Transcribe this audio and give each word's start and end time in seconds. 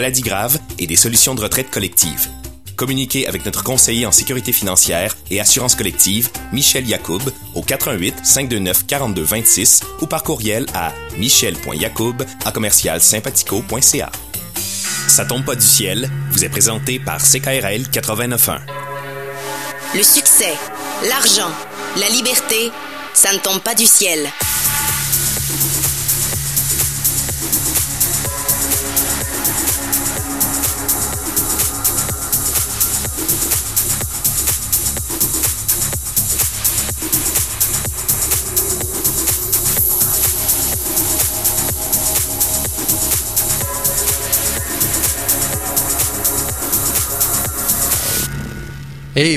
maladies 0.00 0.22
graves 0.22 0.60
et 0.78 0.86
des 0.86 0.94
solutions 0.94 1.34
de 1.34 1.42
retraite 1.42 1.72
collective. 1.72 2.28
Communiquez 2.76 3.26
avec 3.26 3.44
notre 3.44 3.64
conseiller 3.64 4.06
en 4.06 4.12
sécurité 4.12 4.52
financière 4.52 5.16
et 5.28 5.40
assurance 5.40 5.74
collective, 5.74 6.30
Michel 6.52 6.86
Yacoub, 6.88 7.22
au 7.56 7.62
88 7.62 8.14
529 8.22 8.86
42 8.86 9.22
26 9.22 9.80
ou 10.00 10.06
par 10.06 10.22
courriel 10.22 10.66
à 10.72 10.92
michel.yacoub 11.16 12.22
à 12.44 12.52
commercial. 12.52 13.00
Ça 15.08 15.24
tombe 15.24 15.44
pas 15.44 15.56
du 15.56 15.66
ciel, 15.66 16.08
vous 16.30 16.44
est 16.44 16.48
présenté 16.48 17.00
par 17.00 17.20
CKRL 17.20 17.82
89.1. 17.90 18.60
Le 19.96 20.02
succès, 20.04 20.54
l'argent, 21.08 21.50
la 21.98 22.08
liberté, 22.10 22.70
ça 23.14 23.32
ne 23.32 23.38
tombe 23.38 23.58
pas 23.62 23.74
du 23.74 23.86
ciel. 23.86 24.28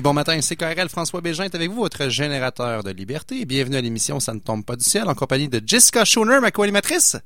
Bon 0.03 0.13
matin, 0.13 0.39
c'est 0.41 0.55
KRL 0.55 0.89
François 0.89 1.21
Bégin 1.21 1.45
est 1.45 1.55
avec 1.55 1.71
vous, 1.71 1.77
votre 1.77 2.07
générateur 2.07 2.83
de 2.83 2.91
liberté. 2.91 3.45
Bienvenue 3.45 3.77
à 3.77 3.81
l'émission 3.81 4.19
Ça 4.19 4.31
ne 4.31 4.39
tombe 4.39 4.63
pas 4.63 4.75
du 4.75 4.83
ciel 4.83 5.09
en 5.09 5.15
compagnie 5.15 5.49
de 5.49 5.59
Jessica 5.65 6.05
Schooner, 6.05 6.39
ma 6.39 6.51
co-animatrice. 6.51 7.17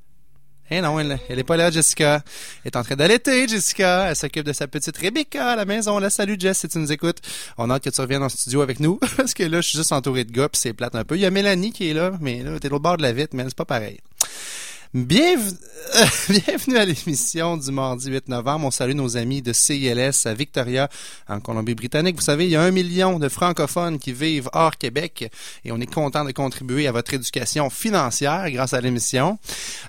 Eh 0.72 0.80
non, 0.80 0.98
elle, 0.98 1.20
elle 1.28 1.38
est 1.38 1.44
pas 1.44 1.58
là, 1.58 1.70
Jessica. 1.70 2.24
Elle 2.64 2.70
est 2.70 2.78
en 2.78 2.84
train 2.84 2.96
d'allaiter, 2.96 3.46
Jessica. 3.50 4.08
Elle 4.10 4.16
s'occupe 4.16 4.46
de 4.46 4.54
sa 4.54 4.70
petite 4.70 4.96
Rebecca 4.98 5.50
à 5.50 5.56
la 5.58 5.66
maison. 5.66 6.00
La 6.00 6.10
salut, 6.10 6.38
Jess, 6.40 6.60
si 6.60 6.70
tu 6.70 6.78
nous 6.78 6.94
écoutes. 6.94 7.18
On 7.58 7.70
a 7.70 7.74
hâte 7.74 7.84
que 7.84 7.90
tu 7.90 8.00
reviennes 8.00 8.24
en 8.24 8.30
studio 8.30 8.62
avec 8.62 8.80
nous. 8.80 9.00
Parce 9.18 9.34
que 9.34 9.44
là, 9.44 9.60
je 9.60 9.68
suis 9.68 9.78
juste 9.78 9.92
entouré 9.92 10.24
de 10.24 10.32
gars 10.32 10.48
pis 10.48 10.58
c'est 10.58 10.72
plate 10.72 10.96
un 10.96 11.04
peu. 11.04 11.18
Il 11.18 11.22
y 11.22 11.26
a 11.26 11.32
Mélanie 11.32 11.74
qui 11.74 11.90
est 11.90 11.94
là, 11.94 12.14
mais 12.22 12.42
là, 12.42 12.58
t'es 12.62 12.70
l'autre 12.70 12.84
bord 12.84 12.96
de 12.96 13.02
la 13.02 13.12
vitre, 13.12 13.36
mais 13.36 13.44
c'est 13.44 13.54
pas 13.54 13.66
pareil. 13.66 14.00
Bienvenue, 16.30 16.78
à 16.78 16.86
l'émission 16.86 17.58
du 17.58 17.70
mardi 17.70 18.10
8 18.10 18.30
novembre. 18.30 18.68
On 18.68 18.72
salue 18.72 18.94
nos 18.94 19.18
amis 19.18 19.42
de 19.42 19.52
CILS 19.52 20.26
à 20.26 20.34
Victoria, 20.34 20.88
en 21.28 21.42
Colombie-Britannique. 21.42 22.16
Vous 22.16 22.22
savez, 22.22 22.46
il 22.46 22.52
y 22.52 22.56
a 22.56 22.62
un 22.62 22.72
million 22.72 23.20
de 23.20 23.28
francophones 23.28 24.00
qui 24.00 24.14
vivent 24.14 24.50
hors 24.54 24.78
Québec 24.78 25.30
et 25.66 25.74
on 25.74 25.82
est 25.82 25.94
content 25.94 26.24
de 26.24 26.32
contribuer 26.32 26.88
à 26.88 26.94
votre 26.94 27.14
éducation 27.14 27.70
financière 27.70 28.50
grâce 28.50 28.74
à 28.74 28.80
l'émission. 28.80 29.38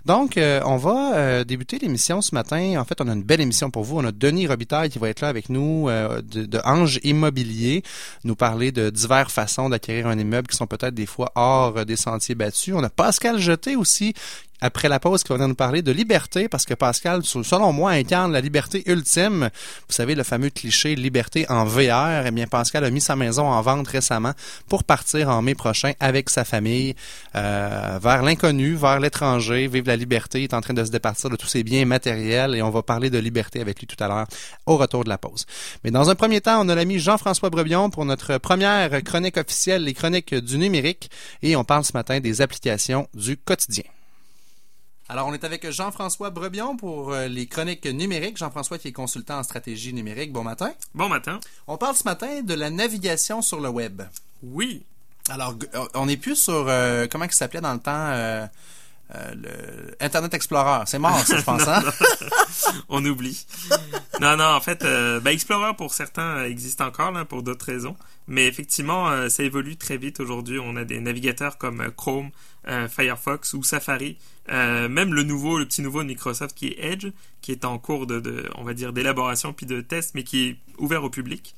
Donc, 0.06 0.38
euh, 0.38 0.60
on 0.64 0.76
va 0.76 1.14
euh, 1.14 1.44
débuter 1.44 1.78
l'émission 1.78 2.20
ce 2.20 2.34
matin. 2.34 2.74
En 2.76 2.84
fait, 2.84 3.00
on 3.00 3.06
a 3.06 3.12
une 3.12 3.22
belle 3.22 3.40
émission 3.40 3.70
pour 3.70 3.84
vous. 3.84 3.98
On 3.98 4.04
a 4.04 4.10
Denis 4.10 4.48
Robitaille 4.48 4.90
qui 4.90 4.98
va 4.98 5.08
être 5.08 5.20
là 5.20 5.28
avec 5.28 5.50
nous 5.50 5.88
euh, 5.88 6.20
de, 6.20 6.46
de 6.46 6.60
Ange 6.64 6.98
Immobilier, 7.04 7.84
nous 8.24 8.34
parler 8.34 8.72
de 8.72 8.90
diverses 8.90 9.32
façons 9.32 9.68
d'acquérir 9.68 10.08
un 10.08 10.18
immeuble 10.18 10.48
qui 10.48 10.56
sont 10.56 10.66
peut-être 10.66 10.94
des 10.94 11.06
fois 11.06 11.30
hors 11.36 11.86
des 11.86 11.94
sentiers 11.94 12.34
battus. 12.34 12.74
On 12.76 12.82
a 12.82 12.90
Pascal 12.90 13.38
Jeté 13.38 13.76
aussi 13.76 14.14
après 14.60 14.88
la 14.88 15.00
pause 15.00 15.22
qui 15.22 15.28
va 15.28 15.36
venir 15.36 15.48
nous 15.48 15.54
parler 15.54 15.82
de 15.82 15.92
liberté, 15.92 16.48
parce 16.48 16.64
que 16.64 16.74
Pascal, 16.74 17.24
selon 17.24 17.72
moi, 17.72 17.92
incarne 17.92 18.32
la 18.32 18.40
liberté 18.40 18.82
ultime. 18.86 19.50
Vous 19.88 19.94
savez, 19.94 20.14
le 20.14 20.22
fameux 20.22 20.50
cliché 20.50 20.94
liberté 20.96 21.46
en 21.48 21.64
VR. 21.64 22.26
Eh 22.26 22.30
bien, 22.30 22.46
Pascal 22.46 22.84
a 22.84 22.90
mis 22.90 23.00
sa 23.00 23.16
maison 23.16 23.46
en 23.46 23.60
vente 23.62 23.88
récemment 23.88 24.32
pour 24.68 24.84
partir 24.84 25.28
en 25.28 25.42
mai 25.42 25.54
prochain 25.54 25.92
avec 26.00 26.30
sa 26.30 26.44
famille 26.44 26.94
euh, 27.34 27.98
vers 28.02 28.22
l'inconnu, 28.22 28.74
vers 28.74 29.00
l'étranger, 29.00 29.68
vivre 29.68 29.88
la 29.88 29.96
liberté. 29.96 30.40
Il 30.40 30.44
est 30.44 30.54
en 30.54 30.60
train 30.60 30.74
de 30.74 30.84
se 30.84 30.90
départir 30.90 31.30
de 31.30 31.36
tous 31.36 31.48
ses 31.48 31.62
biens 31.62 31.84
matériels 31.84 32.54
et 32.54 32.62
on 32.62 32.70
va 32.70 32.82
parler 32.82 33.10
de 33.10 33.18
liberté 33.18 33.60
avec 33.60 33.80
lui 33.80 33.86
tout 33.86 34.02
à 34.02 34.08
l'heure 34.08 34.26
au 34.66 34.76
retour 34.76 35.04
de 35.04 35.08
la 35.08 35.18
pause. 35.18 35.46
Mais 35.84 35.90
dans 35.90 36.10
un 36.10 36.14
premier 36.14 36.40
temps, 36.40 36.60
on 36.64 36.68
a 36.68 36.74
l'ami 36.74 36.98
Jean-François 36.98 37.50
Brebion 37.50 37.90
pour 37.90 38.04
notre 38.04 38.38
première 38.38 39.02
chronique 39.02 39.36
officielle, 39.36 39.84
les 39.84 39.94
chroniques 39.94 40.34
du 40.34 40.58
numérique, 40.58 41.10
et 41.42 41.56
on 41.56 41.64
parle 41.64 41.84
ce 41.84 41.92
matin 41.92 42.20
des 42.20 42.40
applications 42.40 43.08
du 43.14 43.36
quotidien. 43.36 43.84
Alors, 45.08 45.28
on 45.28 45.32
est 45.34 45.44
avec 45.44 45.70
Jean-François 45.70 46.30
Brebion 46.30 46.76
pour 46.76 47.12
euh, 47.12 47.28
les 47.28 47.46
chroniques 47.46 47.86
numériques. 47.86 48.38
Jean-François 48.38 48.78
qui 48.78 48.88
est 48.88 48.92
consultant 48.92 49.38
en 49.38 49.42
stratégie 49.44 49.92
numérique. 49.92 50.32
Bon 50.32 50.42
matin. 50.42 50.72
Bon 50.94 51.08
matin. 51.08 51.38
On 51.68 51.76
parle 51.76 51.94
ce 51.94 52.02
matin 52.04 52.42
de 52.42 52.54
la 52.54 52.70
navigation 52.70 53.40
sur 53.40 53.60
le 53.60 53.68
web. 53.68 54.02
Oui. 54.42 54.82
Alors, 55.28 55.54
on 55.94 56.06
n'est 56.06 56.16
plus 56.16 56.36
sur, 56.36 56.66
euh, 56.68 57.06
comment 57.10 57.24
il 57.24 57.32
s'appelait 57.32 57.60
dans 57.60 57.72
le 57.74 57.78
temps, 57.80 57.92
euh, 57.94 58.46
euh, 59.14 59.34
le 59.34 60.04
Internet 60.04 60.34
Explorer. 60.34 60.84
C'est 60.86 60.98
mort, 60.98 61.18
ça, 61.20 61.38
je 61.38 61.42
pense. 61.44 61.66
Hein? 61.68 61.82
on 62.88 63.04
oublie. 63.04 63.46
non, 64.20 64.36
non, 64.36 64.44
en 64.46 64.60
fait, 64.60 64.82
euh, 64.84 65.20
ben, 65.20 65.30
Explorer 65.30 65.74
pour 65.74 65.94
certains 65.94 66.44
existe 66.44 66.80
encore, 66.80 67.12
là, 67.12 67.24
pour 67.24 67.42
d'autres 67.42 67.66
raisons. 67.66 67.96
Mais 68.26 68.46
effectivement, 68.46 69.08
euh, 69.08 69.28
ça 69.28 69.44
évolue 69.44 69.76
très 69.76 69.96
vite 69.96 70.18
aujourd'hui. 70.18 70.58
On 70.58 70.74
a 70.74 70.84
des 70.84 70.98
navigateurs 70.98 71.58
comme 71.58 71.90
Chrome, 71.96 72.30
Firefox 72.88 73.54
ou 73.54 73.62
Safari. 73.62 74.18
même 74.48 75.14
le 75.14 75.22
nouveau, 75.22 75.58
le 75.58 75.66
petit 75.66 75.82
nouveau 75.82 76.02
de 76.02 76.08
Microsoft 76.08 76.56
qui 76.56 76.68
est 76.68 76.92
Edge, 76.92 77.08
qui 77.40 77.52
est 77.52 77.64
en 77.64 77.78
cours 77.78 78.06
de, 78.06 78.20
de 78.20 78.48
on 78.56 78.64
va 78.64 78.74
dire, 78.74 78.92
d'élaboration 78.92 79.52
puis 79.52 79.66
de 79.66 79.80
test, 79.80 80.14
mais 80.14 80.24
qui 80.24 80.48
est 80.48 80.56
ouvert 80.78 81.04
au 81.04 81.10
public. 81.10 81.54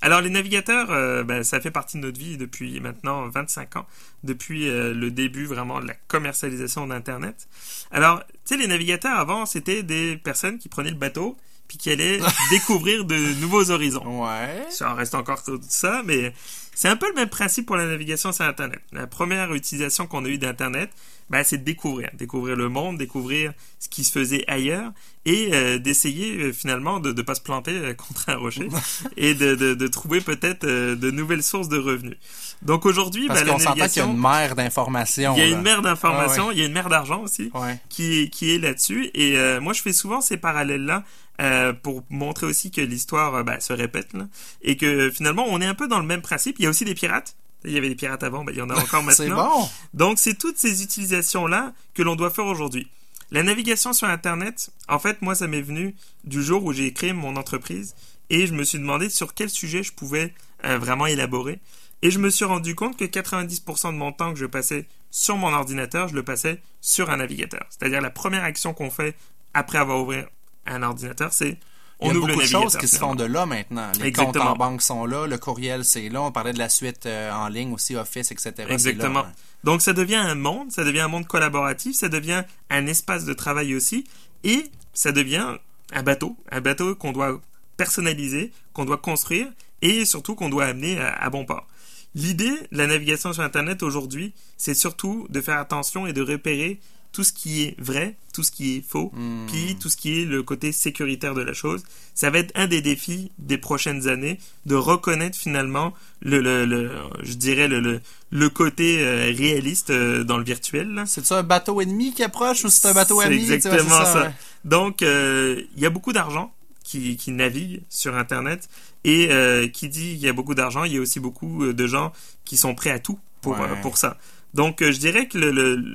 Alors 0.00 0.20
les 0.20 0.30
navigateurs, 0.30 0.92
euh, 0.92 1.24
ben, 1.24 1.42
ça 1.42 1.60
fait 1.60 1.72
partie 1.72 1.96
de 1.96 2.02
notre 2.02 2.18
vie 2.18 2.36
depuis 2.36 2.78
maintenant 2.80 3.28
25 3.28 3.76
ans, 3.76 3.86
depuis 4.22 4.68
euh, 4.68 4.94
le 4.94 5.10
début 5.10 5.44
vraiment 5.44 5.80
de 5.80 5.88
la 5.88 5.94
commercialisation 6.06 6.86
d'Internet. 6.86 7.48
Alors, 7.90 8.22
tu 8.24 8.54
sais, 8.54 8.56
les 8.56 8.68
navigateurs 8.68 9.18
avant, 9.18 9.44
c'était 9.44 9.82
des 9.82 10.16
personnes 10.16 10.58
qui 10.58 10.68
prenaient 10.68 10.90
le 10.90 10.96
bateau 10.96 11.36
puis 11.66 11.78
qui 11.78 11.90
allaient 11.90 12.20
découvrir 12.50 13.04
de 13.04 13.40
nouveaux 13.40 13.70
horizons. 13.70 14.24
Ouais. 14.24 14.66
Ça 14.70 14.92
en 14.92 14.94
reste 14.94 15.16
encore 15.16 15.42
tout 15.42 15.60
ça, 15.68 16.02
mais 16.04 16.32
c'est 16.78 16.86
un 16.86 16.94
peu 16.94 17.08
le 17.08 17.14
même 17.14 17.28
principe 17.28 17.66
pour 17.66 17.76
la 17.76 17.86
navigation 17.86 18.30
sur 18.30 18.44
Internet. 18.44 18.78
La 18.92 19.08
première 19.08 19.52
utilisation 19.52 20.06
qu'on 20.06 20.24
a 20.24 20.28
eue 20.28 20.38
d'Internet, 20.38 20.90
ben, 21.30 21.44
c'est 21.44 21.58
de 21.58 21.64
découvrir, 21.64 22.10
découvrir 22.14 22.56
le 22.56 22.68
monde, 22.68 22.98
découvrir 22.98 23.52
ce 23.78 23.88
qui 23.88 24.04
se 24.04 24.12
faisait 24.12 24.44
ailleurs 24.48 24.92
et 25.24 25.50
euh, 25.52 25.78
d'essayer 25.78 26.36
euh, 26.38 26.52
finalement 26.52 27.00
de 27.00 27.12
ne 27.12 27.22
pas 27.22 27.34
se 27.34 27.40
planter 27.40 27.72
euh, 27.72 27.94
contre 28.08 28.28
un 28.30 28.36
rocher 28.36 28.68
et 29.16 29.34
de, 29.34 29.54
de, 29.54 29.74
de 29.74 29.86
trouver 29.88 30.20
peut-être 30.20 30.66
de 30.66 31.10
nouvelles 31.10 31.42
sources 31.42 31.68
de 31.68 31.78
revenus. 31.78 32.16
Donc 32.62 32.86
aujourd'hui, 32.86 33.28
ben, 33.28 33.34
la 33.34 33.44
navigation, 33.44 33.86
qu'il 33.88 34.02
y 34.02 34.06
a 34.06 34.10
une 34.10 34.18
mer 34.20 34.54
d'informations. 34.56 35.34
il 35.36 35.38
y 35.38 35.42
a 35.42 35.46
une 35.48 35.62
mer 35.62 35.82
d'informations, 35.82 36.44
Ah 36.44 36.48
ouais. 36.48 36.54
il 36.54 36.58
y 36.60 36.62
a 36.62 36.66
une 36.66 36.72
mer 36.72 36.88
d'argent 36.88 37.22
aussi 37.22 37.50
Ouais. 37.54 37.78
qui 37.88 38.30
qui 38.30 38.54
est 38.54 38.58
là-dessus. 38.58 39.10
Et 39.14 39.38
euh, 39.38 39.60
moi, 39.60 39.72
je 39.72 39.82
fais 39.82 39.92
souvent 39.92 40.20
ces 40.20 40.36
parallèles-là 40.38 41.04
euh, 41.40 41.72
pour 41.72 42.02
montrer 42.10 42.46
aussi 42.46 42.70
que 42.72 42.80
l'histoire 42.80 43.34
euh, 43.36 43.42
ben, 43.44 43.60
se 43.60 43.72
répète 43.72 44.12
là, 44.12 44.26
et 44.62 44.76
que 44.76 45.10
finalement, 45.10 45.44
on 45.48 45.60
est 45.60 45.66
un 45.66 45.74
peu 45.74 45.86
dans 45.86 46.00
le 46.00 46.06
même 46.06 46.22
principe. 46.22 46.56
Il 46.58 46.64
y 46.64 46.66
a 46.66 46.70
aussi 46.70 46.84
des 46.84 46.94
pirates. 46.94 47.36
Il 47.64 47.72
y 47.72 47.76
avait 47.76 47.88
des 47.88 47.94
pirates 47.94 48.22
avant, 48.22 48.44
ben, 48.44 48.52
il 48.54 48.58
y 48.58 48.62
en 48.62 48.70
a 48.70 48.76
encore 48.80 49.02
maintenant. 49.02 49.14
C'est 49.14 49.28
bon. 49.28 49.68
Donc, 49.94 50.18
c'est 50.18 50.34
toutes 50.34 50.58
ces 50.58 50.82
utilisations-là 50.82 51.72
que 51.94 52.02
l'on 52.02 52.16
doit 52.16 52.30
faire 52.30 52.46
aujourd'hui. 52.46 52.88
La 53.30 53.42
navigation 53.42 53.92
sur 53.92 54.08
Internet, 54.08 54.70
en 54.88 54.98
fait, 54.98 55.20
moi, 55.20 55.34
ça 55.34 55.46
m'est 55.46 55.60
venu 55.60 55.94
du 56.24 56.42
jour 56.42 56.64
où 56.64 56.72
j'ai 56.72 56.92
créé 56.92 57.12
mon 57.12 57.36
entreprise 57.36 57.94
et 58.30 58.46
je 58.46 58.54
me 58.54 58.64
suis 58.64 58.78
demandé 58.78 59.10
sur 59.10 59.34
quel 59.34 59.50
sujet 59.50 59.82
je 59.82 59.92
pouvais 59.92 60.32
euh, 60.64 60.78
vraiment 60.78 61.06
élaborer. 61.06 61.60
Et 62.00 62.10
je 62.10 62.18
me 62.18 62.30
suis 62.30 62.44
rendu 62.44 62.74
compte 62.74 62.96
que 62.96 63.04
90% 63.04 63.92
de 63.92 63.98
mon 63.98 64.12
temps 64.12 64.32
que 64.32 64.38
je 64.38 64.46
passais 64.46 64.86
sur 65.10 65.36
mon 65.36 65.52
ordinateur, 65.52 66.08
je 66.08 66.14
le 66.14 66.22
passais 66.22 66.60
sur 66.80 67.10
un 67.10 67.16
navigateur. 67.16 67.66
C'est-à-dire 67.70 68.00
la 68.00 68.10
première 68.10 68.44
action 68.44 68.72
qu'on 68.72 68.90
fait 68.90 69.16
après 69.52 69.78
avoir 69.78 70.00
ouvert 70.00 70.28
un 70.66 70.82
ordinateur, 70.82 71.32
c'est 71.32 71.58
Il 72.00 72.10
on 72.10 72.14
y 72.14 72.16
a 72.16 72.20
beaucoup 72.20 72.40
de 72.40 72.46
choses 72.46 72.76
qui 72.76 72.86
se 72.86 72.96
font 72.96 73.14
de 73.16 73.24
là 73.24 73.44
maintenant. 73.44 73.90
Les 74.00 74.06
Exactement. 74.06 74.44
comptes 74.44 74.52
en 74.52 74.56
banque 74.56 74.82
sont 74.82 75.04
là, 75.04 75.26
le 75.26 75.36
courriel 75.36 75.84
c'est 75.84 76.08
là, 76.08 76.22
on 76.22 76.30
parlait 76.30 76.52
de 76.52 76.58
la 76.58 76.68
suite 76.68 77.06
euh, 77.06 77.32
en 77.32 77.48
ligne 77.48 77.72
aussi, 77.72 77.96
Office, 77.96 78.30
etc. 78.30 78.52
Exactement. 78.68 79.22
là. 79.22 79.32
Donc 79.64 79.82
ça 79.82 79.92
devient 79.92 80.14
un 80.14 80.36
monde, 80.36 80.70
ça 80.70 80.84
devient 80.84 81.00
un 81.00 81.08
monde 81.08 81.26
collaboratif, 81.26 81.96
ça 81.96 82.08
devient 82.08 82.44
un 82.70 82.86
espace 82.86 83.24
de 83.24 83.32
travail 83.32 83.74
aussi, 83.74 84.04
et 84.44 84.70
ça 84.94 85.10
devient 85.10 85.56
un 85.92 86.02
bateau, 86.04 86.36
un 86.52 86.60
bateau 86.60 86.94
qu'on 86.94 87.12
doit 87.12 87.40
personnaliser, 87.76 88.52
qu'on 88.72 88.84
doit 88.84 88.98
construire, 88.98 89.48
et 89.82 90.04
surtout 90.04 90.36
qu'on 90.36 90.48
doit 90.48 90.66
amener 90.66 91.00
à, 91.00 91.12
à 91.14 91.30
bon 91.30 91.44
port. 91.44 91.66
L'idée 92.14 92.50
de 92.50 92.78
la 92.78 92.86
navigation 92.86 93.32
sur 93.32 93.42
Internet 93.42 93.82
aujourd'hui, 93.82 94.32
c'est 94.56 94.74
surtout 94.74 95.26
de 95.30 95.40
faire 95.40 95.58
attention 95.58 96.06
et 96.06 96.12
de 96.12 96.22
repérer 96.22 96.80
tout 97.12 97.24
ce 97.24 97.32
qui 97.32 97.62
est 97.62 97.74
vrai, 97.80 98.16
tout 98.34 98.42
ce 98.42 98.50
qui 98.52 98.76
est 98.76 98.84
faux, 98.86 99.10
Hmm. 99.14 99.46
puis 99.48 99.76
tout 99.80 99.88
ce 99.88 99.96
qui 99.96 100.20
est 100.20 100.24
le 100.24 100.42
côté 100.42 100.72
sécuritaire 100.72 101.34
de 101.34 101.40
la 101.42 101.52
chose. 101.54 101.82
Ça 102.14 102.30
va 102.30 102.38
être 102.38 102.52
un 102.54 102.66
des 102.66 102.80
défis 102.82 103.30
des 103.38 103.58
prochaines 103.58 104.08
années 104.08 104.38
de 104.66 104.74
reconnaître 104.74 105.36
finalement 105.38 105.94
le, 106.20 106.40
le, 106.40 106.64
le 106.66 106.90
je 107.22 107.34
dirais 107.34 107.66
le, 107.68 107.80
le, 107.80 108.00
le 108.30 108.48
côté 108.50 109.00
euh, 109.00 109.32
réaliste 109.36 109.90
euh, 109.90 110.22
dans 110.24 110.36
le 110.38 110.44
virtuel. 110.44 111.02
C'est 111.06 111.24
ça 111.24 111.38
un 111.38 111.42
bateau 111.42 111.80
ennemi 111.80 112.12
qui 112.12 112.22
approche 112.22 112.64
ou 112.64 112.68
c'est 112.68 112.86
un 112.88 112.94
bateau 112.94 113.20
ami? 113.20 113.38
Tu 113.40 113.44
vois, 113.46 113.54
exactement 113.56 114.04
ça. 114.04 114.22
ouais. 114.24 114.30
Donc, 114.64 115.02
euh, 115.02 115.62
il 115.76 115.82
y 115.82 115.86
a 115.86 115.90
beaucoup 115.90 116.12
d'argent 116.12 116.52
qui, 116.84 117.16
qui 117.16 117.30
navigue 117.32 117.82
sur 117.88 118.16
Internet. 118.16 118.68
Et 119.04 119.30
qui 119.72 119.88
dit 119.88 120.10
qu'il 120.16 120.18
y 120.18 120.28
a 120.28 120.32
beaucoup 120.34 120.54
d'argent, 120.56 120.84
il 120.84 120.92
y 120.92 120.98
a 120.98 121.00
aussi 121.00 121.18
beaucoup 121.20 121.72
de 121.72 121.86
gens 121.86 122.12
qui 122.44 122.56
sont 122.58 122.74
prêts 122.74 122.90
à 122.90 122.98
tout 122.98 123.18
pour, 123.40 123.58
Ouais. 123.58 123.80
pour 123.80 123.96
ça. 123.96 124.18
Donc, 124.54 124.82
euh, 124.82 124.92
je 124.92 124.98
dirais 124.98 125.28
que 125.28 125.38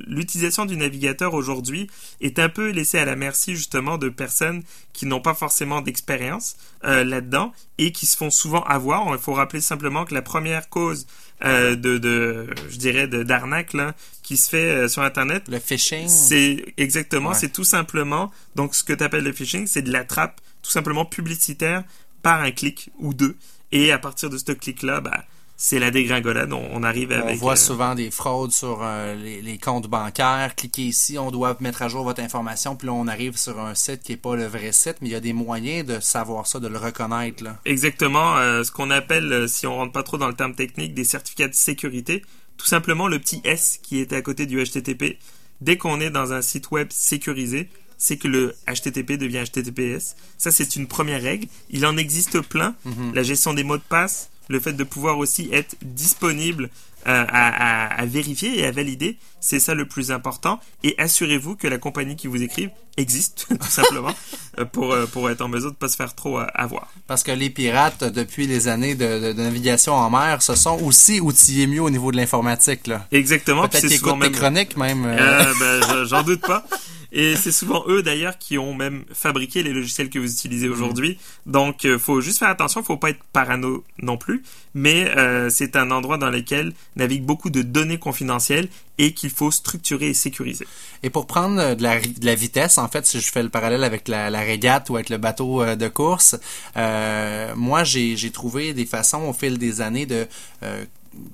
l'utilisation 0.06 0.64
du 0.64 0.76
navigateur 0.76 1.34
aujourd'hui 1.34 1.88
est 2.20 2.38
un 2.38 2.48
peu 2.48 2.70
laissée 2.70 2.98
à 2.98 3.04
la 3.04 3.16
merci 3.16 3.56
justement 3.56 3.98
de 3.98 4.08
personnes 4.08 4.62
qui 4.92 5.06
n'ont 5.06 5.20
pas 5.20 5.34
forcément 5.34 5.80
d'expérience 5.80 6.56
euh, 6.84 7.04
là-dedans 7.04 7.52
et 7.78 7.92
qui 7.92 8.06
se 8.06 8.16
font 8.16 8.30
souvent 8.30 8.62
avoir. 8.62 9.12
Il 9.12 9.18
faut 9.18 9.34
rappeler 9.34 9.60
simplement 9.60 10.04
que 10.04 10.14
la 10.14 10.22
première 10.22 10.68
cause 10.68 11.06
euh, 11.44 11.74
de, 11.74 11.98
de, 11.98 12.46
je 12.70 12.76
dirais, 12.76 13.08
d'arnaque 13.08 13.76
qui 14.22 14.36
se 14.36 14.48
fait 14.48 14.88
sur 14.88 15.02
Internet, 15.02 15.44
le 15.48 15.58
phishing, 15.58 16.06
c'est 16.06 16.64
exactement, 16.76 17.34
c'est 17.34 17.52
tout 17.52 17.64
simplement 17.64 18.30
donc 18.54 18.74
ce 18.74 18.84
que 18.84 18.92
tu 18.92 19.02
appelles 19.02 19.24
le 19.24 19.32
phishing, 19.32 19.66
c'est 19.66 19.82
de 19.82 19.92
la 19.92 20.04
trappe 20.04 20.40
tout 20.62 20.70
simplement 20.70 21.04
publicitaire 21.04 21.82
par 22.22 22.40
un 22.40 22.50
clic 22.52 22.90
ou 22.98 23.14
deux. 23.14 23.36
Et 23.72 23.90
à 23.90 23.98
partir 23.98 24.30
de 24.30 24.38
ce 24.38 24.52
clic-là, 24.52 25.00
bah, 25.00 25.24
c'est 25.56 25.78
la 25.78 25.90
dégringolade. 25.90 26.52
On, 26.52 26.82
arrive 26.82 27.12
avec. 27.12 27.36
On 27.36 27.38
voit 27.38 27.52
euh, 27.52 27.56
souvent 27.56 27.94
des 27.94 28.10
fraudes 28.10 28.50
sur 28.50 28.80
euh, 28.82 29.14
les, 29.14 29.58
comptes 29.58 29.86
bancaires. 29.86 30.54
Cliquez 30.56 30.82
ici, 30.82 31.18
on 31.18 31.30
doit 31.30 31.56
mettre 31.60 31.82
à 31.82 31.88
jour 31.88 32.04
votre 32.04 32.20
information. 32.20 32.74
Puis 32.76 32.86
là, 32.86 32.92
on 32.92 33.06
arrive 33.06 33.36
sur 33.36 33.60
un 33.60 33.74
site 33.74 34.02
qui 34.02 34.12
n'est 34.12 34.18
pas 34.18 34.34
le 34.34 34.46
vrai 34.46 34.72
site, 34.72 34.96
mais 35.00 35.08
il 35.08 35.12
y 35.12 35.16
a 35.16 35.20
des 35.20 35.32
moyens 35.32 35.86
de 35.86 36.00
savoir 36.00 36.46
ça, 36.46 36.58
de 36.58 36.66
le 36.66 36.78
reconnaître. 36.78 37.44
Là. 37.44 37.56
Exactement. 37.64 38.36
Euh, 38.36 38.64
ce 38.64 38.72
qu'on 38.72 38.90
appelle, 38.90 39.48
si 39.48 39.66
on 39.66 39.76
rentre 39.76 39.92
pas 39.92 40.02
trop 40.02 40.18
dans 40.18 40.28
le 40.28 40.34
terme 40.34 40.54
technique, 40.54 40.92
des 40.94 41.04
certificats 41.04 41.48
de 41.48 41.54
sécurité. 41.54 42.22
Tout 42.56 42.66
simplement 42.66 43.08
le 43.08 43.18
petit 43.18 43.40
S 43.44 43.78
qui 43.82 43.98
était 43.98 44.16
à 44.16 44.22
côté 44.22 44.46
du 44.46 44.62
HTTP. 44.62 45.18
Dès 45.60 45.76
qu'on 45.76 46.00
est 46.00 46.10
dans 46.10 46.32
un 46.32 46.42
site 46.42 46.70
web 46.70 46.88
sécurisé, 46.90 47.68
c'est 47.96 48.16
que 48.16 48.28
le 48.28 48.54
HTTP 48.68 49.12
devient 49.12 49.44
HTTPS. 49.44 50.16
Ça, 50.36 50.50
c'est 50.50 50.76
une 50.76 50.86
première 50.86 51.22
règle. 51.22 51.46
Il 51.70 51.86
en 51.86 51.96
existe 51.96 52.40
plein. 52.40 52.74
Mhm. 52.84 53.14
La 53.14 53.22
gestion 53.22 53.54
des 53.54 53.64
mots 53.64 53.76
de 53.76 53.82
passe, 53.82 54.30
le 54.48 54.60
fait 54.60 54.72
de 54.72 54.84
pouvoir 54.84 55.18
aussi 55.18 55.48
être 55.52 55.76
disponible 55.82 56.70
euh, 57.06 57.24
à, 57.28 58.06
vérifier 58.06 58.60
et 58.60 58.66
à 58.66 58.70
valider, 58.70 59.18
c'est 59.38 59.60
ça 59.60 59.74
le 59.74 59.86
plus 59.86 60.10
important. 60.10 60.58
Et 60.82 60.94
assurez-vous 60.96 61.54
que 61.54 61.68
la 61.68 61.76
compagnie 61.76 62.16
qui 62.16 62.28
vous 62.28 62.42
écrive 62.42 62.70
existe, 62.96 63.46
tout 63.60 63.68
simplement, 63.68 64.14
euh, 64.58 64.64
pour, 64.64 64.92
euh, 64.92 65.04
pour 65.04 65.28
être 65.28 65.42
en 65.42 65.48
mesure 65.48 65.68
de 65.68 65.74
ne 65.74 65.78
pas 65.78 65.88
se 65.88 65.96
faire 65.96 66.14
trop 66.14 66.38
avoir. 66.54 66.90
Parce 67.06 67.22
que 67.22 67.30
les 67.30 67.50
pirates, 67.50 68.04
depuis 68.04 68.46
les 68.46 68.68
années 68.68 68.94
de, 68.94 69.34
navigation 69.34 69.92
en 69.92 70.08
mer, 70.08 70.40
se 70.40 70.54
sont 70.54 70.80
aussi 70.82 71.20
outillés 71.20 71.66
mieux 71.66 71.82
au 71.82 71.90
niveau 71.90 72.10
de 72.10 72.16
l'informatique. 72.16 72.90
Exactement. 73.12 73.68
Peut-être 73.68 73.86
qu'ils 73.86 73.92
écoutent 73.92 74.16
même... 74.16 74.32
chroniques 74.32 74.76
même. 74.78 75.02
Ben, 75.04 76.04
j'en 76.06 76.22
doute 76.22 76.40
pas. 76.40 76.64
Et 77.16 77.36
c'est 77.36 77.52
souvent 77.52 77.84
eux 77.86 78.02
d'ailleurs 78.02 78.38
qui 78.38 78.58
ont 78.58 78.74
même 78.74 79.04
fabriqué 79.12 79.62
les 79.62 79.72
logiciels 79.72 80.10
que 80.10 80.18
vous 80.18 80.30
utilisez 80.30 80.68
aujourd'hui. 80.68 81.16
Donc, 81.46 81.84
euh, 81.84 81.96
faut 81.96 82.20
juste 82.20 82.40
faire 82.40 82.48
attention, 82.48 82.82
faut 82.82 82.96
pas 82.96 83.10
être 83.10 83.22
parano 83.32 83.84
non 84.02 84.16
plus. 84.16 84.42
Mais 84.74 85.16
euh, 85.16 85.48
c'est 85.48 85.76
un 85.76 85.92
endroit 85.92 86.18
dans 86.18 86.30
lequel 86.30 86.72
naviguent 86.96 87.24
beaucoup 87.24 87.50
de 87.50 87.62
données 87.62 87.98
confidentielles 87.98 88.68
et 88.98 89.12
qu'il 89.12 89.30
faut 89.30 89.50
structurer 89.50 90.08
et 90.08 90.14
sécuriser. 90.14 90.66
Et 91.02 91.10
pour 91.10 91.26
prendre 91.26 91.60
euh, 91.60 91.74
de 91.74 91.82
la, 91.82 92.00
de 92.00 92.24
la, 92.24 92.34
vitesse, 92.34 92.78
en 92.78 92.88
fait, 92.88 93.06
si 93.06 93.20
je 93.20 93.30
fais 93.30 93.42
le 93.42 93.48
parallèle 93.48 93.84
avec 93.84 94.08
la, 94.08 94.30
la 94.30 94.40
régate 94.40 94.90
ou 94.90 94.96
avec 94.96 95.10
le 95.10 95.18
bateau 95.18 95.62
euh, 95.62 95.76
de 95.76 95.88
course, 95.88 96.36
euh, 96.76 97.54
moi 97.56 97.84
j'ai 97.84 98.30
trouvé 98.30 98.74
des 98.74 98.86
façons 98.86 99.22
au 99.22 99.32
fil 99.32 99.58
des 99.58 99.80
années 99.80 100.06
de 100.06 100.26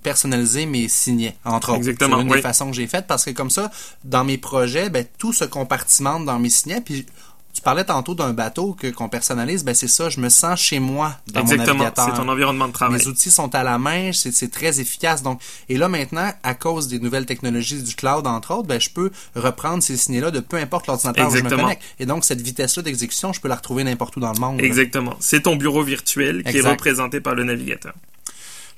personnaliser 0.02 0.66
mes 0.66 0.88
signets, 0.88 1.36
entre 1.44 1.70
autres. 1.70 1.78
Exactement. 1.78 2.16
C'est 2.16 2.22
une 2.22 2.32
des 2.32 2.42
façons 2.42 2.70
que 2.70 2.76
j'ai 2.76 2.86
faites 2.86 3.06
parce 3.06 3.24
que 3.24 3.30
comme 3.30 3.50
ça, 3.50 3.70
dans 4.04 4.24
mes 4.24 4.38
projets, 4.38 4.90
ben, 4.90 5.04
tout 5.18 5.32
se 5.32 5.44
compartimente 5.44 6.24
dans 6.24 6.38
mes 6.38 6.50
signets. 6.50 6.80
Puis 6.80 7.06
tu 7.52 7.62
parlais 7.62 7.84
tantôt 7.84 8.14
d'un 8.14 8.32
bateau 8.32 8.74
que 8.74 8.86
qu'on 8.86 9.08
personnalise, 9.08 9.64
ben 9.64 9.74
c'est 9.74 9.88
ça, 9.88 10.08
je 10.08 10.20
me 10.20 10.28
sens 10.28 10.60
chez 10.60 10.78
moi 10.78 11.16
dans 11.32 11.44
mon 11.44 11.56
navigateur. 11.56 12.06
c'est 12.06 12.16
ton 12.16 12.28
environnement 12.28 12.68
de 12.68 12.72
travail. 12.72 12.98
Mes 12.98 13.06
outils 13.06 13.30
sont 13.30 13.54
à 13.54 13.64
la 13.64 13.78
main, 13.78 14.12
c'est 14.12 14.50
très 14.50 14.80
efficace. 14.80 15.22
Donc, 15.22 15.40
et 15.68 15.76
là 15.76 15.88
maintenant, 15.88 16.30
à 16.42 16.54
cause 16.54 16.88
des 16.88 17.00
nouvelles 17.00 17.26
technologies 17.26 17.82
du 17.82 17.94
cloud 17.94 18.26
entre 18.26 18.54
autres, 18.54 18.68
ben 18.68 18.80
je 18.80 18.90
peux 18.90 19.10
reprendre 19.34 19.82
ces 19.82 19.96
signets-là 19.96 20.30
de 20.30 20.40
peu 20.40 20.56
importe 20.56 20.86
l'ordinateur 20.86 21.28
où 21.28 21.36
je 21.36 21.42
me 21.42 21.50
connecte. 21.50 21.82
Et 21.98 22.06
donc 22.06 22.24
cette 22.24 22.40
vitesse-là 22.40 22.82
d'exécution, 22.82 23.32
je 23.32 23.40
peux 23.40 23.48
la 23.48 23.56
retrouver 23.56 23.84
n'importe 23.84 24.16
où 24.16 24.20
dans 24.20 24.32
le 24.32 24.40
monde. 24.40 24.60
Exactement. 24.60 25.16
C'est 25.18 25.42
ton 25.42 25.56
bureau 25.56 25.82
virtuel 25.82 26.44
qui 26.44 26.56
est 26.56 26.60
représenté 26.60 27.20
par 27.20 27.34
le 27.34 27.44
navigateur. 27.44 27.94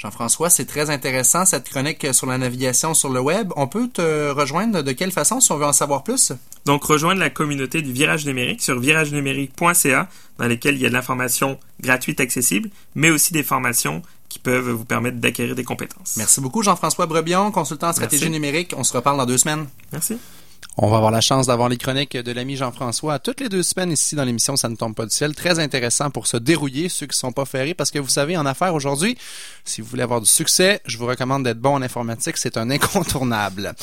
Jean-François, 0.02 0.50
c'est 0.50 0.64
très 0.64 0.90
intéressant 0.90 1.44
cette 1.44 1.68
chronique 1.68 2.12
sur 2.12 2.26
la 2.26 2.36
navigation 2.36 2.92
sur 2.92 3.08
le 3.08 3.20
web. 3.20 3.52
On 3.54 3.68
peut 3.68 3.86
te 3.86 4.32
rejoindre 4.32 4.82
de 4.82 4.90
quelle 4.90 5.12
façon 5.12 5.40
si 5.40 5.52
on 5.52 5.58
veut 5.58 5.64
en 5.64 5.72
savoir 5.72 6.02
plus? 6.02 6.32
Donc, 6.64 6.82
rejoindre 6.82 7.20
la 7.20 7.30
communauté 7.30 7.82
du 7.82 7.92
Virage 7.92 8.26
numérique 8.26 8.62
sur 8.62 8.80
viragenumérique.ca 8.80 10.08
dans 10.38 10.46
lesquelles 10.46 10.74
il 10.74 10.80
y 10.80 10.86
a 10.86 10.88
de 10.88 10.94
l'information 10.94 11.56
gratuite 11.80 12.18
accessible, 12.18 12.68
mais 12.96 13.10
aussi 13.10 13.32
des 13.32 13.44
formations 13.44 14.02
qui 14.28 14.40
peuvent 14.40 14.70
vous 14.70 14.84
permettre 14.84 15.18
d'acquérir 15.18 15.54
des 15.54 15.62
compétences. 15.62 16.14
Merci 16.16 16.40
beaucoup, 16.40 16.64
Jean-François 16.64 17.06
Brebion, 17.06 17.52
consultant 17.52 17.90
en 17.90 17.92
stratégie 17.92 18.28
numérique. 18.28 18.74
On 18.76 18.82
se 18.82 18.94
reparle 18.94 19.18
dans 19.18 19.26
deux 19.26 19.38
semaines. 19.38 19.68
Merci. 19.92 20.18
On 20.78 20.88
va 20.88 20.96
avoir 20.96 21.10
la 21.10 21.20
chance 21.20 21.48
d'avoir 21.48 21.68
les 21.68 21.76
chroniques 21.76 22.16
de 22.16 22.32
l'ami 22.32 22.56
Jean-François 22.56 23.18
toutes 23.18 23.40
les 23.40 23.50
deux 23.50 23.62
semaines 23.62 23.92
ici 23.92 24.14
dans 24.14 24.24
l'émission 24.24 24.56
Ça 24.56 24.70
ne 24.70 24.74
tombe 24.76 24.94
pas 24.94 25.04
du 25.04 25.14
ciel. 25.14 25.34
Très 25.34 25.58
intéressant 25.58 26.08
pour 26.08 26.26
se 26.26 26.38
dérouiller 26.38 26.88
ceux 26.88 27.04
qui 27.04 27.16
sont 27.16 27.30
pas 27.30 27.44
ferrés 27.44 27.74
parce 27.74 27.90
que 27.90 27.98
vous 27.98 28.08
savez, 28.08 28.38
en 28.38 28.46
affaires 28.46 28.74
aujourd'hui, 28.74 29.18
si 29.66 29.82
vous 29.82 29.86
voulez 29.86 30.02
avoir 30.02 30.22
du 30.22 30.26
succès, 30.26 30.80
je 30.86 30.96
vous 30.96 31.04
recommande 31.04 31.44
d'être 31.44 31.60
bon 31.60 31.74
en 31.74 31.82
informatique. 31.82 32.38
C'est 32.38 32.56
un 32.56 32.70
incontournable. 32.70 33.74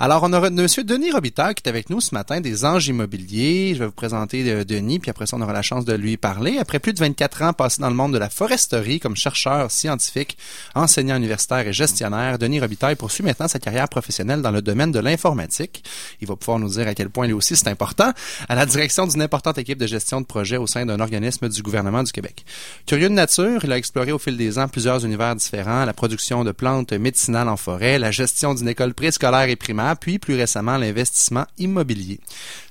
Alors, 0.00 0.22
on 0.22 0.32
aura 0.32 0.48
Monsieur 0.48 0.84
Denis 0.84 1.10
Robitaille 1.10 1.54
qui 1.54 1.64
est 1.66 1.68
avec 1.68 1.90
nous 1.90 2.00
ce 2.00 2.14
matin 2.14 2.40
des 2.40 2.64
Anges 2.64 2.88
Immobiliers. 2.88 3.74
Je 3.74 3.80
vais 3.80 3.86
vous 3.86 3.92
présenter 3.92 4.50
euh, 4.50 4.64
Denis, 4.64 5.00
puis 5.00 5.10
après 5.10 5.26
ça, 5.26 5.36
on 5.36 5.42
aura 5.42 5.52
la 5.52 5.60
chance 5.60 5.84
de 5.84 5.92
lui 5.92 6.16
parler. 6.16 6.56
Après 6.56 6.78
plus 6.78 6.94
de 6.94 6.98
24 6.98 7.42
ans 7.42 7.52
passés 7.52 7.82
dans 7.82 7.90
le 7.90 7.94
monde 7.94 8.14
de 8.14 8.18
la 8.18 8.30
foresterie 8.30 9.00
comme 9.00 9.16
chercheur 9.16 9.70
scientifique, 9.70 10.38
enseignant 10.74 11.16
universitaire 11.16 11.68
et 11.68 11.74
gestionnaire, 11.74 12.38
Denis 12.38 12.60
Robitaille 12.60 12.96
poursuit 12.96 13.22
maintenant 13.22 13.48
sa 13.48 13.58
carrière 13.58 13.90
professionnelle 13.90 14.40
dans 14.40 14.50
le 14.50 14.62
domaine 14.62 14.92
de 14.92 14.98
l'informatique. 14.98 15.84
Il 16.22 16.26
va 16.26 16.37
pouvoir 16.38 16.58
nous 16.58 16.68
dire 16.68 16.88
à 16.88 16.94
quel 16.94 17.10
point 17.10 17.26
lui 17.26 17.32
aussi 17.32 17.56
c'est 17.56 17.68
important, 17.68 18.12
à 18.48 18.54
la 18.54 18.66
direction 18.66 19.06
d'une 19.06 19.22
importante 19.22 19.58
équipe 19.58 19.78
de 19.78 19.86
gestion 19.86 20.20
de 20.20 20.26
projet 20.26 20.56
au 20.56 20.66
sein 20.66 20.86
d'un 20.86 21.00
organisme 21.00 21.48
du 21.48 21.62
gouvernement 21.62 22.02
du 22.02 22.12
Québec. 22.12 22.44
Curieux 22.86 23.08
de 23.08 23.14
nature, 23.14 23.64
il 23.64 23.72
a 23.72 23.76
exploré 23.76 24.12
au 24.12 24.18
fil 24.18 24.36
des 24.36 24.58
ans 24.58 24.68
plusieurs 24.68 25.04
univers 25.04 25.34
différents, 25.36 25.84
la 25.84 25.92
production 25.92 26.44
de 26.44 26.52
plantes 26.52 26.92
médicinales 26.92 27.48
en 27.48 27.56
forêt, 27.56 27.98
la 27.98 28.10
gestion 28.10 28.54
d'une 28.54 28.68
école 28.68 28.94
préscolaire 28.94 29.48
et 29.48 29.56
primaire, 29.56 29.96
puis 29.96 30.18
plus 30.18 30.36
récemment 30.36 30.76
l'investissement 30.76 31.46
immobilier. 31.58 32.20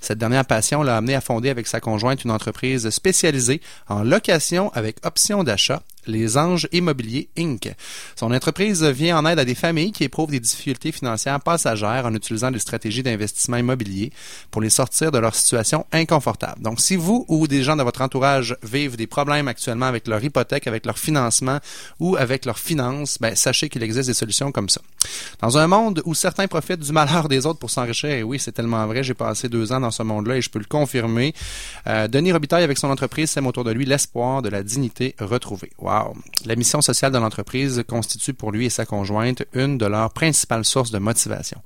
Cette 0.01 0.17
dernière 0.17 0.45
passion 0.45 0.83
l'a 0.83 0.97
amené 0.97 1.15
à 1.15 1.21
fonder 1.21 1.49
avec 1.49 1.67
sa 1.67 1.79
conjointe 1.79 2.23
une 2.23 2.31
entreprise 2.31 2.89
spécialisée 2.89 3.61
en 3.87 4.03
location 4.03 4.71
avec 4.73 5.05
option 5.05 5.43
d'achat 5.43 5.83
les 6.07 6.37
Anges 6.37 6.67
Immobiliers 6.71 7.29
Inc. 7.37 7.73
Son 8.15 8.31
entreprise 8.33 8.83
vient 8.83 9.17
en 9.17 9.25
aide 9.25 9.39
à 9.39 9.45
des 9.45 9.55
familles 9.55 9.91
qui 9.91 10.03
éprouvent 10.03 10.31
des 10.31 10.39
difficultés 10.39 10.91
financières 10.91 11.39
passagères 11.41 12.05
en 12.05 12.13
utilisant 12.13 12.51
des 12.51 12.59
stratégies 12.59 13.03
d'investissement 13.03 13.57
immobilier 13.57 14.11
pour 14.51 14.61
les 14.61 14.69
sortir 14.69 15.11
de 15.11 15.19
leur 15.19 15.35
situation 15.35 15.85
inconfortable. 15.91 16.61
Donc, 16.61 16.79
si 16.79 16.95
vous 16.95 17.25
ou 17.27 17.47
des 17.47 17.63
gens 17.63 17.75
de 17.75 17.83
votre 17.83 18.01
entourage 18.01 18.55
vivent 18.63 18.97
des 18.97 19.07
problèmes 19.07 19.47
actuellement 19.47 19.85
avec 19.85 20.07
leur 20.07 20.23
hypothèque, 20.23 20.67
avec 20.67 20.85
leur 20.85 20.97
financement 20.97 21.59
ou 21.99 22.15
avec 22.15 22.45
leurs 22.45 22.59
finances, 22.59 23.17
ben, 23.19 23.35
sachez 23.35 23.69
qu'il 23.69 23.83
existe 23.83 24.07
des 24.07 24.13
solutions 24.13 24.51
comme 24.51 24.69
ça. 24.69 24.81
Dans 25.41 25.57
un 25.57 25.67
monde 25.67 26.01
où 26.05 26.13
certains 26.13 26.47
profitent 26.47 26.79
du 26.79 26.91
malheur 26.91 27.27
des 27.27 27.45
autres 27.45 27.59
pour 27.59 27.69
s'enrichir, 27.69 28.09
et 28.09 28.23
oui, 28.23 28.39
c'est 28.39 28.51
tellement 28.51 28.85
vrai, 28.87 29.03
j'ai 29.03 29.13
passé 29.13 29.49
deux 29.49 29.71
ans 29.71 29.79
dans 29.79 29.91
ce 29.91 30.03
monde-là 30.03 30.37
et 30.37 30.41
je 30.41 30.49
peux 30.49 30.59
le 30.59 30.65
confirmer, 30.65 31.33
euh, 31.87 32.07
Denis 32.07 32.31
Robitaille, 32.31 32.63
avec 32.63 32.77
son 32.77 32.89
entreprise, 32.89 33.31
sème 33.31 33.47
autour 33.47 33.63
de 33.63 33.71
lui 33.71 33.85
l'espoir 33.85 34.41
de 34.41 34.49
la 34.49 34.63
dignité 34.63 35.15
retrouvée. 35.19 35.71
La 36.45 36.55
mission 36.55 36.81
sociale 36.81 37.11
de 37.11 37.17
l'entreprise 37.17 37.83
constitue 37.87 38.33
pour 38.33 38.51
lui 38.51 38.65
et 38.65 38.69
sa 38.69 38.85
conjointe 38.85 39.43
une 39.53 39.77
de 39.77 39.85
leurs 39.85 40.11
principales 40.11 40.65
sources 40.65 40.91
de 40.91 40.99
motivation. 40.99 41.61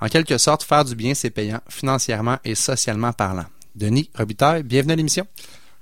En 0.00 0.08
quelque 0.08 0.38
sorte, 0.38 0.62
faire 0.62 0.84
du 0.84 0.94
bien, 0.94 1.14
c'est 1.14 1.30
payant, 1.30 1.60
financièrement 1.68 2.38
et 2.44 2.54
socialement 2.54 3.12
parlant. 3.12 3.46
Denis 3.74 4.10
Robitaille, 4.14 4.62
bienvenue 4.62 4.94
à 4.94 4.96
l'émission. 4.96 5.26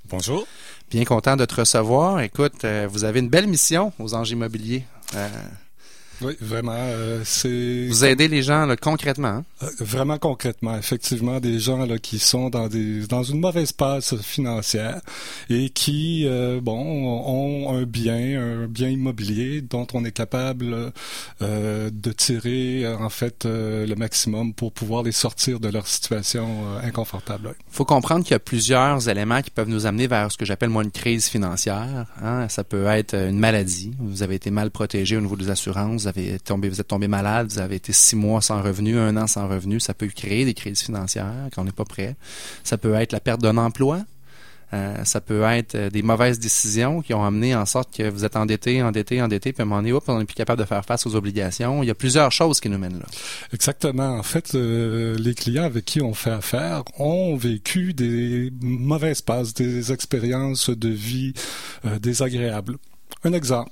Bonjour. 0.09 0.45
Bien 0.91 1.03
content 1.03 1.35
de 1.35 1.45
te 1.45 1.55
recevoir. 1.55 2.19
Écoute, 2.19 2.63
euh, 2.63 2.87
vous 2.89 3.05
avez 3.05 3.19
une 3.19 3.29
belle 3.29 3.47
mission 3.47 3.91
aux 3.99 4.13
Anges 4.13 4.31
Immobiliers. 4.31 4.85
Euh, 5.15 5.27
oui, 6.21 6.33
vraiment. 6.39 6.73
Euh, 6.75 7.21
c'est 7.23 7.87
vous 7.87 8.05
aidez 8.05 8.27
les 8.27 8.43
gens 8.43 8.65
là, 8.65 8.75
concrètement. 8.75 9.27
Hein? 9.27 9.45
Euh, 9.63 9.69
vraiment 9.79 10.17
concrètement, 10.17 10.77
effectivement, 10.77 11.39
des 11.39 11.59
gens 11.59 11.85
là 11.85 11.97
qui 11.97 12.19
sont 12.19 12.49
dans 12.49 12.67
des 12.67 13.07
dans 13.07 13.23
une 13.23 13.39
mauvaise 13.39 13.71
passe 13.71 14.15
financière 14.17 15.01
et 15.49 15.69
qui 15.69 16.25
euh, 16.25 16.59
bon 16.61 16.77
ont 16.77 17.75
un 17.75 17.83
bien, 17.83 18.41
un 18.41 18.67
bien 18.67 18.89
immobilier 18.89 19.61
dont 19.61 19.87
on 19.93 20.05
est 20.05 20.11
capable 20.11 20.91
de 21.41 22.11
tirer 22.11 22.87
en 22.87 23.09
fait 23.09 23.45
le 23.45 23.93
maximum 23.95 24.53
pour 24.53 24.71
pouvoir 24.71 25.03
les 25.03 25.11
sortir 25.11 25.59
de 25.59 25.69
leur 25.69 25.87
situation 25.87 26.77
inconfortable. 26.83 27.55
Il 27.71 27.75
faut 27.75 27.85
comprendre 27.85 28.23
qu'il 28.23 28.31
y 28.31 28.35
a 28.35 28.39
plusieurs 28.39 29.09
éléments 29.09 29.41
qui 29.41 29.51
peuvent 29.51 29.69
nous 29.69 29.85
amener 29.85 30.07
vers 30.07 30.31
ce 30.31 30.37
que 30.37 30.45
j'appelle 30.45 30.69
moi 30.69 30.83
une 30.83 30.91
crise 30.91 31.27
financière. 31.27 32.05
Hein? 32.21 32.47
Ça 32.49 32.63
peut 32.63 32.85
être 32.85 33.15
une 33.15 33.39
maladie. 33.39 33.91
Vous 33.99 34.23
avez 34.23 34.35
été 34.35 34.51
mal 34.51 34.71
protégé 34.71 35.17
au 35.17 35.21
niveau 35.21 35.35
des 35.35 35.49
assurances 35.49 36.04
vous 36.05 36.09
avez 36.09 36.39
tombé, 36.39 36.69
vous 36.69 36.79
êtes 36.79 36.87
tombé 36.87 37.07
malade, 37.07 37.47
vous 37.49 37.59
avez 37.59 37.75
été 37.75 37.93
six 37.93 38.15
mois 38.15 38.41
sans 38.41 38.61
revenu, 38.61 38.97
un 38.97 39.17
an 39.17 39.27
sans 39.27 39.47
revenu, 39.47 39.79
ça 39.79 39.93
peut 39.93 40.07
créer 40.07 40.45
des 40.45 40.53
crises 40.53 40.81
financières 40.81 41.33
quand 41.53 41.61
on 41.61 41.65
n'est 41.65 41.71
pas 41.71 41.85
prêt. 41.85 42.15
Ça 42.63 42.77
peut 42.77 42.93
être 42.93 43.11
la 43.11 43.19
perte 43.19 43.41
d'un 43.41 43.57
emploi. 43.57 44.01
Euh, 44.73 45.03
ça 45.03 45.21
peut 45.21 45.43
être 45.43 45.75
euh, 45.75 45.89
des 45.91 46.01
mauvaises 46.01 46.39
décisions 46.39 47.01
qui 47.01 47.13
ont 47.13 47.23
amené 47.23 47.55
en 47.55 47.67
sorte 47.67 47.95
que 47.95 48.09
vous 48.09 48.25
êtes 48.25 48.35
endetté, 48.35 48.81
endetté, 48.81 49.21
endetté, 49.21 49.53
puis 49.53 49.61
à 49.61 49.63
un 49.63 49.67
moment 49.67 49.81
donné, 49.81 49.97
on 50.07 50.19
n'est 50.19 50.25
plus 50.25 50.33
capable 50.33 50.59
de 50.59 50.67
faire 50.67 50.83
face 50.83 51.05
aux 51.05 51.15
obligations. 51.15 51.83
Il 51.83 51.85
y 51.85 51.91
a 51.91 51.95
plusieurs 51.95 52.31
choses 52.31 52.59
qui 52.59 52.67
nous 52.67 52.79
mènent 52.79 52.99
là. 52.99 53.05
Exactement. 53.53 54.17
En 54.17 54.23
fait, 54.23 54.55
euh, 54.55 55.15
les 55.19 55.35
clients 55.35 55.65
avec 55.65 55.85
qui 55.85 56.01
on 56.01 56.15
fait 56.15 56.31
affaire 56.31 56.83
ont 56.97 57.35
vécu 57.37 57.93
des 57.93 58.51
mauvaises 58.59 59.21
passes, 59.21 59.53
des 59.53 59.91
expériences 59.91 60.71
de 60.71 60.89
vie 60.89 61.33
désagréables. 62.01 62.77
Un 63.23 63.33
exemple. 63.33 63.71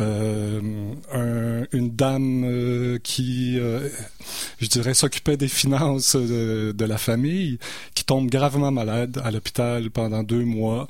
Euh, 0.00 0.60
un- 1.12 1.66
une 1.72 1.90
dame 1.90 2.44
euh, 2.44 2.98
qui, 3.02 3.58
euh, 3.58 3.88
je 4.60 4.68
dirais, 4.68 4.94
s'occupait 4.94 5.36
des 5.36 5.48
finances 5.48 6.14
de, 6.14 6.72
de 6.76 6.84
la 6.84 6.98
famille, 6.98 7.58
qui 7.94 8.04
tombe 8.04 8.30
gravement 8.30 8.70
malade 8.70 9.20
à 9.24 9.30
l'hôpital 9.32 9.90
pendant 9.90 10.22
deux 10.22 10.44
mois. 10.44 10.88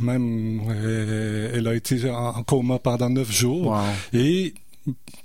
Même, 0.00 0.62
elle 1.54 1.68
a 1.68 1.74
été 1.74 2.10
en 2.10 2.22
en 2.32 2.42
coma 2.42 2.78
pendant 2.78 3.10
neuf 3.10 3.30
jours. 3.30 3.66
Wow. 3.72 3.80
Et 4.14 4.54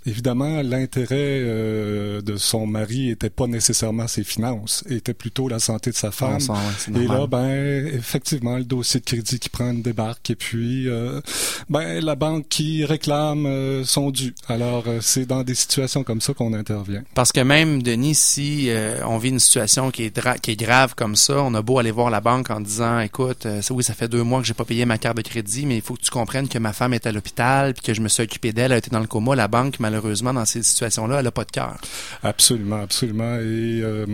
évidemment, 0.05 0.61
l'intérêt 0.61 1.15
euh, 1.41 2.21
de 2.21 2.37
son 2.37 2.67
mari 2.67 3.09
était 3.09 3.29
pas 3.29 3.47
nécessairement 3.47 4.07
ses 4.07 4.23
finances, 4.23 4.83
était 4.89 5.13
plutôt 5.13 5.47
la 5.47 5.59
santé 5.59 5.91
de 5.91 5.95
sa 5.95 6.11
femme. 6.11 6.39
Ouais, 6.49 7.01
Et 7.01 7.07
là, 7.07 7.27
ben, 7.27 7.87
effectivement, 7.87 8.57
le 8.57 8.63
dossier 8.63 8.99
de 8.99 9.05
crédit 9.05 9.39
qui 9.39 9.49
prend 9.49 9.71
une 9.71 9.81
débarque 9.81 10.29
et 10.29 10.35
puis, 10.35 10.87
euh, 10.87 11.21
ben, 11.69 12.03
la 12.03 12.15
banque 12.15 12.47
qui 12.49 12.85
réclame 12.85 13.45
euh, 13.45 13.83
son 13.83 14.11
dû. 14.11 14.33
Alors, 14.47 14.83
euh, 14.87 14.99
c'est 15.01 15.25
dans 15.25 15.43
des 15.43 15.55
situations 15.55 16.03
comme 16.03 16.21
ça 16.21 16.33
qu'on 16.33 16.53
intervient. 16.53 17.03
Parce 17.13 17.31
que 17.31 17.41
même, 17.41 17.81
Denis, 17.81 18.15
si 18.15 18.69
euh, 18.69 19.01
on 19.05 19.17
vit 19.17 19.29
une 19.29 19.39
situation 19.39 19.91
qui 19.91 20.03
est, 20.03 20.39
qui 20.41 20.51
est 20.51 20.55
grave 20.55 20.95
comme 20.95 21.15
ça, 21.15 21.41
on 21.41 21.53
a 21.53 21.61
beau 21.61 21.79
aller 21.79 21.91
voir 21.91 22.09
la 22.09 22.21
banque 22.21 22.49
en 22.49 22.59
disant, 22.59 22.99
écoute, 22.99 23.45
euh, 23.45 23.61
oui, 23.71 23.83
ça 23.83 23.93
fait 23.93 24.07
deux 24.07 24.23
mois 24.23 24.41
que 24.41 24.47
j'ai 24.47 24.53
pas 24.53 24.65
payé 24.65 24.85
ma 24.85 24.97
carte 24.97 25.17
de 25.17 25.21
crédit, 25.21 25.65
mais 25.65 25.75
il 25.75 25.81
faut 25.81 25.95
que 25.95 26.01
tu 26.01 26.11
comprennes 26.11 26.47
que 26.47 26.57
ma 26.57 26.73
femme 26.73 26.93
est 26.93 27.05
à 27.07 27.11
l'hôpital, 27.11 27.73
puis 27.73 27.83
que 27.83 27.93
je 27.93 28.01
me 28.01 28.07
suis 28.07 28.23
occupé 28.23 28.53
d'elle, 28.53 28.71
elle 28.71 28.73
a 28.73 28.77
été 28.77 28.89
dans 28.89 28.99
le 28.99 29.07
coma. 29.07 29.35
La 29.35 29.47
banque, 29.48 29.80
malheureusement, 29.80 30.34
dans 30.34 30.46
ces 30.46 30.63
situations-là, 30.63 31.20
elle 31.20 31.27
a 31.27 31.32
pas 31.32 31.46
de 31.46 31.51
cœur. 31.51 31.77
Absolument, 32.24 32.82
absolument. 32.82 33.36
Et 33.36 33.82
euh, 33.84 34.06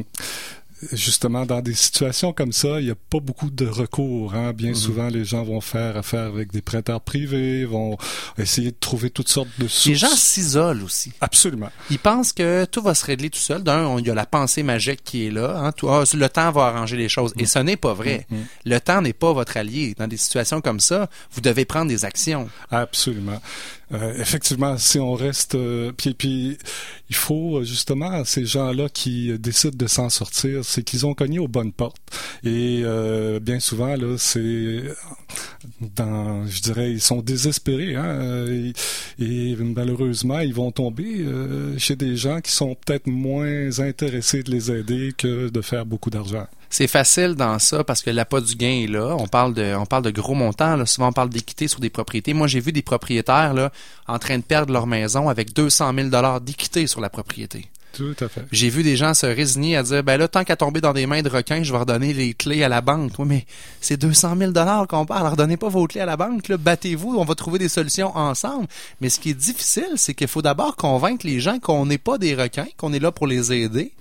justement, 0.91 1.45
dans 1.45 1.61
des 1.61 1.73
situations 1.73 2.33
comme 2.33 2.51
ça, 2.51 2.79
il 2.79 2.85
n'y 2.85 2.91
a 2.91 2.95
pas 2.95 3.19
beaucoup 3.19 3.49
de 3.49 3.65
recours. 3.65 4.33
Hein. 4.35 4.53
Bien 4.53 4.73
souvent, 4.73 5.07
les 5.07 5.25
gens 5.25 5.43
vont 5.43 5.61
faire 5.61 5.97
affaire 5.97 6.23
avec 6.25 6.51
des 6.51 6.61
prêteurs 6.61 7.01
privés, 7.01 7.65
vont 7.65 7.97
essayer 8.37 8.71
de 8.71 8.77
trouver 8.79 9.09
toutes 9.09 9.29
sortes 9.29 9.49
de 9.59 9.67
sources. 9.67 9.85
Les 9.85 9.95
gens 9.95 10.15
s'isolent 10.15 10.83
aussi. 10.83 11.11
Absolument. 11.21 11.69
Ils 11.89 11.99
pensent 11.99 12.33
que 12.33 12.65
tout 12.65 12.81
va 12.81 12.95
se 12.95 13.05
régler 13.05 13.29
tout 13.29 13.39
seul. 13.39 13.63
D'un, 13.63 13.85
on- 13.85 13.99
il 13.99 14.07
y 14.07 14.09
a 14.11 14.15
la 14.15 14.25
pensée 14.25 14.63
magique 14.63 15.03
qui 15.03 15.27
est 15.27 15.31
là. 15.31 15.57
Hein, 15.57 15.71
tout, 15.71 15.89
ah, 15.89 16.03
le 16.13 16.29
temps 16.29 16.51
va 16.51 16.65
arranger 16.65 16.97
les 16.97 17.09
choses. 17.09 17.33
Et 17.37 17.45
ce 17.45 17.59
n'est 17.59 17.77
pas 17.77 17.93
vrai. 17.93 18.27
Le 18.65 18.79
temps 18.79 19.01
n'est 19.01 19.13
pas 19.13 19.33
votre 19.33 19.57
allié. 19.57 19.95
Dans 19.97 20.07
des 20.07 20.17
situations 20.17 20.61
comme 20.61 20.79
ça, 20.79 21.09
vous 21.31 21.41
devez 21.41 21.65
prendre 21.65 21.87
des 21.89 22.05
actions. 22.05 22.49
Absolument. 22.71 23.41
Euh, 23.93 24.13
effectivement, 24.17 24.77
si 24.79 24.97
on 24.99 25.13
reste, 25.13 25.53
euh, 25.53 25.91
puis, 25.95 26.15
puis 26.15 26.57
il 27.13 27.15
faut 27.15 27.57
euh, 27.57 27.63
justement 27.63 28.25
ces 28.25 28.43
gens-là 28.43 28.89
qui 28.89 29.29
euh, 29.29 29.37
décident 29.37 29.77
de 29.77 29.85
s'en 29.85 30.09
sortir, 30.09 30.65
c'est 30.65 30.81
qu'ils 30.81 31.05
ont 31.05 31.13
cogné 31.13 31.37
aux 31.37 31.47
bonnes 31.47 31.71
portes. 31.71 32.01
Et 32.43 32.81
euh, 32.83 33.39
bien 33.39 33.59
souvent 33.59 33.95
là, 33.95 34.15
c'est 34.17 34.81
dans, 35.95 36.47
je 36.47 36.61
dirais, 36.61 36.91
ils 36.91 37.01
sont 37.01 37.21
désespérés. 37.21 37.95
Hein, 37.95 38.45
et, 39.19 39.55
malheureusement, 39.59 40.39
ils 40.39 40.53
vont 40.55 40.71
tomber 40.71 41.25
chez 41.77 41.95
des 41.95 42.15
gens 42.15 42.41
qui 42.41 42.51
sont 42.51 42.75
peut-être 42.75 43.07
moins 43.07 43.79
intéressés 43.79 44.43
de 44.43 44.51
les 44.51 44.71
aider 44.71 45.13
que 45.15 45.49
de 45.49 45.61
faire 45.61 45.85
beaucoup 45.85 46.09
d'argent. 46.09 46.47
C'est 46.73 46.87
facile 46.87 47.35
dans 47.35 47.59
ça 47.59 47.83
parce 47.83 48.01
que 48.01 48.09
l'appât 48.09 48.41
du 48.41 48.55
gain 48.55 48.81
est 48.83 48.87
là. 48.87 49.15
On 49.19 49.27
parle 49.27 49.53
de, 49.53 49.75
on 49.75 49.85
parle 49.85 50.01
de 50.01 50.09
gros 50.09 50.33
montants. 50.33 50.75
Là. 50.75 50.87
Souvent, 50.87 51.09
on 51.09 51.13
parle 51.13 51.29
d'équité 51.29 51.67
sur 51.67 51.79
des 51.79 51.91
propriétés. 51.91 52.33
Moi, 52.33 52.47
j'ai 52.47 52.61
vu 52.61 52.71
des 52.71 52.81
propriétaires 52.81 53.53
là, 53.53 53.71
en 54.07 54.17
train 54.17 54.39
de 54.39 54.43
perdre 54.43 54.73
leur 54.73 54.87
maison 54.87 55.29
avec 55.29 55.53
200 55.53 55.93
000 55.93 56.07
dollars 56.09 56.41
d'équité 56.41 56.87
sur 56.87 56.99
la 56.99 57.11
propriété. 57.11 57.67
Tout 57.93 58.15
à 58.19 58.27
fait. 58.27 58.41
J'ai 58.51 58.69
vu 58.69 58.81
des 58.81 58.97
gens 58.97 59.13
se 59.13 59.27
résigner 59.27 59.77
à 59.77 59.83
dire, 59.83 60.03
ben 60.03 60.17
là, 60.17 60.27
tant 60.27 60.43
qu'à 60.43 60.55
tomber 60.55 60.81
dans 60.81 60.93
des 60.93 61.05
mains 61.05 61.21
de 61.21 61.29
requins, 61.29 61.61
je 61.61 61.71
vais 61.71 61.77
redonner 61.77 62.11
les 62.11 62.33
clés 62.33 62.63
à 62.63 62.69
la 62.69 62.81
banque. 62.81 63.11
Oui, 63.19 63.25
mais 63.27 63.45
c'est 63.79 63.97
200 63.97 64.35
000 64.35 64.51
dollars 64.51 64.87
qu'on 64.87 65.05
parle. 65.05 65.27
Redonnez 65.27 65.57
pas 65.57 65.69
vos 65.69 65.85
clés 65.85 66.01
à 66.01 66.07
la 66.07 66.17
banque. 66.17 66.51
Battez-vous. 66.51 67.17
On 67.19 67.23
va 67.23 67.35
trouver 67.35 67.59
des 67.59 67.69
solutions 67.69 68.17
ensemble. 68.17 68.65
Mais 68.99 69.09
ce 69.09 69.19
qui 69.19 69.29
est 69.29 69.35
difficile, 69.35 69.93
c'est 69.97 70.15
qu'il 70.15 70.27
faut 70.27 70.41
d'abord 70.41 70.75
convaincre 70.75 71.27
les 71.27 71.39
gens 71.39 71.59
qu'on 71.59 71.85
n'est 71.85 71.99
pas 71.99 72.17
des 72.17 72.33
requins, 72.33 72.65
qu'on 72.77 72.93
est 72.93 72.99
là 72.99 73.11
pour 73.11 73.27
les 73.27 73.53
aider. 73.53 73.91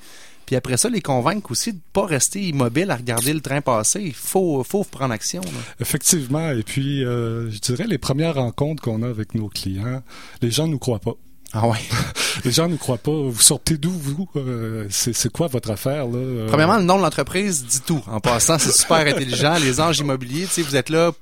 Puis 0.52 0.56
après 0.58 0.76
ça, 0.76 0.90
les 0.90 1.00
convaincre 1.00 1.50
aussi 1.50 1.72
de 1.72 1.78
pas 1.94 2.04
rester 2.04 2.42
immobile 2.42 2.90
à 2.90 2.96
regarder 2.96 3.32
le 3.32 3.40
train 3.40 3.62
passer. 3.62 4.02
Il 4.02 4.12
faut, 4.12 4.62
faut 4.64 4.84
prendre 4.84 5.14
action. 5.14 5.40
là. 5.40 5.48
Effectivement. 5.80 6.50
Et 6.50 6.62
puis, 6.62 7.02
euh, 7.02 7.50
je 7.50 7.58
dirais, 7.58 7.86
les 7.88 7.96
premières 7.96 8.34
rencontres 8.34 8.82
qu'on 8.82 9.02
a 9.02 9.08
avec 9.08 9.34
nos 9.34 9.48
clients, 9.48 10.02
les 10.42 10.50
gens 10.50 10.66
nous 10.66 10.78
croient 10.78 10.98
pas. 10.98 11.14
Ah 11.54 11.66
ouais? 11.68 11.78
Les 12.44 12.50
gens 12.50 12.68
ne 12.68 12.76
croient 12.76 12.98
pas. 12.98 13.12
Vous 13.12 13.40
sortez 13.40 13.78
d'où, 13.78 13.92
vous? 13.92 14.28
Euh, 14.36 14.86
c'est, 14.90 15.14
c'est 15.14 15.32
quoi 15.32 15.46
votre 15.46 15.70
affaire, 15.70 16.06
là? 16.06 16.18
Euh, 16.18 16.46
Premièrement, 16.48 16.76
le 16.76 16.84
nom 16.84 16.98
de 16.98 17.02
l'entreprise 17.02 17.64
dit 17.64 17.80
tout. 17.80 18.02
En 18.06 18.20
passant, 18.20 18.58
c'est 18.58 18.72
super 18.72 18.98
intelligent. 19.06 19.54
Les 19.58 19.80
anges 19.80 20.00
immobiliers, 20.00 20.44
tu 20.44 20.52
sais, 20.52 20.62
vous 20.62 20.76
êtes 20.76 20.90
là 20.90 21.12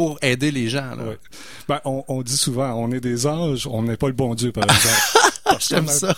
pour 0.00 0.18
aider 0.22 0.50
les 0.50 0.68
gens. 0.70 0.96
Là. 0.96 1.12
Ben, 1.68 1.78
on, 1.84 2.04
on 2.08 2.22
dit 2.22 2.36
souvent, 2.38 2.72
on 2.72 2.90
est 2.90 3.00
des 3.00 3.26
anges, 3.26 3.66
on 3.66 3.82
n'est 3.82 3.98
pas 3.98 4.06
le 4.06 4.14
bon 4.14 4.34
Dieu, 4.34 4.50
par 4.50 4.64
exemple. 4.64 4.96
Parce 5.44 5.68
qu'en 5.68 5.82
même 5.82 5.88
ça. 5.88 6.14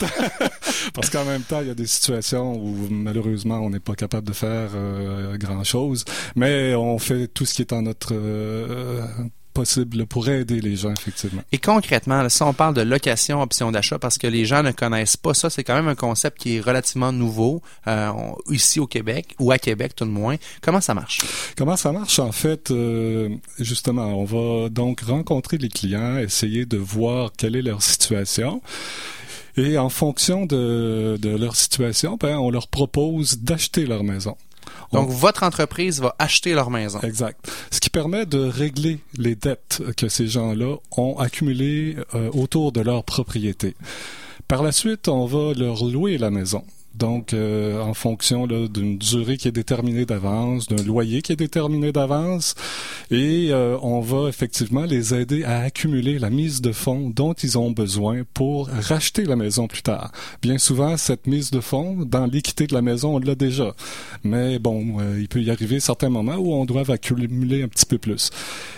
Parce 0.95 1.11
qu'en 1.11 1.25
même 1.25 1.43
temps, 1.43 1.61
il 1.63 1.67
y 1.67 1.71
a 1.71 1.75
des 1.75 1.89
situations 1.89 2.55
où 2.55 2.77
malheureusement 2.91 3.59
on 3.59 3.71
n'est 3.71 3.81
pas 3.81 3.95
capable 3.97 4.29
de 4.29 4.33
faire 4.33 4.71
euh, 4.77 5.37
grand 5.37 5.65
chose, 5.65 6.05
mais 6.37 6.77
on 6.77 7.01
fait 7.01 7.27
tout 7.27 7.45
ce 7.45 7.55
qui 7.55 7.63
est 7.63 7.73
en 7.73 7.83
notre 7.83 8.11
euh, 8.13 9.05
possible 9.53 10.07
pour 10.07 10.29
aider 10.29 10.61
les 10.61 10.77
gens 10.77 10.93
effectivement. 10.93 11.43
Et 11.53 11.59
concrètement, 11.59 12.29
si 12.29 12.43
on 12.43 12.53
parle 12.53 12.75
de 12.75 12.83
location 12.83 13.43
option 13.43 13.71
d'achat, 13.71 13.99
parce 13.99 14.19
que 14.19 14.27
les 14.27 14.45
gens 14.45 14.63
ne 14.63 14.73
connaissent 14.73 15.17
pas 15.17 15.35
ça, 15.35 15.51
c'est 15.51 15.65
quand 15.65 15.75
même 15.75 15.89
un 15.89 15.95
concept 15.95 16.39
qui 16.39 16.57
est 16.57 16.61
relativement 16.61 17.13
nouveau 17.13 17.63
euh, 17.87 18.11
ici 18.51 18.81
au 18.81 18.87
Québec, 18.87 19.35
ou 19.39 19.53
à 19.53 19.59
Québec 19.59 19.95
tout 19.95 20.05
de 20.05 20.11
moins. 20.11 20.37
Comment 20.61 20.81
ça 20.81 20.95
marche? 20.95 21.21
Comment 21.57 21.77
ça 21.77 21.93
marche? 21.93 22.19
En 22.19 22.33
fait 22.33 22.71
euh, 22.71 23.29
Justement, 23.59 24.07
on 24.07 24.25
va 24.25 24.69
donc 24.69 25.01
rencontrer 25.03 25.59
les 25.59 25.69
clients, 25.69 26.19
essayer 26.19 26.67
de 26.67 26.77
voir 26.77 27.33
quelle 27.37 27.57
est 27.57 27.63
leur 27.63 27.83
situation. 27.83 28.63
Et 29.57 29.77
en 29.77 29.91
fonction 29.91 30.47
de, 30.47 31.19
de 31.21 31.37
leur 31.37 31.57
situation, 31.57 32.17
ben, 32.19 32.39
on 32.39 32.51
leur 32.51 32.69
propose 32.69 33.39
d'acheter 33.41 33.87
leur 33.87 34.03
maison. 34.03 34.37
On- 34.93 35.03
Donc, 35.03 35.11
votre 35.11 35.43
entreprise 35.43 36.01
va 36.01 36.15
acheter 36.19 36.55
leur 36.55 36.71
maison. 36.71 37.01
Exact. 37.03 37.51
Ce 37.71 37.81
qui 37.81 37.91
permet 37.91 38.27
de 38.27 38.39
régler 38.39 38.99
les 39.17 39.35
dettes 39.35 39.83
que 39.97 40.09
ces 40.09 40.27
gens-là 40.29 40.77
ont 40.97 41.19
accumulées 41.19 41.97
euh, 42.15 42.31
autour 42.33 42.73
de 42.73 42.81
leur 42.81 43.05
propriété. 43.05 43.75
Par 44.49 44.63
la 44.63 44.73
suite, 44.73 45.09
on 45.09 45.25
va 45.27 45.55
leur 45.55 45.85
louer 45.85 46.19
la 46.19 46.31
maison. 46.31 46.63
Donc, 46.95 47.33
euh, 47.33 47.81
en 47.81 47.95
fonction 47.95 48.47
d'une 48.47 48.99
durée 48.99 49.37
qui 49.37 49.49
est 49.49 49.53
déterminée 49.53 50.05
d'avance, 50.05 50.69
d'un 50.69 50.83
loyer 50.83 51.23
qui 51.23 51.33
est 51.33 51.37
déterminé 51.37 51.93
d'avance, 51.93 52.55
et 53.11 53.49
euh, 53.51 53.77
on 53.83 54.01
va 54.01 54.29
effectivement 54.29 54.85
les 54.85 55.15
aider 55.15 55.45
à 55.45 55.61
accumuler 55.61 56.19
la 56.19 56.31
mise 56.31 56.61
de 56.61 56.73
fonds 56.73 57.11
dont 57.11 57.33
ils 57.35 57.59
ont 57.59 57.71
besoin 57.71 58.23
pour 58.35 58.69
racheter 58.69 59.25
la 59.25 59.37
maison 59.37 59.67
plus 59.69 59.83
tard. 59.83 60.13
Bien 60.41 60.59
souvent, 60.59 60.97
cette 60.97 61.27
mise 61.27 61.51
de 61.51 61.61
fonds, 61.61 62.05
dans 62.05 62.27
l'équité 62.27 62.67
de 62.67 62.75
la 62.75 62.83
maison, 62.83 63.17
on 63.17 63.19
l'a 63.19 63.35
déjà. 63.35 63.75
Mais 64.25 64.59
bon, 64.59 64.99
euh, 65.01 65.19
il 65.21 65.29
peut 65.29 65.43
y 65.43 65.51
arriver 65.51 65.81
certains 65.81 66.09
moments 66.09 66.37
où 66.37 66.53
on 66.55 66.65
doit 66.65 66.91
accumuler 66.91 67.63
un 67.63 67.69
petit 67.69 67.87
peu 67.87 67.99
plus. 67.99 68.31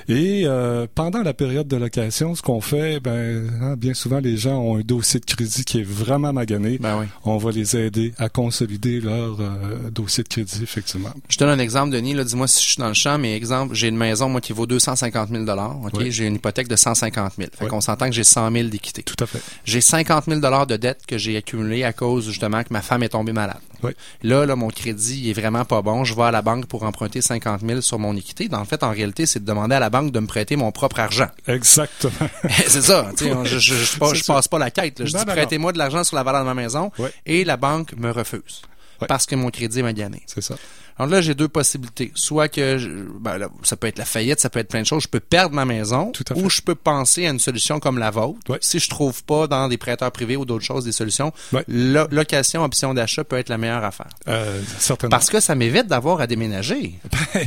Et 0.09 0.43
euh, 0.45 0.87
pendant 0.95 1.23
la 1.23 1.35
période 1.35 1.69
de 1.69 1.77
location, 1.77 2.35
ce 2.35 2.43
qu'on 2.43 2.61
fait, 2.61 3.01
ben, 3.01 3.51
hein, 3.61 3.77
bien 3.77 3.95
souvent, 3.95 4.21
les 4.21 4.37
gens 4.37 4.59
ont 4.59 4.77
un 4.77 4.83
dossier 4.83 5.21
de 5.21 5.25
crédit 5.25 5.65
qui 5.65 5.81
est 5.81 5.87
vraiment 5.87 6.33
magané. 6.33 6.79
Ben 6.79 6.99
oui. 7.01 7.07
On 7.25 7.37
va 7.39 7.51
les 7.51 7.77
aider 8.07 8.15
à 8.19 8.29
consolider 8.29 9.01
leur 9.01 9.41
euh, 9.41 9.91
dossier 9.91 10.23
de 10.25 10.29
crédit, 10.29 10.63
effectivement. 10.63 11.11
Je 11.29 11.37
te 11.37 11.45
donne 11.45 11.59
un 11.59 11.63
exemple, 11.63 11.93
Denis. 11.93 12.15
Là, 12.15 12.25
dis-moi 12.25 12.47
si 12.49 12.63
je 12.65 12.69
suis 12.71 12.79
dans 12.79 12.89
le 12.89 12.95
champ, 12.95 13.19
mais 13.19 13.37
exemple, 13.37 13.75
j'ai 13.75 13.89
une 13.89 13.97
maison, 13.97 14.29
moi, 14.29 14.41
qui 14.41 14.53
vaut 14.53 14.67
250 14.67 15.31
000 15.31 15.45
OK? 15.45 15.91
Oui. 15.95 16.11
J'ai 16.13 16.27
une 16.27 16.35
hypothèque 16.37 16.69
de 16.69 16.77
150 16.77 17.33
000 17.37 17.51
Fait 17.57 17.65
Oui. 17.65 17.71
qu'on 17.71 17.81
s'entend 17.81 18.07
que 18.07 18.13
j'ai 18.15 18.25
100 18.25 18.51
000 18.51 18.69
d'équité. 18.69 19.03
Tout 19.03 19.23
à 19.23 19.27
fait. 19.27 19.41
J'ai 19.65 19.81
50 19.81 20.25
000 20.27 20.41
de 20.67 20.77
dettes 20.77 21.03
que 21.07 21.19
j'ai 21.19 21.37
accumulées 21.37 21.85
à 21.85 21.93
cause, 21.93 22.27
justement, 22.27 22.63
que 22.63 22.73
ma 22.73 22.83
femme 22.83 23.03
est 23.03 23.11
tombée 23.11 23.33
malade. 23.33 23.59
Oui. 23.83 23.93
Là, 24.23 24.47
là, 24.47 24.57
mon 24.57 24.69
crédit 24.69 25.21
il 25.25 25.31
est 25.31 25.35
vraiment 25.35 25.65
pas 25.65 25.83
bon. 25.83 26.05
Je 26.05 26.15
vais 26.15 26.23
à 26.23 26.31
la 26.31 26.41
banque 26.43 26.67
pour 26.67 26.85
emprunter 26.85 27.21
50 27.21 27.61
000 27.61 27.81
sur 27.83 27.99
mon 27.99 28.17
équité. 28.17 28.49
Dans 28.49 28.61
le 28.61 28.65
fait, 28.65 28.83
en 28.83 28.91
réalité, 28.91 29.27
c'est 29.27 29.41
de 29.41 29.45
demander 29.45 29.75
à 29.75 29.81
la 29.81 29.91
banque 29.91 30.11
de 30.11 30.21
me 30.21 30.27
prêter 30.27 30.57
mon 30.57 30.73
propre 30.73 31.01
argent. 31.01 31.29
Exactement. 31.47 32.13
c'est 32.67 32.81
ça. 32.83 33.11
Je, 33.19 33.45
je, 33.45 33.59
je, 33.59 33.75
je 34.15 34.23
ça. 34.23 34.35
passe 34.35 34.49
pas 34.49 34.59
la 34.59 34.71
quête. 34.71 35.01
là. 35.01 35.07
Je 35.07 35.13
Non, 35.13 35.21
dis 35.21 35.27
prêtez-moi 35.27 35.73
de 35.73 35.79
l'argent 35.79 36.03
sur 36.03 36.17
la 36.17 36.23
valeur 36.23 36.41
de 36.43 36.47
ma 36.47 36.55
maison 36.55 36.91
et 37.27 37.45
la 37.45 37.57
banque 37.57 37.94
me 37.97 38.11
refuse 38.11 38.63
Ouais. 39.01 39.09
parce 39.09 39.27
que 39.27 39.35
mon 39.35 39.51
crédit 39.51 39.83
m'a 39.83 39.93
gagné. 39.93 40.23
C'est 40.27 40.41
ça. 40.41 40.55
Alors 40.99 41.11
là, 41.11 41.21
j'ai 41.21 41.35
deux 41.35 41.49
possibilités. 41.49 42.13
Soit 42.15 42.49
que 42.49 42.79
je- 42.79 42.89
ben 43.21 43.37
là, 43.39 43.49
ça 43.63 43.77
peut 43.77 43.87
être 43.89 43.99
la 43.99 44.05
faillite, 44.05 44.39
ça 44.41 44.49
peut 44.51 44.61
être 44.61 44.69
plein 44.69 44.83
de 44.83 44.87
choses. 44.87 45.03
Je 45.03 45.09
peux 45.09 45.21
perdre 45.21 45.55
ma 45.55 45.65
maison 45.65 46.13
Tout 46.13 46.25
à 46.31 46.37
ou 46.39 46.49
je 46.49 46.61
peux 46.61 46.75
penser 46.77 47.27
à 47.27 47.31
une 47.31 47.41
solution 47.41 47.81
comme 47.81 47.99
la 47.99 48.11
vôtre. 48.11 48.39
Si 48.61 48.79
je 48.79 48.89
trouve 48.89 49.25
pas 49.25 49.47
dans 49.49 49.69
des 49.69 49.77
prêteurs 49.77 50.13
privés 50.13 50.37
ou 50.37 50.45
d'autres 50.45 50.65
choses 50.65 50.85
des 50.85 50.93
solutions, 50.93 51.33
lo- 51.69 52.07
location, 52.11 52.63
option 52.65 52.95
d'achat 52.95 53.25
peut 53.25 53.37
être 53.39 53.49
la 53.49 53.59
meilleure 53.59 53.83
affaire. 53.85 54.09
Euh, 54.29 54.61
certainement. 54.79 55.11
Parce 55.11 55.31
que 55.31 55.41
ça 55.41 55.55
m'évite 55.55 55.87
d'avoir 55.89 56.21
à 56.21 56.27
déménager. 56.27 56.95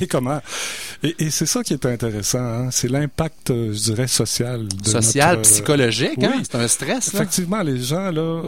et 0.01 0.07
comment? 0.11 0.41
Et, 1.03 1.15
et 1.19 1.29
c'est 1.29 1.45
ça 1.45 1.63
qui 1.63 1.73
est 1.73 1.85
intéressant, 1.85 2.39
hein, 2.39 2.69
c'est 2.71 2.89
l'impact, 2.89 3.51
euh, 3.51 3.71
je 3.73 3.79
dirais, 3.79 4.07
social. 4.07 4.67
De 4.67 4.87
Social, 4.89 5.37
notre, 5.37 5.49
euh, 5.49 5.51
psychologique, 5.53 6.23
hein? 6.23 6.33
oui. 6.37 6.43
c'est 6.43 6.57
un 6.57 6.67
stress. 6.67 7.13
Là. 7.13 7.19
Effectivement, 7.21 7.61
les 7.61 7.77
gens 7.81 8.11
là, 8.11 8.41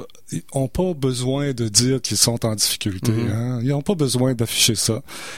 ont 0.51 0.67
pas 0.67 0.93
besoin 0.93 1.53
de 1.53 1.67
dire 1.69 2.01
qu'ils 2.01 2.17
sont 2.17 2.45
en 2.45 2.55
difficulté. 2.55 3.11
Mhm. 3.11 3.31
hein. 3.31 3.59
Ils 3.63 3.71
ont 3.73 3.81
pas 3.81 3.95
besoin 3.95 4.33
d'afficher 4.33 4.75
ça. 4.75 4.88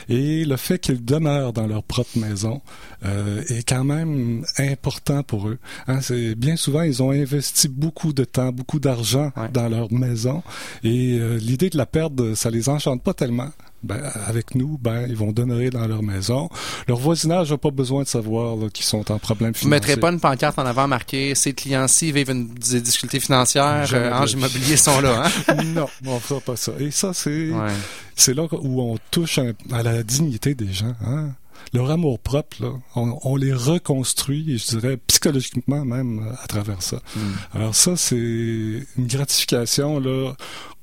Et 0.10 0.46
le 0.46 0.58
fait 0.58 0.80
qu'ils 0.80 1.04
demeurent 1.04 1.54
dans 1.54 1.68
leur 1.68 1.84
propre 1.84 2.18
maison 2.18 2.62
euh, 3.06 3.42
est 3.50 3.68
quand 3.68 3.84
même 3.84 4.44
important 4.58 5.24
pour 5.24 5.48
eux. 5.48 5.58
Hein, 5.88 6.02
c'est 6.02 6.36
bien 6.36 6.56
souvent 6.56 6.82
ils 6.84 7.02
ont 7.04 7.12
investi 7.12 7.68
beaucoup 7.68 8.14
de 8.14 8.24
temps, 8.24 8.52
beaucoup 8.52 8.80
d'argent 8.80 9.32
Ouais. 9.38 9.50
dans 9.54 9.70
leur 9.70 9.92
maison, 9.92 10.44
et 10.84 11.18
euh, 11.20 11.38
l'idée 11.38 11.70
de 11.70 11.78
la 11.78 11.86
perdre, 11.86 12.34
ça 12.36 12.50
les 12.50 12.70
enchante 12.70 13.02
pas 13.04 13.14
tellement. 13.14 13.50
Ben, 13.84 14.00
avec 14.28 14.54
nous, 14.56 14.78
ben, 14.80 15.06
ils 15.10 15.16
vont 15.16 15.32
demeurer 15.32 15.70
dans 15.72 15.88
leur 15.88 16.04
maison. 16.04 16.50
Leur 16.88 16.98
voisinage 17.00 17.52
n'a 17.52 17.58
pas 17.58 17.72
besoin 17.72 18.04
de 18.04 18.08
savoir 18.08 18.58
qu'ils 18.72 18.86
sont 18.86 19.12
en 19.12 19.18
problème 19.18 19.54
Vous 19.54 19.60
financier. 19.60 19.70
mettrez 19.70 19.98
pas 19.98 20.12
une 20.12 20.20
pancarte 20.20 20.60
en 20.60 20.66
avant 20.66 20.88
marquée 20.88 21.34
ces 21.36 21.54
clients-ci 21.54 22.12
vivent 22.12 22.30
une, 22.30 22.48
des 22.54 22.82
difficultés 22.82 23.20
financières, 23.20 23.90
euh, 23.94 24.14
Ange. 24.14 24.34
Immobilier 24.34 24.78
sont 24.78 25.02
là. 25.02 25.24
Hein? 25.48 25.64
non, 25.66 25.88
on 26.06 26.20
fera 26.20 26.40
pas 26.42 26.56
ça. 26.56 26.74
Et 26.80 26.92
ça, 26.92 27.14
c'est 27.14 27.50
Ouais. 27.52 27.72
c'est 28.16 28.34
là 28.36 28.44
où 28.52 28.82
on 28.82 28.98
touche 29.10 29.40
à 29.72 29.84
la 29.84 30.04
dignité 30.04 30.54
des 30.54 30.72
gens. 30.72 30.94
Hein? 31.06 31.30
Leur 31.74 31.90
amour 31.92 32.18
propre, 32.20 32.58
là, 32.64 32.70
on, 32.96 33.18
on 33.24 33.36
les 33.36 33.54
reconstruit, 33.54 34.58
je 34.58 34.78
dirais 34.78 34.98
psychologiquement 35.08 35.86
même 35.86 36.20
euh, 36.28 36.34
à 36.44 36.48
travers 36.48 36.82
ça. 36.82 36.98
Mm. 37.16 37.20
Alors 37.54 37.76
ça, 37.76 37.96
c'est 37.96 38.16
une 38.16 39.08
gratification 39.08 40.00
là 40.00 40.34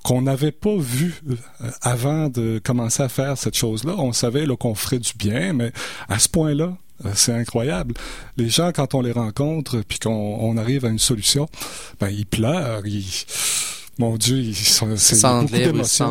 qu'on 0.09 0.23
n'avait 0.23 0.53
pas 0.53 0.75
vue 0.75 1.21
euh, 1.29 1.71
avant 1.83 2.31
de 2.31 2.59
commencer 2.65 3.03
à 3.03 3.11
faire 3.11 3.37
cette 3.37 3.55
chose-là. 3.55 3.95
On 3.99 4.15
savait 4.15 4.47
qu'on 4.59 4.75
ferait 4.75 4.99
du 4.99 5.13
bien, 5.19 5.53
mais 5.53 5.71
à 6.09 6.19
ce 6.19 6.31
point-là, 6.31 6.79
euh, 7.05 7.11
c'est 7.15 7.35
incroyable. 7.35 7.93
Les 8.39 8.49
gens, 8.49 8.73
quand 8.73 8.95
on 8.95 9.03
les 9.03 9.13
rencontre, 9.13 9.83
puis 9.87 9.99
qu'on 9.99 10.39
on 10.41 10.57
arrive 10.57 10.87
à 10.87 10.89
une 10.89 10.99
solution, 10.99 11.47
ben 12.01 12.09
ils 12.09 12.25
pleurent, 12.25 12.87
ils... 12.87 13.05
Mon 13.99 14.17
Dieu, 14.17 14.39
ils 14.39 14.55
sont, 14.55 14.97
c'est 14.97 15.17
libres, 15.43 15.85
ça, 15.85 16.07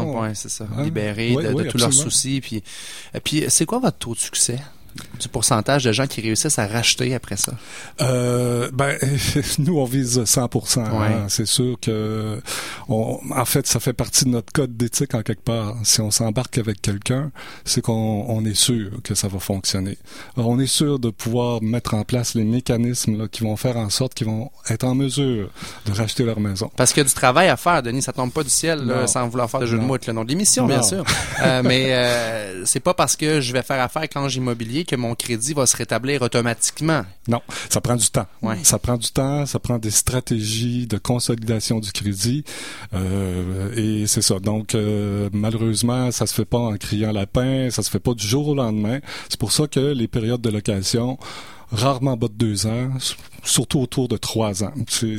Hein? 0.77 0.83
libérés 0.83 1.33
Oui, 1.35 1.43
de, 1.43 1.63
tous 1.63 1.77
leurs 1.77 1.93
soucis. 1.93 2.39
Puis, 2.41 2.61
et 3.15 3.19
puis 3.19 3.45
c'est 3.47 3.65
quoi 3.65 3.79
votre 3.79 3.97
taux 3.97 4.13
de 4.13 4.19
succès? 4.19 4.59
Du 5.19 5.27
pourcentage 5.29 5.83
de 5.83 5.91
gens 5.91 6.07
qui 6.07 6.21
réussissent 6.21 6.59
à 6.59 6.67
racheter 6.67 7.15
après 7.15 7.37
ça? 7.37 7.53
Euh, 8.01 8.69
ben, 8.73 8.97
nous, 9.59 9.79
on 9.79 9.85
vise 9.85 10.19
100%. 10.19 10.79
hein. 10.79 10.99
Ouais. 10.99 11.15
C'est 11.29 11.45
sûr 11.47 11.77
que, 11.81 12.39
on, 12.89 13.19
en 13.35 13.45
fait, 13.45 13.65
ça 13.67 13.79
fait 13.79 13.93
partie 13.93 14.25
de 14.25 14.29
notre 14.29 14.51
code 14.53 14.75
d'éthique 14.77 15.15
en 15.15 15.21
quelque 15.21 15.43
part. 15.43 15.75
Si 15.83 16.01
on 16.01 16.11
s'embarque 16.11 16.57
avec 16.57 16.81
quelqu'un, 16.81 17.31
c'est 17.65 17.81
qu'on 17.81 18.25
on 18.27 18.45
est 18.45 18.53
sûr 18.55 18.91
que 19.03 19.15
ça 19.15 19.27
va 19.27 19.39
fonctionner. 19.39 19.97
Alors, 20.35 20.49
on 20.49 20.59
est 20.59 20.67
sûr 20.67 20.99
de 20.99 21.09
pouvoir 21.09 21.61
mettre 21.61 21.93
en 21.95 22.03
place 22.03 22.35
les 22.35 22.43
mécanismes 22.43 23.17
là, 23.17 23.27
qui 23.27 23.43
vont 23.43 23.55
faire 23.55 23.77
en 23.77 23.89
sorte 23.89 24.13
qu'ils 24.13 24.27
vont 24.27 24.51
être 24.69 24.83
en 24.83 24.95
mesure 24.95 25.49
de 25.85 25.91
racheter 25.91 26.23
leur 26.23 26.39
maison. 26.39 26.69
Parce 26.75 26.93
qu'il 26.93 27.01
y 27.01 27.05
a 27.05 27.09
du 27.09 27.13
travail 27.13 27.49
à 27.49 27.57
faire, 27.57 27.81
Denis. 27.81 28.01
Ça 28.01 28.13
tombe 28.13 28.31
pas 28.31 28.43
du 28.43 28.49
ciel, 28.49 28.85
là, 28.85 29.07
sans 29.07 29.27
vouloir 29.27 29.49
faire 29.49 29.61
de 29.61 29.65
jeu 29.65 29.77
de 29.77 29.83
mots 29.83 29.95
avec 29.95 30.07
le 30.07 30.13
nom 30.13 30.23
de 30.23 30.29
l'émission, 30.29 30.65
bien 30.67 30.83
sûr. 30.83 31.03
Euh, 31.41 31.61
mais 31.63 31.93
euh, 31.93 32.65
c'est 32.65 32.79
pas 32.79 32.93
parce 32.93 33.15
que 33.15 33.41
je 33.41 33.53
vais 33.53 33.61
faire 33.63 33.81
affaire 33.81 34.01
avec 34.01 34.15
Ange 34.15 34.35
Immobilier 34.35 34.85
que 34.87 34.95
mon 34.95 35.13
crédit 35.13 35.53
va 35.53 35.67
se 35.67 35.77
rétablir 35.77 36.21
automatiquement. 36.23 37.03
Non, 37.27 37.41
ça 37.69 37.81
prend 37.81 37.95
du 37.95 38.09
temps. 38.09 38.25
Ouais. 38.41 38.57
Ça 38.63 38.79
prend 38.79 38.97
du 38.97 39.11
temps, 39.11 39.45
ça 39.45 39.59
prend 39.59 39.77
des 39.77 39.91
stratégies 39.91 40.87
de 40.87 40.97
consolidation 40.97 41.79
du 41.79 41.91
crédit. 41.91 42.43
Euh, 42.93 43.71
et 43.75 44.07
c'est 44.07 44.21
ça. 44.21 44.39
Donc, 44.39 44.73
euh, 44.73 45.29
malheureusement, 45.33 46.09
ça 46.11 46.25
se 46.25 46.33
fait 46.33 46.45
pas 46.45 46.57
en 46.57 46.77
criant 46.77 47.11
lapin, 47.11 47.69
ça 47.69 47.83
se 47.83 47.89
fait 47.89 47.99
pas 47.99 48.13
du 48.13 48.25
jour 48.25 48.47
au 48.47 48.55
lendemain. 48.55 48.99
C'est 49.29 49.39
pour 49.39 49.51
ça 49.51 49.67
que 49.67 49.79
les 49.79 50.07
périodes 50.07 50.41
de 50.41 50.49
location, 50.49 51.19
rarement 51.71 52.15
bas 52.17 52.27
de 52.27 52.33
deux 52.33 52.65
ans, 52.65 52.89
surtout 53.47 53.79
autour 53.79 54.07
de 54.07 54.17
trois 54.17 54.63
ans. 54.63 54.73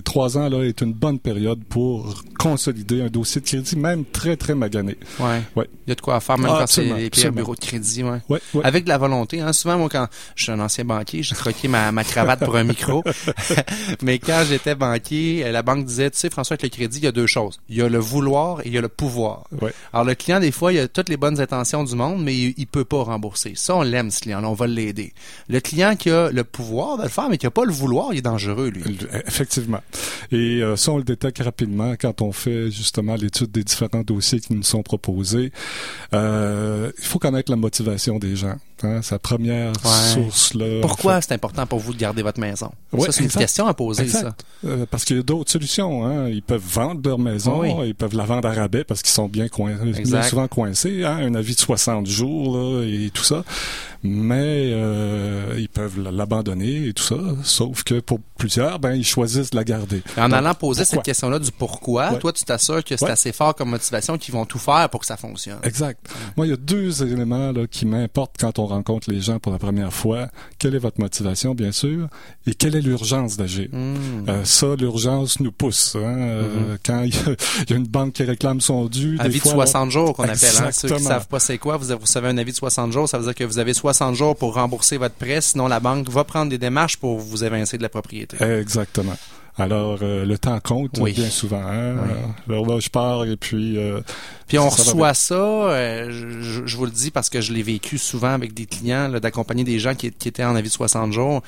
Trois 0.05 0.39
ans, 0.39 0.49
là, 0.49 0.63
est 0.65 0.81
une 0.81 0.93
bonne 0.93 1.19
période 1.19 1.65
pour 1.65 2.23
consolider 2.39 3.03
un 3.03 3.09
dossier 3.09 3.41
de 3.41 3.47
crédit, 3.47 3.77
même 3.77 4.05
très, 4.05 4.37
très 4.37 4.55
magané. 4.55 4.97
Ouais. 5.19 5.43
Ouais. 5.57 5.69
Il 5.87 5.91
y 5.91 5.93
a 5.93 5.95
de 5.95 6.01
quoi 6.01 6.21
faire, 6.21 6.39
même 6.39 6.51
Ah, 6.53 6.59
quand 6.61 6.67
c'est 6.67 6.85
les 6.85 7.11
pires 7.11 7.33
bureaux 7.33 7.55
de 7.55 7.61
crédit, 7.61 8.05
ouais. 8.05 8.21
Ouais, 8.29 8.41
ouais. 8.55 8.65
Avec 8.65 8.85
de 8.85 8.89
la 8.89 8.99
volonté. 8.99 9.41
Hein. 9.41 9.53
Souvent, 9.53 9.79
moi, 9.79 9.89
quand 9.91 10.07
je 10.35 10.45
suis 10.45 10.53
un 10.53 10.61
ancien 10.61 10.85
banquier, 10.85 11.23
j'ai 11.23 11.35
troqué 11.35 11.69
ma, 11.69 11.91
ma 11.93 12.05
cravate 12.05 12.45
pour 12.45 12.57
un 12.57 12.65
micro. 12.65 13.03
Mais 14.03 14.19
quand 14.19 14.45
j'étais 14.49 14.75
banquier, 14.75 15.45
euh, 15.47 15.53
la 15.53 15.63
banque 15.63 15.85
disait, 15.87 16.11
tu 16.11 16.19
sais, 16.19 16.31
François, 16.31 16.55
avec 16.55 16.63
le 16.63 16.69
crédit, 16.69 16.99
il 16.99 17.05
y 17.05 17.09
a 17.09 17.13
deux 17.13 17.27
choses. 17.27 17.61
Il 17.69 17.77
y 17.77 17.83
a 17.83 17.89
le 17.89 17.99
vouloir 17.99 18.61
et 18.61 18.65
il 18.67 18.73
y 18.75 18.79
a 18.79 18.83
le 18.83 18.89
pouvoir. 18.89 19.45
Ouais. 19.61 19.73
Alors, 19.93 20.05
le 20.05 20.15
client, 20.15 20.41
des 20.41 20.53
fois, 20.53 20.73
il 20.73 20.79
a 20.79 20.89
toutes 20.89 21.09
les 21.09 21.17
bonnes 21.17 21.41
intentions 21.41 21.85
du 21.85 21.95
monde, 21.95 22.23
mais 22.23 22.37
il, 22.37 22.55
il 22.57 22.67
peut 22.67 22.85
pas 22.85 23.03
rembourser. 23.03 23.53
Ça, 23.57 23.75
on 23.75 23.83
l'aime, 23.83 24.11
ce 24.11 24.21
client-là. 24.21 24.49
On 24.49 24.55
va 24.55 24.67
l'aider. 24.67 25.13
Le 25.49 25.61
client 25.61 25.97
qui 25.97 26.11
a 26.11 26.31
le 26.31 26.45
pouvoir 26.45 26.99
de 26.99 27.05
le 27.05 27.09
faire, 27.09 27.29
mais 27.29 27.39
qui 27.39 27.47
a 27.47 27.51
pas 27.51 27.65
le 27.65 27.73
vouloir, 27.73 28.13
dangereux, 28.23 28.69
lui. 28.69 28.83
Effectivement. 29.27 29.81
Et 30.31 30.63
euh, 30.63 30.77
ça, 30.77 30.93
on 30.93 30.99
le 30.99 31.05
détecte 31.05 31.43
rapidement 31.43 31.95
quand 31.99 32.23
on 32.23 32.33
fait 32.33 32.71
justement 32.71 33.15
l'étude 33.15 33.51
des 33.51 33.65
différents 33.65 34.03
dossiers 34.03 34.41
qui 34.41 34.55
nous 34.55 34.63
sont 34.63 34.83
proposés. 34.83 35.53
Euh, 36.15 36.91
il 36.99 37.05
faut 37.05 37.19
connaître 37.19 37.51
la 37.51 37.57
motivation 37.57 38.19
des 38.19 38.37
gens. 38.37 38.57
Hein, 38.85 39.03
sa 39.03 39.19
première 39.19 39.73
Ouais. 39.85 40.15
source. 40.15 40.55
Là, 40.55 40.81
Pourquoi 40.83 41.21
c'est 41.21 41.33
important 41.33 41.67
pour 41.67 41.79
vous 41.79 41.93
de 41.93 41.99
garder 41.99 42.23
votre 42.23 42.41
maison? 42.41 42.71
Ouais, 42.93 43.07
ça, 43.07 43.13
c'est 43.13 43.25
une 43.25 43.31
question 43.31 43.67
à 43.67 43.75
poser, 43.75 44.03
Exact. 44.05 44.21
ça. 44.65 44.69
Euh, 44.69 44.87
parce 44.91 45.05
qu'il 45.05 45.17
y 45.17 45.21
a 45.21 45.23
d'autres 45.23 45.51
solutions. 45.51 46.07
Hein. 46.07 46.29
Ils 46.29 46.43
peuvent 46.43 46.63
vendre 46.65 47.01
leur 47.09 47.19
maison, 47.19 47.61
Oui. 47.61 47.89
ils 47.89 47.95
peuvent 47.95 48.15
la 48.17 48.25
vendre 48.25 48.49
à 48.49 48.53
rabais 48.53 48.85
parce 48.85 49.03
qu'ils 49.03 49.13
sont 49.13 49.29
bien, 49.29 49.49
coin... 49.49 49.75
Bien 49.75 50.23
souvent 50.23 50.49
coincés. 50.49 51.05
Hein. 51.05 51.17
Un 51.21 51.35
avis 51.35 51.55
de 51.55 51.61
60 51.61 52.07
jours 52.07 52.57
là, 52.57 52.83
et 52.85 53.11
tout 53.13 53.25
ça. 53.25 53.45
Mais 54.05 54.71
euh, 54.73 55.57
ils 55.59 55.69
peuvent 55.69 56.01
l'abandonner 56.01 56.87
et 56.87 56.93
tout 56.93 57.03
ça. 57.03 57.17
Sauf 57.43 57.83
que 57.83 57.99
pour 57.99 58.21
plusieurs, 58.37 58.79
ben 58.79 58.93
ils 58.95 59.05
choisissent 59.05 59.51
de 59.51 59.57
la 59.57 59.65
garder. 59.65 60.03
En 60.17 60.29
Donc, 60.29 60.35
allant 60.39 60.55
poser 60.55 60.83
pourquoi? 60.83 60.97
cette 60.99 61.03
question-là 61.05 61.39
du 61.41 61.51
pourquoi, 61.51 62.13
Ouais. 62.13 62.19
toi, 62.21 62.33
tu 62.33 62.45
t'assures 62.45 62.85
que 62.85 62.97
c'est 62.97 63.11
assez 63.11 63.33
fort 63.33 63.57
comme 63.57 63.71
motivation 63.71 64.17
qu'ils 64.17 64.35
vont 64.35 64.45
tout 64.45 64.61
faire 64.61 64.89
pour 64.91 65.01
que 65.01 65.07
ça 65.07 65.17
fonctionne. 65.17 65.59
Exact. 65.65 65.99
Moi, 66.37 66.47
il 66.47 66.51
y 66.51 66.53
a 66.53 66.57
deux 66.57 67.03
éléments 67.03 67.51
là, 67.51 67.67
qui 67.67 67.87
m'importent 67.87 68.37
quand 68.39 68.61
on 68.61 68.67
rencontre 68.69 69.11
les 69.11 69.21
gens 69.21 69.39
pour 69.39 69.51
la 69.53 69.59
première 69.59 69.93
fois. 69.93 70.29
Quelle 70.59 70.75
est 70.75 70.79
votre 70.79 71.01
motivation, 71.01 71.55
bien 71.55 71.73
sûr, 71.73 72.09
et 72.47 72.55
quelle 72.55 72.77
est 72.77 72.81
l'urgence 72.81 73.37
d'agir? 73.37 73.69
Hmm. 73.73 73.97
Euh, 74.29 74.45
ça, 74.45 74.75
l'urgence 74.79 75.41
nous 75.41 75.53
pousse. 75.53 75.97
Hein, 75.97 76.01
euh, 76.19 76.77
Quand 76.85 77.03
il 77.03 77.15
y, 77.15 77.19
a, 77.19 77.23
il 77.65 77.71
y 77.71 77.73
a 77.73 77.77
une 77.77 77.87
banque 77.87 78.13
qui 78.13 78.23
réclame 78.25 78.61
son 78.61 78.87
dû, 78.87 79.17
des 79.17 79.23
Avis 79.25 79.39
de 79.39 79.43
fois, 79.43 79.53
60 79.67 79.91
jours 79.91 80.15
qu'on 80.15 80.23
appelle. 80.25 80.37
Hein? 80.37 80.71
Ceux 80.73 80.89
qui 80.89 80.95
Exactement. 80.95 80.99
savent 81.09 81.29
pas 81.29 81.39
c'est 81.41 81.59
quoi, 81.59 81.77
vous, 81.77 81.91
avez- 81.91 82.01
vous 82.01 82.07
savez 82.07 82.29
un 82.29 82.39
avis 82.39 82.53
de 82.53 82.57
60 82.57 82.93
jours, 82.93 83.09
ça 83.09 83.19
veut 83.19 83.25
dire 83.25 83.35
que 83.35 83.45
vous 83.45 83.59
avez 83.59 83.75
60 83.75 84.15
jours 84.15 84.37
pour 84.37 84.55
rembourser 84.55 84.97
votre 84.99 85.15
prêt, 85.17 85.41
sinon 85.41 85.67
la 85.69 85.81
banque 85.81 86.09
va 86.09 86.25
prendre 86.25 86.51
des 86.51 86.59
démarches 86.59 86.97
pour 86.99 87.19
vous 87.19 87.45
évincer 87.45 87.79
de 87.79 87.83
la 87.83 87.89
propriété. 87.89 88.37
Exactement. 88.43 89.17
Alors, 89.59 89.99
euh, 90.03 90.25
le 90.25 90.39
temps 90.39 90.59
compte 90.61 90.99
Oui. 91.01 91.13
bien 91.13 91.29
souvent. 91.31 91.61
Hein? 91.63 91.95
Oui. 91.97 92.11
Euh, 92.13 92.27
L'horloge 92.47 92.91
part 92.91 93.25
et 93.25 93.37
puis... 93.37 93.77
euh, 93.77 94.01
Puis 94.47 94.59
on 94.59 94.71
ça 94.71 94.83
reçoit 94.83 95.15
ça, 95.15 95.35
euh, 95.35 96.11
je, 96.11 96.41
je- 96.41 96.67
je 96.67 96.77
vous 96.77 96.85
le 96.85 96.91
dis 96.93 97.11
parce 97.11 97.29
que 97.29 97.41
je 97.41 97.53
l'ai 97.53 97.63
vécu 97.63 97.99
souvent 97.99 98.31
avec 98.31 98.55
des 98.55 98.67
clients, 98.67 99.09
d'accompagner 99.21 99.65
des 99.65 99.79
gens 99.79 99.95
qui, 99.95 100.11
qui 100.13 100.29
étaient 100.29 100.45
en 100.45 100.55
avis 100.57 100.69
de 100.69 100.73
60 100.75 101.13
jours, 101.13 101.43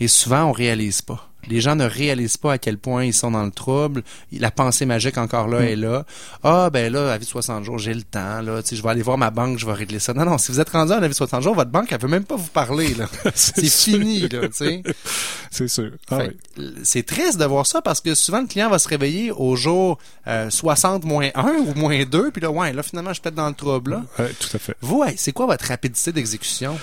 et 0.00 0.08
souvent 0.08 0.44
on 0.44 0.52
réalise 0.52 1.02
pas. 1.02 1.29
Les 1.48 1.60
gens 1.60 1.74
ne 1.76 1.84
réalisent 1.84 2.36
pas 2.36 2.52
à 2.52 2.58
quel 2.58 2.76
point 2.78 3.04
ils 3.04 3.14
sont 3.14 3.30
dans 3.30 3.44
le 3.44 3.50
trouble. 3.50 4.02
La 4.32 4.50
pensée 4.50 4.86
magique 4.86 5.18
encore 5.18 5.48
là 5.48 5.60
Mm. 5.60 5.64
est 5.64 5.76
là. 5.76 6.04
Ah 6.42 6.70
ben 6.70 6.92
là, 6.92 7.12
avis 7.12 7.24
de 7.24 7.30
60 7.30 7.64
jours, 7.64 7.78
j'ai 7.78 7.94
le 7.94 8.02
temps. 8.02 8.40
Là, 8.42 8.62
Tu 8.62 8.70
sais, 8.70 8.76
je 8.76 8.82
vais 8.82 8.88
aller 8.90 9.02
voir 9.02 9.18
ma 9.18 9.30
banque, 9.30 9.58
je 9.58 9.66
vais 9.66 9.72
régler 9.72 9.98
ça. 9.98 10.12
Non, 10.14 10.24
non, 10.24 10.38
si 10.38 10.52
vous 10.52 10.60
êtes 10.60 10.70
rendu 10.70 10.92
en 10.92 10.96
avis 10.98 11.08
de 11.08 11.14
60 11.14 11.42
jours, 11.42 11.54
votre 11.54 11.70
banque, 11.70 11.90
elle 11.92 12.00
veut 12.00 12.08
même 12.08 12.24
pas 12.24 12.36
vous 12.36 12.48
parler. 12.48 12.94
là. 12.94 13.06
C'est 13.34 13.64
fini, 13.68 14.20
là, 14.28 14.48
tu 14.48 14.48
sais. 14.52 14.82
C'est 15.50 15.68
sûr. 15.68 15.90
Ah 16.10 16.18
oui. 16.58 16.74
C'est 16.84 17.04
triste 17.04 17.38
de 17.38 17.44
voir 17.44 17.66
ça 17.66 17.82
parce 17.82 18.00
que 18.00 18.14
souvent 18.14 18.40
le 18.40 18.46
client 18.46 18.70
va 18.70 18.78
se 18.78 18.88
réveiller 18.88 19.32
au 19.32 19.56
jour 19.56 19.98
euh, 20.28 20.48
60 20.50 21.04
moins 21.04 21.30
1 21.34 21.44
ou 21.66 21.74
moins 21.74 22.04
2, 22.04 22.30
puis 22.30 22.40
là, 22.40 22.50
ouais, 22.50 22.72
là 22.72 22.82
finalement 22.82 23.12
je 23.12 23.20
peut-être 23.20 23.34
dans 23.34 23.48
le 23.48 23.54
trouble. 23.54 23.90
Là. 23.92 24.02
Ouais, 24.18 24.30
tout 24.38 24.48
à 24.54 24.58
fait. 24.58 24.76
Vous, 24.80 25.04
c'est 25.16 25.32
quoi 25.32 25.46
votre 25.46 25.64
rapidité 25.66 26.12
d'exécution? 26.12 26.78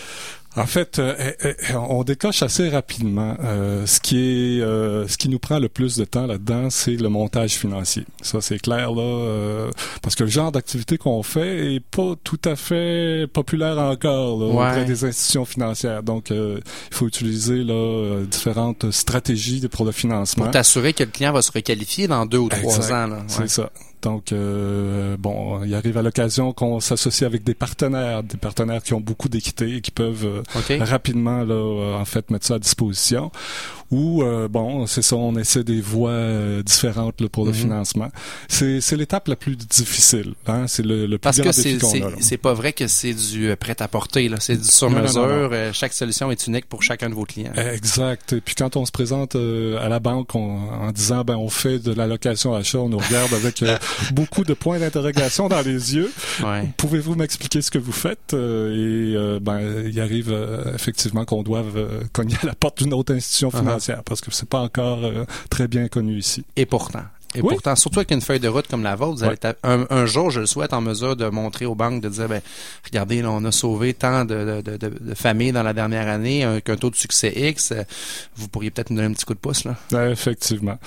En 0.58 0.66
fait, 0.66 1.00
euh, 1.00 1.14
euh, 1.20 1.54
euh, 1.72 1.74
on 1.90 2.04
décoche 2.04 2.42
assez 2.42 2.68
rapidement. 2.70 3.36
Euh, 3.44 3.86
ce 3.86 4.00
qui 4.00 4.18
est, 4.18 4.62
euh, 4.62 5.08
ce 5.08 5.18
qui 5.18 5.30
nous 5.30 5.40
prend 5.40 5.60
le 5.60 5.70
plus 5.70 5.96
de 5.98 6.04
temps 6.06 6.26
là-dedans, 6.26 6.70
c'est 6.70 6.96
le 6.96 7.10
montage 7.10 7.52
financier. 7.52 8.06
Ça, 8.22 8.42
c'est 8.42 8.58
clair 8.60 8.92
là, 8.92 9.02
euh, 9.04 9.72
parce 10.02 10.16
que 10.16 10.24
le 10.24 10.30
genre 10.30 10.52
d'activité 10.52 10.98
qu'on 10.98 11.22
fait 11.24 11.76
est 11.76 11.80
pas 11.80 12.14
tout 12.24 12.40
à 12.46 12.56
fait 12.56 13.28
populaire 13.32 13.78
encore 13.78 14.40
là, 14.40 14.46
Ouais. 14.48 14.54
auprès 14.70 14.86
des 14.86 15.06
institutions 15.06 15.46
financières. 15.46 16.02
Donc, 16.04 16.32
il 16.32 16.62
faut 16.92 17.08
utiliser 17.08 17.64
là 17.64 18.24
différentes 18.30 18.90
stratégies 18.92 19.68
pour 19.68 19.86
le 19.86 19.92
financement. 19.92 20.46
Pour 20.46 20.52
t'assurer 20.54 20.94
que 20.94 21.04
le 21.04 21.12
client 21.12 21.34
va 21.34 21.42
se 21.42 21.52
requalifier 21.52 22.08
dans 22.08 22.26
deux 22.26 22.40
ou 22.40 22.50
trois 22.50 22.76
Exact. 22.78 23.12
ans. 23.12 23.18
C'est 23.28 23.50
ça. 23.50 23.70
Donc, 24.08 24.32
euh, 24.32 25.18
bon, 25.20 25.66
il 25.66 25.76
arrive 25.76 25.98
à 25.98 26.02
l'occasion 26.02 26.54
qu'on 26.54 26.80
s'associe 26.80 27.28
avec 27.28 27.44
des 27.44 27.54
partenaires, 27.54 28.24
des 28.24 28.38
partenaires 28.38 28.82
qui 28.82 28.94
ont 28.94 29.02
beaucoup 29.02 29.28
d'équité 29.28 29.76
et 29.76 29.82
qui 29.82 29.92
peuvent 29.92 30.26
euh, 30.26 30.78
rapidement, 30.80 31.44
là, 31.44 31.54
euh, 31.54 31.94
en 31.94 32.06
fait, 32.06 32.32
mettre 32.32 32.46
ça 32.46 32.54
à 32.54 32.60
disposition. 32.60 33.34
Ou, 33.90 34.22
euh, 34.24 34.48
bon, 34.50 34.86
c'est 34.86 35.02
ça, 35.02 35.16
on 35.16 35.36
essaie 35.38 35.64
des 35.64 35.80
voies 35.80 36.10
euh, 36.10 36.62
différentes 36.64 37.22
là, 37.22 37.30
pour 37.30 37.46
le 37.46 37.52
Mhm. 37.52 37.58
financement. 37.58 38.10
C'est 38.50 38.82
l'étape 38.98 39.28
la 39.30 39.36
plus 39.36 39.56
difficile. 39.56 40.34
Hein? 40.46 40.66
C'est 40.68 40.84
le, 40.86 41.02
le 41.06 41.18
plus 41.18 41.20
Parce 41.20 41.38
grand 41.40 41.50
que 41.50 41.56
c'est 41.56 41.74
défi 41.74 41.80
qu'on 42.02 42.08
a. 42.08 42.12
c'est 42.20 42.38
pas 42.38 42.54
vrai 42.54 42.74
que 42.74 42.88
c'est 42.88 43.14
du 43.14 43.50
euh, 43.50 43.56
prêt-à-porter 43.56 44.28
là, 44.30 44.38
c'est 44.40 44.58
du 44.58 44.68
sur 44.68 44.90
mesure. 44.90 45.22
Euh, 45.26 45.72
Chaque 45.74 45.94
solution 45.94 46.32
est 46.32 46.48
unique 46.48 46.66
pour 46.66 46.84
chacun 46.84 47.10
de 47.10 47.16
vos 47.16 47.24
clients. 47.26 47.54
Exact. 47.56 48.34
Et 48.34 48.42
puis 48.42 48.56
quand 48.56 48.76
on 48.76 48.86
se 48.86 48.92
présente 48.92 49.36
euh, 49.36 49.78
à 49.84 49.88
la 49.90 50.00
banque 50.00 50.36
on- 50.36 50.70
en 50.70 50.92
disant 50.92 51.24
ben 51.24 51.36
on 51.38 51.50
fait 51.50 51.80
de 51.80 51.94
la 51.94 52.08
location 52.08 52.54
achat, 52.56 52.80
on 52.80 52.90
nous 52.90 52.98
regarde 52.98 53.34
avec 53.34 53.64
beaucoup 54.12 54.44
de 54.44 54.54
points 54.54 54.80
d'interrogation 54.80 55.48
dans 55.48 55.62
les 55.62 55.96
yeux. 55.96 56.12
Ouais. 56.44 56.68
Pouvez-vous 56.78 57.16
m'expliquer 57.16 57.62
ce 57.62 57.72
que 57.72 57.80
vous 57.80 57.92
faites? 57.92 58.34
Euh, 58.34 59.38
Et 59.38 59.40
ben 59.40 59.60
il 59.88 60.00
arrive 60.02 60.30
euh, 60.32 60.74
effectivement 60.76 61.26
qu'on 61.26 61.44
doive 61.44 61.88
cogner 62.12 62.36
à 62.44 62.48
la 62.48 62.56
porte 62.56 62.84
d'une 62.84 62.94
autre 62.94 63.14
institution 63.14 63.50
Uh-huh. 63.50 63.77
Parce 64.06 64.22
que 64.22 64.32
c'est 64.32 64.50
pas 64.50 64.62
encore 64.62 65.04
euh, 65.04 65.26
très 65.50 65.68
bien 65.68 65.88
connu 65.88 66.18
ici. 66.18 66.46
Et 66.56 66.66
pourtant. 66.66 67.04
Et 67.36 67.42
Oui. 67.42 67.50
pourtant, 67.50 67.76
surtout 67.76 68.00
avec 68.00 68.12
une 68.12 68.22
feuille 68.22 68.40
de 68.40 68.48
route 68.48 68.68
comme 68.68 68.84
la 68.84 68.96
vôtre, 68.96 69.18
vous 69.18 69.24
allez 69.24 69.36
Ouais. 69.44 69.54
un, 69.64 69.86
un 69.90 70.06
jour, 70.06 70.32
je 70.32 70.40
le 70.40 70.46
souhaite, 70.46 70.74
en 70.74 70.82
mesure 70.82 71.16
de 71.16 71.28
montrer 71.28 71.66
aux 71.66 71.76
banques, 71.76 72.02
de 72.02 72.10
dire, 72.10 72.28
ben, 72.28 72.42
regardez, 72.86 73.22
là, 73.22 73.30
on 73.32 73.44
a 73.46 73.52
sauvé 73.52 73.94
tant 73.94 74.24
de, 74.26 74.62
de, 74.62 74.78
de, 74.78 74.88
de 75.00 75.14
familles 75.14 75.52
dans 75.52 75.62
la 75.64 75.74
dernière 75.74 76.08
année, 76.08 76.44
un, 76.44 76.62
qu'un 76.62 76.78
taux 76.78 76.90
de 76.90 76.96
succès 76.96 77.34
X. 77.36 77.72
euh, 77.74 77.84
Vous 78.38 78.48
pourriez 78.48 78.72
peut-être 78.72 78.90
nous 78.90 78.96
donner 78.98 79.10
un 79.10 79.14
petit 79.14 79.26
coup 79.26 79.34
de 79.34 79.40
pouce, 79.40 79.66
là. 79.66 79.76
Ouais, 79.92 80.12
effectivement. 80.12 80.78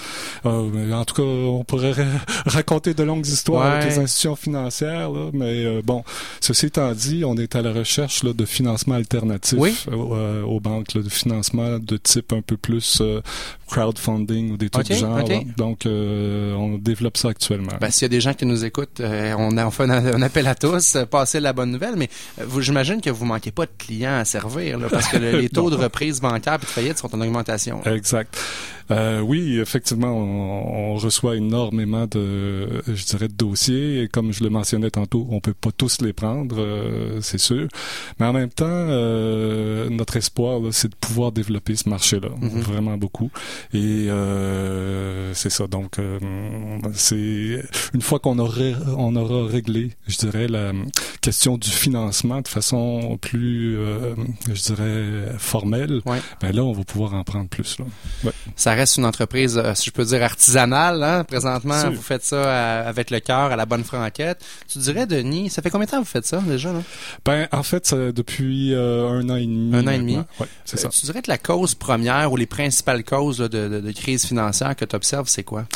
Euh, 0.46 0.92
en 0.92 1.05
tout 1.05 1.14
cas, 1.14 1.22
on 1.22 1.62
pourrait 1.64 1.92
ra- 1.92 2.03
raconter 2.46 2.94
de 2.94 3.03
longues 3.03 3.26
histoires 3.26 3.74
avec 3.74 3.90
les 3.90 3.98
institutions 3.98 4.35
financières, 4.37 5.11
là, 5.11 5.31
mais 5.33 5.64
euh, 5.64 5.83
bon, 5.85 6.03
ceci 6.40 6.66
étant 6.66 6.90
dit, 6.92 7.22
on 7.24 7.37
est 7.37 7.55
à 7.55 7.62
la 7.62 7.72
recherche 7.72 8.22
là, 8.24 8.33
de 8.33 8.44
financement 8.46 8.94
alternatif 8.94 9.59
Oui. 9.59 9.76
euh, 9.92 10.42
aux 10.42 10.59
banques, 10.61 10.94
là, 10.94 11.03
de 11.03 11.09
financement 11.11 11.79
de 11.79 11.96
type 11.98 12.33
un 12.33 12.40
peu 12.40 12.57
plus 12.57 13.03
crowdfunding 13.68 14.53
ou 14.53 14.57
des 14.57 14.70
trucs 14.70 14.87
du 14.87 14.96
genre. 14.96 15.20
Donc, 15.57 15.87
euh, 15.87 16.39
on 16.57 16.79
développe 16.79 17.16
ça 17.16 17.29
actuellement. 17.29 17.72
Ben, 17.81 17.90
s'il 17.90 18.03
y 18.03 18.07
a 18.07 18.09
des 18.09 18.20
gens 18.20 18.35
qui 18.35 18.46
nous 18.46 18.64
écoutent, 18.64 19.00
euh, 19.00 19.35
on, 19.38 19.57
a, 19.57 19.66
on 19.66 19.70
fait 19.70 19.85
un, 19.85 19.90
un 20.14 20.22
appel 20.22 20.46
à 20.46 20.55
tous, 20.55 20.96
euh, 20.96 21.05
passez 21.07 21.40
la 21.40 21.53
bonne 21.53 21.70
nouvelle, 21.70 21.94
mais 21.96 22.09
euh, 22.40 22.61
j'imagine 22.61 23.00
que 23.00 23.11
vous 23.11 23.24
manquez 23.24 23.50
pas 23.50 23.66
de 23.66 23.70
clients 23.79 24.18
à 24.18 24.24
servir, 24.24 24.79
là, 24.79 24.88
parce 24.90 25.09
que 25.09 25.16
le- 25.18 25.31
les 25.40 25.48
taux 25.48 25.70
de 25.70 25.76
reprise 25.76 26.20
bancaire 26.20 26.55
et 26.55 26.59
de 26.59 26.64
faillite 26.66 26.98
sont 26.98 27.14
en 27.14 27.20
augmentation. 27.20 27.83
Exact. 27.85 28.37
Euh, 28.90 29.20
oui, 29.20 29.59
effectivement, 29.61 30.09
on, 30.09 30.92
on 30.92 30.94
reçoit 30.96 31.37
énormément 31.37 32.07
de, 32.07 32.83
je 32.87 33.05
dirais, 33.05 33.29
de 33.29 33.35
dossiers. 33.35 34.03
Et 34.03 34.09
comme 34.09 34.33
je 34.33 34.42
le 34.42 34.50
mentionnais 34.50 34.90
tantôt, 34.90 35.26
on 35.31 35.40
peut 35.40 35.55
pas 35.55 35.70
tous 35.72 36.00
les 36.03 36.12
prendre, 36.12 36.57
euh, 36.59 37.20
c'est 37.20 37.38
sûr. 37.38 37.68
Mais 38.18 38.26
en 38.26 38.33
même 38.33 38.50
temps, 38.50 38.64
euh, 38.68 39.88
notre 39.90 40.16
espoir, 40.16 40.61
c'est 40.72 40.88
de 40.88 40.96
pouvoir 40.96 41.33
développer 41.33 41.76
ce 41.76 41.88
marché-là, 41.88 42.29
Mhm. 42.40 42.61
vraiment 42.61 42.96
beaucoup. 42.96 43.31
Et 43.72 44.07
euh, 44.09 45.33
c'est 45.35 45.50
ça. 45.50 45.66
Donc, 45.66 45.98
euh, 45.98 46.18
c'est 46.94 47.62
une 47.94 48.03
fois 48.03 48.18
qu'on 48.18 48.38
aurait, 48.38 48.74
on 48.96 49.14
aura 49.16 49.46
réglé, 49.46 49.90
je 50.07 50.16
dirais, 50.18 50.48
la 50.48 50.72
question 51.20 51.57
du 51.59 51.70
financement 51.70 52.40
de 52.40 52.48
façon 52.48 53.18
plus, 53.20 53.76
euh, 53.79 54.14
je 54.53 54.62
dirais, 54.62 55.35
formelle. 55.38 56.00
Ouais. 56.07 56.18
Ben 56.40 56.53
là, 56.53 56.64
on 56.64 56.72
va 56.72 56.85
pouvoir 56.85 57.14
en 57.14 57.24
prendre 57.24 57.48
plus. 57.48 57.79
Là. 57.79 58.33
Ça 58.57 58.74
reste 58.81 58.97
une 58.97 59.05
entreprise, 59.07 59.57
euh, 59.59 59.75
si 59.75 59.87
je 59.87 59.90
peux 59.93 60.05
dire, 60.05 60.23
artisanale. 60.23 61.03
Hein? 61.03 61.25
Présentement, 61.25 61.90
vous 61.90 62.03
faites 62.03 62.25
ça 62.25 62.43
à- 62.83 62.88
avec 62.88 63.11
le 63.11 63.21
cœur, 63.21 63.53
à 63.53 63.57
la 63.57 63.66
bonne 63.66 63.85
franquette. 63.85 64.45
Tu 64.69 64.79
dirais, 64.79 65.07
Denis, 65.07 65.51
ça 65.51 65.62
fait 65.62 65.71
combien 65.71 65.87
de 65.87 65.90
temps 65.90 65.99
que 65.99 66.05
vous 66.05 66.11
faites 66.11 66.27
ça 66.27 66.38
déjà? 66.47 66.73
Là? 66.73 66.81
Ben, 67.25 67.47
en 67.53 67.62
fait, 67.62 67.87
ça, 67.87 67.97
depuis 68.12 68.75
euh, 68.75 69.09
un 69.09 69.29
an 69.31 69.37
et 69.37 69.47
demi. 69.47 69.77
Un 69.77 69.87
an 69.87 69.90
et 69.90 69.99
demi. 69.99 70.16
Ouais, 70.16 70.47
c'est 70.64 70.79
Euh, 70.79 70.83
ça. 70.83 70.88
Tu 70.88 71.07
dirais 71.07 71.23
que 71.23 71.31
la 71.31 71.38
cause 71.38 71.75
première 71.75 72.33
ou 72.33 72.37
les 72.37 72.47
principales 72.47 73.05
causes 73.05 73.40
là, 73.40 73.49
de, 73.49 73.69
de, 73.69 73.81
de 73.81 73.93
crise 73.93 74.25
financière 74.27 74.75
que 74.75 74.85
tu 74.85 74.97
observes, 74.97 75.29
c'est 75.29 75.45
quoi? 75.45 75.66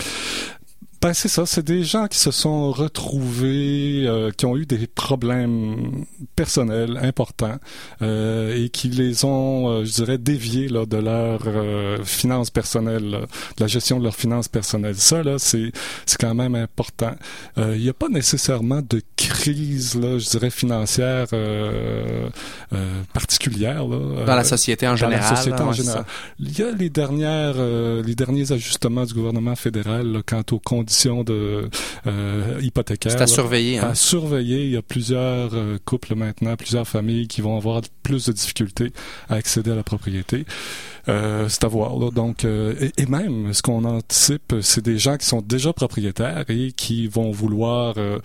Ben, 1.04 1.12
c'est 1.12 1.28
ça. 1.28 1.44
C'est 1.44 1.62
des 1.66 1.82
gens 1.84 2.06
qui 2.06 2.16
se 2.18 2.30
sont 2.30 2.72
retrouvés, 2.72 4.04
euh, 4.06 4.30
qui 4.30 4.46
ont 4.46 4.56
eu 4.56 4.64
des 4.64 4.86
problèmes 4.86 6.06
personnels 6.34 6.98
importants 7.02 7.58
euh, 8.00 8.56
et 8.56 8.70
qui 8.70 8.88
les 8.88 9.26
ont, 9.26 9.68
euh, 9.68 9.84
je 9.84 9.92
dirais, 9.92 10.16
déviés 10.16 10.66
là, 10.68 10.86
de 10.86 10.96
leur 10.96 11.42
euh, 11.44 11.98
finances 12.04 12.48
personnelles, 12.48 13.04
là, 13.10 13.18
de 13.20 13.60
la 13.60 13.66
gestion 13.66 13.98
de 13.98 14.04
leurs 14.04 14.16
finances 14.16 14.48
personnelles. 14.48 14.96
Ça, 14.96 15.22
là, 15.22 15.34
c'est 15.38 15.72
c'est 16.06 16.16
quand 16.18 16.34
même 16.34 16.54
important. 16.54 17.12
Euh, 17.58 17.74
Il 17.76 17.82
n'y 17.82 17.90
a 17.90 17.92
pas 17.92 18.08
nécessairement 18.08 18.80
de 18.80 19.02
crise, 19.16 19.96
là, 19.96 20.16
je 20.18 20.26
dirais, 20.30 20.48
financière 20.48 21.26
euh, 21.34 22.30
euh, 22.72 23.02
particulière. 23.12 23.86
Là, 23.86 24.24
Dans 24.24 24.34
la 24.36 24.40
Euh, 24.40 24.44
société 24.44 24.86
en 24.86 24.92
dans 24.92 24.96
général. 24.96 25.20
la 25.20 25.36
société 25.36 25.60
en 25.60 25.70
c'est 25.74 25.82
général. 25.82 26.04
Il 26.40 26.58
y 26.58 26.62
a 26.62 26.70
les 26.72 26.88
dernières, 26.88 27.56
euh, 27.58 28.02
les 28.02 28.14
derniers 28.14 28.52
ajustements 28.52 29.04
du 29.04 29.12
gouvernement 29.12 29.54
fédéral 29.54 30.06
là, 30.10 30.22
quant 30.26 30.42
aux 30.50 30.58
conditions 30.58 30.93
de 31.24 31.68
euh, 32.06 32.60
hypothécaires. 32.62 33.12
C'est 33.12 33.22
à 33.22 33.26
surveiller. 33.26 33.78
Hein? 33.78 33.90
À 33.90 33.94
surveiller, 33.94 34.64
il 34.64 34.70
y 34.70 34.76
a 34.76 34.82
plusieurs 34.82 35.50
euh, 35.54 35.78
couples 35.84 36.14
maintenant, 36.14 36.56
plusieurs 36.56 36.86
familles 36.86 37.28
qui 37.28 37.40
vont 37.40 37.56
avoir 37.56 37.82
plus 38.02 38.26
de 38.26 38.32
difficultés 38.32 38.92
à 39.28 39.34
accéder 39.34 39.70
à 39.70 39.74
la 39.74 39.82
propriété. 39.82 40.44
Euh, 41.08 41.48
c'est 41.48 41.64
à 41.64 41.68
voir. 41.68 41.98
Là. 41.98 42.10
Donc, 42.10 42.44
euh, 42.44 42.74
et, 42.80 43.02
et 43.02 43.06
même, 43.06 43.52
ce 43.52 43.62
qu'on 43.62 43.84
anticipe, 43.84 44.54
c'est 44.62 44.84
des 44.84 44.98
gens 44.98 45.16
qui 45.16 45.26
sont 45.26 45.42
déjà 45.42 45.72
propriétaires 45.72 46.44
et 46.48 46.72
qui 46.72 47.06
vont 47.06 47.30
vouloir 47.30 47.94
euh, 47.98 48.18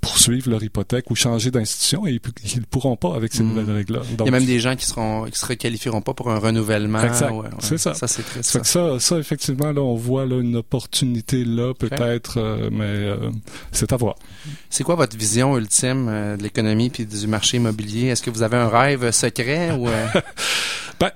poursuivre 0.00 0.50
leur 0.50 0.62
hypothèque 0.62 1.10
ou 1.10 1.14
changer 1.14 1.50
d'institution 1.50 2.06
et 2.06 2.12
ils 2.44 2.60
ne 2.60 2.64
pourront 2.64 2.96
pas 2.96 3.14
avec 3.14 3.32
ces 3.34 3.42
Mm. 3.42 3.48
nouvelles 3.48 3.74
règles-là. 3.76 4.00
Il 4.18 4.24
y 4.24 4.28
a 4.28 4.30
même 4.30 4.44
des 4.46 4.58
gens 4.60 4.74
qui 4.76 4.86
seront 4.86 5.24
qui 5.24 5.38
se 5.38 5.44
requalifieront 5.46 6.00
pas 6.00 6.14
pour 6.14 6.30
un 6.30 6.38
renouvellement. 6.38 7.02
Exact. 7.02 7.30
Ouais, 7.32 7.38
ouais. 7.40 7.48
C'est 7.60 7.78
ça. 7.78 7.94
Ça, 7.94 8.06
c'est 8.08 8.22
triste. 8.22 8.50
Ça 8.50 8.64
ça. 8.64 8.98
ça, 8.98 9.18
effectivement, 9.18 9.72
là, 9.72 9.80
on 9.82 9.94
voit 9.96 10.24
là, 10.26 10.40
une 10.40 10.56
opportunité 10.56 11.44
là, 11.44 11.74
peut-être, 11.74 12.38
euh, 12.38 12.68
mais 12.72 12.84
euh, 12.84 13.30
c'est 13.72 13.92
à 13.92 13.96
voir. 13.96 14.14
C'est 14.70 14.84
quoi 14.84 14.94
votre 14.94 15.16
vision 15.16 15.56
ultime 15.58 16.06
euh, 16.08 16.36
de 16.36 16.42
l'économie 16.42 16.90
puis 16.90 17.04
du 17.06 17.26
marché 17.26 17.58
immobilier? 17.58 18.06
Est-ce 18.08 18.22
que 18.22 18.30
vous 18.30 18.42
avez 18.42 18.56
un 18.56 18.68
rêve 18.68 19.10
secret 19.10 19.72
ou 19.72 19.86
Ben, 21.00 21.10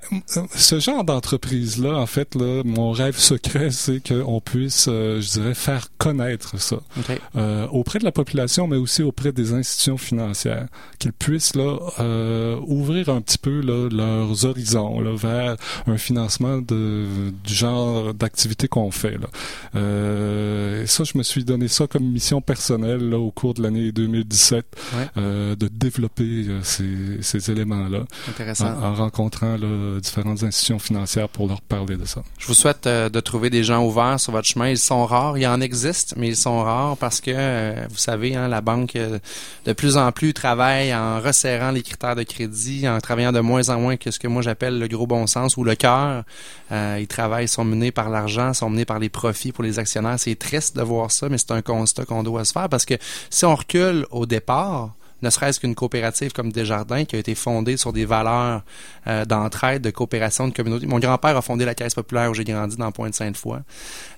ce 0.55 0.79
genre 0.79 1.03
d'entreprise-là, 1.03 1.95
en 1.99 2.07
fait, 2.07 2.33
là, 2.33 2.63
mon 2.65 2.91
rêve 2.91 3.17
secret, 3.19 3.69
c'est 3.69 4.01
qu'on 4.05 4.41
puisse, 4.41 4.87
euh, 4.89 5.21
je 5.21 5.29
dirais, 5.29 5.53
faire 5.53 5.89
connaître 5.99 6.59
ça 6.59 6.77
OK. 6.97 7.21
euh, 7.35 7.67
auprès 7.67 7.99
de 7.99 8.03
la 8.03 8.11
population, 8.11 8.65
mais 8.67 8.77
aussi 8.77 9.03
auprès 9.03 9.31
des 9.31 9.53
institutions 9.53 9.97
financières, 9.97 10.65
qu'ils 10.97 11.13
puissent 11.13 11.55
là 11.55 11.77
euh, 11.99 12.57
ouvrir 12.65 13.09
un 13.09 13.21
petit 13.21 13.37
peu 13.37 13.61
là, 13.61 13.87
leurs 13.91 14.45
horizons 14.45 14.99
là, 15.01 15.15
vers 15.15 15.55
un 15.85 15.97
financement 15.97 16.57
de, 16.57 17.05
du 17.43 17.53
genre 17.53 18.11
d'activité 18.15 18.67
qu'on 18.67 18.89
fait. 18.89 19.19
Là. 19.19 19.27
Euh, 19.75 20.83
et 20.83 20.87
ça, 20.87 21.03
je 21.03 21.17
me 21.17 21.21
suis 21.23 21.43
donné 21.43 21.67
ça 21.67 21.85
comme 21.87 22.05
mission 22.05 22.41
personnelle 22.41 23.07
là, 23.09 23.19
au 23.19 23.29
cours 23.31 23.53
de 23.53 23.61
l'année 23.61 23.91
2017, 23.91 24.65
Ouais. 24.95 25.07
euh, 25.17 25.55
de 25.55 25.67
développer 25.67 26.47
ces, 26.63 27.21
ces 27.21 27.51
éléments-là 27.51 28.05
Intéressant. 28.29 28.65
en, 28.67 28.83
en 28.83 28.95
rencontrant 28.95 29.57
là, 29.57 29.67
différentes 30.01 30.43
institutions 30.43 30.79
financières 30.79 31.29
pour 31.29 31.47
leur 31.47 31.61
parler 31.61 31.97
de 31.97 32.05
ça. 32.05 32.23
Je 32.37 32.47
vous 32.47 32.53
souhaite 32.53 32.87
euh, 32.87 33.09
de 33.09 33.19
trouver 33.19 33.49
des 33.49 33.63
gens 33.63 33.83
ouverts 33.85 34.19
sur 34.19 34.31
votre 34.31 34.47
chemin. 34.47 34.69
Ils 34.69 34.77
sont 34.77 35.05
rares. 35.05 35.37
Il 35.37 35.47
en 35.47 35.61
existe, 35.61 36.15
mais 36.17 36.27
ils 36.27 36.35
sont 36.35 36.63
rares 36.63 36.97
parce 36.97 37.21
que, 37.21 37.31
euh, 37.33 37.85
vous 37.89 37.97
savez, 37.97 38.35
hein, 38.35 38.47
la 38.47 38.61
banque, 38.61 38.95
euh, 38.95 39.19
de 39.65 39.73
plus 39.73 39.97
en 39.97 40.11
plus, 40.11 40.33
travaille 40.33 40.93
en 40.93 41.19
resserrant 41.19 41.71
les 41.71 41.81
critères 41.81 42.15
de 42.15 42.23
crédit, 42.23 42.87
en 42.87 42.99
travaillant 42.99 43.31
de 43.31 43.39
moins 43.39 43.69
en 43.69 43.79
moins 43.79 43.97
que 43.97 44.11
ce 44.11 44.19
que 44.19 44.27
moi 44.27 44.41
j'appelle 44.41 44.79
le 44.79 44.87
gros 44.87 45.07
bon 45.07 45.27
sens 45.27 45.57
ou 45.57 45.63
le 45.63 45.75
cœur. 45.75 46.23
Euh, 46.71 46.97
ils 46.99 47.07
travaillent, 47.07 47.47
sont 47.47 47.65
menés 47.65 47.91
par 47.91 48.09
l'argent, 48.09 48.53
sont 48.53 48.69
menés 48.69 48.85
par 48.85 48.99
les 48.99 49.09
profits 49.09 49.51
pour 49.51 49.63
les 49.63 49.79
actionnaires. 49.79 50.19
C'est 50.19 50.35
triste 50.35 50.75
de 50.75 50.81
voir 50.81 51.11
ça, 51.11 51.29
mais 51.29 51.37
c'est 51.37 51.51
un 51.51 51.61
constat 51.61 52.05
qu'on 52.05 52.23
doit 52.23 52.45
se 52.45 52.53
faire 52.53 52.69
parce 52.69 52.85
que 52.85 52.95
si 53.29 53.45
on 53.45 53.55
recule 53.55 54.05
au 54.11 54.25
départ, 54.25 54.95
ne 55.21 55.29
serait-ce 55.29 55.59
qu'une 55.59 55.75
coopérative 55.75 56.33
comme 56.33 56.51
Desjardins 56.51 57.05
qui 57.05 57.15
a 57.15 57.19
été 57.19 57.35
fondée 57.35 57.77
sur 57.77 57.93
des 57.93 58.05
valeurs 58.05 58.63
euh, 59.07 59.25
d'entraide, 59.25 59.81
de 59.81 59.89
coopération, 59.89 60.47
de 60.47 60.53
communauté. 60.53 60.85
Mon 60.85 60.99
grand-père 60.99 61.37
a 61.37 61.41
fondé 61.41 61.65
la 61.65 61.75
Caisse 61.75 61.95
populaire 61.95 62.29
où 62.29 62.33
j'ai 62.33 62.43
grandi 62.43 62.75
dans 62.75 62.91
Pointe-Sainte-Foy. 62.91 63.59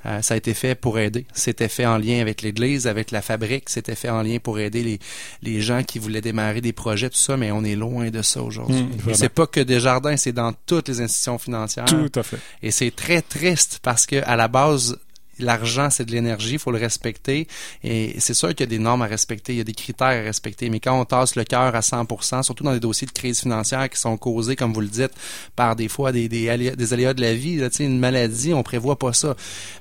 Euh, 0.05 0.21
ça 0.21 0.33
a 0.33 0.37
été 0.37 0.53
fait 0.53 0.75
pour 0.75 0.99
aider. 0.99 1.25
C'était 1.33 1.67
fait 1.67 1.85
en 1.85 1.97
lien 1.97 2.19
avec 2.19 2.41
l'Église, 2.41 2.87
avec 2.87 3.11
la 3.11 3.21
fabrique. 3.21 3.69
C'était 3.69 3.95
fait 3.95 4.09
en 4.09 4.21
lien 4.21 4.37
pour 4.41 4.59
aider 4.59 4.83
les, 4.83 4.99
les 5.43 5.61
gens 5.61 5.83
qui 5.83 5.99
voulaient 5.99 6.21
démarrer 6.21 6.61
des 6.61 6.73
projets, 6.73 7.09
tout 7.09 7.17
ça, 7.17 7.37
mais 7.37 7.51
on 7.51 7.63
est 7.63 7.75
loin 7.75 8.09
de 8.09 8.21
ça 8.21 8.41
aujourd'hui. 8.41 8.83
Mmh, 8.83 9.13
c'est 9.13 9.29
pas 9.29 9.47
que 9.47 9.59
Desjardins, 9.59 10.17
c'est 10.17 10.33
dans 10.33 10.53
toutes 10.65 10.87
les 10.87 11.01
institutions 11.01 11.37
financières. 11.37 11.85
Tout 11.85 12.11
à 12.15 12.23
fait. 12.23 12.37
Et 12.63 12.71
c'est 12.71 12.95
très 12.95 13.21
triste 13.21 13.79
parce 13.83 14.05
que 14.05 14.17
à 14.25 14.35
la 14.35 14.47
base, 14.47 14.97
l'argent, 15.39 15.89
c'est 15.89 16.05
de 16.05 16.11
l'énergie, 16.11 16.53
il 16.53 16.59
faut 16.59 16.71
le 16.71 16.79
respecter. 16.79 17.47
Et 17.83 18.15
c'est 18.19 18.33
sûr 18.33 18.49
qu'il 18.49 18.61
y 18.61 18.63
a 18.63 18.67
des 18.67 18.79
normes 18.79 19.01
à 19.01 19.07
respecter, 19.07 19.53
il 19.53 19.57
y 19.57 19.61
a 19.61 19.65
des 19.65 19.73
critères 19.73 20.07
à 20.07 20.21
respecter. 20.21 20.69
Mais 20.69 20.79
quand 20.79 20.99
on 20.99 21.05
tasse 21.05 21.35
le 21.35 21.43
cœur 21.43 21.75
à 21.75 21.79
100%, 21.79 22.43
surtout 22.43 22.63
dans 22.63 22.73
des 22.73 22.79
dossiers 22.79 23.07
de 23.07 23.11
crise 23.11 23.41
financière 23.41 23.89
qui 23.89 23.99
sont 23.99 24.17
causés, 24.17 24.55
comme 24.55 24.73
vous 24.73 24.81
le 24.81 24.87
dites, 24.87 25.11
par 25.55 25.75
des 25.75 25.87
fois 25.87 26.11
des, 26.11 26.27
des, 26.29 26.49
aléas, 26.49 26.75
des 26.75 26.93
aléas 26.93 27.13
de 27.13 27.21
la 27.21 27.33
vie, 27.33 27.57
là, 27.57 27.69
une 27.79 27.99
maladie, 27.99 28.53
on 28.53 28.63
prévoit 28.63 28.97
pas 28.97 29.13
ça. 29.13 29.35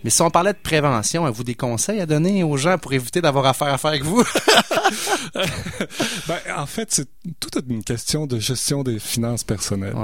Mais 0.04 0.10
si 0.10 0.22
on 0.22 0.30
parlait 0.30 0.52
de 0.52 0.58
prévention, 0.62 1.24
avez-vous 1.24 1.44
des 1.44 1.54
conseils 1.54 2.00
à 2.00 2.06
donner 2.06 2.42
aux 2.44 2.56
gens 2.56 2.78
pour 2.78 2.92
éviter 2.92 3.20
d'avoir 3.20 3.46
affaire 3.46 3.72
à 3.72 3.78
faire 3.78 3.90
avec 3.90 4.04
vous? 4.04 4.22
ben, 6.28 6.38
en 6.56 6.66
fait, 6.66 6.88
c'est 6.90 7.08
toute 7.40 7.56
une 7.68 7.82
question 7.82 8.26
de 8.26 8.38
gestion 8.38 8.82
des 8.82 8.98
finances 8.98 9.44
personnelles. 9.44 9.94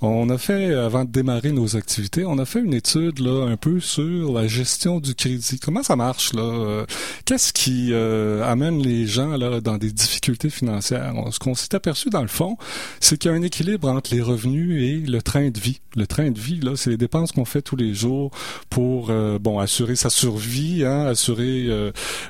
On 0.00 0.28
a 0.30 0.38
fait, 0.38 0.74
avant 0.74 1.04
de 1.04 1.10
démarrer 1.10 1.52
nos 1.52 1.76
activités, 1.76 2.24
on 2.24 2.38
a 2.38 2.44
fait 2.44 2.60
une 2.60 2.74
étude 2.74 3.18
là 3.18 3.46
un 3.46 3.56
peu 3.56 3.80
sur 3.80 4.32
la 4.32 4.46
gestion 4.46 5.00
du 5.02 5.14
crédit. 5.14 5.58
Comment 5.58 5.82
ça 5.82 5.96
marche 5.96 6.32
là? 6.32 6.42
Euh, 6.42 6.86
Qu'est-ce 7.24 7.52
qui 7.52 7.88
euh, 7.92 8.44
amène 8.44 8.82
les 8.82 9.06
gens 9.06 9.36
là 9.36 9.60
dans 9.60 9.76
des 9.76 9.92
difficultés 9.92 10.50
financières? 10.50 11.12
Ce 11.30 11.38
qu'on 11.38 11.54
s'est 11.54 11.74
aperçu 11.74 12.10
dans 12.10 12.22
le 12.22 12.28
fond, 12.28 12.56
c'est 13.00 13.18
qu'il 13.18 13.30
y 13.30 13.34
a 13.34 13.36
un 13.36 13.42
équilibre 13.42 13.88
entre 13.88 14.14
les 14.14 14.22
revenus 14.22 14.82
et 14.82 15.06
le 15.06 15.20
train 15.20 15.50
de 15.50 15.58
vie. 15.58 15.80
Le 15.96 16.06
train 16.06 16.30
de 16.30 16.38
vie 16.38 16.60
là, 16.60 16.76
c'est 16.76 16.90
les 16.90 16.96
dépenses 16.96 17.32
qu'on 17.32 17.44
fait 17.44 17.62
tous 17.62 17.76
les 17.76 17.92
jours 17.94 18.30
pour 18.70 19.10
euh, 19.10 19.38
bon 19.38 19.58
assurer 19.58 19.96
sa 19.96 20.10
survie, 20.10 20.84
hein, 20.84 21.06
assurer 21.06 21.68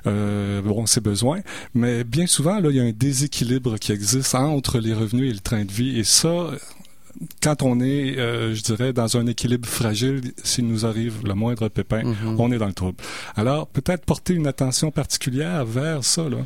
bon 0.05 0.87
ses 0.87 1.01
besoins. 1.01 1.41
Mais 1.75 2.05
bien 2.05 2.27
souvent 2.27 2.59
là, 2.59 2.71
il 2.71 2.77
y 2.77 2.81
a 2.81 2.85
un 2.85 2.93
déséquilibre 2.93 3.79
qui 3.79 3.93
existe 3.93 4.35
entre 4.35 4.79
les 4.79 4.95
revenus 4.95 5.31
et 5.31 5.35
le 5.35 5.41
train 5.41 5.65
de 5.65 5.73
vie. 5.73 5.99
Et 5.99 6.05
ça, 6.05 6.51
quand 7.43 7.63
on 7.63 7.81
est, 7.81 8.19
euh, 8.19 8.55
je 8.55 8.63
dirais, 8.63 8.93
dans 8.93 9.17
un 9.17 9.27
équilibre 9.27 9.69
fragile, 9.69 10.33
s'il 10.43 10.67
nous 10.67 10.87
arrive 10.87 11.19
le 11.25 11.35
moindre 11.35 11.69
pépin, 11.69 12.03
mhm. 12.03 12.37
on 12.39 12.53
est 12.53 12.59
dans 12.59 12.67
le 12.67 12.73
trouble. 12.73 12.97
Alors, 13.37 13.67
peut-être 13.67 14.05
porter 14.05 14.35
une 14.35 14.47
attention 14.47 14.91
particulière 14.91 15.65
vers 15.65 16.05
ça. 16.05 16.23
Là. 16.23 16.39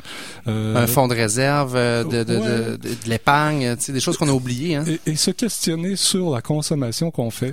Euh, 0.47 0.75
un 0.75 0.87
fonds 0.87 1.07
de 1.07 1.13
réserve, 1.13 1.75
euh, 1.75 2.03
de, 2.03 2.23
de, 2.23 2.77
de, 2.77 3.09
l'épargne, 3.09 3.75
des 3.87 3.99
choses 3.99 4.17
qu'on 4.17 4.27
a 4.27 4.33
oubliées. 4.33 4.75
Hein? 4.75 4.85
Et, 5.05 5.15
se 5.15 5.31
questionner 5.31 5.95
sur 5.95 6.29
la 6.31 6.41
consommation 6.41 7.09
qu'on 7.09 7.31
fait. 7.31 7.51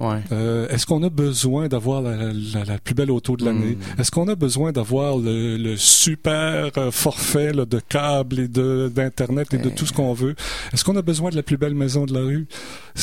Est-ce 0.71 0.87
qu'on 0.87 1.03
a 1.03 1.09
besoin 1.09 1.69
d'avoir 1.69 2.03
la, 2.03 2.33
la, 2.33 2.79
plus 2.79 2.95
belle 2.95 3.11
auto 3.11 3.37
de 3.37 3.45
l'année? 3.45 3.77
Mhm. 3.77 4.01
Est-ce 4.01 4.11
qu'on 4.11 4.29
a 4.29 4.35
besoin 4.35 4.73
d'avoir 4.73 5.17
le, 5.17 5.57
le, 5.57 5.77
super 5.77 6.71
forfait 6.91 7.53
là, 7.53 7.65
de 7.65 7.81
câbles 7.81 8.41
et 8.41 8.49
d'Internet 8.49 9.55
et 9.55 9.59
de 9.59 9.71
tout 9.71 9.87
ce 9.87 9.93
qu'on 9.93 10.13
veut? 10.13 10.35
Est-ce 10.73 10.85
qu'on 10.85 10.97
a 10.97 11.03
besoin 11.03 11.31
de 11.31 11.37
la 11.37 11.43
plus 11.43 11.57
belle 11.57 11.75
maison 11.75 12.05
de 12.05 12.13
la 12.13 12.21
rue? 12.21 12.47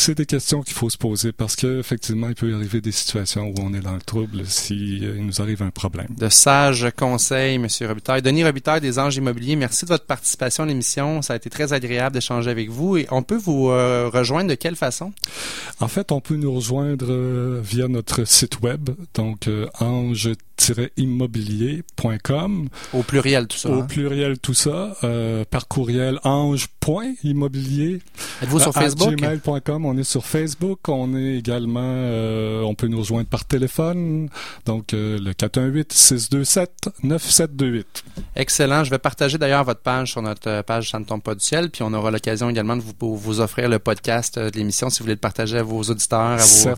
C'est 0.01 0.15
des 0.17 0.25
questions 0.25 0.63
qu'il 0.63 0.73
faut 0.73 0.89
se 0.89 0.97
poser 0.97 1.31
parce 1.31 1.55
que 1.55 1.79
effectivement, 1.79 2.27
il 2.27 2.33
peut 2.33 2.51
arriver 2.55 2.81
des 2.81 2.91
situations 2.91 3.49
où 3.49 3.53
on 3.61 3.71
est 3.75 3.81
dans 3.81 3.93
le 3.93 4.01
trouble 4.01 4.47
si 4.47 4.99
euh, 5.03 5.15
nous 5.19 5.43
arrive 5.43 5.61
un 5.61 5.69
problème. 5.69 6.07
De 6.17 6.27
sages 6.27 6.87
conseils, 6.97 7.59
Monsieur 7.59 7.87
Robitaille. 7.87 8.23
Denis 8.23 8.43
Robitaille 8.43 8.81
des 8.81 8.97
Anges 8.97 9.17
Immobiliers, 9.17 9.55
merci 9.55 9.85
de 9.85 9.89
votre 9.89 10.07
participation 10.07 10.63
à 10.63 10.65
l'émission. 10.65 11.21
Ça 11.21 11.33
a 11.33 11.35
été 11.35 11.51
très 11.51 11.71
agréable 11.71 12.15
d'échanger 12.15 12.49
avec 12.49 12.69
vous. 12.69 12.97
Et 12.97 13.05
on 13.11 13.21
peut 13.21 13.37
vous 13.37 13.69
euh, 13.69 14.09
rejoindre 14.11 14.49
de 14.49 14.55
quelle 14.55 14.75
façon? 14.75 15.13
En 15.79 15.87
fait, 15.87 16.11
on 16.11 16.19
peut 16.19 16.35
nous 16.35 16.51
rejoindre 16.51 17.05
euh, 17.07 17.61
via 17.63 17.87
notre 17.87 18.25
site 18.25 18.61
web, 18.61 18.89
donc 19.13 19.47
ange 19.79 20.31
immobiliercom 20.97 22.69
Au 22.93 23.03
pluriel 23.03 23.47
tout 23.47 23.57
ça. 23.57 23.69
Au 23.69 23.81
hein? 23.81 23.85
pluriel 23.87 24.39
tout 24.39 24.53
ça. 24.53 24.95
Euh, 25.03 25.43
par 25.49 25.67
courriel 25.67 26.19
ange.immobilier. 26.23 28.01
Êtes-vous 28.41 28.59
sur 28.59 28.73
Facebook? 28.73 29.15
gmail.com. 29.15 29.85
On 29.85 29.97
est 29.97 30.03
sur 30.03 30.25
Facebook. 30.25 30.79
On 30.87 31.15
est 31.15 31.37
également, 31.37 31.81
euh, 31.83 32.61
on 32.61 32.75
peut 32.75 32.87
nous 32.87 32.99
rejoindre 32.99 33.27
par 33.27 33.45
téléphone. 33.45 34.29
Donc, 34.65 34.93
euh, 34.93 35.19
le 35.19 35.33
418-627-9728. 35.33 37.85
Excellent. 38.35 38.83
Je 38.83 38.89
vais 38.89 38.99
partager 38.99 39.37
d'ailleurs 39.37 39.63
votre 39.63 39.81
page 39.81 40.11
sur 40.11 40.21
notre 40.21 40.61
page 40.63 40.91
Ça 40.91 40.99
ne 40.99 41.05
tombe 41.05 41.21
pas 41.21 41.35
du 41.35 41.43
ciel. 41.43 41.69
Puis 41.69 41.83
on 41.83 41.93
aura 41.93 42.11
l'occasion 42.11 42.49
également 42.49 42.75
de 42.75 42.81
vous, 42.81 43.15
vous 43.15 43.39
offrir 43.39 43.69
le 43.69 43.79
podcast 43.79 44.37
de 44.37 44.57
l'émission 44.57 44.89
si 44.89 44.99
vous 44.99 45.05
voulez 45.05 45.15
le 45.15 45.19
partager 45.19 45.57
à 45.57 45.63
vos 45.63 45.81
auditeurs, 45.81 46.19
à 46.19 46.37
vos, 46.37 46.69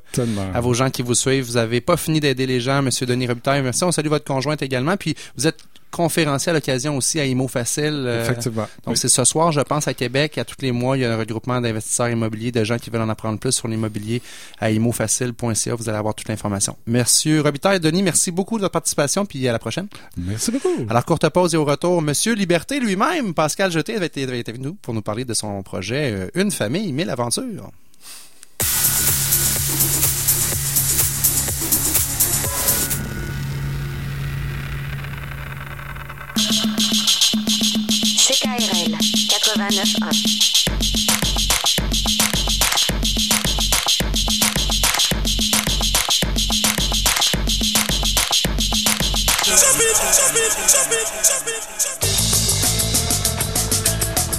à 0.54 0.62
vos 0.62 0.74
gens 0.74 0.90
qui 0.90 1.02
vous 1.02 1.16
suivent. 1.16 1.46
Vous 1.46 1.54
n'avez 1.54 1.82
pas 1.82 1.98
fini 1.98 2.20
d'aider 2.20 2.46
les 2.46 2.60
gens, 2.60 2.82
Monsieur 2.82 3.06
Denis 3.06 3.28
Robitaille 3.28 3.62
on 3.82 3.92
salue 3.92 4.08
votre 4.08 4.26
conjointe 4.26 4.62
également. 4.62 4.98
Puis 4.98 5.16
vous 5.38 5.48
êtes 5.48 5.58
conférencier 5.94 6.50
à 6.50 6.54
l'occasion 6.54 6.98
aussi 6.98 7.20
à 7.20 7.26
Imo 7.26 7.48
Facile. 7.48 8.04
Euh, 8.06 8.24
Effectivement. 8.24 8.68
Donc 8.86 8.98
c'est 8.98 9.08
ce 9.08 9.24
soir, 9.24 9.52
je 9.52 9.62
pense, 9.62 9.88
à 9.88 9.94
Québec. 9.94 10.38
À 10.38 10.44
tous 10.44 10.56
les 10.60 10.72
mois, 10.72 10.98
il 10.98 11.02
y 11.02 11.06
a 11.06 11.14
un 11.14 11.18
regroupement 11.18 11.62
d'investisseurs 11.62 12.10
immobiliers, 12.10 12.52
de 12.52 12.64
gens 12.64 12.78
qui 12.78 12.90
veulent 12.90 13.02
en 13.02 13.10
apprendre 13.10 13.40
plus 13.40 13.52
sur 13.52 13.68
l'immobilier 13.68 14.22
à 14.60 14.72
imofacile.ca. 14.72 15.76
Vous 15.76 15.90
allez 15.90 15.98
avoir 15.98 16.16
toute 16.16 16.28
l'information. 16.28 16.76
Monsieur 16.88 17.42
Robitaille, 17.42 17.80
Denis, 17.80 18.02
merci 18.02 18.32
beaucoup 18.32 18.58
de 18.58 18.64
votre 18.64 18.74
participation, 18.74 19.26
puis 19.26 19.48
à 19.48 19.52
la 19.52 19.60
prochaine. 19.60 19.88
Merci 20.18 20.52
beaucoup. 20.52 20.86
Alors, 20.90 21.06
courte 21.06 21.30
pause 21.30 21.54
et 21.54 21.58
au 21.58 21.66
retour, 21.66 22.02
Monsieur 22.02 22.34
Liberté 22.34 22.80
lui-même, 22.80 23.34
Pascal 23.36 23.72
Jeté, 23.72 23.96
avait 23.96 24.08
été, 24.08 24.24
avec 24.24 24.60
nous 24.60 24.74
pour 24.74 24.94
nous 24.96 25.04
parler 25.04 25.26
de 25.26 25.34
son 25.34 25.62
projet 25.62 26.12
euh, 26.12 26.28
Une 26.34 26.50
famille, 26.50 26.92
mille 26.92 27.10
aventures. 27.12 27.72
DNS 39.74 39.96
an. 40.04 40.14
Jump 49.44 49.80
it, 49.82 49.96
jump 50.14 50.36
it, 50.36 50.54
jump 50.70 50.92
it, 50.92 51.08
jump 51.26 51.48
it. 51.48 51.53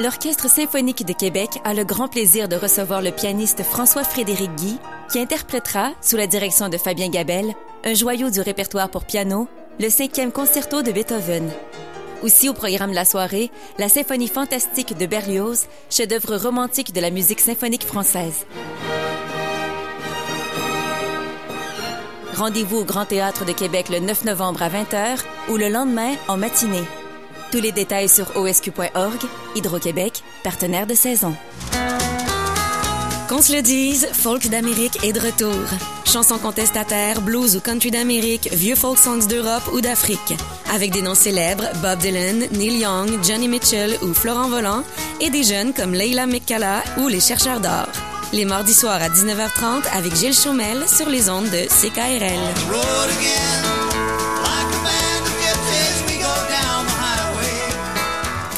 L'Orchestre 0.00 0.48
symphonique 0.48 1.04
de 1.04 1.12
Québec 1.12 1.60
a 1.62 1.74
le 1.74 1.84
grand 1.84 2.08
plaisir 2.08 2.48
de 2.48 2.56
recevoir 2.56 3.02
le 3.02 3.10
pianiste 3.10 3.62
François-Frédéric 3.62 4.54
Guy, 4.54 4.78
qui 5.12 5.18
interprétera, 5.18 5.90
sous 6.00 6.16
la 6.16 6.26
direction 6.26 6.70
de 6.70 6.78
Fabien 6.78 7.10
Gabel, 7.10 7.54
un 7.84 7.92
joyau 7.92 8.30
du 8.30 8.40
répertoire 8.40 8.88
pour 8.88 9.04
piano, 9.04 9.46
le 9.78 9.90
cinquième 9.90 10.32
concerto 10.32 10.80
de 10.80 10.90
Beethoven. 10.90 11.50
Aussi 12.22 12.48
au 12.48 12.54
programme 12.54 12.92
de 12.92 12.94
la 12.94 13.04
soirée, 13.04 13.50
la 13.78 13.90
symphonie 13.90 14.28
fantastique 14.28 14.96
de 14.96 15.04
Berlioz, 15.04 15.66
chef-d'œuvre 15.90 16.36
romantique 16.36 16.94
de 16.94 17.00
la 17.02 17.10
musique 17.10 17.40
symphonique 17.40 17.84
française. 17.84 18.46
Rendez-vous 22.36 22.78
au 22.78 22.84
Grand 22.84 23.04
Théâtre 23.04 23.44
de 23.44 23.52
Québec 23.52 23.90
le 23.90 23.98
9 23.98 24.24
novembre 24.24 24.62
à 24.62 24.70
20h 24.70 25.18
ou 25.50 25.58
le 25.58 25.68
lendemain 25.68 26.14
en 26.26 26.38
matinée. 26.38 26.84
Tous 27.50 27.60
les 27.60 27.72
détails 27.72 28.08
sur 28.08 28.36
osq.org, 28.36 29.18
Hydro-Québec, 29.56 30.22
partenaire 30.44 30.86
de 30.86 30.94
saison. 30.94 31.34
Qu'on 33.28 33.42
se 33.42 33.52
le 33.52 33.62
dise, 33.62 34.08
Folk 34.12 34.48
d'Amérique 34.48 35.04
est 35.04 35.12
de 35.12 35.20
retour. 35.20 35.64
Chansons 36.04 36.38
contestataires, 36.38 37.20
blues 37.20 37.56
ou 37.56 37.60
country 37.60 37.90
d'Amérique, 37.90 38.48
vieux 38.52 38.76
folk 38.76 38.98
songs 38.98 39.26
d'Europe 39.28 39.68
ou 39.72 39.80
d'Afrique. 39.80 40.34
Avec 40.72 40.92
des 40.92 41.02
noms 41.02 41.16
célèbres, 41.16 41.68
Bob 41.82 41.98
Dylan, 41.98 42.46
Neil 42.52 42.78
Young, 42.78 43.18
Johnny 43.24 43.48
Mitchell 43.48 43.96
ou 44.02 44.14
Florent 44.14 44.48
Volant, 44.48 44.84
et 45.20 45.30
des 45.30 45.42
jeunes 45.42 45.72
comme 45.72 45.92
Leila 45.92 46.26
McCalla 46.26 46.84
ou 46.98 47.08
les 47.08 47.20
chercheurs 47.20 47.60
d'or. 47.60 47.86
Les 48.32 48.44
mardis 48.44 48.74
soirs 48.74 49.02
à 49.02 49.08
19h30 49.08 49.88
avec 49.92 50.14
Gilles 50.14 50.34
Chaumel 50.34 50.88
sur 50.88 51.08
les 51.08 51.28
ondes 51.28 51.50
de 51.50 51.66
CKRL. 51.66 53.79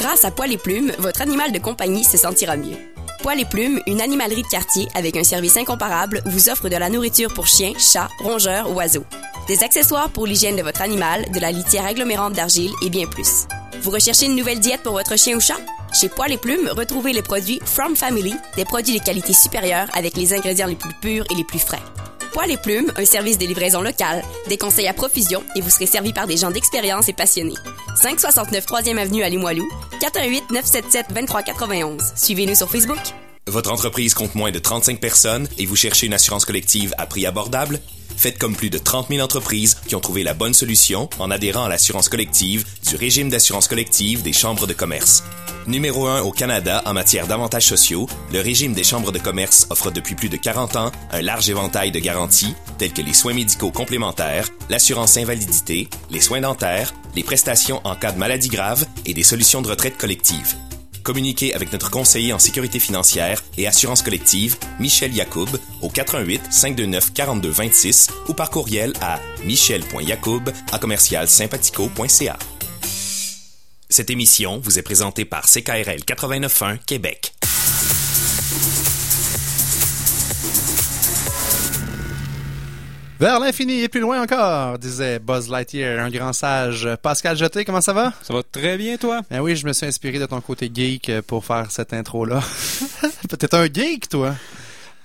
Grâce 0.03 0.25
à 0.25 0.31
Poil 0.31 0.51
et 0.51 0.57
Plumes, 0.57 0.91
votre 0.99 1.21
animal 1.21 1.53
de 1.53 1.59
compagnie 1.59 2.03
se 2.03 2.17
sentira 2.17 2.57
mieux. 2.57 2.75
Poil 3.21 3.39
et 3.39 3.45
Plumes, 3.45 3.79
une 3.87 4.01
animalerie 4.01 4.41
de 4.41 4.47
quartier 4.47 4.89
avec 4.95 5.15
un 5.15 5.23
service 5.23 5.55
incomparable, 5.55 6.21
vous 6.25 6.49
offre 6.49 6.67
de 6.67 6.75
la 6.75 6.89
nourriture 6.89 7.33
pour 7.33 7.47
chiens, 7.47 7.71
chats, 7.77 8.09
rongeurs, 8.19 8.69
oiseaux. 8.75 9.05
Des 9.47 9.63
accessoires 9.63 10.09
pour 10.09 10.27
l'hygiène 10.27 10.57
de 10.57 10.61
votre 10.61 10.81
animal, 10.81 11.31
de 11.31 11.39
la 11.39 11.53
litière 11.53 11.85
agglomérante 11.85 12.33
d'argile 12.33 12.73
et 12.85 12.89
bien 12.89 13.07
plus. 13.07 13.47
Vous 13.81 13.91
recherchez 13.91 14.25
une 14.25 14.35
nouvelle 14.35 14.59
diète 14.59 14.83
pour 14.83 14.91
votre 14.91 15.17
chien 15.17 15.37
ou 15.37 15.39
chat? 15.39 15.55
Chez 15.93 16.09
Poil 16.09 16.33
et 16.33 16.37
Plumes, 16.37 16.69
retrouvez 16.75 17.13
les 17.13 17.21
produits 17.21 17.61
From 17.63 17.95
Family, 17.95 18.35
des 18.57 18.65
produits 18.65 18.99
de 18.99 19.05
qualité 19.05 19.31
supérieure 19.31 19.87
avec 19.93 20.17
les 20.17 20.33
ingrédients 20.33 20.67
les 20.67 20.75
plus 20.75 20.93
purs 21.01 21.25
et 21.31 21.35
les 21.35 21.45
plus 21.45 21.59
frais. 21.59 21.79
Poil 22.33 22.49
et 22.49 22.57
Plume, 22.57 22.91
un 22.97 23.05
service 23.05 23.37
de 23.37 23.45
livraison 23.45 23.81
locale, 23.81 24.23
des 24.49 24.57
conseils 24.57 24.87
à 24.87 24.93
profusion 24.93 25.43
et 25.55 25.61
vous 25.61 25.69
serez 25.69 25.85
servi 25.85 26.13
par 26.13 26.25
des 26.25 26.37
gens 26.37 26.49
d'expérience 26.49 27.07
et 27.07 27.13
passionnés. 27.13 27.53
569 27.95 28.65
3e 28.65 28.97
Avenue 28.97 29.21
à 29.21 29.29
Limoilou, 29.29 29.69
418-977-2391. 30.51 32.13
Suivez-nous 32.15 32.55
sur 32.55 32.71
Facebook. 32.71 32.97
Votre 33.45 33.71
entreprise 33.71 34.15
compte 34.15 34.33
moins 34.33 34.51
de 34.51 34.57
35 34.57 34.99
personnes 34.99 35.47
et 35.59 35.67
vous 35.67 35.75
cherchez 35.75 36.07
une 36.07 36.13
assurance 36.13 36.45
collective 36.45 36.95
à 36.97 37.05
prix 37.05 37.27
abordable? 37.27 37.79
Faites 38.17 38.37
comme 38.37 38.55
plus 38.55 38.69
de 38.69 38.77
30 38.77 39.09
000 39.09 39.21
entreprises 39.21 39.75
qui 39.87 39.95
ont 39.95 39.99
trouvé 39.99 40.23
la 40.23 40.33
bonne 40.33 40.53
solution 40.53 41.09
en 41.19 41.31
adhérant 41.31 41.65
à 41.65 41.69
l'assurance 41.69 42.09
collective 42.09 42.65
du 42.87 42.95
régime 42.95 43.29
d'assurance 43.29 43.67
collective 43.67 44.21
des 44.21 44.33
chambres 44.33 44.67
de 44.67 44.73
commerce. 44.73 45.23
Numéro 45.67 46.07
1 46.07 46.21
au 46.21 46.31
Canada 46.31 46.81
en 46.85 46.93
matière 46.93 47.27
d'avantages 47.27 47.67
sociaux, 47.67 48.07
le 48.33 48.41
régime 48.41 48.73
des 48.73 48.83
chambres 48.83 49.11
de 49.11 49.19
commerce 49.19 49.67
offre 49.69 49.91
depuis 49.91 50.15
plus 50.15 50.29
de 50.29 50.35
40 50.35 50.75
ans 50.75 50.91
un 51.11 51.21
large 51.21 51.49
éventail 51.49 51.91
de 51.91 51.99
garanties 51.99 52.55
telles 52.77 52.91
que 52.91 53.01
les 53.01 53.13
soins 53.13 53.33
médicaux 53.33 53.71
complémentaires, 53.71 54.49
l'assurance 54.69 55.15
invalidité, 55.15 55.87
les 56.09 56.21
soins 56.21 56.41
dentaires, 56.41 56.93
les 57.15 57.23
prestations 57.23 57.81
en 57.85 57.95
cas 57.95 58.11
de 58.11 58.19
maladie 58.19 58.49
grave 58.49 58.85
et 59.05 59.13
des 59.13 59.23
solutions 59.23 59.61
de 59.61 59.69
retraite 59.69 59.97
collective. 59.97 60.55
Communiquez 61.03 61.53
avec 61.53 61.71
notre 61.73 61.91
conseiller 61.91 62.31
en 62.31 62.39
sécurité 62.39 62.79
financière 62.79 63.43
et 63.57 63.67
assurance 63.67 64.01
collective, 64.01 64.55
Michel 64.79 65.13
Yacoub, 65.13 65.49
au 65.81 65.89
88 65.89 66.41
529 66.49 67.13
42 67.13 67.49
26 67.49 68.07
ou 68.29 68.33
par 68.33 68.49
courriel 68.49 68.93
à 69.01 69.19
michel.yacoub 69.43 70.49
à 70.71 70.79
commercial. 70.79 71.27
Cette 73.89 74.09
émission 74.09 74.59
vous 74.63 74.79
est 74.79 74.81
présentée 74.81 75.25
par 75.25 75.45
CKRL 75.45 75.99
89.1 76.07 76.77
Québec. 76.85 77.33
Vers 83.19 83.39
l'infini 83.39 83.81
et 83.81 83.87
plus 83.89 83.99
loin 83.99 84.21
encore, 84.21 84.77
disait 84.79 85.19
Buzz 85.19 85.47
Lightyear, 85.47 86.03
un 86.03 86.09
grand 86.09 86.33
sage. 86.33 86.89
Pascal 87.01 87.37
Jeté, 87.37 87.63
comment 87.63 87.79
ça 87.79 87.93
va? 87.93 88.11
Ça 88.23 88.33
va 88.33 88.41
très 88.43 88.75
bien, 88.75 88.97
toi? 88.97 89.21
Ben 89.29 89.39
oui, 89.39 89.55
je 89.55 89.65
me 89.65 89.71
suis 89.71 89.85
inspiré 89.85 90.19
de 90.19 90.25
ton 90.25 90.41
côté 90.41 90.69
geek 90.73 91.21
pour 91.27 91.45
faire 91.45 91.67
cette 91.69 91.93
intro-là. 91.93 92.41
Peut-être 93.29 93.53
un 93.53 93.65
geek, 93.65 94.09
toi? 94.09 94.33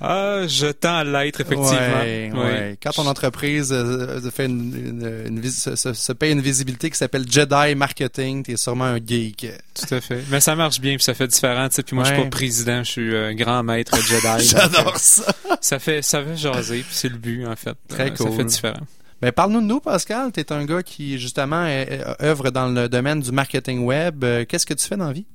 Ah, 0.01 0.43
je 0.47 0.67
tends 0.69 0.97
à 0.99 1.05
l'être, 1.05 1.41
effectivement. 1.41 1.71
Ouais, 1.73 2.31
ouais. 2.33 2.79
Quand 2.83 2.91
ton 2.93 3.07
entreprise 3.07 3.73
euh, 3.73 4.21
fait 4.31 4.47
une, 4.47 4.73
une, 4.75 5.27
une 5.27 5.41
vis- 5.41 5.75
se, 5.75 5.93
se- 5.93 6.13
paye 6.13 6.33
une 6.33 6.41
visibilité 6.41 6.89
qui 6.91 6.97
s'appelle 6.97 7.25
Jedi 7.29 7.75
Marketing, 7.75 8.43
t'es 8.45 8.57
sûrement 8.57 8.85
un 8.85 8.99
geek. 9.05 9.47
Tout 9.75 9.95
à 9.95 10.01
fait. 10.01 10.23
Mais 10.31 10.41
ça 10.41 10.55
marche 10.55 10.81
bien, 10.81 10.95
puis 10.95 11.03
ça 11.03 11.15
fait 11.15 11.27
différent, 11.27 11.69
tu. 11.69 11.83
Puis 11.83 11.95
moi, 11.97 12.05
je 12.05 12.11
suis 12.11 12.19
Ouais. 12.19 12.25
pas 12.25 12.31
président, 12.31 12.85
je 12.85 12.91
suis 12.91 13.15
euh, 13.15 13.33
grand 13.35 13.63
maître 13.65 13.97
Jedi. 14.01 14.49
J'adore 14.51 14.95
euh, 14.95 14.99
ça. 14.99 15.35
Ça 15.61 15.79
fait, 15.81 16.03
ça 16.03 16.23
fait 16.23 16.37
jaser, 16.37 16.79
puis 16.83 16.87
c'est 16.95 17.09
le 17.09 17.19
but, 17.19 17.47
en 17.47 17.57
fait. 17.57 17.75
Très 17.89 18.07
Euh, 18.07 18.15
cool. 18.15 18.31
Ça 18.31 18.37
fait 18.37 18.45
différent. 18.45 18.81
Ben, 19.21 19.33
parle-nous 19.33 19.61
de 19.61 19.67
nous, 19.67 19.81
Pascal. 19.81 20.31
T'es 20.31 20.53
un 20.53 20.65
gars 20.65 20.85
qui, 20.85 21.19
justement, 21.19 21.67
œuvre 22.23 22.51
dans 22.51 22.69
le 22.69 22.89
domaine 22.89 23.21
du 23.21 23.33
marketing 23.33 23.81
web. 23.81 24.23
Euh, 24.23 24.45
Qu'est-ce 24.45 24.65
que 24.65 24.75
tu 24.75 24.87
fais 24.87 24.97
dans 24.97 25.09
la 25.09 25.13
vie? 25.13 25.27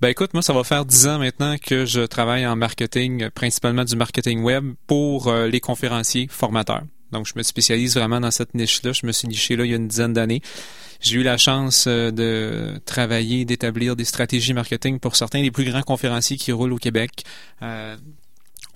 Ben 0.00 0.08
écoute, 0.08 0.32
moi, 0.32 0.42
ça 0.42 0.52
va 0.52 0.62
faire 0.62 0.84
dix 0.84 1.08
ans 1.08 1.18
maintenant 1.18 1.56
que 1.58 1.86
je 1.86 2.02
travaille 2.02 2.46
en 2.46 2.54
marketing, 2.54 3.30
principalement 3.30 3.84
du 3.84 3.96
marketing 3.96 4.42
web 4.42 4.74
pour 4.86 5.26
euh, 5.26 5.48
les 5.48 5.58
conférenciers 5.58 6.28
formateurs. 6.30 6.82
Donc, 7.10 7.26
je 7.26 7.32
me 7.34 7.42
spécialise 7.42 7.96
vraiment 7.96 8.20
dans 8.20 8.30
cette 8.30 8.54
niche-là. 8.54 8.92
Je 8.92 9.04
me 9.06 9.10
suis 9.10 9.26
niché 9.26 9.56
là 9.56 9.64
il 9.64 9.70
y 9.72 9.74
a 9.74 9.76
une 9.76 9.88
dizaine 9.88 10.12
d'années. 10.12 10.40
J'ai 11.00 11.16
eu 11.16 11.22
la 11.24 11.36
chance 11.36 11.86
euh, 11.88 12.12
de 12.12 12.78
travailler, 12.84 13.44
d'établir 13.44 13.96
des 13.96 14.04
stratégies 14.04 14.54
marketing 14.54 15.00
pour 15.00 15.16
certains 15.16 15.42
des 15.42 15.50
plus 15.50 15.64
grands 15.64 15.82
conférenciers 15.82 16.36
qui 16.36 16.52
roulent 16.52 16.72
au 16.72 16.78
Québec. 16.78 17.24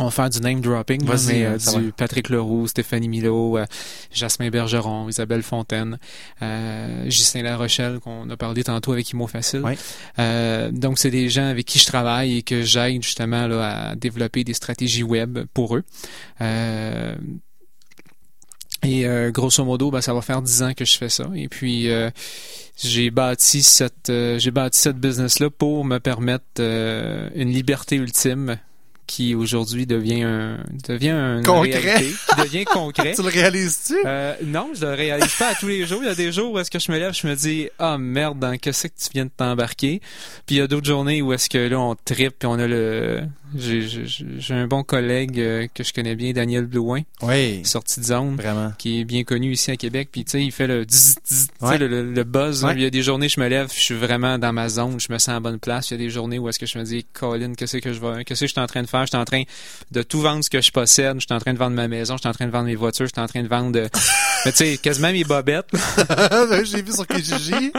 On 0.00 0.04
va 0.04 0.10
faire 0.10 0.30
du 0.30 0.40
name 0.40 0.60
dropping, 0.60 1.06
là, 1.06 1.14
mais 1.26 1.44
hein, 1.44 1.52
euh, 1.52 1.78
du 1.78 1.86
va. 1.86 1.92
Patrick 1.92 2.30
Leroux, 2.30 2.66
Stéphanie 2.66 3.08
Milo, 3.08 3.58
euh, 3.58 3.66
Jasmin 4.12 4.48
Bergeron, 4.48 5.08
Isabelle 5.08 5.42
Fontaine, 5.42 5.98
euh, 6.40 7.04
Justin 7.10 7.42
Larochelle, 7.42 8.00
qu'on 8.00 8.28
a 8.30 8.36
parlé 8.36 8.64
tantôt 8.64 8.92
avec 8.92 9.10
Imo 9.10 9.26
Facile. 9.26 9.62
Euh, 10.18 10.70
donc, 10.72 10.98
c'est 10.98 11.10
des 11.10 11.28
gens 11.28 11.46
avec 11.46 11.66
qui 11.66 11.78
je 11.78 11.86
travaille 11.86 12.38
et 12.38 12.42
que 12.42 12.62
j'aide 12.62 13.02
justement 13.02 13.46
là, 13.46 13.90
à 13.90 13.94
développer 13.94 14.42
des 14.42 14.54
stratégies 14.54 15.02
web 15.02 15.40
pour 15.52 15.76
eux. 15.76 15.84
Euh, 16.40 17.14
et 18.82 19.06
euh, 19.06 19.30
grosso 19.30 19.62
modo, 19.62 19.90
ben, 19.90 20.00
ça 20.00 20.14
va 20.14 20.22
faire 20.22 20.40
dix 20.40 20.62
ans 20.62 20.72
que 20.72 20.86
je 20.86 20.96
fais 20.96 21.10
ça. 21.10 21.28
Et 21.34 21.48
puis, 21.48 21.90
euh, 21.90 22.10
j'ai 22.82 23.10
bâti 23.10 23.62
cette, 23.62 24.08
euh, 24.08 24.38
j'ai 24.38 24.50
bâti 24.50 24.78
cette 24.78 24.96
business-là 24.96 25.50
pour 25.50 25.84
me 25.84 25.98
permettre 25.98 26.62
une 27.34 27.50
liberté 27.50 27.96
ultime 27.96 28.56
qui 29.10 29.34
aujourd'hui 29.34 29.86
devient 29.86 30.22
un 30.22 30.58
devient 30.88 31.08
un 31.10 31.42
Concret. 31.42 31.78
réalité, 31.78 32.14
qui 32.28 32.36
devient 32.44 32.64
concret. 32.64 33.12
Tu 33.16 33.22
le 33.22 33.28
réalises-tu? 33.28 33.96
Euh, 34.06 34.34
non, 34.44 34.70
je 34.72 34.86
le 34.86 34.92
réalise 34.94 35.34
pas 35.34 35.48
à 35.48 35.54
tous 35.56 35.66
les 35.66 35.84
jours. 35.84 35.98
Il 36.02 36.06
y 36.06 36.10
a 36.10 36.14
des 36.14 36.30
jours 36.30 36.52
où 36.52 36.58
est-ce 36.60 36.70
que 36.70 36.78
je 36.78 36.92
me 36.92 36.98
lève, 36.98 37.12
je 37.12 37.26
me 37.26 37.34
dis 37.34 37.68
ah 37.80 37.98
merde, 37.98 38.38
dans 38.38 38.56
qu'est-ce 38.56 38.86
que 38.86 38.92
tu 38.96 39.08
viens 39.12 39.24
de 39.24 39.30
t'embarquer. 39.36 40.00
Puis 40.46 40.56
il 40.56 40.58
y 40.58 40.60
a 40.60 40.68
d'autres 40.68 40.86
journées 40.86 41.22
où 41.22 41.32
est-ce 41.32 41.48
que 41.50 41.58
là 41.58 41.80
on 41.80 41.96
tripe 41.96 42.38
puis 42.38 42.46
on 42.46 42.58
a 42.58 42.68
le 42.68 43.22
j'ai 43.56 44.54
un 44.54 44.66
bon 44.66 44.82
collègue 44.82 45.38
euh, 45.40 45.66
que 45.74 45.82
je 45.84 45.92
connais 45.92 46.14
bien, 46.14 46.32
Daniel 46.32 46.66
Blouin, 46.66 47.02
Oui, 47.22 47.60
sorti 47.64 48.00
de 48.00 48.04
zone 48.04 48.36
vraiment. 48.36 48.72
qui 48.78 49.00
est 49.00 49.04
bien 49.04 49.24
connu 49.24 49.52
ici 49.52 49.70
à 49.70 49.76
Québec. 49.76 50.08
Puis 50.12 50.24
tu 50.24 50.32
sais, 50.32 50.42
il 50.44 50.52
fait 50.52 50.66
le 50.66 50.84
Ouais. 51.60 51.78
le, 51.78 51.88
le- 51.88 52.12
le 52.12 52.24
buzz. 52.24 52.64
Ouais. 52.64 52.72
Il 52.74 52.82
y 52.82 52.86
a 52.86 52.90
des 52.90 53.02
journées, 53.02 53.28
je 53.28 53.40
me 53.40 53.48
lève, 53.48 53.68
je 53.74 53.80
suis 53.80 53.94
vraiment 53.94 54.38
dans 54.38 54.52
ma 54.52 54.68
zone, 54.68 54.98
je 55.00 55.12
me 55.12 55.18
sens 55.18 55.30
à 55.36 55.40
bonne 55.40 55.58
place. 55.58 55.90
Il 55.90 55.94
y 55.94 55.96
a 55.96 55.98
des 55.98 56.10
journées 56.10 56.38
où 56.38 56.48
est-ce 56.48 56.58
que 56.58 56.66
je 56.66 56.78
me 56.78 56.84
dis, 56.84 57.04
Colin, 57.12 57.54
qu'est-ce 57.54 57.78
que 57.78 57.92
je 57.92 58.00
vais, 58.00 58.24
qu'est-ce 58.24 58.40
que 58.40 58.46
je 58.46 58.52
suis 58.52 58.60
en 58.60 58.66
train 58.66 58.82
de 58.82 58.86
faire? 58.88 59.02
Je 59.02 59.08
suis 59.08 59.16
en 59.16 59.24
train 59.24 59.42
de 59.90 60.02
tout 60.02 60.20
vendre 60.20 60.44
ce 60.44 60.50
que 60.50 60.60
je 60.60 60.70
possède. 60.70 61.14
Je 61.20 61.26
suis 61.26 61.34
en 61.34 61.38
train 61.40 61.52
de 61.52 61.58
vendre 61.58 61.76
ma 61.76 61.88
maison, 61.88 62.16
je 62.16 62.20
suis 62.20 62.28
en 62.28 62.32
train 62.32 62.46
de 62.46 62.50
vendre 62.52 62.66
mes 62.66 62.74
voitures, 62.76 63.06
je 63.06 63.12
suis 63.14 63.20
en 63.22 63.26
train 63.28 63.42
de 63.42 63.48
vendre, 63.48 63.78
euh, 63.78 63.88
mais 64.44 64.52
tu 64.52 64.58
sais, 64.58 64.78
quasiment 64.78 65.12
mes 65.12 65.24
bobettes. 65.24 65.68
J'ai 66.64 66.82
vu 66.82 66.92
sur 66.92 67.06
Kijiji. 67.06 67.72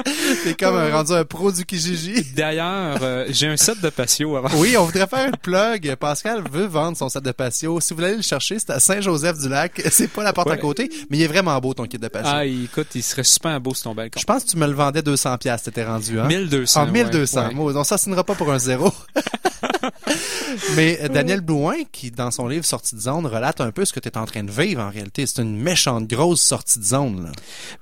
T'es 0.44 0.54
comme 0.56 0.76
rendu 0.92 1.14
un 1.14 1.26
pro 1.26 1.52
du 1.52 1.66
Kijiji. 1.66 2.34
D'ailleurs, 2.36 3.00
euh, 3.02 3.26
j'ai 3.30 3.48
un 3.48 3.58
set 3.58 3.80
de 3.82 3.90
patio 3.90 4.36
avant. 4.36 4.50
Oui, 4.58 4.76
on 4.78 4.86
voudrait 4.86 5.08
faire 5.08 5.28
un 5.28 5.32
plug. 5.32 5.61
Pascal 6.00 6.44
veut 6.52 6.66
vendre 6.66 6.98
son 6.98 7.10
set 7.10 7.24
de 7.24 7.32
patio. 7.32 7.80
Si 7.80 7.90
vous 7.94 7.98
voulez 7.98 8.08
aller 8.10 8.18
le 8.18 8.22
chercher, 8.24 8.58
c'est 8.60 8.70
à 8.72 8.80
Saint-Joseph-du-Lac. 8.80 9.82
C'est 9.92 10.08
pas 10.08 10.24
la 10.24 10.34
porte 10.34 10.48
à 10.50 10.52
Ouais. 10.52 10.58
côté, 10.60 10.90
mais 11.10 11.18
il 11.18 11.24
est 11.24 11.28
vraiment 11.28 11.58
beau 11.60 11.74
ton 11.74 11.86
kit 11.86 11.98
de 11.98 12.08
patio. 12.08 12.32
Ah, 12.34 12.46
écoute, 12.46 12.88
il 12.96 13.04
serait 13.04 13.24
super 13.24 13.60
beau 13.62 13.74
sur 13.74 13.84
ton 13.86 13.96
balcon. 13.96 14.20
Je 14.20 14.26
pense 14.26 14.44
que 14.44 14.50
tu 14.52 14.58
me 14.58 14.66
le 14.68 14.74
vendais 14.74 15.02
200 15.02 15.38
pièces, 15.38 15.64
t'étais 15.64 15.86
rendu, 15.86 16.20
hein? 16.20 16.28
1200. 16.28 16.82
En 16.82 16.88
1200. 16.88 17.48
ouais. 17.48 17.54
Moi, 17.54 17.74
on 17.76 17.84
s'assinera 17.84 18.24
pas 18.24 18.36
pour 18.36 18.52
un 18.52 18.60
zéro. 18.60 18.92
Mais 20.76 21.00
euh, 21.02 21.08
Daniel 21.08 21.42
Blouin, 21.42 21.76
qui 21.92 22.12
dans 22.12 22.32
son 22.32 22.48
livre 22.48 22.66
Sortie 22.66 22.96
de 22.96 23.00
zone, 23.02 23.26
relate 23.26 23.62
un 23.62 23.72
peu 23.72 23.86
ce 23.86 23.94
que 23.94 24.00
tu 24.00 24.10
es 24.10 24.18
en 24.18 24.26
train 24.26 24.44
de 24.44 24.52
vivre 24.52 24.82
en 24.82 24.90
réalité. 24.90 25.26
C'est 25.26 25.42
une 25.42 25.58
méchante 25.58 26.08
grosse 26.08 26.42
sortie 26.42 26.80
de 26.80 26.84
zone. 26.84 27.24
Là. 27.26 27.32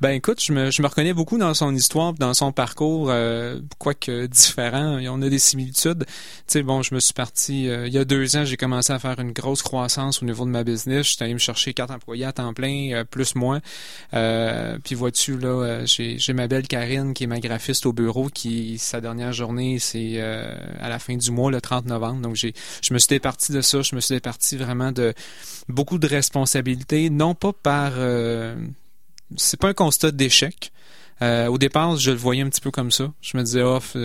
Ben 0.02 0.12
écoute, 0.12 0.42
je 0.44 0.54
me, 0.54 0.72
je 0.72 0.82
me 0.82 0.88
reconnais 0.88 1.14
beaucoup 1.14 1.38
dans 1.38 1.54
son 1.54 1.74
histoire, 1.74 2.14
dans 2.14 2.34
son 2.34 2.52
parcours, 2.52 3.08
euh, 3.10 3.60
quoique 3.78 4.26
différent. 4.28 5.00
On 5.10 5.22
a 5.22 5.30
des 5.30 5.40
similitudes. 5.40 6.06
Tu 6.06 6.14
sais, 6.48 6.64
bon, 6.64 6.82
je 6.84 6.94
me 6.94 7.00
suis 7.00 7.14
parti 7.14 7.69
euh, 7.70 7.88
il 7.88 7.94
y 7.94 7.98
a 7.98 8.06
deux 8.06 8.36
ans, 8.36 8.46
j'ai 8.46 8.58
commencé 8.58 8.92
à 8.92 9.00
faire 9.00 9.20
une 9.20 9.32
grosse 9.32 9.62
croissance 9.62 10.22
au 10.22 10.26
niveau 10.26 10.46
de 10.46 10.50
ma 10.50 10.64
business. 10.64 11.10
J'étais 11.10 11.26
allé 11.26 11.34
me 11.34 11.40
chercher 11.40 11.74
quatre 11.74 11.92
employés 11.92 12.26
à 12.26 12.34
temps 12.34 12.54
plein, 12.54 12.92
euh, 12.94 13.04
plus 13.04 13.36
moi. 13.36 13.60
Euh, 14.14 14.78
puis 14.84 14.96
vois-tu 14.96 15.38
là, 15.38 15.86
j'ai 15.86 16.34
ma 16.34 16.48
belle 16.48 16.68
Karine 16.68 17.14
qui 17.14 17.24
est 17.24 17.28
ma 17.28 17.40
graphiste 17.40 17.86
au 17.86 17.94
bureau, 17.94 18.30
qui 18.30 18.78
sa 18.78 19.02
dernière 19.02 19.34
journée 19.34 19.80
c'est 19.80 20.20
à 20.22 20.90
la 20.90 21.00
fin 21.00 21.16
du 21.16 21.32
mois, 21.32 21.52
le 21.52 21.62
30 21.62 21.86
novembre. 21.86 22.22
Donc 22.22 22.36
j'ai, 22.36 22.54
je 22.82 22.94
me 22.94 23.00
suis 23.00 23.10
départi 23.10 23.52
de 23.52 23.62
ça. 23.62 23.82
Je 23.82 23.96
me 23.96 24.02
suis 24.02 24.16
départi 24.16 24.58
vraiment 24.58 24.92
de 24.92 25.14
beaucoup 25.68 25.98
de 25.98 26.08
responsabilités, 26.08 27.10
non 27.10 27.36
pas 27.36 27.54
par 27.54 27.94
c'est 29.38 29.60
pas 29.60 29.70
un 29.70 29.74
constat 29.74 30.12
d'échec. 30.12 30.72
Euh, 31.22 31.48
au 31.48 31.58
départ, 31.58 31.98
je 31.98 32.12
le 32.12 32.18
voyais 32.18 32.42
un 32.44 32.50
petit 32.50 32.62
peu 32.62 32.72
comme 32.72 32.92
ça. 32.92 33.12
Je 33.22 33.38
me 33.38 33.44
disais, 33.44 33.62
euh, 33.62 33.80
tu 33.90 34.00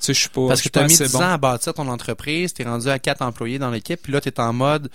sais, 0.00 0.12
je 0.14 0.20
suis 0.20 0.28
pas, 0.28 0.48
Parce 0.48 0.60
je 0.60 0.64
que 0.64 0.68
tu 0.72 0.78
as 0.78 0.86
mis 0.86 0.92
assez 0.92 1.04
10 1.04 1.12
bon. 1.12 1.18
ans 1.20 1.32
à 1.32 1.38
bâtir 1.38 1.72
ton 1.74 1.88
entreprise, 1.88 2.52
tu 2.52 2.62
es 2.62 2.64
rendu 2.66 2.88
à 2.88 2.98
quatre 2.98 3.22
employés 3.22 3.58
dans 3.58 3.70
l'équipe, 3.70 4.00
puis 4.02 4.12
là, 4.12 4.20
tu 4.20 4.28
es 4.28 4.38
en 4.40 4.52
mode, 4.52 4.90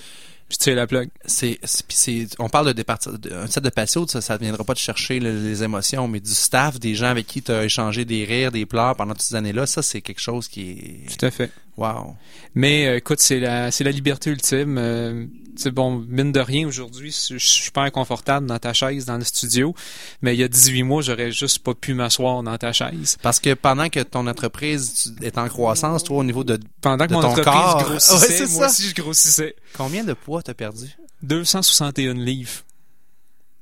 tu 0.50 0.56
sais, 0.60 0.76
la 0.76 0.86
plug. 0.88 1.10
c'est, 1.26 1.60
c'est- 1.64 2.28
on 2.40 2.48
parle 2.48 2.68
de 2.68 2.74
départir, 2.74 3.14
un 3.34 3.48
set 3.48 3.64
de 3.64 3.70
patio, 3.70 4.06
ça, 4.08 4.22
ça 4.22 4.38
viendra 4.38 4.64
pas 4.64 4.74
de 4.74 4.80
chercher 4.80 5.20
le- 5.20 5.42
les 5.42 5.64
émotions, 5.64 6.08
mais 6.08 6.20
du 6.20 6.32
staff, 6.34 6.80
des 6.80 6.94
gens 6.96 7.08
avec 7.08 7.26
qui 7.26 7.42
tu 7.42 7.52
as 7.52 7.64
échangé 7.66 8.06
des 8.06 8.24
rires, 8.24 8.52
des 8.52 8.66
pleurs 8.68 8.96
pendant 8.96 9.14
toutes 9.14 9.24
ces 9.24 9.36
années-là, 9.36 9.66
ça, 9.66 9.82
c'est 9.82 10.02
quelque 10.02 10.22
chose 10.22 10.48
qui 10.48 10.70
est, 11.08 11.18
Tout 11.18 11.26
à 11.26 11.32
fait. 11.32 11.52
Wow. 11.78 12.16
Mais 12.56 12.88
euh, 12.88 12.98
écoute, 12.98 13.20
c'est 13.20 13.40
la, 13.40 13.72
c'est 13.72 13.84
la 13.84 13.92
liberté 13.92 14.30
ultime. 14.30 14.78
Euh, 14.78 15.26
bon, 15.74 16.04
mine 16.08 16.32
de 16.32 16.40
rien, 16.40 16.68
aujourd'hui, 16.68 17.10
je 17.12 17.38
suis 17.38 17.64
super 17.64 17.92
confortable 17.92 18.46
dans 18.48 18.60
ta 18.60 18.74
chaise, 18.74 19.06
dans 19.06 19.18
le 19.18 19.24
studio. 19.24 19.74
Mais 20.22 20.36
il 20.36 20.40
y 20.40 20.44
a 20.44 20.48
18 20.48 20.84
mois, 20.84 21.02
j'aurais 21.02 21.32
juste 21.32 21.60
pas 21.60 21.74
pu 21.74 21.94
m'asseoir 21.94 22.44
dans 22.44 22.58
ta 22.58 22.74
chaise. 22.74 23.18
Parce 23.22 23.40
que 23.40 23.54
pendant 23.54 23.90
que 23.90 24.02
ton 24.02 24.28
entreprise 24.28 25.16
est 25.22 25.38
en 25.38 25.48
croissance, 25.48 26.04
toi, 26.04 26.18
au 26.18 26.24
niveau 26.24 26.44
de 26.44 26.60
Pendant 26.82 27.08
que 27.08 27.14
mon 27.14 27.22
ton 27.22 27.28
entreprise 27.30 27.54
corps. 27.54 27.84
grossissait, 27.84 28.44
Ouais, 28.44 28.50
moi 28.52 28.68
ça. 28.68 28.72
aussi, 28.72 28.90
je 28.90 28.96
grossissais. 28.96 29.56
combien 29.76 30.04
de 30.04 30.14
poids 30.14 30.42
t'as 30.44 30.54
perdu? 30.54 30.88
261 31.24 32.14
livres 32.14 32.62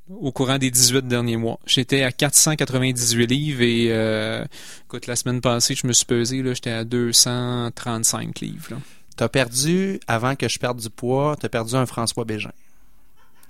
au 0.10 0.32
courant 0.32 0.58
des 0.58 0.72
18 0.72 1.08
derniers 1.08 1.38
mois. 1.38 1.60
J'étais 1.65 2.04
à 2.04 2.12
498 2.12 3.26
livres 3.28 3.62
et 3.62 3.88
euh, 3.89 4.46
écoute, 4.86 5.08
la 5.08 5.15
semaine 5.15 5.41
passée, 5.41 5.76
je 5.76 5.88
me 5.88 5.94
suis 5.94 6.06
pesé, 6.06 6.41
là, 6.44 6.54
j'étais 6.54 6.72
à 6.72 6.84
235 6.84 8.39
livres. 8.39 8.68
là. 8.72 8.78
T'as 9.15 9.30
perdu, 9.30 10.00
avant 10.08 10.36
que 10.36 10.48
je 10.50 10.60
perde 10.60 10.80
du 10.80 10.89
poids, 10.89 11.38
t'as 11.39 11.50
perdu 11.50 11.76
un 11.76 11.86
François 11.86 12.26
Bégin. 12.26 12.52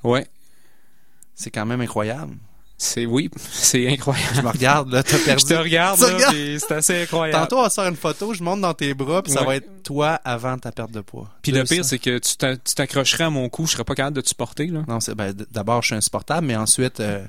Ouais. 0.04 0.28
C'est 1.34 1.50
quand 1.50 1.66
même 1.66 1.82
incroyable. 1.82 2.36
C'est 2.78 3.06
oui, 3.06 3.30
c'est 3.52 3.88
incroyable. 3.88 4.36
Je 4.36 4.42
me 4.42 4.50
regarde, 4.50 4.92
là, 4.92 5.02
t'as 5.02 5.18
perdu. 5.26 5.44
Je 5.48 5.54
te 5.54 5.60
regarde, 5.60 5.98
c'est 6.00 6.72
assez 6.74 7.04
incroyable. 7.04 7.40
Tantôt, 7.48 7.60
on 7.66 7.70
faire 7.70 7.88
une 7.88 7.96
photo, 7.96 8.34
je 8.34 8.44
monte 8.44 8.62
dans 8.62 8.74
tes 8.74 8.94
bras, 8.94 9.22
puis 9.24 9.32
ça 9.32 9.42
Ouais. 9.42 9.48
va 9.48 9.56
être 9.58 9.84
toi 9.84 10.20
avant 10.26 10.58
ta 10.58 10.72
perte 10.72 10.92
de 10.92 11.02
poids. 11.02 11.30
Puis 11.42 11.52
le 11.54 11.64
pire, 11.64 11.86
c'est 11.86 12.00
que 12.00 12.18
tu 12.18 12.36
t'a- 12.36 12.58
tu 12.58 12.76
t'accrocherais 12.76 13.24
à 13.26 13.30
mon 13.30 13.48
cou, 13.50 13.66
je 13.66 13.72
serais 13.74 13.84
pas 13.86 13.96
capable 13.96 14.18
de 14.18 14.22
te 14.22 14.28
supporter, 14.28 14.68
là. 14.68 14.84
Non, 14.88 15.00
c'est 15.00 15.16
ben, 15.16 15.34
d'abord, 15.52 15.82
je 15.84 15.88
suis 15.88 15.96
insupportable, 15.96 16.48
mais 16.48 16.56
ensuite, 16.58 17.00
euh, 17.00 17.24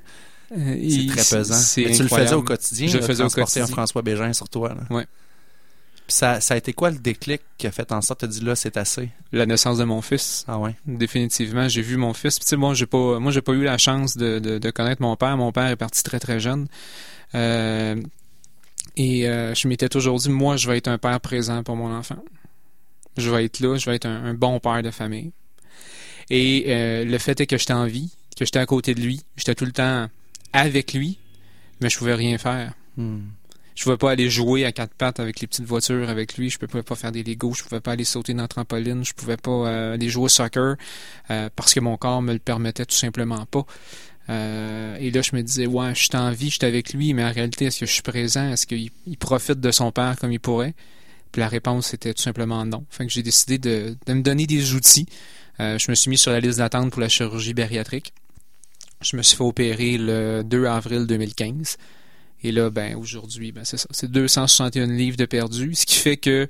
c'est 0.51 0.79
Il- 0.79 1.15
très 1.15 1.39
pesant. 1.39 1.55
c'est 1.55 1.85
Mais 1.85 1.93
tu 1.97 2.03
le 2.03 2.09
faisais 2.09 2.35
au 2.35 2.43
quotidien, 2.43 2.89
Je 2.89 2.95
là, 2.95 3.01
le 3.01 3.07
faisais 3.07 3.23
au 3.23 3.29
transporter 3.29 3.61
un 3.61 3.63
quotidien. 3.65 3.75
François 3.77 4.03
Bégin 4.03 4.33
sur 4.33 4.49
toi. 4.49 4.71
Là. 4.71 4.97
Ouais. 4.97 5.07
Puis 6.07 6.15
ça, 6.15 6.41
ça 6.41 6.55
a 6.55 6.57
été 6.57 6.73
quoi 6.73 6.91
le 6.91 6.99
déclic 6.99 7.43
qui 7.59 7.67
a 7.67 7.73
fait 7.73 7.91
en 7.91 8.01
sorte 8.01 8.21
que 8.21 8.27
tu 8.27 8.39
dit 8.39 8.45
là, 8.45 8.55
c'est 8.55 8.77
assez? 8.77 9.09
La 9.33 9.45
naissance 9.45 9.79
de 9.79 9.85
mon 9.85 10.03
fils. 10.03 10.45
Ah 10.47 10.59
ouais. 10.59 10.77
Définitivement, 10.87 11.69
j'ai 11.69 11.83
vu 11.83 11.97
mon 11.97 12.15
fils. 12.15 12.39
Puis, 12.39 12.45
tu 12.45 12.51
sais, 12.51 12.57
moi, 12.57 12.75
j'ai 12.75 12.87
pas, 12.87 13.19
moi, 13.19 13.33
j'ai 13.33 13.43
pas 13.43 13.53
eu 13.53 13.65
la 13.65 13.77
chance 13.77 14.17
de, 14.17 14.39
de, 14.39 14.59
de 14.59 14.71
connaître 14.71 15.03
mon 15.03 15.17
père. 15.17 15.37
Mon 15.37 15.51
père 15.51 15.67
est 15.67 15.77
parti 15.77 16.05
très 16.05 16.21
très 16.21 16.39
jeune. 16.39 16.69
Euh, 17.35 18.01
et 18.97 19.29
euh, 19.29 19.55
je 19.55 19.67
m'étais 19.67 19.89
toujours 19.89 20.19
dit, 20.19 20.31
moi, 20.31 20.57
je 20.57 20.69
vais 20.69 20.79
être 20.79 20.89
un 20.89 20.99
père 20.99 21.21
présent 21.21 21.63
pour 21.65 21.75
mon 21.75 21.93
enfant. 21.93 22.23
Je 23.17 23.31
vais 23.31 23.45
être 23.45 23.59
là, 23.61 23.77
je 23.77 23.91
vais 23.91 23.97
être 23.97 24.07
un, 24.07 24.27
un 24.27 24.35
bon 24.35 24.61
père 24.61 24.83
de 24.83 24.91
famille. 24.93 25.33
Et 26.31 26.65
euh, 26.69 27.05
le 27.05 27.19
fait 27.19 27.41
est 27.41 27.47
que 27.47 27.59
j'étais 27.59 27.73
en 27.73 27.87
vie, 27.87 28.13
que 28.37 28.45
j'étais 28.45 28.59
à 28.59 28.67
côté 28.67 28.95
de 28.95 29.01
lui, 29.01 29.23
j'étais 29.37 29.55
tout 29.55 29.65
le 29.65 29.73
temps 29.73 30.09
avec 30.53 30.93
lui, 30.93 31.19
mais 31.81 31.91
je 31.91 31.99
pouvais 31.99 32.15
rien 32.15 32.39
faire. 32.39 32.73
Hmm. 32.97 33.21
Je 33.77 33.85
pouvais 33.85 33.99
pas 33.99 34.11
aller 34.11 34.31
jouer 34.31 34.65
à 34.65 34.73
quatre 34.73 34.95
pattes 34.95 35.21
avec 35.21 35.41
les 35.41 35.47
petites 35.47 35.67
voitures 35.67 36.09
avec 36.09 36.39
lui. 36.39 36.49
Je 36.49 36.59
pouvais 36.59 36.83
pas 36.83 36.95
faire 36.95 37.13
des 37.13 37.23
Legos. 37.23 37.53
Je 37.53 37.63
pouvais 37.63 37.83
pas 37.83 37.93
aller 37.93 38.05
sauter 38.05 38.33
dans 38.33 38.43
la 38.43 38.49
trampoline. 38.49 39.05
Je 39.05 39.13
pouvais 39.13 39.37
pas 39.37 39.51
euh, 39.51 39.95
aller 39.95 40.09
jouer 40.09 40.25
au 40.25 40.29
soccer 40.29 40.77
euh, 41.31 41.51
parce 41.55 41.75
que 41.75 41.81
mon 41.81 41.99
corps 41.99 42.23
me 42.23 42.33
le 42.33 42.39
permettait 42.39 42.87
tout 42.87 42.97
simplement 42.97 43.45
pas. 43.45 43.67
Euh, 44.31 44.97
et 44.99 45.11
là, 45.11 45.21
je 45.21 45.37
me 45.37 45.43
disais, 45.43 45.67
ouais, 45.67 45.95
je 45.95 46.05
suis 46.05 46.17
en 46.17 46.33
vie, 46.33 46.49
je 46.49 46.55
suis 46.55 46.65
avec 46.65 46.95
lui, 46.95 47.13
mais 47.13 47.23
en 47.23 47.31
réalité, 47.31 47.67
est-ce 47.67 47.81
que 47.81 47.87
je 47.87 47.93
suis 47.93 48.03
présent? 48.03 48.51
Est-ce 48.51 48.67
qu'il 48.67 48.91
il 49.07 49.19
profite 49.19 49.61
de 49.61 49.71
son 49.71 49.93
père 49.93 50.17
comme 50.19 50.33
il 50.33 50.41
pourrait? 50.41 50.75
Puis 51.31 51.41
la 51.41 51.49
réponse 51.49 51.93
était 51.93 52.15
tout 52.15 52.23
simplement 52.23 52.65
non. 52.65 52.87
Fait 52.89 53.05
que 53.05 53.13
j'ai 53.13 53.23
décidé 53.23 53.59
de, 53.59 53.95
me 54.09 54.23
donner 54.23 54.47
des 54.47 54.73
outils. 54.73 55.07
Je 55.59 55.91
me 55.91 55.95
suis 55.95 56.09
mis 56.09 56.19
sur 56.19 56.33
la 56.33 56.41
liste 56.41 56.59
d'attente 56.59 56.93
pour 56.93 57.01
la 57.01 57.09
chirurgie 57.11 57.53
bariatrique. 57.53 58.15
Je 59.03 59.19
me 59.19 59.23
suis 59.23 59.37
fait 59.37 59.45
opérer 59.45 59.99
le 59.99 60.43
2 60.45 60.65
avril 60.65 61.07
2015. 61.07 61.77
Et 62.43 62.53
là, 62.53 62.71
ben, 62.71 62.97
aujourd'hui, 62.97 63.53
ben, 63.53 63.65
c'est 63.65 63.77
ça. 63.77 63.87
C'est 63.91 64.11
261 64.11 64.87
livres 64.87 65.17
de 65.17 65.25
perdu, 65.25 65.75
ce 65.75 65.87
qui 65.87 65.97
fait 65.97 66.17
que 66.17 66.47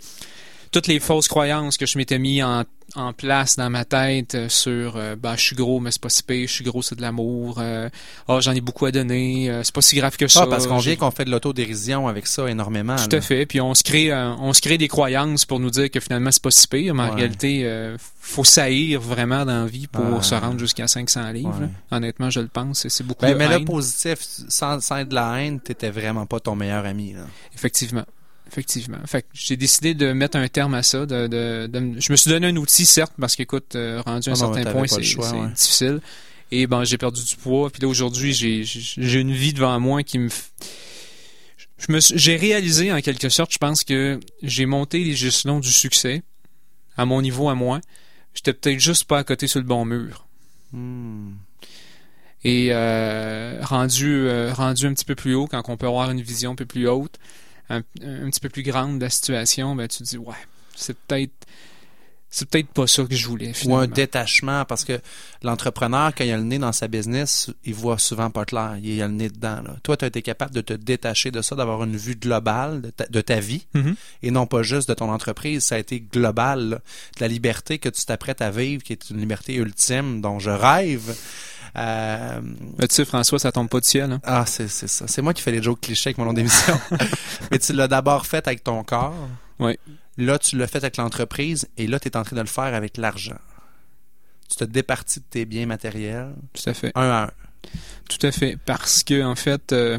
toutes 0.72 0.86
les 0.86 1.00
fausses 1.00 1.28
croyances 1.28 1.76
que 1.76 1.86
je 1.86 1.96
m'étais 1.96 2.18
mis 2.18 2.42
en, 2.42 2.64
en 2.94 3.12
place 3.12 3.56
dans 3.56 3.68
ma 3.68 3.84
tête 3.84 4.34
euh, 4.34 4.48
sur 4.48 4.96
euh, 4.96 5.16
ben, 5.16 5.36
je 5.36 5.42
suis 5.42 5.56
gros, 5.56 5.80
mais 5.80 5.90
c'est 5.90 6.00
pas 6.00 6.08
si 6.08 6.22
pire, 6.22 6.46
je 6.48 6.52
suis 6.52 6.64
gros, 6.64 6.82
c'est 6.82 6.94
de 6.94 7.02
l'amour, 7.02 7.56
euh, 7.58 7.88
ah, 8.28 8.38
j'en 8.40 8.52
ai 8.52 8.60
beaucoup 8.60 8.86
à 8.86 8.92
donner, 8.92 9.50
euh, 9.50 9.62
c'est 9.64 9.74
pas 9.74 9.82
si 9.82 9.96
grave 9.96 10.16
que 10.16 10.28
ça. 10.28 10.42
Ah, 10.44 10.46
parce 10.46 10.66
qu'on 10.66 10.78
vient 10.78 10.96
qu'on 10.96 11.10
fait 11.10 11.24
de 11.24 11.30
l'autodérision 11.30 12.08
avec 12.08 12.26
ça 12.26 12.48
énormément. 12.48 12.96
tout 12.96 13.08
là. 13.10 13.18
à 13.18 13.20
fait. 13.20 13.44
Puis 13.44 13.60
on 13.60 13.74
se 13.74 13.82
crée, 13.82 14.14
on 14.14 14.52
se 14.52 14.60
crée 14.60 14.78
des 14.78 14.88
croyances 14.88 15.44
pour 15.44 15.60
nous 15.60 15.70
dire 15.70 15.90
que 15.90 16.00
finalement 16.00 16.30
c'est 16.30 16.42
pas 16.42 16.50
si 16.50 16.68
pire, 16.68 16.94
mais 16.94 17.02
en 17.02 17.14
réalité, 17.14 17.94
faut 18.20 18.44
saillir 18.44 19.00
vraiment 19.00 19.44
dans 19.44 19.62
la 19.64 19.66
vie 19.66 19.86
pour 19.86 20.24
se 20.24 20.34
rendre 20.34 20.58
jusqu'à 20.58 20.86
500 20.86 21.30
livres. 21.32 21.54
Ouais. 21.54 21.66
là. 21.66 21.96
Honnêtement, 21.96 22.30
je 22.30 22.40
le 22.40 22.48
pense. 22.48 22.84
et 22.84 22.88
C'est 22.88 23.04
beaucoup 23.04 23.22
Ben, 23.24 23.32
de 23.32 23.38
mais 23.38 23.48
le 23.48 23.54
haine. 23.56 23.64
positif, 23.64 24.18
sans, 24.48 24.80
sans 24.80 24.96
être 24.98 25.08
de 25.08 25.14
la 25.14 25.40
haine, 25.42 25.60
t'étais 25.60 25.90
vraiment 25.90 26.26
pas 26.26 26.40
ton 26.40 26.56
meilleur 26.56 26.84
ami. 26.86 27.12
Là. 27.12 27.20
Effectivement. 27.54 28.04
Effectivement. 28.48 28.98
Fait 29.06 29.22
que 29.22 29.28
j'ai 29.32 29.56
décidé 29.56 29.94
de 29.94 30.12
mettre 30.12 30.36
un 30.36 30.48
terme 30.48 30.74
à 30.74 30.82
ça. 30.82 31.04
De, 31.06 31.26
de, 31.26 31.68
je 31.98 32.12
me 32.12 32.16
suis 32.16 32.30
donné 32.30 32.48
un 32.48 32.56
outil, 32.56 32.86
certes, 32.86 33.12
parce 33.18 33.36
qu'écoute, 33.36 33.74
euh, 33.74 34.00
rendu 34.06 34.28
à 34.28 34.32
un 34.32 34.36
Ah 34.36 34.46
non, 34.46 34.54
certain 34.54 34.72
point, 34.72 34.86
c'est 34.86 35.16
ouais. 35.16 35.48
difficile. 35.54 36.00
Et 36.52 36.66
ben, 36.66 36.84
j'ai 36.84 36.96
perdu 36.96 37.22
du 37.24 37.36
poids. 37.36 37.70
Puis 37.70 37.82
là, 37.82 37.88
aujourd'hui, 37.88 38.32
j'ai 38.32 39.20
une 39.20 39.32
vie 39.32 39.52
devant 39.52 39.78
moi 39.80 40.02
qui 40.02 40.18
me... 40.18 40.28
Je 41.78 42.14
J'ai 42.14 42.36
réalisé, 42.36 42.92
en 42.92 43.00
quelque 43.00 43.28
sorte, 43.28 43.52
je 43.52 43.58
pense 43.58 43.84
que 43.84 44.18
j'ai 44.42 44.64
monté 44.64 45.04
les 45.04 45.26
échelons 45.26 45.60
du 45.60 45.70
succès 45.70 46.22
à 46.96 47.04
mon 47.04 47.20
niveau 47.20 47.48
à 47.48 47.54
moi. 47.54 47.80
J'étais 48.34 48.52
peut-être 48.52 48.80
juste 48.80 49.04
pas 49.04 49.18
à 49.18 49.24
côté 49.24 49.46
sur 49.46 49.60
le 49.60 49.66
bon 49.66 49.84
mur. 49.84 50.26
Hmm. 50.72 51.32
Et 52.44 52.68
euh, 52.70 53.58
rendu, 53.62 54.26
euh, 54.28 54.52
rendu 54.52 54.86
un 54.86 54.94
petit 54.94 55.04
peu 55.04 55.14
plus 55.14 55.34
haut, 55.34 55.46
quand 55.46 55.62
on 55.68 55.76
peut 55.76 55.86
avoir 55.86 56.10
une 56.10 56.20
vision 56.20 56.52
un 56.52 56.54
peu 56.54 56.66
plus 56.66 56.88
haute, 56.88 57.18
un, 57.70 57.78
un 57.78 58.30
petit 58.30 58.40
peu 58.40 58.48
plus 58.48 58.62
grande 58.62 58.98
de 58.98 59.04
la 59.04 59.10
situation, 59.10 59.74
ben 59.74 59.88
tu 59.88 59.98
te 59.98 60.04
dis 60.04 60.18
ouais, 60.18 60.34
c'est 60.74 60.96
peut-être 60.96 61.32
c'est 62.28 62.46
peut-être 62.50 62.68
pas 62.68 62.86
ça 62.86 63.04
que 63.04 63.14
je 63.14 63.26
voulais 63.28 63.52
Ou 63.64 63.76
un 63.76 63.86
détachement, 63.86 64.64
parce 64.66 64.84
que 64.84 65.00
l'entrepreneur, 65.42 66.12
quand 66.14 66.24
il 66.24 66.32
a 66.32 66.36
le 66.36 66.42
nez 66.42 66.58
dans 66.58 66.72
sa 66.72 66.86
business, 66.86 67.50
il 67.64 67.72
voit 67.72 67.98
souvent 67.98 68.30
pas 68.30 68.44
clair. 68.44 68.76
Il 68.82 69.00
a 69.00 69.06
le 69.06 69.14
nez 69.14 69.30
dedans. 69.30 69.62
Là. 69.62 69.76
Toi, 69.82 69.96
tu 69.96 70.04
as 70.04 70.08
été 70.08 70.20
capable 70.22 70.52
de 70.52 70.60
te 70.60 70.74
détacher 70.74 71.30
de 71.30 71.40
ça, 71.40 71.54
d'avoir 71.54 71.82
une 71.84 71.96
vue 71.96 72.16
globale 72.16 72.82
de 72.82 72.90
ta, 72.90 73.06
de 73.06 73.20
ta 73.22 73.40
vie, 73.40 73.66
Mhm. 73.74 73.94
et 74.22 74.30
non 74.32 74.46
pas 74.46 74.62
juste 74.62 74.88
de 74.88 74.94
ton 74.94 75.10
entreprise. 75.10 75.64
Ça 75.64 75.76
a 75.76 75.78
été 75.78 76.00
global. 76.00 76.68
là. 76.68 76.76
De 76.76 77.20
la 77.20 77.28
liberté 77.28 77.78
que 77.78 77.88
tu 77.88 78.04
t'apprêtes 78.04 78.42
à 78.42 78.50
vivre, 78.50 78.82
qui 78.82 78.92
est 78.92 79.08
une 79.08 79.18
liberté 79.20 79.54
ultime 79.54 80.20
dont 80.20 80.38
je 80.38 80.50
rêve. 80.50 81.16
Euh, 81.76 82.40
tu 82.80 82.86
sais 82.90 83.04
François, 83.04 83.38
ça 83.38 83.52
tombe 83.52 83.68
pas 83.68 83.80
du 83.80 83.86
ciel. 83.88 84.10
hein? 84.12 84.20
ah, 84.24 84.44
c'est 84.46 84.68
ça. 84.68 85.06
C'est 85.06 85.20
moi 85.22 85.34
qui 85.34 85.42
fais 85.42 85.52
les 85.52 85.62
jokes 85.62 85.80
clichés 85.80 86.08
avec 86.08 86.18
mon 86.18 86.24
nom 86.24 86.32
d'émission. 86.32 86.78
Mais 87.50 87.58
tu 87.58 87.72
l'as 87.72 87.88
d'abord 87.88 88.26
fait 88.26 88.46
avec 88.48 88.64
ton 88.64 88.82
corps. 88.82 89.14
Oui. 89.58 89.78
Là, 90.16 90.38
tu 90.38 90.56
l'as 90.56 90.66
fait 90.66 90.78
avec 90.78 90.96
l'entreprise 90.96 91.68
et 91.76 91.86
là, 91.86 92.00
tu 92.00 92.08
es 92.08 92.16
en 92.16 92.22
train 92.22 92.36
de 92.36 92.40
le 92.40 92.46
faire 92.46 92.74
avec 92.74 92.96
l'argent. 92.96 93.36
Tu 94.48 94.56
te 94.56 94.64
départis 94.64 95.20
de 95.20 95.24
tes 95.28 95.44
biens 95.44 95.66
matériels, 95.66 96.32
Tout 96.54 96.70
à 96.70 96.74
fait. 96.74 96.92
un 96.94 97.02
à 97.10 97.22
un. 97.24 97.30
Tout 98.08 98.24
à 98.26 98.30
fait. 98.32 98.56
Parce 98.64 99.02
que, 99.02 99.22
en 99.24 99.34
fait, 99.34 99.72
euh, 99.72 99.98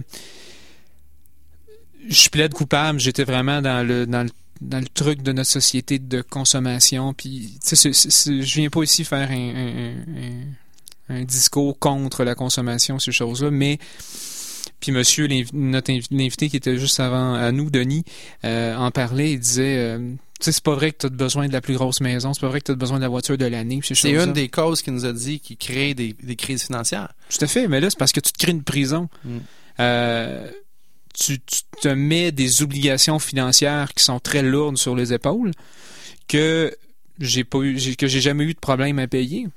je 2.09 2.29
plaide 2.29 2.53
coupable. 2.53 2.99
J'étais 2.99 3.23
vraiment 3.23 3.61
dans 3.61 3.85
le, 3.85 4.05
dans 4.07 4.23
le 4.23 4.29
dans 4.59 4.79
le 4.79 4.87
truc 4.87 5.21
de 5.21 5.31
notre 5.33 5.51
société 5.51 5.99
de 5.99 6.21
consommation. 6.23 7.13
Puis, 7.13 7.59
tu 7.63 7.75
sais, 7.75 7.91
je 7.93 8.53
viens 8.55 8.69
pas 8.71 8.81
ici 8.81 9.03
faire 9.03 9.29
un, 9.29 9.33
un- 9.35 9.99
un- 10.17 10.45
un 11.09 11.23
discours 11.23 11.77
contre 11.79 12.23
la 12.23 12.35
consommation, 12.35 12.99
ces 12.99 13.11
choses-là, 13.11 13.51
mais 13.51 13.79
puis 14.79 14.91
monsieur, 14.91 15.25
l'inv- 15.27 15.49
notre 15.53 15.91
inv- 15.91 16.05
l'invité 16.11 16.49
qui 16.49 16.57
était 16.57 16.77
juste 16.77 16.99
avant 16.99 17.33
à 17.33 17.51
nous, 17.51 17.69
Denis, 17.69 18.03
euh, 18.45 18.75
en 18.75 18.91
parlait, 18.91 19.31
il 19.33 19.39
disait, 19.39 19.77
euh, 19.77 19.97
tu 20.39 20.45
sais, 20.45 20.51
c'est 20.51 20.63
pas 20.63 20.75
vrai 20.75 20.91
que 20.91 20.97
tu 20.99 21.05
as 21.07 21.09
besoin 21.09 21.47
de 21.47 21.53
la 21.53 21.61
plus 21.61 21.73
grosse 21.75 21.99
maison, 22.01 22.33
c'est 22.33 22.41
pas 22.41 22.49
vrai 22.49 22.59
que 22.59 22.65
tu 22.65 22.71
as 22.73 22.75
besoin 22.75 22.97
de 22.97 23.01
la 23.01 23.07
voiture 23.07 23.37
de 23.37 23.45
l'année, 23.45 23.79
ces 23.83 23.95
C'est 23.95 24.11
une 24.11 24.33
des 24.33 24.49
causes 24.49 24.81
qui 24.83 24.91
nous 24.91 25.05
a 25.05 25.13
dit 25.13 25.39
qui 25.39 25.57
crée 25.57 25.93
des, 25.95 26.13
des 26.21 26.35
crises 26.35 26.63
financières. 26.63 27.11
Tout 27.29 27.43
à 27.43 27.47
fait, 27.47 27.67
mais 27.67 27.79
là, 27.79 27.89
c'est 27.89 27.97
parce 27.97 28.11
que 28.11 28.19
tu 28.19 28.31
te 28.31 28.37
crées 28.37 28.51
une 28.51 28.63
prison. 28.63 29.09
Mm. 29.25 29.37
Euh, 29.79 30.51
tu, 31.17 31.39
tu 31.39 31.61
te 31.81 31.87
mets 31.87 32.31
des 32.31 32.61
obligations 32.61 33.17
financières 33.17 33.93
qui 33.95 34.03
sont 34.03 34.19
très 34.19 34.43
lourdes 34.43 34.77
sur 34.77 34.95
les 34.95 35.11
épaules 35.13 35.51
que 36.27 36.75
j'ai 37.19 37.43
pas 37.43 37.59
eu, 37.59 37.79
j'ai- 37.79 37.95
que 37.95 38.05
j'ai 38.05 38.21
jamais 38.21 38.43
eu 38.43 38.53
de 38.53 38.59
problème 38.59 38.99
à 38.99 39.07
payer. 39.07 39.47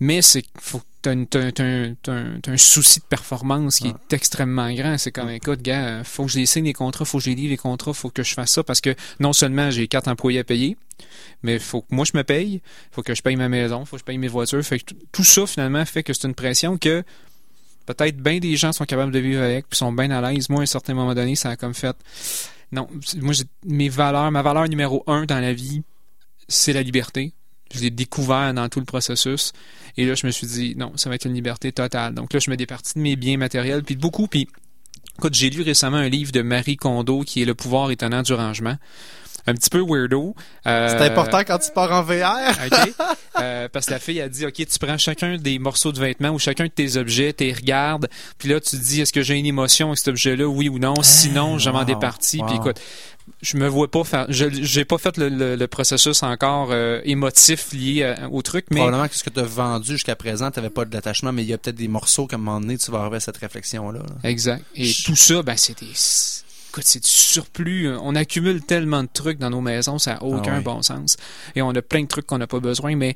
Mais 0.00 0.22
c'est 0.22 0.44
faut 0.60 0.82
t'as 1.02 1.12
un, 1.12 2.56
souci 2.56 3.00
de 3.00 3.04
performance 3.04 3.76
qui 3.78 3.88
Ouais. 3.88 3.94
est 4.10 4.14
extrêmement 4.14 4.72
grand. 4.72 4.96
C'est 4.96 5.12
comme, 5.12 5.28
écoute, 5.28 5.60
gars, 5.60 6.02
faut 6.02 6.24
que 6.24 6.30
je 6.32 6.38
les 6.38 6.46
signe 6.46 6.64
les 6.64 6.72
contrats, 6.72 7.04
faut 7.04 7.18
que 7.18 7.24
je 7.24 7.30
les 7.30 7.36
lis 7.36 7.48
les 7.48 7.58
contrats, 7.58 7.92
faut 7.92 8.08
que 8.08 8.22
je 8.22 8.32
fasse 8.32 8.52
ça 8.52 8.62
parce 8.64 8.80
que 8.80 8.94
non 9.20 9.34
seulement 9.34 9.70
j'ai 9.70 9.86
quatre 9.86 10.08
employés 10.08 10.38
à 10.40 10.44
payer, 10.44 10.78
mais 11.42 11.58
faut 11.58 11.82
que 11.82 11.94
moi 11.94 12.06
je 12.10 12.16
me 12.16 12.24
paye, 12.24 12.62
faut 12.90 13.02
que 13.02 13.14
je 13.14 13.20
paye 13.22 13.36
ma 13.36 13.50
maison, 13.50 13.84
faut 13.84 13.96
que 13.96 14.00
je 14.00 14.04
paye 14.04 14.16
mes 14.18 14.28
voitures. 14.28 14.64
Fait 14.64 14.78
que 14.80 14.94
tout- 15.12 15.24
ça 15.24 15.46
finalement 15.46 15.84
fait 15.84 16.02
que 16.02 16.12
c'est 16.14 16.26
une 16.26 16.34
pression 16.34 16.78
que 16.78 17.02
peut-être 17.86 18.16
bien 18.16 18.38
des 18.38 18.56
gens 18.56 18.72
sont 18.72 18.86
capables 18.86 19.12
de 19.12 19.18
vivre 19.18 19.42
avec 19.42 19.68
puis 19.68 19.76
sont 19.76 19.92
bien 19.92 20.10
à 20.10 20.32
l'aise. 20.32 20.48
Moi, 20.48 20.60
à 20.60 20.62
un 20.62 20.66
certain 20.66 20.94
moment 20.94 21.14
donné, 21.14 21.34
ça 21.36 21.50
a 21.50 21.56
comme 21.56 21.74
fait 21.74 21.94
non, 22.72 22.88
moi 23.20 23.34
mes 23.66 23.90
valeurs, 23.90 24.30
ma 24.30 24.40
valeur 24.42 24.68
numéro 24.70 25.04
un 25.06 25.26
dans 25.26 25.38
la 25.38 25.52
vie, 25.52 25.82
c'est 26.48 26.72
la 26.72 26.82
liberté. 26.82 27.34
Je 27.74 27.80
l'ai 27.80 27.90
découvert 27.90 28.52
dans 28.54 28.68
tout 28.68 28.80
le 28.80 28.86
processus. 28.86 29.52
Et 29.96 30.06
là, 30.06 30.14
je 30.14 30.26
me 30.26 30.32
suis 30.32 30.46
dit, 30.46 30.74
non, 30.76 30.92
ça 30.96 31.08
va 31.08 31.16
être 31.16 31.26
une 31.26 31.34
liberté 31.34 31.72
totale. 31.72 32.14
Donc 32.14 32.32
là, 32.32 32.40
je 32.40 32.50
me 32.50 32.56
départis 32.56 32.94
de 32.94 33.00
mes 33.00 33.16
biens 33.16 33.36
matériels, 33.36 33.82
puis 33.82 33.96
de 33.96 34.00
beaucoup. 34.00 34.26
Puis, 34.26 34.48
écoute, 35.18 35.34
j'ai 35.34 35.50
lu 35.50 35.62
récemment 35.62 35.96
un 35.98 36.08
livre 36.08 36.32
de 36.32 36.42
Marie 36.42 36.76
Kondo 36.76 37.22
qui 37.22 37.42
est 37.42 37.44
Le 37.44 37.54
pouvoir 37.54 37.90
étonnant 37.90 38.22
du 38.22 38.32
rangement. 38.32 38.76
Un 39.46 39.54
petit 39.54 39.68
peu 39.68 39.84
weirdo. 39.86 40.34
Euh, 40.66 40.88
C'est 40.88 41.04
important 41.04 41.40
quand 41.46 41.58
tu 41.58 41.70
pars 41.72 41.92
en 41.92 42.02
VR. 42.02 42.14
Euh, 43.40 43.68
parce 43.68 43.86
que 43.86 43.90
la 43.90 43.98
fille 43.98 44.20
a 44.20 44.28
dit, 44.28 44.46
OK, 44.46 44.54
tu 44.54 44.78
prends 44.78 44.96
chacun 44.96 45.38
des 45.38 45.58
morceaux 45.58 45.90
de 45.90 45.98
vêtements 45.98 46.30
ou 46.30 46.38
chacun 46.38 46.66
de 46.66 46.70
tes 46.70 46.96
objets, 46.96 47.32
tu 47.32 47.42
les 47.42 47.52
regardes, 47.52 48.08
puis 48.38 48.48
là, 48.48 48.60
tu 48.60 48.70
te 48.70 48.76
dis, 48.76 49.00
est-ce 49.00 49.12
que 49.12 49.22
j'ai 49.22 49.34
une 49.34 49.44
émotion 49.44 49.88
avec 49.88 49.98
cet 49.98 50.08
objet-là, 50.08 50.46
oui 50.46 50.68
ou 50.68 50.78
non? 50.78 50.94
Sinon, 51.02 51.58
je 51.58 51.68
m'en 51.68 51.80
wow, 51.80 51.84
départis. 51.84 52.40
Puis 52.46 52.54
écoute, 52.54 52.80
je 53.40 53.56
me 53.56 53.66
vois 53.68 53.90
pas 53.90 54.04
faire, 54.04 54.26
je 54.28 54.46
j'ai 54.50 54.84
pas 54.84 54.98
fait 54.98 55.16
le, 55.16 55.28
le- 55.28 55.56
le 55.56 55.66
processus 55.66 56.22
encore 56.22 56.68
euh, 56.72 57.00
émotif 57.04 57.72
lié 57.72 58.04
à- 58.04 58.28
au 58.28 58.42
truc, 58.42 58.66
mais 58.70 58.76
Probablement 58.80 59.08
que 59.08 59.14
ce 59.14 59.24
que 59.24 59.30
tu 59.30 59.40
as 59.40 59.44
vendu 59.44 59.92
jusqu'à 59.92 60.16
présent, 60.16 60.50
tu 60.50 60.58
n'avais 60.60 60.70
pas 60.70 60.84
d'attachement, 60.84 61.32
mais 61.32 61.42
il 61.42 61.48
y 61.48 61.52
a 61.52 61.58
peut-être 61.58 61.76
des 61.76 61.88
morceaux 61.88 62.26
qu'à 62.26 62.36
un 62.36 62.38
moment 62.38 62.60
donné, 62.60 62.76
tu 62.78 62.90
vas 62.90 63.04
à 63.10 63.20
cette 63.20 63.36
réflexion-là. 63.38 64.00
là. 64.00 64.28
Exact. 64.28 64.64
Et 64.74 64.84
Je- 64.84 65.04
tout 65.04 65.16
ça, 65.16 65.42
ben, 65.42 65.56
c'est 65.56 65.78
des. 65.80 65.88
C'est 66.82 67.02
du 67.04 67.08
surplus. 67.08 67.88
On 68.02 68.16
accumule 68.16 68.60
tellement 68.60 69.04
de 69.04 69.08
trucs 69.12 69.38
dans 69.38 69.48
nos 69.50 69.60
maisons, 69.60 69.98
ça 70.00 70.14
n'a 70.14 70.22
aucun 70.24 70.54
Ah 70.54 70.56
ouais. 70.56 70.62
bon 70.62 70.82
sens. 70.82 71.16
Et 71.54 71.62
on 71.62 71.70
a 71.70 71.82
plein 71.82 72.02
de 72.02 72.08
trucs 72.08 72.26
qu'on 72.26 72.38
n'a 72.38 72.48
pas 72.48 72.58
besoin, 72.58 72.96
mais 72.96 73.14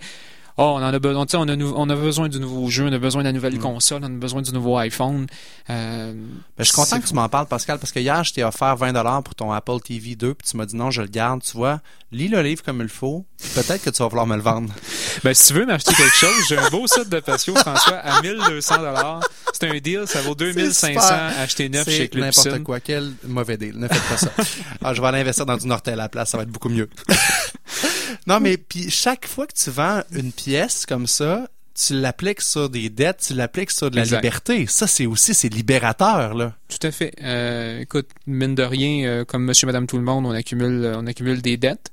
oh, 0.58 0.62
on 0.76 0.82
en 0.82 0.92
a 0.92 0.98
besoin, 0.98 1.24
tu 1.24 1.30
sais, 1.30 1.36
on 1.38 1.48
a, 1.48 1.56
on 1.56 1.88
a 1.88 1.96
besoin 1.96 2.28
du 2.28 2.38
nouveau 2.40 2.68
jeu, 2.68 2.84
on 2.86 2.92
a 2.92 2.98
besoin 2.98 3.22
de 3.22 3.28
la 3.28 3.32
nouvelle 3.32 3.54
Mm. 3.56 3.60
console, 3.60 4.00
on 4.02 4.06
a 4.06 4.08
besoin 4.10 4.42
du 4.42 4.52
nouveau 4.52 4.76
iPhone. 4.76 5.26
Euh, 5.70 6.12
Ben, 6.12 6.24
je 6.58 6.64
suis 6.64 6.72
content 6.74 7.00
que 7.00 7.06
tu 7.06 7.14
m'en 7.14 7.28
parles, 7.28 7.46
Pascal, 7.46 7.78
parce 7.78 7.92
que 7.92 8.00
hier, 8.00 8.22
je 8.24 8.34
t'ai 8.34 8.44
offert 8.44 8.76
20 8.76 9.22
pour 9.22 9.34
ton 9.34 9.50
Apple 9.52 9.80
TV 9.82 10.16
2, 10.16 10.34
puis 10.34 10.48
tu 10.50 10.56
m'as 10.56 10.66
dit 10.66 10.76
non, 10.76 10.90
je 10.90 11.00
le 11.02 11.08
garde. 11.08 11.42
Tu 11.42 11.56
vois, 11.56 11.80
lis 12.12 12.28
le 12.28 12.42
livre 12.42 12.62
comme 12.62 12.80
il 12.82 12.88
faut, 12.88 13.24
peut-être 13.54 13.82
que 13.82 13.90
tu 13.90 14.02
vas 14.02 14.08
vouloir 14.08 14.26
me 14.26 14.36
le 14.36 14.42
vendre. 14.42 14.72
Ben, 15.24 15.34
si 15.34 15.48
tu 15.48 15.54
veux 15.54 15.66
m'acheter 15.66 15.94
quelque 15.94 16.14
chose, 16.14 16.30
j'ai 16.48 16.56
un 16.56 16.70
beau 16.70 16.86
set 16.86 17.08
de 17.08 17.18
patio, 17.18 17.52
François, 17.56 17.96
à 17.96 18.22
1200 18.22 18.76
dollars. 18.78 19.20
C'est 19.52 19.68
un 19.68 19.76
deal, 19.78 20.04
ça 20.06 20.20
vaut 20.22 20.36
2500 20.36 21.00
super. 21.00 21.38
acheter 21.40 21.68
neuf 21.68 21.88
chez 21.90 22.08
Club 22.08 22.24
n'importe 22.26 22.62
quoi. 22.62 22.78
Quel 22.78 23.12
mauvais 23.26 23.56
deal. 23.56 23.76
Ne 23.76 23.88
faites 23.88 24.02
pas 24.08 24.16
ça. 24.16 24.30
ah, 24.84 24.94
je 24.94 25.00
vais 25.00 25.06
aller 25.08 25.18
investir 25.20 25.44
dans 25.44 25.56
du 25.56 25.66
Nortel 25.66 25.94
à 25.94 26.04
la 26.04 26.08
place. 26.08 26.30
Ça 26.30 26.36
va 26.36 26.44
être 26.44 26.50
beaucoup 26.50 26.68
mieux. 26.68 26.88
non, 28.26 28.40
mais 28.40 28.56
puis 28.56 28.90
chaque 28.90 29.26
fois 29.26 29.46
que 29.46 29.54
tu 29.54 29.70
vends 29.70 30.02
une 30.12 30.32
pièce 30.32 30.86
comme 30.86 31.06
ça, 31.06 31.48
tu 31.80 31.94
l'appliques 31.94 32.40
sur 32.40 32.68
des 32.68 32.90
dettes, 32.90 33.24
tu 33.28 33.34
l'appliques 33.34 33.70
sur 33.70 33.90
de 33.90 33.96
la 33.96 34.02
Exact. 34.02 34.16
liberté. 34.18 34.66
Ça, 34.66 34.86
c'est 34.88 35.06
aussi, 35.06 35.32
c'est 35.34 35.48
libérateur, 35.48 36.34
là. 36.34 36.54
Tout 36.68 36.84
à 36.86 36.90
fait. 36.90 37.12
Euh, 37.22 37.80
écoute, 37.80 38.08
mine 38.26 38.54
de 38.56 38.64
rien, 38.64 39.06
euh, 39.06 39.24
comme 39.24 39.44
Monsieur, 39.44 39.66
Madame, 39.66 39.86
tout 39.86 39.96
le 39.96 40.02
monde, 40.02 40.26
on 40.26 40.30
accumule, 40.32 40.84
euh, 40.84 40.96
on 40.98 41.06
accumule 41.06 41.40
des 41.40 41.56
dettes. 41.56 41.90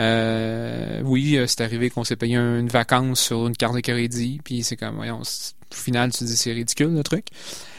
Euh, 0.00 1.00
oui, 1.04 1.38
c'est 1.46 1.60
arrivé 1.60 1.90
qu'on 1.90 2.04
s'est 2.04 2.16
payé 2.16 2.36
un- 2.36 2.58
une 2.58 2.68
vacance 2.68 3.20
sur 3.20 3.46
une 3.46 3.56
carte 3.56 3.74
de 3.74 3.80
crédit, 3.80 4.40
puis 4.42 4.62
c'est 4.62 4.76
comme, 4.76 4.96
voyons, 4.96 5.20
au 5.20 5.74
final, 5.74 6.10
tu 6.12 6.20
te 6.20 6.24
dis 6.24 6.36
c'est 6.36 6.52
ridicule 6.52 6.92
le 6.94 7.02
truc. 7.02 7.26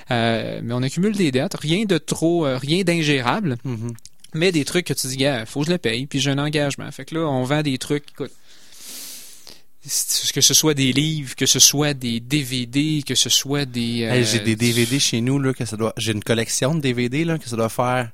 Mais 0.09 0.61
on 0.71 0.83
accumule 0.83 1.15
des 1.15 1.31
dettes, 1.31 1.55
rien 1.55 1.85
de 1.85 1.97
trop, 1.97 2.43
rien 2.43 2.83
d'ingérable, 2.83 3.57
Mhm. 3.65 3.93
Mais 4.33 4.51
des 4.51 4.65
trucs 4.65 4.85
que 4.87 4.93
tu 4.93 5.07
dis, 5.07 5.17
gars, 5.17 5.45
faut 5.45 5.61
que 5.61 5.67
je 5.67 5.71
le 5.71 5.77
paye, 5.77 6.05
puis 6.07 6.19
j'ai 6.19 6.31
un 6.31 6.37
engagement. 6.37 6.89
Fait 6.91 7.05
que 7.05 7.15
là, 7.15 7.21
on 7.21 7.43
vend 7.43 7.61
des 7.61 7.77
trucs, 7.77 8.05
écoute, 8.11 8.31
que 10.33 10.41
ce 10.41 10.53
soit 10.53 10.73
des 10.73 10.93
livres, 10.93 11.35
que 11.35 11.45
ce 11.45 11.59
soit 11.59 11.93
des 11.93 12.19
DVD, 12.19 13.03
que 13.05 13.15
ce 13.15 13.29
soit 13.29 13.65
des... 13.65 14.01
Hey, 14.01 14.21
euh, 14.21 14.23
j'ai 14.23 14.39
des 14.39 14.55
DVD 14.55 14.97
chez 14.99 15.19
nous, 15.19 15.39
là, 15.39 15.53
que 15.53 15.65
ça 15.65 15.75
doit, 15.75 15.93
j'ai 15.97 16.13
une 16.13 16.23
collection 16.23 16.73
de 16.73 16.79
DVD, 16.79 17.25
là, 17.25 17.37
que 17.37 17.49
ça 17.49 17.57
doit 17.57 17.69
faire, 17.69 18.09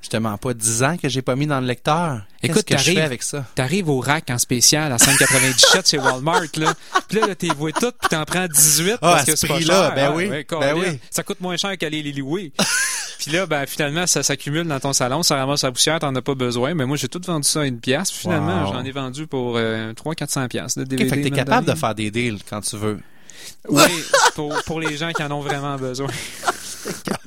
justement, 0.00 0.36
pas 0.38 0.54
10 0.54 0.82
ans 0.84 0.96
que 0.96 1.08
j'ai 1.08 1.22
pas 1.22 1.34
mis 1.36 1.46
dans 1.46 1.60
le 1.60 1.66
lecteur. 1.66 2.22
Écoute, 2.42 2.64
que 2.64 2.76
je 2.76 2.82
fais 2.82 2.94
t'arrives- 2.94 3.04
avec 3.04 3.22
ça? 3.22 3.44
T'arrives 3.54 3.88
au 3.88 4.00
rack 4.00 4.30
en 4.30 4.38
spécial 4.38 4.92
à 4.92 4.96
5,97 4.96 5.90
chez 5.90 5.98
Walmart, 5.98 6.42
là. 6.56 6.74
Puis 7.08 7.18
là, 7.20 7.26
là 7.26 7.34
t'es 7.34 7.48
voué 7.48 7.72
toutes, 7.72 7.96
puis 7.98 8.08
t'en 8.08 8.24
prends 8.24 8.46
18 8.46 8.92
Ah, 8.94 8.96
parce 9.00 9.24
que 9.24 9.30
ce 9.32 9.36
c'est 9.38 9.46
pas 9.48 9.54
prix-là, 9.54 9.86
cher. 9.88 9.94
ben 9.94 10.12
oui, 10.14 10.26
ouais, 10.28 10.46
ben 10.50 10.74
oui. 10.76 10.98
Ça 11.10 11.22
coûte 11.22 11.40
moins 11.40 11.56
cher 11.56 11.76
qu'aller 11.76 12.02
les 12.02 12.12
louer. 12.12 12.52
puis 13.18 13.32
là, 13.32 13.46
ben, 13.46 13.66
finalement, 13.66 14.06
ça 14.06 14.22
s'accumule 14.22 14.66
dans 14.68 14.78
ton 14.80 14.92
salon, 14.92 15.22
ça 15.24 15.36
ramasse 15.36 15.64
la 15.64 15.72
poussière, 15.72 15.98
t'en 15.98 16.14
as 16.14 16.22
pas 16.22 16.34
besoin. 16.36 16.74
Mais 16.74 16.86
moi, 16.86 16.96
j'ai 16.96 17.08
tout 17.08 17.20
vendu 17.26 17.48
ça 17.48 17.62
à 17.62 17.64
une 17.64 17.80
pièce. 17.80 18.10
Puis 18.12 18.20
finalement, 18.20 18.66
Wow. 18.66 18.72
j'en 18.74 18.84
ai 18.84 18.92
vendu 18.92 19.26
pour 19.26 19.54
euh, 19.56 19.92
300-400 19.94 20.46
pièces 20.48 20.78
de 20.78 20.84
DVD. 20.84 21.08
fait 21.10 21.16
que 21.18 21.22
t'es 21.24 21.30
capable 21.30 21.66
de 21.66 21.74
faire 21.74 21.94
des 21.96 22.10
deals 22.12 22.38
quand 22.48 22.60
tu 22.60 22.76
veux. 22.76 23.00
Oui, 23.68 23.82
pour, 24.36 24.54
pour 24.64 24.80
les 24.80 24.96
gens 24.96 25.10
qui 25.12 25.22
en 25.22 25.30
ont 25.32 25.40
vraiment 25.40 25.76
besoin. 25.76 26.08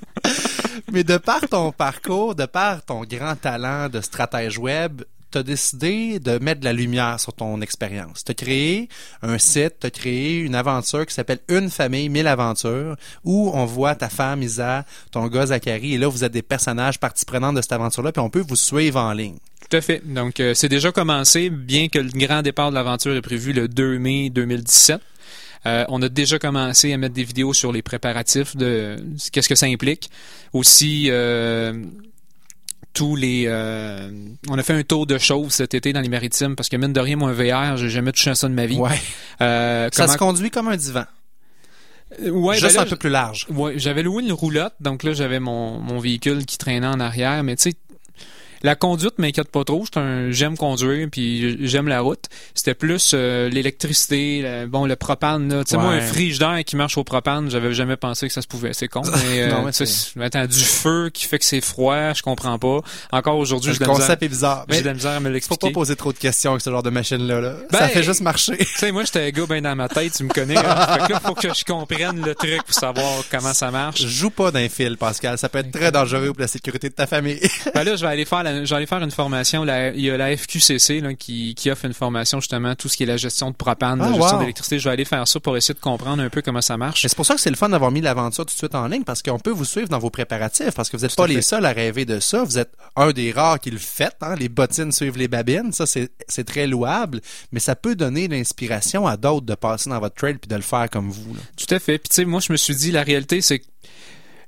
Mais 0.92 1.04
de 1.04 1.18
par 1.18 1.42
ton 1.48 1.72
parcours, 1.72 2.36
de 2.36 2.46
par 2.46 2.84
ton 2.84 3.02
grand 3.02 3.36
talent 3.36 3.90
de 3.90 4.02
stratège 4.02 4.58
web, 4.58 5.02
tu 5.32 5.38
as 5.38 5.44
décidé 5.44 6.20
de 6.20 6.38
mettre 6.40 6.60
de 6.60 6.66
la 6.66 6.74
lumière 6.74 7.20
sur 7.20 7.34
ton 7.34 7.62
expérience. 7.62 8.24
Tu 8.24 8.32
as 8.32 8.36
créé 8.36 8.90
un 9.22 9.38
site, 9.38 9.76
tu 9.80 9.88
as 9.88 9.92
créé 9.92 10.40
une 10.40 10.56
aventure 10.56 11.06
qui 11.06 11.14
s'appelle 11.14 11.40
Une 11.48 11.70
famille, 11.70 12.10
mille 12.10 12.28
aventures, 12.28 12.96
où 13.24 13.52
on 13.54 13.66
voit 13.66 13.96
ta 13.96 14.10
femme 14.10 14.44
Isa, 14.44 14.86
ton 15.12 15.28
gars 15.28 15.48
Zachary, 15.48 15.94
et 15.94 15.98
là, 15.98 16.08
vous 16.08 16.24
êtes 16.24 16.34
des 16.34 16.42
personnages 16.42 17.00
partie 17.00 17.26
prenante 17.26 17.56
de 17.56 17.62
cette 17.62 17.72
aventure-là, 17.72 18.12
puis 18.12 18.22
on 18.22 18.30
peut 18.30 18.44
vous 18.46 18.58
suivre 18.58 19.00
en 19.00 19.14
ligne. 19.14 19.38
Tout 19.70 19.78
à 19.78 19.82
fait. 19.82 20.02
Donc, 20.06 20.40
euh, 20.40 20.54
c'est 20.54 20.68
déjà 20.70 20.92
commencé, 20.92 21.50
bien 21.50 21.88
que 21.88 22.00
le 22.00 22.10
grand 22.10 22.42
départ 22.42 22.72
de 22.72 22.76
l'aventure 22.76 23.16
est 23.16 23.22
prévu 23.22 23.54
le 23.54 23.70
2 23.70 24.00
mai 24.00 24.30
2017. 24.30 25.00
Euh, 25.66 25.86
on 25.90 26.02
a 26.02 26.10
déjà 26.10 26.40
commencé 26.40 26.92
à 26.94 26.98
mettre 26.98 27.14
des 27.14 27.24
vidéos 27.24 27.54
sur 27.54 27.72
les 27.72 27.82
préparatifs 27.82 28.56
de 28.56 28.96
qu'est-ce 29.32 29.48
que 29.50 29.56
ça 29.56 29.68
implique. 29.68 30.10
Aussi, 30.54 31.08
euh, 31.10 31.84
tous 32.94 33.16
les, 33.16 33.44
euh, 33.48 34.10
on 34.50 34.58
a 34.58 34.64
fait 34.64 34.74
un 34.74 34.84
tour 34.84 35.06
de 35.06 35.18
chauve 35.18 35.50
cet 35.52 35.74
été 35.74 35.94
dans 35.94 36.02
les 36.02 36.10
maritimes 36.10 36.56
parce 36.56 36.68
que 36.68 36.78
mine 36.78 36.94
de 36.94 37.00
rien, 37.00 37.16
moi 37.16 37.30
un 37.30 37.34
VR, 37.34 37.78
j'ai 37.78 37.90
jamais 37.90 38.12
touché 38.12 38.32
à 38.32 38.36
ça 38.36 38.48
de 38.50 38.54
ma 38.54 38.66
vie. 38.66 38.78
Ouais. 38.78 38.90
Euh, 39.42 39.88
Ça 39.94 40.04
comment- 40.04 40.14
se 40.14 40.18
conduit 40.18 40.50
comme 40.52 40.68
un 40.68 40.78
divan. 40.78 41.06
Ouais, 42.20 42.56
juste 42.56 42.68
ben 42.76 42.82
là, 42.82 42.82
un 42.82 42.90
peu 42.90 42.98
plus 42.98 43.10
large. 43.10 43.48
Ouais, 43.50 43.74
j'avais 43.78 44.04
loué 44.04 44.22
une 44.24 44.34
roulotte, 44.34 44.74
donc 44.82 45.04
là 45.04 45.14
j'avais 45.14 45.40
mon, 45.40 45.80
mon 45.80 45.98
véhicule 46.00 46.46
qui 46.46 46.58
traînait 46.58 46.86
en 46.88 47.00
arrière, 47.00 47.42
mais 47.44 47.56
tu 47.56 47.70
sais, 47.70 47.74
la 48.64 48.76
conduite 48.76 49.18
m'inquiète 49.18 49.50
pas 49.50 49.64
trop. 49.64 49.86
J'aime 50.30 50.58
conduire, 50.58 51.08
puis 51.12 51.68
j'aime 51.68 51.88
la 51.88 52.02
route. 52.02 52.26
C'était 52.54 52.74
plus 52.74 53.12
euh, 53.14 53.50
l'électricité, 53.50 54.42
le- 54.44 54.68
bon 54.68 54.86
le 54.86 54.96
propane. 54.96 55.64
Tu 55.66 55.72
sais, 55.72 55.78
moi 55.78 55.90
Ouais. 55.92 55.98
un 55.98 56.02
frigidaire 56.02 56.60
qui 56.66 56.76
marche 56.76 56.98
au 56.98 57.04
propane, 57.04 57.50
j'avais 57.50 57.74
jamais 57.74 57.98
pensé 57.98 58.28
que 58.28 58.34
ça 58.34 58.42
se 58.42 58.48
pouvait. 58.48 58.74
C'est 58.74 58.88
con. 58.88 59.02
Mais, 59.30 59.42
euh, 59.44 59.50
Non, 59.52 59.70
mais 60.16 60.26
attends, 60.26 60.46
du 60.46 60.60
feu 60.64 61.10
qui 61.14 61.26
fait 61.26 61.40
que 61.40 61.46
c'est 61.46 61.62
froid, 61.62 62.14
je 62.14 62.22
comprends 62.22 62.58
pas. 62.60 62.80
Encore 63.12 63.38
aujourd'hui, 63.38 63.74
j'ai 63.74 63.80
de 63.80 63.86
la 63.86 63.94
misère- 63.94 64.12
est 64.22 64.28
bizarre. 64.28 64.66
j'ai 64.70 64.82
de 64.82 64.86
la 64.88 64.94
misère 64.94 65.12
à 65.12 65.20
me 65.20 65.20
faut 65.20 65.30
pas 65.30 65.34
l'expliquer. 65.34 65.72
poser 65.72 65.96
trop 65.96 66.14
de 66.14 66.18
questions 66.18 66.52
avec 66.52 66.62
ce 66.62 66.70
genre 66.70 66.84
de 66.84 66.90
machine-là. 66.90 67.42
là. 67.42 67.54
Ben, 67.72 67.80
ça 67.80 67.88
fait 67.90 68.04
juste 68.04 68.22
marcher. 68.22 68.58
Tu 68.58 68.66
sais, 68.66 68.92
moi, 68.92 69.04
j'étais 69.04 69.22
un 69.26 69.30
gars 69.30 69.46
bien 69.48 69.62
dans 69.62 69.76
ma 69.76 69.88
tête, 69.90 70.14
tu 70.14 70.24
me 70.24 70.30
connais. 70.30 70.58
hein. 70.58 70.88
fait 71.00 71.08
que 71.08 71.14
là, 71.14 71.20
faut 71.20 71.34
que 71.34 71.54
je 71.54 71.64
comprenne 71.66 72.22
le 72.26 72.36
truc 72.36 72.64
pour 72.64 72.74
savoir 72.76 73.24
comment 73.32 73.54
ça 73.54 73.72
marche. 73.72 74.06
Joue 74.06 74.30
pas 74.30 74.52
d'un 74.52 74.70
fil, 74.70 74.98
Pascal. 74.98 75.38
Ça 75.38 75.50
peut 75.50 75.60
être 75.60 75.72
très 75.72 75.92
dangereux 75.92 76.28
pour 76.28 76.42
la 76.42 76.48
sécurité 76.48 76.90
de 76.90 76.94
ta 76.94 77.08
famille. 77.08 77.40
Ben 77.74 77.84
là, 77.84 77.96
je 77.96 78.02
vais 78.06 78.12
aller 78.12 78.26
faire, 78.26 78.44
la- 78.44 78.51
aller 78.52 78.86
faire 78.86 79.02
une 79.02 79.12
formation. 79.12 79.64
La- 79.64 79.90
il 79.90 80.02
y 80.02 80.10
a 80.10 80.18
la 80.18 80.36
FQCC 80.36 81.02
là, 81.02 81.14
qui, 81.14 81.56
qui 81.56 81.70
offre 81.72 81.86
une 81.86 81.94
formation 81.94 82.40
justement 82.40 82.76
tout 82.76 82.88
ce 82.90 82.98
qui 82.98 83.04
est 83.04 83.08
la 83.08 83.18
gestion 83.18 83.52
de 83.52 83.56
propane, 83.56 84.02
Ah, 84.02 84.10
la 84.10 84.16
gestion 84.18 84.36
wow. 84.36 84.40
d'électricité. 84.42 84.80
Je 84.80 84.84
vais 84.86 84.94
aller 84.94 85.06
faire 85.06 85.28
ça 85.28 85.40
pour 85.40 85.58
essayer 85.58 85.74
de 85.74 85.80
comprendre 85.80 86.22
un 86.24 86.30
peu 86.30 86.42
comment 86.42 86.62
ça 86.62 86.78
marche. 86.78 87.02
C'est 87.02 87.16
pour 87.16 87.26
ça 87.26 87.36
que 87.36 87.42
c'est 87.42 87.50
le 87.50 87.56
fun 87.56 87.70
d'avoir 87.70 87.92
mis 87.92 88.02
l'aventure 88.02 88.46
tout 88.46 88.54
de 88.54 88.58
suite 88.58 88.76
en 88.76 88.88
ligne 88.88 89.04
parce 89.04 89.22
qu'on 89.22 89.40
peut 89.40 89.52
vous 89.52 89.66
suivre 89.66 89.90
dans 89.90 90.00
vos 90.00 90.10
préparatifs 90.10 90.72
parce 90.76 90.90
que 90.90 90.98
vous 90.98 91.04
n'êtes 91.04 91.16
pas 91.16 91.28
les 91.28 91.42
seuls 91.42 91.66
à 91.66 91.72
rêver 91.72 92.06
de 92.06 92.20
ça. 92.20 92.44
Vous 92.44 92.58
êtes 92.58 92.72
un 92.96 93.12
des 93.12 93.32
rares 93.32 93.60
qui 93.60 93.72
le 93.72 93.78
fait. 93.78 94.14
Hein? 94.22 94.36
Les 94.36 94.50
bottines 94.50 94.92
suivent 94.92 95.18
les 95.18 95.28
babines. 95.28 95.72
Ça, 95.74 95.86
c'est 95.86 96.10
c'est 96.28 96.44
très 96.46 96.68
louable. 96.68 97.22
Mais 97.52 97.60
ça 97.60 97.76
peut 97.76 97.96
donner 97.96 98.28
l'inspiration 98.28 99.08
à 99.08 99.18
d'autres 99.18 99.46
de 99.46 99.56
passer 99.56 99.90
dans 99.90 100.00
votre 100.00 100.16
trail 100.16 100.36
puis 100.36 100.48
de 100.50 100.56
le 100.56 100.62
faire 100.62 100.90
comme 100.90 101.10
vous. 101.10 101.34
là. 101.34 101.40
Tout 101.58 101.74
à 101.74 101.80
fait. 101.80 101.98
Puis 101.98 102.10
tu 102.10 102.16
sais, 102.16 102.26
moi, 102.26 102.40
je 102.40 102.52
me 102.52 102.58
suis 102.58 102.76
dit, 102.76 102.92
la 102.92 103.04
réalité, 103.04 103.42
c'est 103.42 103.60
que 103.60 103.66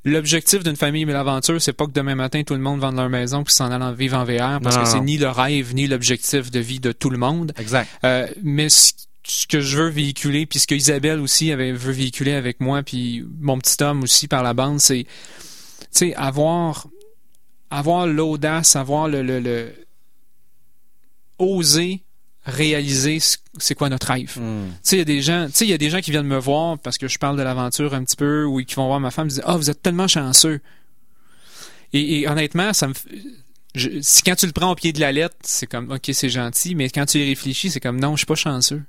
l'objectif 0.06 0.64
d'une 0.64 0.76
famille 0.76 1.06
mais 1.06 1.14
l'aventure, 1.14 1.62
c'est 1.62 1.74
pas 1.74 1.86
que 1.86 1.92
demain 1.92 2.16
matin 2.16 2.44
tout 2.44 2.54
le 2.54 2.60
monde 2.60 2.80
vende 2.80 2.96
leur 2.96 3.10
maison 3.10 3.44
puis 3.44 3.54
s'en 3.54 3.72
allant 3.72 3.94
vivre 3.94 4.18
en 4.18 4.24
VR, 4.26 4.60
parce 4.62 4.76
Non, 4.76 4.84
que 4.84 4.90
c'est 4.90 5.00
ni 5.02 5.18
le 5.18 5.30
rêve 5.30 5.74
ni 5.74 5.88
l'objectif 5.88 6.52
de 6.52 6.60
vie 6.60 6.80
de 6.80 6.92
tout 6.92 7.10
le 7.10 7.18
monde. 7.18 7.54
Exact. 7.58 7.88
Euh, 8.04 8.28
mais 8.44 8.70
ce, 8.70 8.92
ce 9.26 9.48
que 9.48 9.62
je 9.62 9.78
veux 9.78 9.90
véhiculer, 9.90 10.46
puis 10.46 10.60
ce 10.60 10.68
que 10.68 10.76
Isabelle 10.76 11.20
aussi 11.22 11.52
avait, 11.52 11.72
veut 11.72 11.94
véhiculer 11.94 12.34
avec 12.34 12.60
moi, 12.60 12.84
puis 12.84 13.24
mon 13.40 13.58
petit 13.58 13.82
homme 13.82 14.04
aussi 14.04 14.28
par 14.28 14.44
la 14.44 14.54
bande, 14.54 14.80
c'est, 14.82 15.06
tu 15.06 15.88
sais, 15.92 16.14
avoir, 16.16 16.88
avoir 17.70 18.06
l'audace, 18.08 18.76
avoir 18.76 19.08
le, 19.08 19.22
le, 19.22 19.40
le- 19.40 19.74
oser 21.40 22.04
réaliser 22.46 23.20
ce- 23.20 23.38
c'est 23.58 23.76
quoi 23.76 23.90
notre 23.90 24.08
rêve. 24.08 24.38
Hmm. 24.38 24.68
Tu 24.70 24.78
sais, 24.84 24.96
il 24.98 25.00
y 25.00 25.02
a 25.02 25.06
des 25.06 25.22
gens, 25.22 25.46
tu 25.48 25.52
sais, 25.54 25.66
il 25.66 25.70
y 25.70 25.74
a 25.74 25.78
des 25.78 25.90
gens 25.90 26.02
qui 26.02 26.12
viennent 26.12 26.28
me 26.28 26.38
voir 26.40 26.78
parce 26.80 26.98
que 26.98 27.08
je 27.08 27.18
parle 27.18 27.38
de 27.38 27.42
l'aventure 27.44 27.94
un 27.94 28.04
petit 28.04 28.16
peu 28.18 28.44
ou 28.46 28.62
qui 28.64 28.76
vont 28.76 28.88
voir 28.88 29.00
ma 29.00 29.12
femme 29.12 29.28
et 29.28 29.30
disent 29.30 29.42
"Ah, 29.46 29.56
vous 29.58 29.70
êtes 29.70 29.82
tellement 29.82 30.08
chanceux." 30.08 30.60
Et, 31.94 32.20
et 32.22 32.28
honnêtement, 32.28 32.74
ça 32.74 32.88
me 32.88 32.94
je- 33.76 33.90
si 34.02 34.22
quand 34.24 34.36
tu 34.36 34.46
le 34.46 34.52
prends 34.52 34.72
au 34.72 34.76
pied 34.76 34.92
de 34.94 35.00
la 35.00 35.12
lettre, 35.12 35.36
c'est 35.44 35.68
comme 35.68 35.92
OK, 35.92 36.10
c'est 36.14 36.30
gentil, 36.30 36.76
mais 36.76 36.90
quand 36.90 37.06
tu 37.06 37.20
y 37.20 37.26
réfléchis, 37.30 37.72
c'est 37.72 37.80
comme 37.80 38.00
non, 38.00 38.12
je 38.16 38.18
suis 38.20 38.26
pas 38.26 38.36
chanceux. 38.36 38.82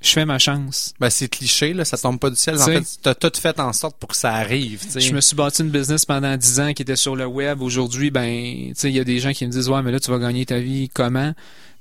Je 0.00 0.08
fais 0.10 0.24
ma 0.24 0.38
chance. 0.40 0.94
Ben, 0.98 1.10
c'est 1.10 1.28
cliché, 1.28 1.72
là. 1.74 1.84
Ça 1.84 1.96
tombe 1.96 2.18
pas 2.18 2.28
du 2.28 2.34
ciel. 2.34 2.56
En 2.56 2.64
fait, 2.80 2.98
tu 3.04 3.08
as 3.08 3.14
tout 3.14 3.30
fait 3.40 3.60
en 3.60 3.72
sorte 3.72 3.96
pour 4.00 4.08
que 4.08 4.16
ça 4.16 4.32
arrive. 4.34 4.82
Je 4.98 5.12
me 5.14 5.20
suis 5.20 5.36
bâti 5.36 5.62
une 5.62 5.70
business 5.70 6.04
pendant 6.04 6.36
10 6.36 6.58
ans 6.58 6.72
qui 6.72 6.82
était 6.82 6.96
sur 6.96 7.14
le 7.14 7.24
web. 7.24 7.62
Aujourd'hui, 7.62 8.10
ben, 8.10 8.24
il 8.24 8.90
y 8.90 8.98
a 8.98 9.04
des 9.04 9.20
gens 9.20 9.32
qui 9.32 9.46
me 9.46 9.52
disent 9.52 9.68
"Ouais, 9.68 9.80
mais 9.80 9.92
là 9.92 10.00
tu 10.00 10.10
vas 10.10 10.18
gagner 10.18 10.44
ta 10.44 10.58
vie 10.58 10.88
comment 10.92 11.32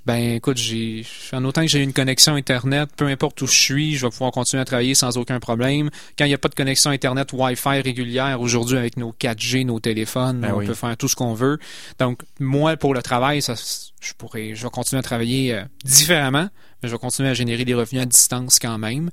Ben 0.06 0.36
écoute, 0.36 0.58
j'ai 0.58 1.06
en 1.32 1.46
autant 1.46 1.62
que 1.62 1.68
j'ai 1.68 1.84
une 1.84 1.94
connexion 1.94 2.34
internet, 2.34 2.90
peu 2.98 3.06
importe 3.06 3.40
où 3.44 3.48
je 3.48 3.54
suis, 3.60 3.96
je 3.96 4.06
vais 4.08 4.10
pouvoir 4.10 4.32
continuer 4.32 4.62
à 4.62 4.66
travailler 4.66 4.96
sans 4.96 5.16
aucun 5.18 5.40
problème. 5.40 5.92
Quand 6.18 6.26
il 6.26 6.30
n'y 6.30 6.34
a 6.34 6.40
pas 6.40 6.50
de 6.50 6.56
connexion 6.56 6.90
internet 6.90 7.32
Wi-Fi 7.32 7.82
régulière 7.82 8.42
aujourd'hui 8.42 8.78
avec 8.80 8.98
nos 8.98 9.14
4G, 9.14 9.64
nos 9.64 9.80
téléphones, 9.80 10.42
Ben 10.42 10.54
on 10.54 10.58
oui. 10.58 10.66
peut 10.66 10.74
faire 10.74 10.98
tout 10.98 11.08
ce 11.08 11.16
qu'on 11.16 11.36
veut. 11.36 11.60
Donc 12.00 12.24
moi 12.40 12.78
pour 12.78 12.96
le 12.96 13.04
travail, 13.04 13.44
ça 13.44 13.54
je 14.02 14.14
pourrais 14.18 14.56
je 14.56 14.64
vais 14.64 14.70
continuer 14.72 15.00
à 15.00 15.04
travailler 15.04 15.54
euh, 15.54 15.64
différemment, 15.86 16.50
mais 16.82 16.90
je 16.90 16.94
vais 16.94 17.00
continuer 17.00 17.30
à 17.30 17.36
générer 17.36 17.64
des 17.64 17.76
revenus 17.76 18.02
à 18.02 18.06
distance 18.06 18.58
quand 18.58 18.80
même. 18.80 19.12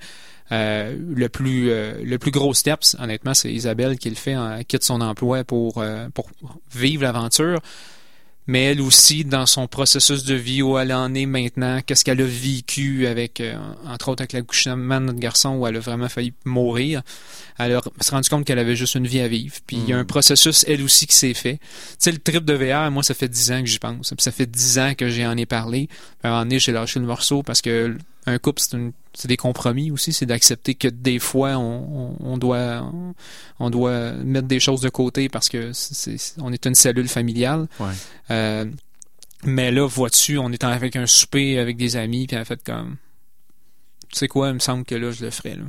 Euh, 0.53 0.97
le 1.15 1.29
plus 1.29 1.71
euh, 1.71 2.03
le 2.03 2.17
plus 2.19 2.31
gros 2.31 2.55
steps, 2.55 2.97
honnêtement, 2.99 3.35
c'est 3.35 3.53
Isabelle 3.53 3.99
qui 3.99 4.09
le 4.09 4.17
fait, 4.17 4.37
en, 4.37 4.63
quitte 4.67 4.85
son 4.85 5.03
emploi 5.03 5.45
pour 5.45 5.85
pour 6.15 6.31
vivre 6.75 7.03
l'aventure. 7.03 7.61
Mais 8.49 8.65
elle 8.65 8.81
aussi, 8.81 9.25
dans 9.25 9.45
son 9.45 9.69
processus 9.69 10.25
de 10.25 10.35
vie 10.35 10.63
où 10.63 10.79
elle 10.79 10.93
en 10.93 11.15
est 11.15 11.27
maintenant, 11.27 11.81
qu'est-ce 11.85 12.03
qu'elle 12.03 12.23
a 12.23 12.27
vécu 12.27 13.07
avec, 13.07 13.43
euh, 13.43 13.55
entre 13.87 14.09
autres 14.09 14.23
avec 14.23 14.33
l'accouchement 14.33 14.75
de 15.01 15.07
notre 15.07 15.19
garçon 15.19 15.51
où 15.57 15.67
elle 15.67 15.77
a 15.77 15.81
vraiment 15.81 16.09
failli 16.09 16.33
mourir, 16.47 17.03
elle 17.59 17.75
a 17.75 17.83
s'est 18.01 18.11
rendu 18.13 18.31
compte 18.31 18.47
qu'elle 18.47 18.59
avait 18.59 18.75
juste 18.75 18.95
une 18.95 19.07
vie 19.07 19.21
à 19.21 19.29
vivre. 19.29 19.55
Puis 19.67 19.77
il 19.77 19.89
y 19.91 19.93
a 19.93 19.99
un 19.99 20.07
processus, 20.07 20.65
elle 20.67 20.83
aussi, 20.83 21.07
qui 21.07 21.15
s'est 21.15 21.35
fait. 21.35 21.59
Tu 21.59 21.97
sais, 21.99 22.11
le 22.11 22.19
trip 22.19 22.45
de 22.47 22.55
VR, 22.55 22.91
moi, 22.91 23.03
ça 23.03 23.13
fait 23.13 23.29
dix 23.29 23.53
ans 23.53 23.61
que 23.61 23.67
j'y 23.67 23.79
pense. 23.79 24.09
Puis 24.09 24.23
ça 24.23 24.33
fait 24.33 24.47
dix 24.47 24.79
ans 24.79 24.95
que 24.97 25.11
j'en 25.11 25.37
ai 25.37 25.45
parlé. 25.47 25.91
À 26.23 26.29
un 26.29 26.31
moment 26.31 26.43
donné, 26.45 26.59
j'ai 26.59 26.73
lâché 26.73 27.01
le 27.01 27.07
morceau 27.07 27.43
parce 27.43 27.61
que 27.61 27.99
un 28.29 28.39
couple, 28.39 28.61
c'est 28.61 28.77
une 28.77 28.93
c'est 29.15 29.29
des 29.29 29.37
compromis 29.37 29.91
aussi, 29.91 30.13
c'est 30.13 30.27
d'accepter 30.27 30.77
que 30.77 30.87
des 30.87 31.19
fois 31.19 31.57
on, 31.57 32.17
on, 32.21 32.39
doit 32.39 32.89
on, 33.59 33.69
doit 33.69 34.13
mettre 34.13 34.47
des 34.47 34.61
choses 34.61 34.81
de 34.81 34.89
côté 34.89 35.29
parce 35.29 35.49
que 35.49 35.73
c'est, 35.73 36.17
on 36.39 36.53
est 36.53 36.65
une 36.67 36.77
cellule 36.77 37.09
familiale. 37.09 37.67
Ouais. 37.81 37.87
Euh, 38.31 38.65
mais 39.45 39.73
là, 39.73 39.89
vois-tu, 39.89 40.39
on 40.39 40.53
est 40.53 40.63
avec 40.63 40.95
un 40.95 41.07
souper 41.07 41.59
avec 41.59 41.77
des 41.77 41.97
amis, 41.97 42.29
puis 42.29 42.37
a 42.37 42.45
fait 42.45 42.63
comme 42.63 42.97
tu 44.11 44.19
sais 44.19 44.29
quoi, 44.29 44.49
il 44.49 44.55
me 44.55 44.59
semble 44.61 44.85
que 44.85 44.95
là 44.95 45.11
je 45.11 45.25
le 45.25 45.31
ferais 45.31 45.57
là. 45.57 45.65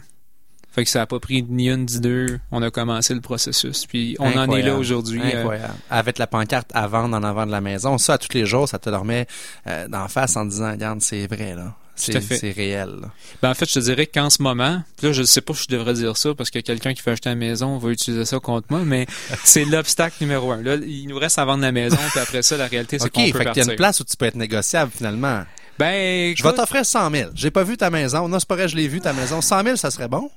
Fait 0.71 0.83
que 0.83 0.89
ça 0.89 1.01
a 1.01 1.05
pas 1.07 1.19
pris 1.19 1.41
ni 1.41 1.67
une 1.67 1.85
ni 1.85 1.99
deux. 1.99 2.39
On 2.51 2.61
a 2.61 2.69
commencé 2.69 3.15
le 3.15 3.21
processus. 3.21 3.87
Puis 3.87 4.15
on 4.19 4.37
en 4.37 4.51
est 4.55 4.61
là 4.61 4.75
aujourd'hui. 4.75 5.19
euh, 5.19 5.39
Incroyable. 5.39 5.73
Avec 5.89 6.19
la 6.19 6.27
pancarte 6.27 6.69
à 6.75 6.87
vendre 6.87 7.17
en 7.17 7.23
avant 7.23 7.47
de 7.47 7.51
la 7.51 7.59
maison. 7.59 7.97
Ça, 7.97 8.13
à 8.13 8.17
tous 8.19 8.33
les 8.35 8.45
jours, 8.45 8.69
ça 8.69 8.77
te 8.77 8.89
remet 8.89 9.25
euh, 9.65 9.87
d'en 9.87 10.07
face 10.07 10.37
en 10.37 10.45
disant, 10.45 10.69
regarde, 10.71 11.01
c'est 11.01 11.25
vrai, 11.25 11.55
là. 11.55 11.75
C'est 12.01 12.21
fait. 12.21 12.51
réel. 12.51 12.95
Ben, 13.41 13.49
en 13.51 13.53
fait, 13.53 13.67
je 13.67 13.73
te 13.73 13.79
dirais 13.79 14.05
qu'en 14.07 14.29
ce 14.29 14.41
moment, 14.41 14.81
là, 15.01 15.11
je 15.11 15.23
sais 15.23 15.41
pas 15.41 15.53
si 15.53 15.63
je 15.69 15.75
devrais 15.75 15.93
dire 15.93 16.15
ça 16.17 16.33
parce 16.33 16.49
que 16.49 16.59
quelqu'un 16.59 16.93
qui 16.93 17.01
veut 17.01 17.11
acheter 17.11 17.29
la 17.29 17.35
maison 17.35 17.77
va 17.77 17.89
utiliser 17.91 18.25
ça 18.25 18.39
contre 18.39 18.67
moi, 18.69 18.81
mais 18.85 19.05
c'est 19.43 19.65
l'obstacle 19.65 20.15
numéro 20.21 20.51
un. 20.51 20.61
Là, 20.61 20.75
il 20.75 21.07
nous 21.07 21.17
reste 21.17 21.37
à 21.39 21.45
vendre 21.45 21.61
la 21.61 21.71
maison, 21.71 21.97
puis 22.11 22.19
après 22.19 22.41
ça, 22.41 22.57
la 22.57 22.67
réalité, 22.67 22.99
c'est 22.99 23.05
OK, 23.05 23.11
qu'on 23.13 23.21
fait 23.25 23.31
peut 23.31 23.37
qu'il 23.39 23.45
y 23.47 23.49
a 23.49 23.53
partir. 23.53 23.69
une 23.71 23.75
place 23.75 23.99
où 23.99 24.03
tu 24.03 24.15
peux 24.17 24.25
être 24.25 24.35
négociable, 24.35 24.91
finalement. 24.95 25.43
Ben, 25.77 26.35
Je 26.35 26.43
vais 26.43 26.53
t'offrir 26.53 26.85
100 26.85 27.11
000. 27.11 27.31
J'ai 27.35 27.51
pas 27.51 27.63
vu 27.63 27.77
ta 27.77 27.89
maison. 27.89 28.27
Non, 28.27 28.37
c'est 28.39 28.47
pas 28.47 28.55
vrai, 28.55 28.67
je 28.67 28.75
l'ai 28.75 28.87
vu, 28.87 28.99
ta 28.99 29.13
maison. 29.13 29.41
100 29.41 29.63
000, 29.63 29.75
ça 29.77 29.91
serait 29.91 30.07
bon? 30.09 30.29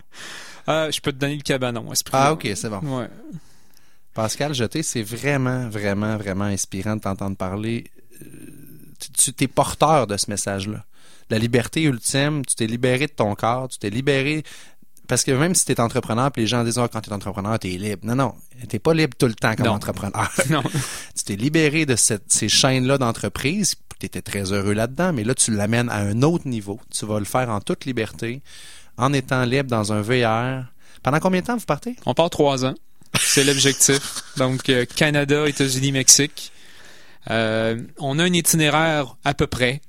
euh, 0.69 0.91
je 0.93 1.01
peux 1.01 1.11
te 1.13 1.17
donner 1.19 1.35
le 1.37 1.43
cabanon 1.43 1.91
à 1.91 1.95
ce 1.97 2.05
prix 2.05 2.13
Ah, 2.17 2.33
OK, 2.33 2.47
c'est 2.55 2.69
bon. 2.69 2.79
Ouais. 3.01 3.09
Pascal 4.15 4.55
Jeté, 4.55 4.83
c'est 4.83 5.03
vraiment, 5.03 5.69
vraiment, 5.69 6.17
vraiment 6.17 6.45
inspirant 6.45 6.97
de 6.97 7.01
t'entendre 7.01 7.37
parler. 7.37 7.91
Euh, 8.23 8.27
Tu, 9.19 9.33
tu 9.33 9.45
es 9.45 9.49
porteur 9.49 10.07
de 10.07 10.17
ce 10.17 10.31
message-là. 10.31 10.85
La 11.31 11.39
liberté 11.39 11.83
ultime, 11.83 12.45
tu 12.45 12.55
t'es 12.55 12.67
libéré 12.67 13.07
de 13.07 13.13
ton 13.13 13.35
corps, 13.35 13.69
tu 13.69 13.79
t'es 13.79 13.91
libéré. 13.91 14.43
Parce 15.09 15.25
que 15.25 15.33
même 15.33 15.55
si 15.55 15.65
tu 15.65 15.73
es 15.73 15.81
entrepreneur, 15.81 16.31
puis 16.31 16.43
les 16.43 16.49
gens 16.49 16.65
disent, 16.65 16.79
Ah, 16.79 16.89
quand 16.91 17.01
tu 17.01 17.11
es 17.11 17.13
entrepreneur, 17.13 17.59
tu 17.59 17.73
es 17.75 17.77
libre. 17.79 18.05
Non, 18.07 18.15
non, 18.15 18.35
tu 18.69 18.79
pas 18.79 18.95
libre 18.95 19.15
tout 19.19 19.27
le 19.27 19.35
temps 19.35 19.55
comme 19.55 19.67
Non. 19.67 19.73
entrepreneur. 19.73 20.31
Non. 20.51 20.63
tu 21.17 21.25
t'es 21.25 21.37
libéré 21.37 21.85
de 21.87 21.97
cette- 21.97 22.31
ces 22.31 22.49
chaînes-là 22.49 22.99
d'entreprise, 22.99 23.75
tu 23.99 24.07
étais 24.07 24.23
très 24.23 24.53
heureux 24.53 24.73
là-dedans, 24.73 25.13
mais 25.13 25.25
là, 25.25 25.35
tu 25.35 25.51
l'amènes 25.55 25.91
à 25.91 25.97
un 25.99 26.23
autre 26.23 26.47
niveau. 26.49 26.81
Tu 26.91 27.05
vas 27.07 27.19
le 27.19 27.25
faire 27.25 27.51
en 27.51 27.61
toute 27.61 27.85
liberté, 27.85 28.43
en 28.97 29.13
étant 29.13 29.45
libre 29.45 29.69
dans 29.71 29.93
un 29.93 30.01
VR. 30.03 30.67
Pendant 31.03 31.19
combien 31.21 31.41
de 31.41 31.47
temps 31.47 31.57
vous 31.57 31.65
partez? 31.67 31.97
On 32.07 32.15
part 32.15 32.31
trois 32.31 32.65
ans. 32.65 32.75
C'est 33.21 33.45
l'objectif. 33.45 34.23
Donc, 34.39 34.69
euh, 34.71 34.85
Canada, 34.87 35.47
États-Unis, 35.49 35.93
Mexique. 35.93 36.53
Euh, 37.31 37.81
on 37.99 38.19
a 38.19 38.25
un 38.25 38.33
itinéraire 38.33 39.17
à 39.25 39.35
peu 39.35 39.47
près. 39.47 39.81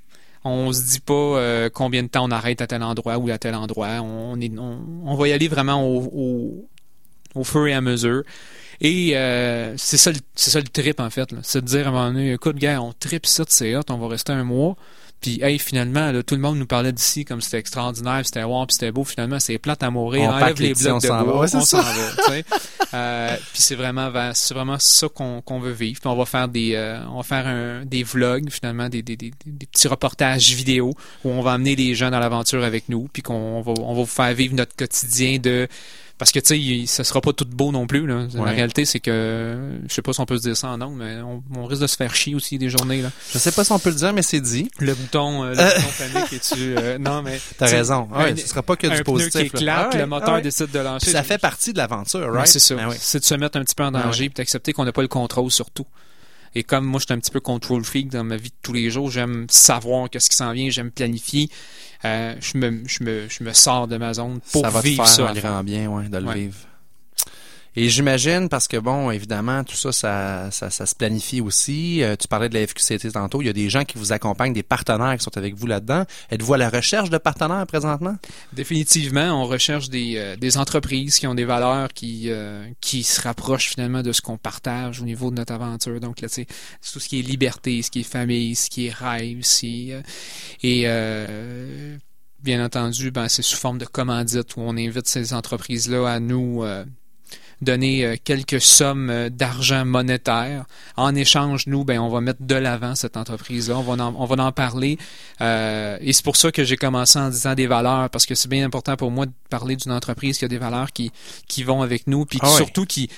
On 0.44 0.74
se 0.74 0.82
dit 0.82 1.00
pas 1.00 1.14
euh, 1.14 1.70
combien 1.74 2.04
de 2.04 2.10
temps 2.10 2.26
on 2.26 2.32
arrête 2.32 2.62
à 2.62 2.68
tel 2.68 2.84
endroit 2.84 3.18
ou 3.18 3.30
à 3.30 3.38
tel 3.38 3.56
endroit. 3.56 4.02
On, 4.02 4.40
est, 4.42 4.52
on, 4.58 5.16
va 5.16 5.28
y 5.28 5.32
aller 5.32 5.48
vraiment 5.48 5.88
au, 5.88 6.68
au, 7.36 7.44
fur 7.44 7.68
et 7.68 7.74
à 7.74 7.82
mesure. 7.82 8.24
Et 8.82 9.16
euh, 9.16 9.76
c'est 9.78 9.98
ça, 9.98 10.12
ça 10.36 10.60
le 10.60 10.68
trip 10.68 11.00
en 11.00 11.10
fait. 11.10 11.30
C'est 11.44 11.62
de 11.62 11.66
dire 11.66 11.88
à 11.88 11.90
un 11.90 11.92
moment 11.94 12.08
donné, 12.08 12.34
écoute, 12.34 12.58
gars, 12.58 12.82
on 12.82 12.92
trip 12.92 13.26
ça, 13.26 13.46
c'est 13.48 13.76
hot, 13.76 13.84
on 13.90 13.98
va 13.98 14.10
rester 14.10 14.34
un 14.34 14.44
mois. 14.44 14.76
Puis, 15.24 15.40
hey, 15.42 15.58
finalement, 15.58 16.12
là, 16.12 16.22
tout 16.22 16.36
le 16.36 16.42
monde 16.42 16.58
nous 16.58 16.66
parlait 16.66 16.92
d'ici 16.92 17.24
comme 17.24 17.40
c'était 17.40 17.58
extraordinaire, 17.58 18.22
c'était 18.26 18.44
wow, 18.44 18.66
puis 18.66 18.74
c'était 18.74 18.92
beau. 18.92 19.06
Finalement, 19.06 19.40
c'est 19.40 19.58
plate 19.58 19.82
à 19.82 19.90
mourir. 19.90 20.24
On 20.24 20.34
Enlève 20.34 20.60
les 20.60 20.74
blocs 20.74 20.92
on 20.96 20.98
de 20.98 21.24
bois, 21.24 21.40
Ouais, 21.40 21.56
on 21.56 21.62
s'en 21.62 21.82
va. 21.82 21.92
Euh, 22.94 23.36
puis 23.54 23.62
c'est 23.62 23.76
vraiment, 23.76 24.12
c'est 24.36 24.54
vraiment 24.54 24.78
ça 24.78 25.08
qu'on 25.08 25.42
qu'on 25.42 25.60
veut 25.60 25.72
vivre. 25.72 26.00
Puis 26.00 26.10
on 26.10 26.16
va 26.16 26.26
faire 26.26 26.48
des, 26.48 26.76
euh, 26.76 27.00
on 27.08 27.18
va 27.18 27.24
faire 27.24 27.48
un, 27.48 27.86
des 27.86 28.04
vlogs 28.04 28.52
finalement, 28.52 28.88
des, 28.90 29.02
des, 29.02 29.16
des, 29.16 29.32
des 29.46 29.66
petits 29.66 29.88
reportages 29.88 30.54
vidéo 30.54 30.94
où 31.24 31.30
on 31.30 31.42
va 31.42 31.54
amener 31.54 31.76
les 31.76 31.96
gens 31.96 32.12
dans 32.12 32.20
l'aventure 32.20 32.64
avec 32.64 32.90
nous, 32.90 33.10
puis 33.12 33.24
qu'on 33.24 33.62
va, 33.62 33.72
on 33.80 33.96
va 33.96 34.02
vous 34.02 34.06
faire 34.06 34.34
vivre 34.36 34.54
notre 34.54 34.76
quotidien 34.76 35.40
de 35.40 35.68
parce 36.18 36.32
que 36.32 36.40
tu 36.40 36.56
sais, 36.82 36.86
ça 36.86 37.04
sera 37.04 37.20
pas 37.22 37.34
tout 37.34 37.46
beau 37.46 37.72
non 37.72 37.88
plus. 37.88 38.06
Là. 38.08 38.28
La 38.36 38.44
réalité, 38.52 38.86
c'est 38.86 39.00
que 39.00 39.80
je 39.88 39.94
sais 39.94 40.02
pas 40.02 40.14
si 40.14 40.20
on 40.20 40.26
peut 40.26 40.38
se 40.38 40.44
dire 40.44 40.56
ça 40.56 40.70
en 40.70 40.78
nom, 40.78 40.92
mais 40.92 41.18
on, 41.22 41.44
on 41.56 41.66
risque 41.66 41.82
de 41.82 41.88
se 41.88 41.96
faire 41.96 42.14
chier 42.16 42.36
aussi 42.36 42.58
des 42.58 42.70
journées. 42.70 43.02
Là. 43.02 43.12
Je 43.32 43.38
sais 43.40 43.52
pas 43.52 43.64
si 43.64 43.72
on 43.72 43.80
peut 43.80 43.90
le 43.90 43.96
dire, 43.96 44.14
mais 44.14 44.22
c'est 44.22 44.40
dit. 44.40 44.70
Le 44.80 44.94
bouton, 44.94 45.44
euh, 45.44 45.50
le 45.50 45.56
bouton 45.56 45.94
panique 45.98 46.34
est 46.34 46.54
tu 46.56 46.76
non 47.02 47.22
mais 47.24 47.40
T'as 47.58 47.66
raison. 47.68 48.08
Ouais, 48.12 48.32
un- 48.32 48.36
ce 48.36 48.48
sera 48.48 48.62
pas 48.64 48.76
que 48.76 48.88
un 48.88 48.92
du 48.92 49.04
pneu 49.04 49.04
positif. 49.04 49.42
qui 49.52 49.58
éclate, 49.58 49.88
Ah 49.92 49.96
ouais, 49.96 50.02
le 50.02 50.08
moteur 50.08 50.36
ah 50.36 50.42
décide 50.42 50.72
de 50.72 50.80
lancer. 50.80 51.06
Puis 51.08 51.12
ça 51.14 51.24
fait 51.24 51.38
partie 51.40 51.74
de 51.74 51.78
l'aventure, 51.80 52.32
right? 52.32 52.48
c'est 52.48 52.60
ça. 52.60 52.76
Ben. 52.76 52.90
C'est 52.98 53.20
de 53.20 53.26
se 53.26 53.36
mettre 53.36 53.58
un 53.58 53.64
petit 53.64 53.76
peu 53.76 53.84
en 53.84 53.94
Ah 53.94 54.04
danger 54.04 54.26
et 54.26 54.30
d'accepter 54.30 54.72
qu'on 54.74 54.86
n'a 54.86 54.92
pas 54.94 55.02
le 55.02 55.08
contrôle 55.08 55.52
sur 55.52 55.72
tout. 55.72 55.86
Et 56.56 56.64
comme 56.64 56.86
moi, 56.86 57.00
je 57.00 57.06
suis 57.06 57.14
un 57.14 57.20
petit 57.20 57.32
peu 57.32 57.40
control 57.40 57.84
freak 57.84 58.10
dans 58.10 58.24
ma 58.24 58.38
vie 58.38 58.50
de 58.50 58.56
tous 58.62 58.74
les 58.74 58.90
jours, 58.90 59.10
j'aime 59.10 59.48
savoir 59.50 60.10
qu'est-ce 60.10 60.30
qui 60.30 60.36
s'en 60.36 60.52
vient, 60.54 60.70
j'aime 60.70 60.92
planifier. 60.92 61.50
Euh, 62.06 62.36
je, 62.40 62.58
me, 62.58 62.82
je, 62.88 63.04
me, 63.04 63.28
je 63.30 63.44
me 63.44 63.54
sors 63.54 63.88
de 63.88 63.98
ma 63.98 64.14
zone 64.14 64.40
pour 64.52 64.62
ça 64.62 64.70
va 64.70 64.82
te 64.82 64.88
vivre 64.88 65.06
faire 65.08 65.14
ça. 65.16 65.30
un 65.30 65.34
grand 65.34 65.64
bien, 65.64 65.90
ouais, 65.90 66.10
de 66.10 66.18
le 66.18 66.26
Ouais. 66.28 66.34
vivre. 66.36 66.56
Et 67.76 67.90
j'imagine, 67.90 68.50
parce 68.50 68.68
que 68.68 68.78
bon, 68.78 69.10
évidemment, 69.12 69.64
tout 69.64 69.76
ça, 69.76 69.92
ça, 69.92 70.52
ça, 70.52 70.70
ça 70.70 70.86
se 70.86 70.96
planifie 70.96 71.42
aussi. 71.42 72.04
Euh, 72.04 72.16
tu 72.16 72.28
parlais 72.28 72.50
de 72.50 72.54
la 72.54 72.68
FQCT 72.68 73.12
tantôt. 73.12 73.42
Il 73.42 73.46
y 73.46 73.50
a 73.50 73.54
des 73.54 73.70
gens 73.70 73.84
qui 73.84 73.98
vous 73.98 74.12
accompagnent, 74.12 74.54
des 74.54 74.64
partenaires 74.64 75.18
qui 75.18 75.24
sont 75.24 75.38
avec 75.38 75.56
vous 75.56 75.68
là-dedans. 75.68 76.04
Êtes-vous 76.30 76.54
à 76.54 76.58
la 76.58 76.70
recherche 76.70 77.10
de 77.10 77.18
partenaires 77.18 77.66
présentement? 77.66 78.16
Définitivement, 78.54 79.42
on 79.42 79.46
recherche 79.46 79.90
des, 79.90 80.16
euh, 80.18 80.36
des 80.36 80.58
entreprises 80.58 81.18
qui 81.18 81.28
ont 81.28 81.36
des 81.36 81.46
valeurs 81.46 81.90
qui, 81.94 82.30
euh, 82.30 82.66
qui 82.80 83.04
se 83.04 83.22
rapprochent 83.22 83.70
finalement 83.70 84.04
de 84.04 84.12
ce 84.12 84.22
qu'on 84.22 84.38
partage 84.38 85.02
au 85.02 85.06
niveau 85.06 85.32
de 85.32 85.36
notre 85.36 85.54
aventure. 85.54 86.00
Donc 86.00 86.22
là, 86.22 86.28
c'est 86.30 86.46
tout 86.46 87.00
ce 87.00 87.10
qui 87.10 87.20
est 87.20 87.24
liberté, 87.24 87.82
ce 87.82 87.90
qui 87.90 88.02
est 88.02 88.04
famille, 88.04 88.56
ce 88.56 88.70
qui 88.70 88.88
est 88.88 88.94
rêve, 88.94 89.40
c'est, 89.42 89.88
euh, 89.90 90.02
et 90.62 90.84
euh, 90.86 91.98
bien 92.42 92.64
entendu, 92.64 93.12
ben, 93.12 93.30
c'est 93.30 93.42
sous 93.42 93.58
forme 93.58 93.78
de 93.78 93.86
commandite 93.86 94.56
où 94.56 94.62
on 94.62 94.78
invite 94.78 95.08
ces 95.08 95.34
entreprises-là 95.34 96.08
à 96.08 96.20
nous 96.20 96.64
euh, 96.64 96.86
donner 97.64 98.06
euh, 98.06 98.16
quelques 98.24 98.62
sommes 98.62 99.10
euh, 99.10 99.30
d'argent 99.30 99.86
monétaire. 99.86 100.66
En 100.98 101.16
échange, 101.16 101.68
nous, 101.68 101.84
ben, 101.84 102.00
on 102.00 102.10
va 102.10 102.22
mettre 102.22 102.42
de 102.42 102.56
l'avant 102.56 102.96
cette 102.96 103.18
entreprise-là. 103.18 103.78
On 103.78 103.82
va 103.82 104.04
en, 104.04 104.16
on 104.18 104.26
va 104.26 104.44
en 104.44 104.52
parler. 104.52 104.98
Euh, 105.42 105.98
et 106.02 106.14
c'est 106.14 106.24
pour 106.24 106.36
ça 106.36 106.52
que 106.52 106.64
j'ai 106.64 106.78
commencé 106.78 107.18
en 107.20 107.30
disant 107.30 107.56
des 107.56 107.68
valeurs, 107.68 108.10
parce 108.10 108.26
que 108.26 108.36
c'est 108.36 108.50
bien 108.50 108.66
important 108.66 108.96
pour 108.96 109.12
moi 109.12 109.26
de 109.26 109.32
parler 109.50 109.76
d'une 109.76 109.92
entreprise 109.92 110.38
qui 110.38 110.46
a 110.46 110.48
des 110.48 110.58
valeurs 110.58 110.92
qui, 110.92 111.12
qui 111.48 111.64
vont 111.64 111.82
avec 111.82 112.08
nous, 112.08 112.26
puis 112.26 112.40
Ah 112.42 112.50
ouais. 112.50 112.56
surtout 112.58 112.86
qui... 112.86 113.10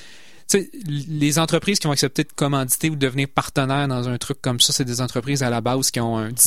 Les 0.87 1.39
entreprises 1.39 1.79
qui 1.79 1.87
vont 1.87 1.93
accepter 1.93 2.23
de 2.23 2.31
commanditer 2.35 2.89
ou 2.89 2.95
de 2.95 2.99
devenir 2.99 3.27
partenaires 3.27 3.87
dans 3.87 4.07
un 4.07 4.17
truc 4.17 4.41
comme 4.41 4.59
ça, 4.59 4.73
c'est 4.73 4.85
des 4.85 5.01
entreprises 5.01 5.41
à 5.41 5.49
la 5.49 5.59
base 5.59 5.89
qui 5.89 5.99
ont 5.99 6.17
un... 6.17 6.31
Tu 6.31 6.41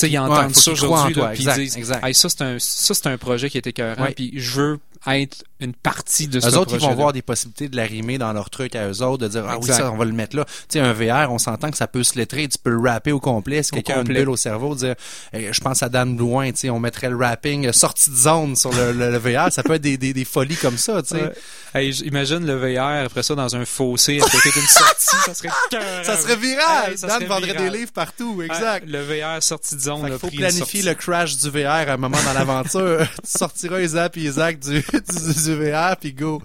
sais, 0.00 0.10
ils 0.10 0.18
entendent 0.18 0.54
faut 0.54 0.60
ça 0.60 0.72
aujourd'hui, 0.72 1.14
puis 1.14 1.44
ils 1.44 1.52
disent, 1.54 1.76
exact. 1.76 2.04
Hey, 2.04 2.14
ça, 2.14 2.28
c'est 2.28 2.42
un, 2.42 2.56
ça, 2.58 2.92
c'est 2.94 3.06
un 3.06 3.16
projet 3.18 3.48
qui 3.50 3.56
est 3.58 3.66
écœurant, 3.66 4.02
Ouais. 4.04 4.12
puis 4.12 4.32
je 4.36 4.50
veux 4.52 4.78
être 5.14 5.44
une 5.60 5.72
partie 5.72 6.28
de 6.28 6.38
ce 6.40 6.48
Eux 6.48 6.58
autres, 6.58 6.74
ils 6.74 6.80
vont 6.80 6.94
voir 6.94 7.12
des 7.14 7.22
possibilités 7.22 7.68
de 7.68 7.76
l'arrimer 7.76 8.18
dans 8.18 8.32
leur 8.32 8.50
truc 8.50 8.74
à 8.76 8.88
eux 8.88 9.02
autres, 9.02 9.22
de 9.22 9.28
dire, 9.28 9.44
ah 9.48 9.56
oui, 9.58 9.66
ça, 9.68 9.90
on 9.90 9.96
va 9.96 10.04
le 10.04 10.12
mettre 10.12 10.36
là. 10.36 10.44
Tu 10.44 10.78
sais, 10.78 10.80
un 10.80 10.92
VR, 10.92 11.30
on 11.32 11.38
s'entend 11.38 11.70
que 11.70 11.76
ça 11.78 11.86
peut 11.86 12.02
se 12.02 12.18
lettrer, 12.18 12.46
tu 12.48 12.58
peux 12.58 12.70
le 12.70 12.80
rapper 12.90 13.12
au 13.12 13.20
complet. 13.20 13.62
Si 13.62 13.70
quelqu'un 13.70 13.94
a 13.94 14.00
une 14.00 14.04
bulle 14.08 14.28
au 14.28 14.36
cerveau, 14.36 14.74
dire, 14.74 14.94
eh, 15.32 15.52
je 15.52 15.60
pense 15.60 15.82
à 15.82 15.88
Dan 15.88 16.16
Blouin, 16.16 16.50
tu 16.52 16.58
sais, 16.58 16.70
on 16.70 16.78
mettrait 16.80 17.08
le 17.08 17.16
rapping 17.16 17.66
euh, 17.68 17.72
sortie 17.72 18.10
de 18.10 18.16
zone 18.16 18.56
sur 18.56 18.70
le, 18.72 18.92
le- 18.92 19.10
le 19.10 19.18
VR. 19.18 19.50
Ça 19.50 19.62
peut 19.62 19.74
être 19.74 19.82
des, 19.82 19.96
des, 19.96 20.12
des 20.12 20.24
folies 20.24 20.56
comme 20.56 20.76
ça, 20.76 21.02
tu 21.02 21.16
sais. 21.16 21.22
Ouais. 21.22 21.32
Hey, 21.74 21.90
imagine 22.04 22.44
le 22.44 22.54
VR 22.56 23.04
après 23.06 23.22
ça 23.22 23.34
dans 23.34 23.54
un 23.56 23.64
fossé 23.64 24.18
à 24.20 24.24
côté 24.24 24.50
d'une 24.52 24.62
sortie, 24.66 25.16
ça 25.24 25.34
serait. 25.34 25.48
Ça 26.04 26.16
serait 26.16 26.36
viral! 26.36 26.90
Hey, 26.92 26.98
ça 26.98 27.06
Dan 27.06 27.16
serait 27.16 27.26
vendrait 27.26 27.52
viral. 27.52 27.70
des 27.70 27.78
livres 27.78 27.92
partout, 27.92 28.42
exact. 28.42 28.86
le 28.88 29.00
VR 29.02 29.42
sortie 29.42 29.74
de 29.76 29.80
zone. 29.80 30.06
Qu'il 30.06 30.18
faut 30.18 30.28
planifier 30.30 30.82
le 30.82 30.94
crash 30.94 31.36
du 31.36 31.50
VR 31.50 31.66
à 31.68 31.92
un 31.92 31.96
moment 31.96 32.18
dans 32.24 32.32
l'aventure. 32.32 33.00
tu 33.24 33.38
sortiras 33.38 33.80
Isaac 33.80 34.16
et 34.16 34.20
Isaac 34.20 34.58
du, 34.58 34.84
du, 35.44 35.54
VR, 35.70 35.96
puis 35.96 36.12
go. 36.12 36.40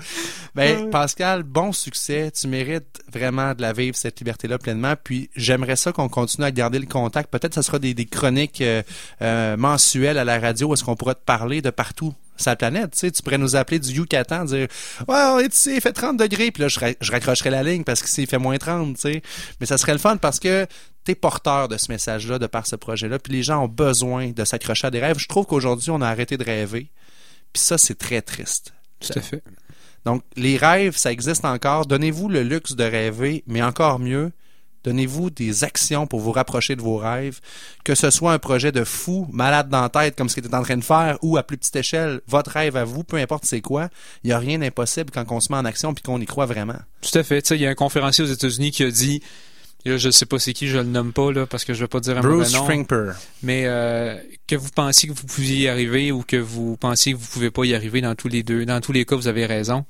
Ben, 0.55 0.89
Pascal, 0.89 1.43
bon 1.43 1.71
succès. 1.71 2.31
Tu 2.31 2.47
mérites 2.47 3.01
vraiment 3.11 3.53
de 3.53 3.61
la 3.61 3.73
vivre, 3.73 3.95
cette 3.95 4.19
liberté-là, 4.19 4.57
pleinement. 4.57 4.95
Puis, 5.01 5.29
j'aimerais 5.35 5.75
ça 5.75 5.91
qu'on 5.91 6.09
continue 6.09 6.45
à 6.45 6.51
garder 6.51 6.79
le 6.79 6.85
contact. 6.87 7.29
Peut-être 7.31 7.49
que 7.49 7.55
ce 7.55 7.61
sera 7.61 7.79
des, 7.79 7.93
des 7.93 8.05
chroniques 8.05 8.61
euh, 8.61 8.81
euh, 9.21 9.57
mensuelles 9.57 10.17
à 10.17 10.25
la 10.25 10.39
radio. 10.39 10.69
où 10.69 10.73
Est-ce 10.73 10.83
qu'on 10.83 10.95
pourra 10.95 11.15
te 11.15 11.23
parler 11.23 11.61
de 11.61 11.69
partout 11.69 12.13
sur 12.37 12.49
la 12.51 12.55
planète? 12.55 12.91
Tu 12.91 12.99
sais, 12.99 13.11
tu 13.11 13.21
pourrais 13.21 13.37
nous 13.37 13.55
appeler 13.55 13.79
du 13.79 13.91
Yucatan, 13.91 14.45
dire 14.45 14.67
«Ouais, 15.07 15.15
on 15.33 15.39
est 15.39 15.53
ici, 15.53 15.73
il 15.75 15.81
fait 15.81 15.93
30 15.93 16.17
degrés.» 16.17 16.51
Puis 16.51 16.61
là, 16.63 16.67
je, 16.67 16.79
ra- 16.79 16.93
je 16.99 17.11
raccrocherai 17.11 17.49
la 17.49 17.63
ligne 17.63 17.83
parce 17.83 18.01
qu'ici, 18.01 18.23
il 18.23 18.27
fait 18.27 18.37
moins 18.37 18.57
30, 18.57 18.95
tu 18.95 19.01
sais. 19.01 19.21
Mais 19.59 19.65
ça 19.65 19.77
serait 19.77 19.93
le 19.93 19.99
fun 19.99 20.17
parce 20.17 20.39
que 20.39 20.65
t'es 21.03 21.15
porteur 21.15 21.67
de 21.67 21.77
ce 21.77 21.91
message-là, 21.91 22.37
de 22.39 22.47
par 22.47 22.67
ce 22.67 22.75
projet-là, 22.75 23.17
puis 23.19 23.33
les 23.33 23.41
gens 23.41 23.63
ont 23.63 23.67
besoin 23.67 24.31
de 24.31 24.43
s'accrocher 24.45 24.87
à 24.87 24.91
des 24.91 24.99
rêves. 24.99 25.17
Je 25.17 25.27
trouve 25.27 25.45
qu'aujourd'hui, 25.45 25.89
on 25.91 26.01
a 26.01 26.07
arrêté 26.07 26.37
de 26.37 26.43
rêver. 26.43 26.91
Puis 27.53 27.61
ça, 27.61 27.77
c'est 27.77 27.97
très 27.97 28.21
triste. 28.21 28.73
Tout 28.99 29.13
à 29.15 29.21
fait. 29.21 29.43
Donc, 30.05 30.23
les 30.35 30.57
rêves, 30.57 30.95
ça 30.95 31.11
existe 31.11 31.45
encore. 31.45 31.85
Donnez-vous 31.85 32.27
le 32.27 32.43
luxe 32.43 32.75
de 32.75 32.83
rêver, 32.83 33.43
mais 33.47 33.61
encore 33.61 33.99
mieux, 33.99 34.31
Donnez-vous 34.83 35.29
des 35.29 35.63
actions 35.63 36.07
pour 36.07 36.21
vous 36.21 36.31
rapprocher 36.31 36.75
de 36.75 36.81
vos 36.81 36.97
rêves, 36.97 37.39
que 37.83 37.93
ce 37.93 38.09
soit 38.09 38.33
un 38.33 38.39
projet 38.39 38.71
de 38.71 38.83
fou, 38.83 39.27
malade 39.31 39.69
dans 39.69 39.81
la 39.81 39.89
tête 39.89 40.15
comme 40.15 40.27
ce 40.27 40.35
que 40.35 40.41
tu 40.41 40.47
es 40.47 40.55
en 40.55 40.63
train 40.63 40.77
de 40.77 40.83
faire, 40.83 41.19
ou 41.21 41.37
à 41.37 41.43
plus 41.43 41.57
petite 41.57 41.75
échelle, 41.75 42.21
votre 42.27 42.51
rêve 42.51 42.75
à 42.75 42.83
vous, 42.83 43.03
peu 43.03 43.17
importe 43.17 43.45
c'est 43.45 43.61
quoi, 43.61 43.89
il 44.23 44.27
n'y 44.27 44.33
a 44.33 44.39
rien 44.39 44.57
d'impossible 44.57 45.11
quand 45.11 45.25
on 45.29 45.39
se 45.39 45.51
met 45.51 45.57
en 45.59 45.65
action 45.65 45.93
puis 45.93 46.01
qu'on 46.01 46.19
y 46.19 46.25
croit 46.25 46.47
vraiment. 46.47 46.79
Tout 47.01 47.17
à 47.17 47.23
fait. 47.23 47.41
Tu 47.43 47.49
sais, 47.49 47.55
il 47.57 47.61
y 47.61 47.67
a 47.67 47.69
un 47.69 47.75
conférencier 47.75 48.23
aux 48.23 48.27
États-Unis 48.27 48.71
qui 48.71 48.83
a 48.83 48.89
dit, 48.89 49.21
là, 49.85 49.97
je 49.97 50.09
sais 50.09 50.25
pas 50.25 50.39
c'est 50.39 50.53
qui, 50.53 50.67
je 50.67 50.77
le 50.77 50.83
nomme 50.83 51.13
pas 51.13 51.31
là 51.31 51.45
parce 51.45 51.65
que 51.65 51.73
je 51.73 51.81
vais 51.81 51.87
pas 51.87 51.99
dire 51.99 52.17
un 52.17 52.21
Bruce 52.21 52.53
nom, 52.53 52.63
Springper. 52.63 53.13
mais 53.43 53.63
euh, 53.65 54.15
que 54.47 54.55
vous 54.55 54.69
pensiez 54.69 55.09
que 55.09 55.13
vous 55.13 55.25
pouviez 55.25 55.57
y 55.63 55.67
arriver 55.67 56.11
ou 56.11 56.23
que 56.23 56.37
vous 56.37 56.77
pensiez 56.77 57.13
que 57.13 57.17
vous 57.17 57.27
pouvez 57.27 57.51
pas 57.51 57.65
y 57.65 57.73
arriver 57.73 58.01
dans 58.01 58.15
tous 58.15 58.27
les 58.27 58.43
deux, 58.43 58.65
dans 58.65 58.81
tous 58.81 58.91
les 58.91 59.05
cas, 59.05 59.15
vous 59.15 59.27
avez 59.27 59.45
raison. 59.45 59.85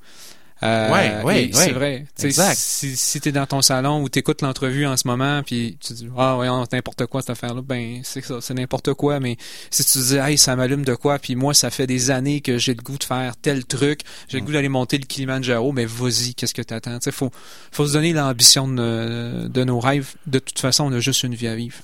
Euh, 0.62 0.90
Ouais, 0.92 1.22
ouais. 1.24 1.50
C'est 1.52 1.72
vrai. 1.72 2.06
Exact. 2.22 2.56
Si, 2.56 2.96
si 2.96 3.20
tu 3.20 3.28
es 3.30 3.32
dans 3.32 3.46
ton 3.46 3.62
salon 3.62 4.02
ou 4.02 4.08
tu 4.08 4.18
écoutes 4.18 4.42
l'entrevue 4.42 4.86
en 4.86 4.96
ce 4.96 5.06
moment, 5.08 5.42
puis 5.42 5.76
tu 5.80 5.92
dis 5.92 6.08
Ah, 6.16 6.36
ouais, 6.38 6.46
c'est 6.70 6.76
n'importe 6.76 7.06
quoi 7.06 7.20
cette 7.20 7.30
affaire-là, 7.30 7.62
ben, 7.62 8.00
c'est 8.04 8.24
ça, 8.24 8.40
c'est 8.40 8.54
n'importe 8.54 8.94
quoi. 8.94 9.18
Mais 9.20 9.36
si 9.70 9.84
tu 9.84 9.98
dis 9.98 10.16
Hey, 10.16 10.38
ça 10.38 10.54
m'allume 10.56 10.84
de 10.84 10.94
quoi, 10.94 11.18
puis 11.18 11.34
moi, 11.34 11.52
ça 11.54 11.70
fait 11.70 11.86
des 11.86 12.10
années 12.10 12.40
que 12.40 12.58
j'ai 12.58 12.74
le 12.74 12.82
goût 12.82 12.98
de 12.98 13.04
faire 13.04 13.34
tel 13.36 13.64
truc, 13.64 14.00
j'ai 14.28 14.38
le 14.38 14.44
goût 14.44 14.52
d'aller 14.52 14.68
monter 14.68 14.98
le 14.98 15.06
Kilimanjaro, 15.06 15.72
mais 15.72 15.84
vas-y, 15.84 16.34
qu'est-ce 16.34 16.54
que 16.54 16.62
t'attends? 16.62 16.98
Tu 16.98 17.04
sais, 17.04 17.12
faut, 17.12 17.30
faut 17.72 17.86
se 17.86 17.92
donner 17.94 18.12
l'ambition 18.12 18.68
de, 18.68 19.48
de 19.48 19.64
nos 19.64 19.80
rêves. 19.80 20.14
De 20.26 20.38
toute 20.38 20.58
façon, 20.58 20.84
on 20.84 20.92
a 20.92 21.00
juste 21.00 21.22
une 21.24 21.34
vie 21.34 21.48
à 21.48 21.56
vivre. 21.56 21.76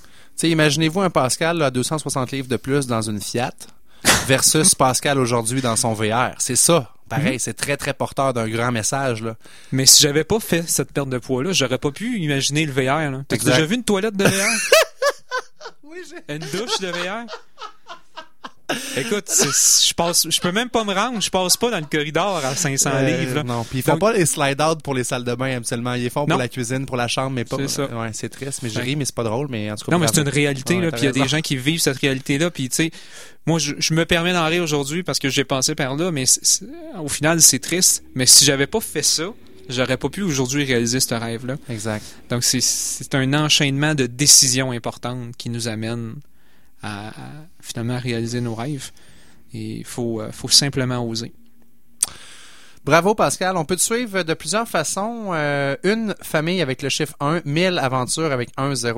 Imaginez-vous 0.42 1.00
un 1.00 1.10
Pascal 1.10 1.58
là, 1.58 1.66
à 1.66 1.70
260 1.72 2.30
livres 2.30 2.46
de 2.48 2.56
plus 2.56 2.86
dans 2.86 3.02
une 3.02 3.20
Fiat 3.20 3.50
versus 4.26 4.74
Pascal 4.74 5.18
aujourd'hui 5.18 5.60
dans 5.62 5.76
son 5.76 5.92
VR. 5.94 6.32
C'est 6.38 6.56
ça. 6.56 6.92
Pareil, 7.08 7.34
Mhm. 7.34 7.38
c'est 7.38 7.54
très, 7.54 7.76
très 7.78 7.94
porteur 7.94 8.34
d'un 8.34 8.46
grand 8.48 8.70
message. 8.70 9.22
Là. 9.22 9.36
Mais 9.72 9.86
si 9.86 10.02
j'avais 10.02 10.24
pas 10.24 10.40
fait 10.40 10.68
cette 10.68 10.92
perte 10.92 11.08
de 11.08 11.16
poids-là, 11.18 11.52
j'aurais 11.52 11.78
pas 11.78 11.90
pu 11.90 12.18
imaginer 12.18 12.66
le 12.66 12.72
VR. 12.72 13.22
T'as 13.26 13.36
déjà 13.38 13.64
vu 13.64 13.76
une 13.76 13.84
toilette 13.84 14.16
de 14.16 14.24
VR? 14.24 14.50
Oui, 15.84 15.98
j'ai... 16.08 16.34
Une 16.34 16.40
douche 16.40 16.78
de 16.80 16.88
VR? 16.88 17.24
Écoute, 18.96 19.24
je 19.30 19.94
passe, 19.94 20.26
je 20.28 20.40
peux 20.40 20.52
même 20.52 20.68
pas 20.68 20.84
me 20.84 20.92
rendre, 20.92 21.20
je 21.22 21.30
passe 21.30 21.56
pas 21.56 21.70
dans 21.70 21.78
le 21.78 21.86
corridor 21.90 22.44
à 22.44 22.54
500 22.54 22.90
livres. 23.00 23.34
là. 23.36 23.40
Euh, 23.40 23.42
Non, 23.44 23.64
puis 23.64 23.78
ils 23.78 23.82
font 23.82 23.92
Donc- 23.92 24.00
pas 24.00 24.12
les 24.12 24.26
slide-out 24.26 24.82
pour 24.82 24.94
les 24.94 25.04
salles 25.04 25.24
de 25.24 25.34
bain 25.34 25.56
habituellement. 25.56 25.94
Ils 25.94 26.10
font 26.10 26.20
pour 26.20 26.28
Non. 26.28 26.36
la 26.36 26.48
cuisine, 26.48 26.84
pour 26.84 26.96
la 26.96 27.08
chambre, 27.08 27.30
mais 27.30 27.44
pas. 27.44 27.56
C'est 27.58 27.68
ça. 27.68 27.86
Ouais, 27.86 28.10
c'est 28.12 28.28
triste, 28.28 28.60
mais 28.62 28.68
je 28.68 28.78
ris, 28.78 28.94
mais 28.96 29.04
c'est 29.06 29.14
pas 29.14 29.24
drôle. 29.24 29.46
Mais 29.50 29.70
en 29.70 29.76
tout 29.76 29.86
cas, 29.86 29.92
Non, 29.92 29.98
mais 29.98 30.06
c'est 30.12 30.20
une 30.20 30.28
réalité, 30.28 30.76
Ouais, 30.76 30.82
là, 30.82 30.90
puis 30.92 31.00
il 31.02 31.04
y 31.04 31.08
a 31.08 31.12
des 31.12 31.28
gens 31.28 31.40
qui 31.40 31.56
vivent 31.56 31.80
cette 31.80 31.98
réalité-là, 31.98 32.50
puis 32.50 32.68
tu 32.68 32.76
sais, 32.76 32.90
moi, 33.46 33.58
je, 33.58 33.74
je 33.78 33.94
me 33.94 34.04
permets 34.04 34.34
d'en 34.34 34.46
rire 34.46 34.62
aujourd'hui 34.62 35.02
parce 35.02 35.18
que 35.18 35.30
j'ai 35.30 35.44
passé 35.44 35.74
par 35.74 35.96
là, 35.96 36.10
mais 36.12 36.24
au 37.00 37.08
final, 37.08 37.40
c'est 37.40 37.60
triste. 37.60 38.02
Mais 38.14 38.26
si 38.26 38.44
j'avais 38.44 38.66
pas 38.66 38.80
fait 38.80 39.02
ça, 39.02 39.24
j'aurais 39.70 39.96
pas 39.96 40.10
pu 40.10 40.22
aujourd'hui 40.22 40.64
réaliser 40.64 41.00
ce 41.00 41.14
rêve-là. 41.14 41.56
Exact. 41.70 42.04
Donc, 42.28 42.44
c'est- 42.44 43.14
un 43.14 43.32
enchaînement 43.32 43.94
de 43.94 44.04
décisions 44.06 44.72
importantes 44.72 45.34
qui 45.38 45.48
nous 45.48 45.68
amènent 45.68 46.14
à, 46.82 47.08
à, 47.08 47.12
finalement 47.60 47.98
réaliser 47.98 48.40
nos 48.40 48.54
rêves. 48.54 48.90
Et 49.52 49.78
il 49.78 49.84
faut, 49.84 50.20
euh, 50.20 50.30
faut 50.32 50.48
simplement 50.48 51.06
oser. 51.06 51.32
Bravo 52.84 53.14
Pascal. 53.14 53.56
On 53.56 53.64
peut 53.64 53.76
te 53.76 53.82
suivre 53.82 54.22
de 54.22 54.34
plusieurs 54.34 54.66
façons. 54.66 55.30
Euh, 55.32 55.76
une 55.82 56.14
famille 56.22 56.62
avec 56.62 56.82
le 56.82 56.88
chiffre 56.88 57.14
1, 57.20 57.42
1000 57.44 57.78
aventures 57.78 58.32
avec 58.32 58.50
1000, 58.58 58.88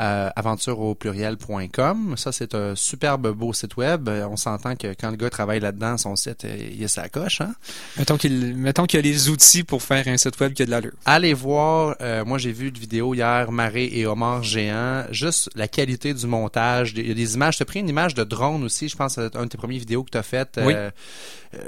euh, 0.00 0.30
aventure 0.34 0.80
au 0.80 0.94
pluriel.com. 0.94 2.14
Ça, 2.16 2.32
c'est 2.32 2.54
un 2.54 2.74
superbe 2.74 3.32
beau 3.32 3.52
site 3.52 3.76
web. 3.76 4.08
Euh, 4.08 4.26
On 4.28 4.36
s'entend 4.36 4.76
que 4.76 4.94
quand 4.98 5.10
le 5.10 5.16
gars 5.16 5.30
travaille 5.30 5.60
là-dedans, 5.60 5.96
son 5.98 6.16
site, 6.16 6.44
euh, 6.44 6.68
il 6.72 6.82
est 6.82 6.88
sa 6.88 7.08
coche. 7.08 7.40
Hein? 7.40 7.54
Mettons 7.98 8.16
qu'il 8.16 8.54
mettons 8.56 8.86
qu'il 8.86 8.98
y 9.04 9.08
a 9.08 9.12
les 9.12 9.28
outils 9.28 9.62
pour 9.62 9.82
faire 9.82 10.06
un 10.08 10.16
site 10.16 10.38
web 10.40 10.52
qui 10.52 10.62
a 10.62 10.66
de 10.66 10.70
l'allure. 10.70 10.92
Allez 11.04 11.34
voir, 11.34 11.96
euh, 12.00 12.24
moi 12.24 12.38
j'ai 12.38 12.52
vu 12.52 12.68
une 12.68 12.78
vidéo 12.78 13.14
hier, 13.14 13.50
Marée 13.52 13.90
et 13.92 14.06
Omar 14.06 14.42
géant, 14.42 15.04
juste 15.10 15.50
la 15.54 15.68
qualité 15.68 16.14
du 16.14 16.26
montage, 16.26 16.92
il 16.96 17.06
y 17.06 17.10
a 17.10 17.14
des 17.14 17.34
images, 17.34 17.56
tu 17.56 17.62
as 17.62 17.66
pris 17.66 17.80
une 17.80 17.88
image 17.88 18.14
de 18.14 18.24
drone 18.24 18.64
aussi, 18.64 18.88
je 18.88 18.96
pense 18.96 19.16
que 19.16 19.28
c'est 19.28 19.36
une 19.36 19.44
de 19.44 19.48
tes 19.48 19.58
premières 19.58 19.78
vidéos 19.78 20.02
que 20.02 20.10
tu 20.10 20.18
as 20.18 20.22
faites. 20.22 20.60
Oui. 20.64 20.74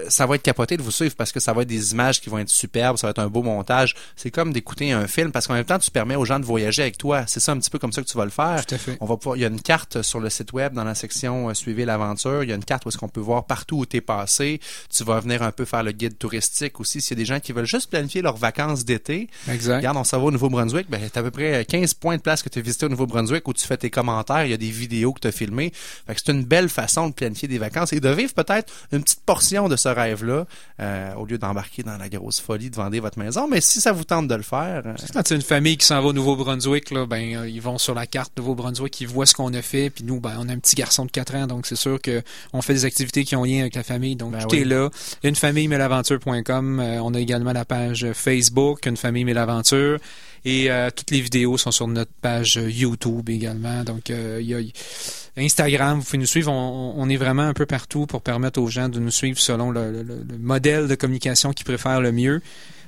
Ça 0.09 0.26
va 0.26 0.34
être 0.34 0.43
capoté 0.43 0.75
de 0.76 0.82
vous 0.82 0.90
suivre 0.90 1.14
parce 1.16 1.32
que 1.32 1.40
ça 1.40 1.52
va 1.52 1.62
être 1.62 1.68
des 1.68 1.92
images 1.92 2.20
qui 2.20 2.30
vont 2.30 2.38
être 2.38 2.48
superbes, 2.48 2.96
ça 2.96 3.06
va 3.06 3.10
être 3.12 3.18
un 3.18 3.28
beau 3.28 3.42
montage. 3.42 3.94
C'est 4.16 4.30
comme 4.30 4.52
d'écouter 4.52 4.92
un 4.92 5.06
film 5.06 5.32
parce 5.32 5.46
qu'en 5.46 5.54
même 5.54 5.64
temps 5.64 5.78
tu 5.78 5.90
permets 5.90 6.16
aux 6.16 6.24
gens 6.24 6.38
de 6.38 6.44
voyager 6.44 6.82
avec 6.82 6.98
toi. 6.98 7.24
C'est 7.26 7.40
ça 7.40 7.52
un 7.52 7.58
petit 7.58 7.70
peu 7.70 7.78
comme 7.78 7.92
ça 7.92 8.02
que 8.02 8.08
tu 8.08 8.16
vas 8.16 8.24
le 8.24 8.30
faire. 8.30 8.64
Tout 8.66 8.74
à 8.74 8.78
fait. 8.78 8.96
On 9.00 9.06
va 9.06 9.16
pouvoir, 9.16 9.36
il 9.36 9.40
y 9.40 9.44
a 9.44 9.48
une 9.48 9.60
carte 9.60 10.02
sur 10.02 10.20
le 10.20 10.30
site 10.30 10.52
web 10.52 10.72
dans 10.72 10.84
la 10.84 10.94
section 10.94 11.48
euh, 11.48 11.54
Suivez 11.54 11.84
l'aventure. 11.84 12.42
Il 12.42 12.50
y 12.50 12.52
a 12.52 12.56
une 12.56 12.64
carte 12.64 12.84
où 12.86 12.88
est-ce 12.88 12.98
qu'on 12.98 13.08
peut 13.08 13.20
voir 13.20 13.46
partout 13.46 13.78
où 13.78 13.86
tu 13.86 13.98
es 13.98 14.00
passé. 14.00 14.60
Tu 14.94 15.04
vas 15.04 15.20
venir 15.20 15.42
un 15.42 15.52
peu 15.52 15.64
faire 15.64 15.82
le 15.82 15.92
guide 15.92 16.18
touristique 16.18 16.80
aussi. 16.80 17.00
S'il 17.00 17.16
y 17.16 17.20
a 17.20 17.22
des 17.22 17.26
gens 17.26 17.40
qui 17.40 17.52
veulent 17.52 17.66
juste 17.66 17.90
planifier 17.90 18.22
leurs 18.22 18.36
vacances 18.36 18.84
d'été. 18.84 19.28
Regarde, 19.48 19.96
on 19.96 20.04
s'en 20.04 20.18
va 20.18 20.24
au 20.24 20.30
Nouveau-Brunswick, 20.30 20.88
ben, 20.90 21.00
t'as 21.12 21.20
à 21.20 21.22
peu 21.22 21.30
près 21.30 21.64
15 21.64 21.94
points 21.94 22.16
de 22.16 22.22
place 22.22 22.42
que 22.42 22.48
tu 22.48 22.58
as 22.58 22.62
visité 22.62 22.86
au 22.86 22.88
Nouveau-Brunswick 22.88 23.46
où 23.48 23.52
tu 23.52 23.66
fais 23.66 23.76
tes 23.76 23.90
commentaires, 23.90 24.44
il 24.44 24.50
y 24.50 24.54
a 24.54 24.58
des 24.58 24.70
vidéos 24.70 25.12
que 25.12 25.20
tu 25.20 25.28
as 25.28 25.32
filmées. 25.32 25.72
Fait 26.06 26.14
que 26.14 26.20
c'est 26.24 26.32
une 26.32 26.44
belle 26.44 26.68
façon 26.68 27.08
de 27.08 27.14
planifier 27.14 27.48
des 27.48 27.58
vacances 27.58 27.92
et 27.92 28.00
de 28.00 28.08
vivre 28.08 28.34
peut-être 28.34 28.72
une 28.92 29.02
petite 29.02 29.22
portion 29.24 29.68
de 29.68 29.76
ce 29.76 29.88
rêve-là, 29.88 30.46
euh, 30.80 31.14
au 31.14 31.24
lieu 31.24 31.38
d'embarquer 31.38 31.82
dans 31.82 31.96
la 31.96 32.08
grosse 32.08 32.40
folie 32.40 32.70
de 32.70 32.76
vendre 32.76 32.98
votre 32.98 33.18
maison. 33.18 33.48
Mais 33.48 33.60
si 33.60 33.80
ça 33.80 33.92
vous 33.92 34.04
tente 34.04 34.28
de 34.28 34.34
le 34.34 34.42
faire, 34.42 34.82
euh, 34.86 34.94
Quand 35.12 35.22
c'est 35.24 35.34
une 35.34 35.42
famille 35.42 35.76
qui 35.76 35.86
s'en 35.86 36.00
va 36.02 36.08
au 36.08 36.12
Nouveau-Brunswick, 36.12 36.90
là, 36.90 37.06
ben, 37.06 37.36
euh, 37.36 37.48
ils 37.48 37.62
vont 37.62 37.78
sur 37.78 37.94
la 37.94 38.06
carte 38.06 38.32
Nouveau-Brunswick, 38.36 39.00
ils 39.00 39.08
voient 39.08 39.26
ce 39.26 39.34
qu'on 39.34 39.52
a 39.54 39.62
fait, 39.62 39.90
puis 39.90 40.04
nous, 40.04 40.20
ben, 40.20 40.34
on 40.38 40.48
a 40.48 40.52
un 40.52 40.58
petit 40.58 40.76
garçon 40.76 41.06
de 41.06 41.10
4 41.10 41.34
ans, 41.34 41.46
donc 41.46 41.66
c'est 41.66 41.76
sûr 41.76 42.00
que 42.00 42.22
on 42.52 42.60
fait 42.62 42.74
des 42.74 42.84
activités 42.84 43.24
qui 43.24 43.36
ont 43.36 43.44
lien 43.44 43.60
avec 43.60 43.74
la 43.74 43.82
famille, 43.82 44.16
donc 44.16 44.32
Ben 44.32 44.40
tout 44.40 44.48
oui. 44.54 44.62
est 44.62 44.64
là. 44.64 44.90
Une 45.22 45.36
famille 45.36 45.68
euh, 46.80 46.98
on 47.02 47.14
a 47.14 47.20
également 47.20 47.52
la 47.52 47.64
page 47.64 48.06
Facebook, 48.12 48.86
une 48.86 48.96
famille 48.96 49.24
et 50.47 50.70
euh, 50.70 50.88
toutes 50.94 51.11
les 51.11 51.20
vidéos 51.20 51.59
sont 51.59 51.72
sur 51.72 51.86
notre 51.88 52.12
page 52.22 52.57
euh, 52.57 52.70
YouTube 52.70 53.28
également, 53.28 53.84
donc 53.84 54.09
euh, 54.09 54.38
il 54.40 54.47
y 54.49 54.55
a 54.55 54.61
Instagram, 55.36 55.99
vous 55.99 56.05
pouvez 56.05 56.18
nous 56.18 56.26
suivre, 56.26 56.51
on, 56.51 56.94
on 56.97 57.09
est 57.11 57.16
vraiment 57.18 57.42
un 57.42 57.53
peu 57.53 57.66
partout 57.66 58.07
pour 58.07 58.22
permettre 58.22 58.59
aux 58.61 58.68
gens 58.68 58.88
de 58.88 58.99
nous 58.99 59.11
suivre 59.11 59.38
selon 59.38 59.70
le, 59.70 59.92
le- 59.92 60.03
le- 60.03 60.24
le 60.26 60.38
modèle 60.38 60.88
de 60.88 60.94
communication 60.94 61.53
qu'ils 61.53 61.66
préfèrent 61.66 62.01
le 62.01 62.12
mieux. 62.12 62.40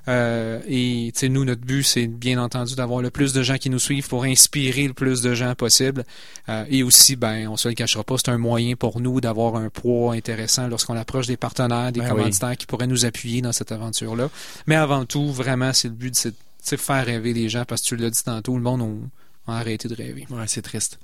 Euh, 0.07 0.61
et 0.67 1.13
nous, 1.29 1.45
notre 1.45 1.61
but, 1.61 1.83
c'est 1.83 2.07
bien 2.07 2.43
entendu 2.43 2.75
d'avoir 2.75 3.03
le 3.03 3.11
plus 3.11 3.35
de 3.35 3.43
gens 3.43 3.59
qui 3.59 3.69
nous 3.69 3.79
suivent 3.79 4.09
pour 4.09 4.25
inspirer 4.25 4.87
le 4.87 4.95
plus 4.95 5.21
de 5.21 5.35
gens 5.35 5.55
possible. 5.55 6.03
Euh, 6.49 6.65
et 6.71 6.83
aussi, 6.83 7.15
ben, 7.15 7.47
on 7.49 7.59
se 7.59 7.69
le 7.69 7.75
cachera 7.75 8.03
pas, 8.05 8.15
c'est 8.17 8.31
un 8.31 8.39
moyen 8.39 8.75
pour 8.75 9.03
nous 9.03 9.21
d'avoir 9.21 9.57
un 9.57 9.69
poids 9.69 10.15
intéressant 10.15 10.67
lorsqu'on 10.67 10.97
approche 10.97 11.27
des 11.27 11.37
partenaires, 11.37 11.93
des 11.93 12.01
Ben 12.01 12.09
commanditaires 12.09 12.57
qui 12.57 12.65
pourraient 12.65 12.87
nous 12.87 13.05
appuyer 13.05 13.43
dans 13.43 13.53
cette 13.53 13.71
aventure-là. 13.71 14.31
Mais 14.67 14.77
avant 14.77 15.05
tout, 15.05 15.31
vraiment, 15.31 15.75
c'est 15.75 15.89
le 15.89 15.95
but, 15.95 16.15
de 16.29 16.35
faire 16.77 17.05
rêver 17.07 17.33
les 17.33 17.49
gens 17.49 17.64
parce 17.66 17.83
que 17.83 17.87
tu 17.89 17.97
l'as 17.97 18.11
dit 18.11 18.23
tantôt, 18.23 18.55
le 18.57 18.62
monde 18.62 19.09
a, 19.47 19.53
a 19.53 19.59
arrêté 19.59 19.89
de 19.89 19.95
rêver. 19.95 20.27
ouais, 20.31 20.45
c'est 20.47 20.62
triste. 20.62 20.99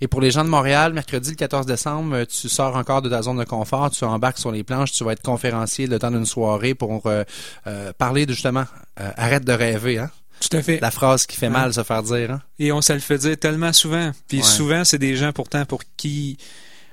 Et 0.00 0.06
pour 0.08 0.20
les 0.20 0.30
gens 0.30 0.44
de 0.44 0.48
Montréal, 0.48 0.92
mercredi 0.92 1.30
le 1.30 1.36
14 1.36 1.66
décembre, 1.66 2.14
euh, 2.14 2.24
tu 2.24 2.48
sors 2.48 2.76
encore 2.76 3.02
de 3.02 3.08
ta 3.08 3.22
zone 3.22 3.38
de 3.38 3.44
confort, 3.44 3.90
tu 3.90 4.04
embarques 4.04 4.38
sur 4.38 4.52
les 4.52 4.62
planches, 4.62 4.92
tu 4.92 5.02
vas 5.04 5.12
être 5.12 5.22
conférencier 5.22 5.86
le 5.88 5.98
temps 5.98 6.10
d'une 6.12 6.24
soirée 6.26 6.74
pour 6.74 7.06
euh, 7.06 7.24
euh, 7.66 7.92
parler 7.98 8.24
de 8.26 8.32
justement 8.32 8.64
euh, 9.00 9.10
arrête 9.16 9.44
de 9.44 9.52
rêver, 9.52 9.98
hein? 9.98 10.10
Tout 10.40 10.56
à 10.56 10.62
fait. 10.62 10.78
La 10.78 10.92
phrase 10.92 11.26
qui 11.26 11.36
fait 11.36 11.46
Ouais. 11.46 11.52
mal 11.52 11.74
se 11.74 11.82
faire 11.82 12.04
dire, 12.04 12.30
hein? 12.30 12.42
Et 12.60 12.70
on 12.70 12.80
se 12.80 12.92
le 12.92 13.00
fait 13.00 13.18
dire 13.18 13.36
tellement 13.36 13.72
souvent. 13.72 14.12
Puis 14.28 14.38
Ouais. 14.38 14.44
souvent, 14.44 14.84
c'est 14.84 14.98
des 14.98 15.16
gens 15.16 15.32
pourtant 15.32 15.64
pour 15.64 15.82
qui 15.96 16.38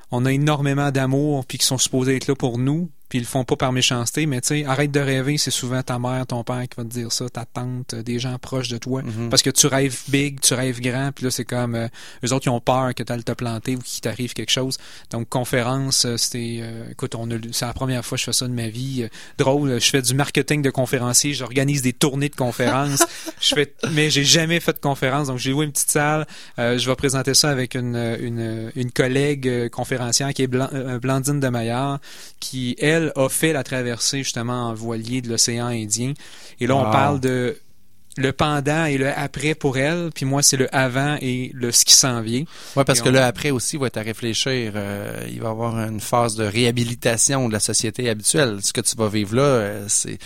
on 0.09 0.25
a 0.25 0.31
énormément 0.33 0.89
d'amour, 0.89 1.45
puis 1.45 1.59
qui 1.59 1.65
sont 1.67 1.77
supposés 1.77 2.15
être 2.15 2.25
là 2.27 2.33
pour 2.35 2.57
nous, 2.57 2.89
puis 3.09 3.19
ils 3.19 3.21
le 3.21 3.27
font 3.27 3.43
pas 3.43 3.55
par 3.55 3.71
méchanceté. 3.71 4.25
Mais 4.25 4.41
tu 4.41 4.47
sais, 4.49 4.65
arrête 4.65 4.91
de 4.91 4.99
rêver, 4.99 5.37
c'est 5.37 5.51
souvent 5.51 5.81
ta 5.83 5.99
mère, 5.99 6.25
ton 6.27 6.43
père 6.43 6.63
qui 6.63 6.75
va 6.77 6.83
te 6.83 6.89
dire 6.89 7.11
ça, 7.11 7.29
ta 7.29 7.45
tante, 7.45 7.93
euh, 7.93 8.03
des 8.03 8.19
gens 8.19 8.37
proches 8.39 8.69
de 8.69 8.77
toi. 8.77 9.01
Mhm. 9.03 9.29
Parce 9.29 9.41
que 9.41 9.49
tu 9.49 9.67
rêves 9.67 9.97
big, 10.07 10.39
tu 10.39 10.53
rêves 10.53 10.81
grand, 10.81 11.11
puis 11.13 11.25
là, 11.25 11.31
c'est 11.31 11.45
comme 11.45 11.75
euh, 11.75 11.87
eux 12.25 12.33
autres, 12.33 12.47
ils 12.47 12.49
ont 12.51 12.59
peur 12.59 12.93
que 12.95 13.03
tu 13.03 13.11
ailles 13.11 13.23
te 13.23 13.31
planter 13.31 13.75
ou 13.75 13.79
qu'il 13.79 14.01
t'arrive 14.01 14.33
quelque 14.33 14.51
chose. 14.51 14.77
Donc, 15.11 15.29
conférence, 15.29 16.05
euh, 16.05 16.17
c'était... 16.17 16.59
euh, 16.61 16.89
écoute, 16.91 17.15
on 17.15 17.27
c'est 17.51 17.65
la 17.65 17.73
première 17.73 18.03
fois 18.05 18.17
que 18.17 18.19
je 18.21 18.25
fais 18.25 18.33
ça 18.33 18.47
de 18.47 18.53
ma 18.53 18.67
vie. 18.69 19.07
Drôle, 19.37 19.79
je 19.79 19.89
fais 19.89 20.01
du 20.01 20.13
marketing 20.13 20.61
de 20.61 20.69
conférencier, 20.69 21.33
j'organise 21.33 21.81
des 21.81 21.93
tournées 21.93 22.29
de 22.29 22.35
conférences. 22.35 23.03
je 23.41 23.55
fais, 23.55 23.73
mais 23.91 24.09
j'ai 24.09 24.23
jamais 24.23 24.59
fait 24.59 24.73
de 24.73 24.79
conférence, 24.79 25.27
donc 25.27 25.37
j'ai 25.37 25.51
loué 25.51 25.65
une 25.65 25.71
petite 25.71 25.91
salle. 25.91 26.25
Euh, 26.59 26.77
je 26.77 26.89
vais 26.89 26.95
présenter 26.95 27.33
ça 27.33 27.49
avec 27.49 27.75
une, 27.75 27.95
une, 28.19 28.71
une 28.75 28.91
collègue 28.91 29.69
conférencière 29.69 30.33
qui 30.33 30.43
est 30.43 30.47
Blan- 30.47 30.99
Blandine 31.01 31.39
de 31.39 31.47
Maillard, 31.49 31.99
qui, 32.39 32.75
elle, 32.79 33.04
a 33.15 33.29
fait 33.29 33.53
la 33.53 33.63
traversée 33.63 34.19
justement 34.19 34.69
en 34.69 34.73
voilier 34.73 35.21
de 35.21 35.29
l'océan 35.29 35.67
Indien. 35.67 36.13
Et 36.59 36.67
là, 36.67 36.75
on 36.75 36.91
parle 36.91 37.19
de 37.19 37.57
le 38.17 38.31
pendant 38.31 38.85
et 38.85 38.97
le 38.97 39.09
après 39.17 39.55
pour 39.55 39.77
elle, 39.77 40.09
puis 40.13 40.25
moi, 40.25 40.41
c'est 40.41 40.57
le 40.57 40.73
avant 40.75 41.17
et 41.21 41.51
le 41.53 41.71
ce 41.71 41.83
qui 41.85 41.93
s'en 41.93 42.21
vient. 42.21 42.43
Ouais, 42.75 42.83
parce 42.85 42.99
Et 42.99 43.03
que 43.03 43.09
on- 43.09 43.11
là, 43.11 43.27
après 43.27 43.51
aussi, 43.51 43.75
il 43.75 43.79
va 43.79 43.87
être 43.87 43.97
à 43.97 44.01
réfléchir. 44.01 44.71
euh, 44.75 45.25
il 45.29 45.41
va 45.41 45.47
y 45.49 45.51
avoir 45.51 45.77
une 45.79 45.99
phase 45.99 46.35
de 46.35 46.43
réhabilitation 46.45 47.47
de 47.47 47.53
la 47.53 47.59
société 47.59 48.09
habituelle. 48.09 48.59
Ce 48.61 48.73
que 48.73 48.81
tu 48.81 48.95
vas 48.95 49.09
vivre 49.09 49.35
là, 49.35 49.41
euh, 49.43 49.85
c'est 49.87 50.17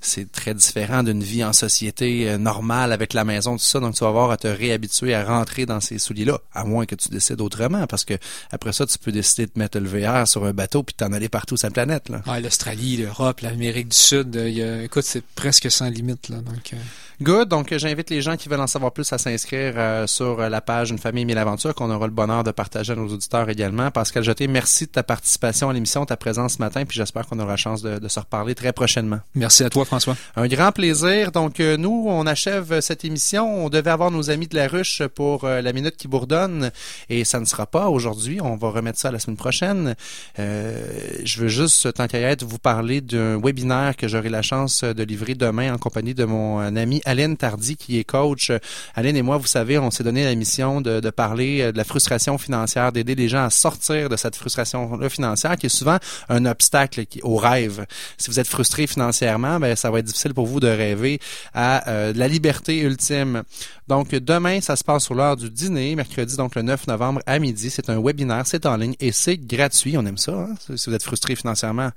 c'est 0.00 0.30
très 0.30 0.54
différent 0.54 1.02
d'une 1.02 1.22
vie 1.22 1.42
en 1.42 1.52
société 1.52 2.28
euh, 2.28 2.38
normale 2.38 2.92
avec 2.92 3.12
la 3.12 3.24
maison, 3.24 3.56
tout 3.56 3.64
ça. 3.64 3.80
Donc, 3.80 3.94
tu 3.94 4.00
vas 4.04 4.08
avoir 4.10 4.30
à 4.30 4.36
te 4.36 4.46
réhabituer 4.46 5.14
à 5.14 5.24
rentrer 5.24 5.66
dans 5.66 5.80
ces 5.80 5.98
souliers-là, 5.98 6.38
à 6.54 6.64
moins 6.64 6.86
que 6.86 6.94
tu 6.94 7.08
décides 7.08 7.40
autrement, 7.40 7.86
parce 7.88 8.04
que 8.04 8.14
après 8.52 8.72
ça, 8.72 8.86
tu 8.86 8.98
peux 8.98 9.10
décider 9.10 9.46
de 9.46 9.52
mettre 9.56 9.78
le 9.80 9.88
VR 9.88 10.28
sur 10.28 10.44
un 10.44 10.52
bateau 10.52 10.82
puis 10.84 10.94
t'en 10.94 11.12
aller 11.12 11.28
partout 11.28 11.56
sur 11.56 11.66
la 11.66 11.72
planète. 11.72 12.08
Là. 12.08 12.22
Ah, 12.26 12.38
L'Australie, 12.38 12.98
l'Europe, 12.98 13.40
l'Amérique 13.40 13.88
du 13.88 13.96
Sud, 13.96 14.36
euh, 14.36 14.48
il 14.48 14.58
y 14.58 14.62
a- 14.62 14.82
écoute, 14.84 15.04
c'est 15.04 15.24
presque 15.34 15.70
sans 15.70 15.88
limite. 15.88 16.28
Là, 16.28 16.36
donc, 16.36 16.72
euh, 16.72 16.76
Good. 17.22 17.35
Good. 17.36 17.48
Donc, 17.48 17.76
j'invite 17.76 18.08
les 18.08 18.22
gens 18.22 18.38
qui 18.38 18.48
veulent 18.48 18.62
en 18.62 18.66
savoir 18.66 18.92
plus 18.92 19.12
à 19.12 19.18
s'inscrire 19.18 19.74
euh, 19.76 20.06
sur 20.06 20.38
la 20.38 20.60
page 20.62 20.90
Une 20.90 20.96
famille 20.96 21.26
mille 21.26 21.36
aventures 21.36 21.74
qu'on 21.74 21.90
aura 21.90 22.06
le 22.06 22.12
bonheur 22.12 22.44
de 22.44 22.50
partager 22.50 22.94
à 22.94 22.96
nos 22.96 23.08
auditeurs 23.08 23.50
également. 23.50 23.90
Pascal 23.90 24.24
Jeté, 24.24 24.48
merci 24.48 24.86
de 24.86 24.90
ta 24.92 25.02
participation 25.02 25.68
à 25.68 25.74
l'émission, 25.74 26.06
ta 26.06 26.16
présence 26.16 26.54
ce 26.54 26.58
matin, 26.60 26.86
puis 26.86 26.96
j'espère 26.96 27.26
qu'on 27.26 27.38
aura 27.38 27.50
la 27.50 27.56
chance 27.58 27.82
de, 27.82 27.98
de, 27.98 28.08
se 28.08 28.20
reparler 28.20 28.54
très 28.54 28.72
prochainement. 28.72 29.18
Merci 29.34 29.64
à 29.64 29.68
toi, 29.68 29.84
François. 29.84 30.16
Un 30.34 30.46
grand 30.46 30.72
plaisir. 30.72 31.30
Donc, 31.30 31.60
euh, 31.60 31.76
nous, 31.76 32.06
on 32.08 32.26
achève 32.26 32.80
cette 32.80 33.04
émission. 33.04 33.66
On 33.66 33.68
devait 33.68 33.90
avoir 33.90 34.10
nos 34.10 34.30
amis 34.30 34.46
de 34.46 34.56
la 34.56 34.66
ruche 34.66 35.02
pour 35.14 35.44
euh, 35.44 35.60
la 35.60 35.74
minute 35.74 35.98
qui 35.98 36.08
bourdonne, 36.08 36.70
et 37.10 37.24
ça 37.24 37.38
ne 37.38 37.44
sera 37.44 37.66
pas 37.66 37.90
aujourd'hui. 37.90 38.40
On 38.40 38.56
va 38.56 38.70
remettre 38.70 38.98
ça 38.98 39.10
la 39.10 39.18
semaine 39.18 39.36
prochaine. 39.36 39.94
Euh, 40.38 40.80
je 41.22 41.42
veux 41.42 41.48
juste, 41.48 41.92
tant 41.92 42.06
qu'à 42.06 42.18
être, 42.18 42.44
vous 42.44 42.58
parler 42.58 43.02
d'un 43.02 43.38
webinaire 43.38 43.94
que 43.94 44.08
j'aurai 44.08 44.30
la 44.30 44.40
chance 44.40 44.84
de 44.84 45.02
livrer 45.02 45.34
demain 45.34 45.74
en 45.74 45.76
compagnie 45.76 46.14
de 46.14 46.24
mon 46.24 46.60
ami 46.76 47.02
Tardy, 47.34 47.76
qui 47.76 47.98
est 47.98 48.04
coach. 48.04 48.52
Aline 48.94 49.16
et 49.16 49.22
moi, 49.22 49.38
vous 49.38 49.46
savez, 49.46 49.78
on 49.78 49.90
s'est 49.90 50.04
donné 50.04 50.24
la 50.24 50.34
mission 50.34 50.80
de, 50.80 51.10
parler 51.10 51.72
de 51.72 51.76
la 51.76 51.84
frustration 51.84 52.38
financière, 52.38 52.92
d'aider 52.92 53.14
les 53.14 53.28
gens 53.28 53.44
à 53.44 53.50
sortir 53.50 54.08
de 54.08 54.16
cette 54.16 54.36
frustration 54.36 54.98
financière, 55.08 55.56
qui 55.56 55.66
est 55.66 55.70
souvent 55.70 55.98
un 56.28 56.44
obstacle 56.46 57.04
au 57.22 57.36
rêve. 57.36 57.86
Si 58.18 58.30
vous 58.30 58.38
êtes 58.38 58.48
frustré 58.48 58.86
financièrement, 58.86 59.58
ben 59.58 59.74
ça 59.76 59.90
va 59.90 59.98
être 60.00 60.04
difficile 60.04 60.34
pour 60.34 60.46
vous 60.46 60.60
de 60.60 60.68
rêver 60.68 61.18
à 61.54 61.88
euh, 61.88 62.12
la 62.14 62.28
liberté 62.28 62.78
ultime. 62.80 63.42
Donc 63.88 64.10
demain, 64.10 64.60
ça 64.60 64.76
se 64.76 64.84
passe 64.84 65.04
sur 65.04 65.14
l'heure 65.14 65.36
du 65.36 65.50
dîner, 65.50 65.94
mercredi 65.94 66.36
donc 66.36 66.54
le 66.54 66.62
9 66.62 66.86
novembre 66.86 67.20
à 67.26 67.38
midi. 67.38 67.70
C'est 67.70 67.88
un 67.90 68.00
webinaire, 68.00 68.46
c'est 68.46 68.66
en 68.66 68.76
ligne 68.76 68.96
et 69.00 69.12
c'est 69.12 69.36
gratuit. 69.36 69.96
On 69.96 70.06
aime 70.06 70.18
ça. 70.18 70.32
Hein? 70.32 70.54
Si 70.76 70.90
vous 70.90 70.94
êtes 70.94 71.02
frustré 71.02 71.36
financièrement, 71.36 71.90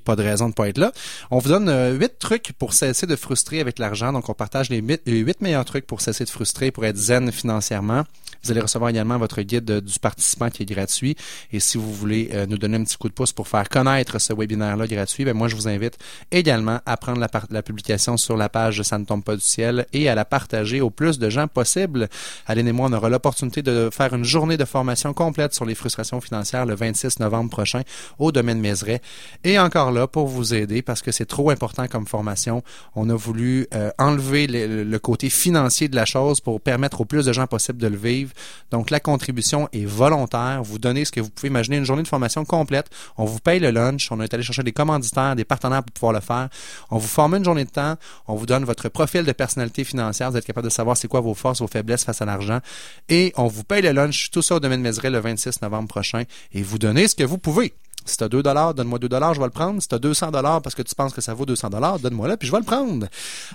pas 0.00 0.16
de 0.16 0.22
raison 0.22 0.48
de 0.48 0.54
pas 0.54 0.68
être 0.68 0.78
là. 0.78 0.92
On 1.30 1.38
vous 1.38 1.48
donne 1.48 1.68
euh, 1.68 1.92
huit 1.92 2.18
trucs 2.18 2.52
pour 2.58 2.72
cesser 2.72 3.06
de 3.06 3.16
frustrer 3.16 3.60
avec 3.60 3.78
l'argent. 3.78 4.12
Donc, 4.12 4.28
on 4.28 4.34
partage 4.34 4.70
les 4.70 4.80
huit 4.80 5.40
meilleurs 5.40 5.64
trucs 5.64 5.86
pour 5.86 6.00
cesser 6.00 6.24
de 6.24 6.30
frustrer, 6.30 6.70
pour 6.70 6.84
être 6.84 6.96
zen 6.96 7.32
financièrement. 7.32 8.04
Vous 8.42 8.50
allez 8.50 8.60
recevoir 8.60 8.88
également 8.90 9.18
votre 9.18 9.42
guide 9.42 9.80
du 9.80 9.98
participant 9.98 10.48
qui 10.48 10.62
est 10.62 10.66
gratuit. 10.66 11.16
Et 11.52 11.60
si 11.60 11.76
vous 11.76 11.92
voulez 11.92 12.30
euh, 12.32 12.46
nous 12.46 12.56
donner 12.56 12.78
un 12.78 12.84
petit 12.84 12.96
coup 12.96 13.08
de 13.08 13.12
pouce 13.12 13.32
pour 13.32 13.48
faire 13.48 13.68
connaître 13.68 14.18
ce 14.18 14.32
webinaire-là 14.32 14.86
gratuit, 14.86 15.24
ben 15.24 15.34
moi, 15.34 15.48
je 15.48 15.56
vous 15.56 15.68
invite 15.68 15.98
également 16.30 16.80
à 16.86 16.96
prendre 16.96 17.20
la, 17.20 17.28
la 17.50 17.62
publication 17.62 18.16
sur 18.16 18.36
la 18.36 18.48
page 18.48 18.82
Ça 18.82 18.98
ne 18.98 19.04
tombe 19.04 19.22
pas 19.22 19.36
du 19.36 19.42
ciel 19.42 19.86
et 19.92 20.08
à 20.08 20.14
la 20.14 20.24
partager 20.24 20.80
au 20.80 20.88
plus 20.88 21.18
de 21.18 21.28
gens 21.28 21.48
possible. 21.48 22.08
Aline 22.46 22.68
et 22.68 22.72
moi, 22.72 22.88
on 22.90 22.92
aura 22.94 23.10
l'opportunité 23.10 23.62
de 23.62 23.90
faire 23.92 24.14
une 24.14 24.24
journée 24.24 24.56
de 24.56 24.64
formation 24.64 25.12
complète 25.12 25.54
sur 25.54 25.66
les 25.66 25.74
frustrations 25.74 26.20
financières 26.20 26.64
le 26.64 26.74
26 26.74 27.20
novembre 27.20 27.50
prochain 27.50 27.82
au 28.18 28.32
domaine 28.32 28.60
Mézeray. 28.60 29.00
Et 29.44 29.58
encore 29.58 29.89
là 29.90 30.06
pour 30.06 30.26
vous 30.26 30.54
aider 30.54 30.82
parce 30.82 31.02
que 31.02 31.12
c'est 31.12 31.26
trop 31.26 31.50
important 31.50 31.86
comme 31.86 32.06
formation. 32.06 32.62
On 32.94 33.08
a 33.10 33.14
voulu 33.14 33.66
euh, 33.74 33.90
enlever 33.98 34.46
le, 34.46 34.98
côté 34.98 35.30
financier 35.30 35.88
de 35.88 35.96
la 35.96 36.04
chose 36.04 36.40
pour 36.40 36.60
permettre 36.60 37.00
au 37.00 37.04
plus 37.04 37.24
de 37.24 37.32
gens 37.32 37.46
possible 37.46 37.78
de 37.78 37.86
le 37.86 37.96
vivre. 37.96 38.32
Donc 38.70 38.90
la 38.90 39.00
contribution 39.00 39.68
est 39.72 39.84
volontaire. 39.84 40.62
Vous 40.62 40.78
donnez 40.78 41.04
ce 41.04 41.12
que 41.12 41.20
vous 41.20 41.30
pouvez 41.30 41.48
imaginer 41.48 41.78
une 41.78 41.84
journée 41.84 42.02
de 42.02 42.08
formation 42.08 42.44
complète. 42.44 42.90
On 43.16 43.24
vous 43.24 43.38
paye 43.38 43.60
le 43.60 43.70
lunch. 43.70 44.10
On 44.10 44.20
est 44.20 44.32
allé 44.34 44.42
chercher 44.42 44.62
des 44.62 44.72
commanditaires, 44.72 45.36
des 45.36 45.44
partenaires 45.44 45.82
pour 45.82 45.92
pouvoir 45.92 46.12
le 46.12 46.20
faire. 46.20 46.48
On 46.90 46.98
vous 46.98 47.08
forme 47.08 47.34
une 47.34 47.44
journée 47.44 47.64
de 47.64 47.70
temps. 47.70 47.96
On 48.28 48.34
vous 48.34 48.46
donne 48.46 48.64
votre 48.64 48.88
profil 48.88 49.24
de 49.24 49.32
personnalité 49.32 49.84
financière. 49.84 50.30
Vous 50.30 50.36
êtes 50.36 50.46
capable 50.46 50.68
de 50.68 50.72
savoir 50.72 50.96
c'est 50.96 51.08
quoi 51.08 51.20
vos 51.20 51.34
forces, 51.34 51.60
vos 51.60 51.68
faiblesses 51.68 52.04
face 52.04 52.20
à 52.20 52.24
l'argent. 52.24 52.60
Et 53.08 53.32
on 53.36 53.46
vous 53.46 53.64
paye 53.64 53.82
le 53.82 53.92
lunch. 53.92 54.30
Tout 54.30 54.42
ça 54.42 54.56
au 54.56 54.60
domaine 54.60 54.80
Mézeray 54.80 55.10
le 55.10 55.18
26 55.18 55.62
novembre 55.62 55.88
prochain. 55.88 56.24
Et 56.52 56.62
vous 56.62 56.78
donnez 56.78 57.08
ce 57.08 57.14
que 57.14 57.24
vous 57.24 57.38
pouvez. 57.38 57.74
Si 58.04 58.16
tu 58.16 58.24
as 58.24 58.28
2 58.28 58.42
dollars, 58.42 58.74
donne-moi 58.74 58.98
2 58.98 59.08
dollars, 59.08 59.34
je 59.34 59.40
vais 59.40 59.46
le 59.46 59.52
prendre. 59.52 59.80
Si 59.80 59.88
tu 59.88 59.94
as 59.94 59.98
200 59.98 60.30
dollars 60.30 60.62
parce 60.62 60.74
que 60.74 60.82
tu 60.82 60.94
penses 60.94 61.12
que 61.12 61.20
ça 61.20 61.34
vaut 61.34 61.46
200 61.46 61.70
dollars, 61.70 61.98
donne-moi 61.98 62.28
là 62.28 62.36
puis 62.36 62.46
je 62.46 62.52
vais 62.52 62.58
le 62.58 62.64
prendre. 62.64 63.06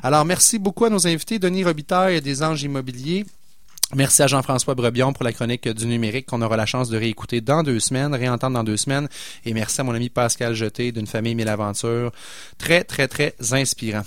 Alors 0.03 0.25
merci 0.25 0.59
beaucoup 0.59 0.85
à 0.85 0.89
nos 0.89 1.07
invités 1.07 1.39
Denis 1.39 1.63
Robitaille 1.63 2.21
des 2.21 2.43
Anges 2.43 2.63
Immobiliers. 2.63 3.25
Merci 3.93 4.23
à 4.23 4.27
Jean-François 4.27 4.73
Brebion 4.73 5.13
pour 5.13 5.23
la 5.23 5.31
chronique 5.31 5.69
du 5.69 5.85
numérique 5.85 6.25
qu'on 6.25 6.41
aura 6.41 6.57
la 6.57 6.65
chance 6.65 6.89
de 6.89 6.97
réécouter 6.97 7.39
dans 7.39 7.61
deux 7.61 7.79
semaines, 7.79 8.15
réentendre 8.15 8.55
dans 8.55 8.63
deux 8.63 8.77
semaines. 8.77 9.07
Et 9.45 9.53
merci 9.53 9.79
à 9.79 9.83
mon 9.83 9.93
ami 9.93 10.09
Pascal 10.09 10.55
Jeté 10.55 10.91
d'une 10.91 11.05
famille 11.05 11.35
mille 11.35 11.47
aventures. 11.47 12.11
Très, 12.57 12.83
très, 12.83 13.07
très 13.07 13.35
inspirant. 13.51 14.01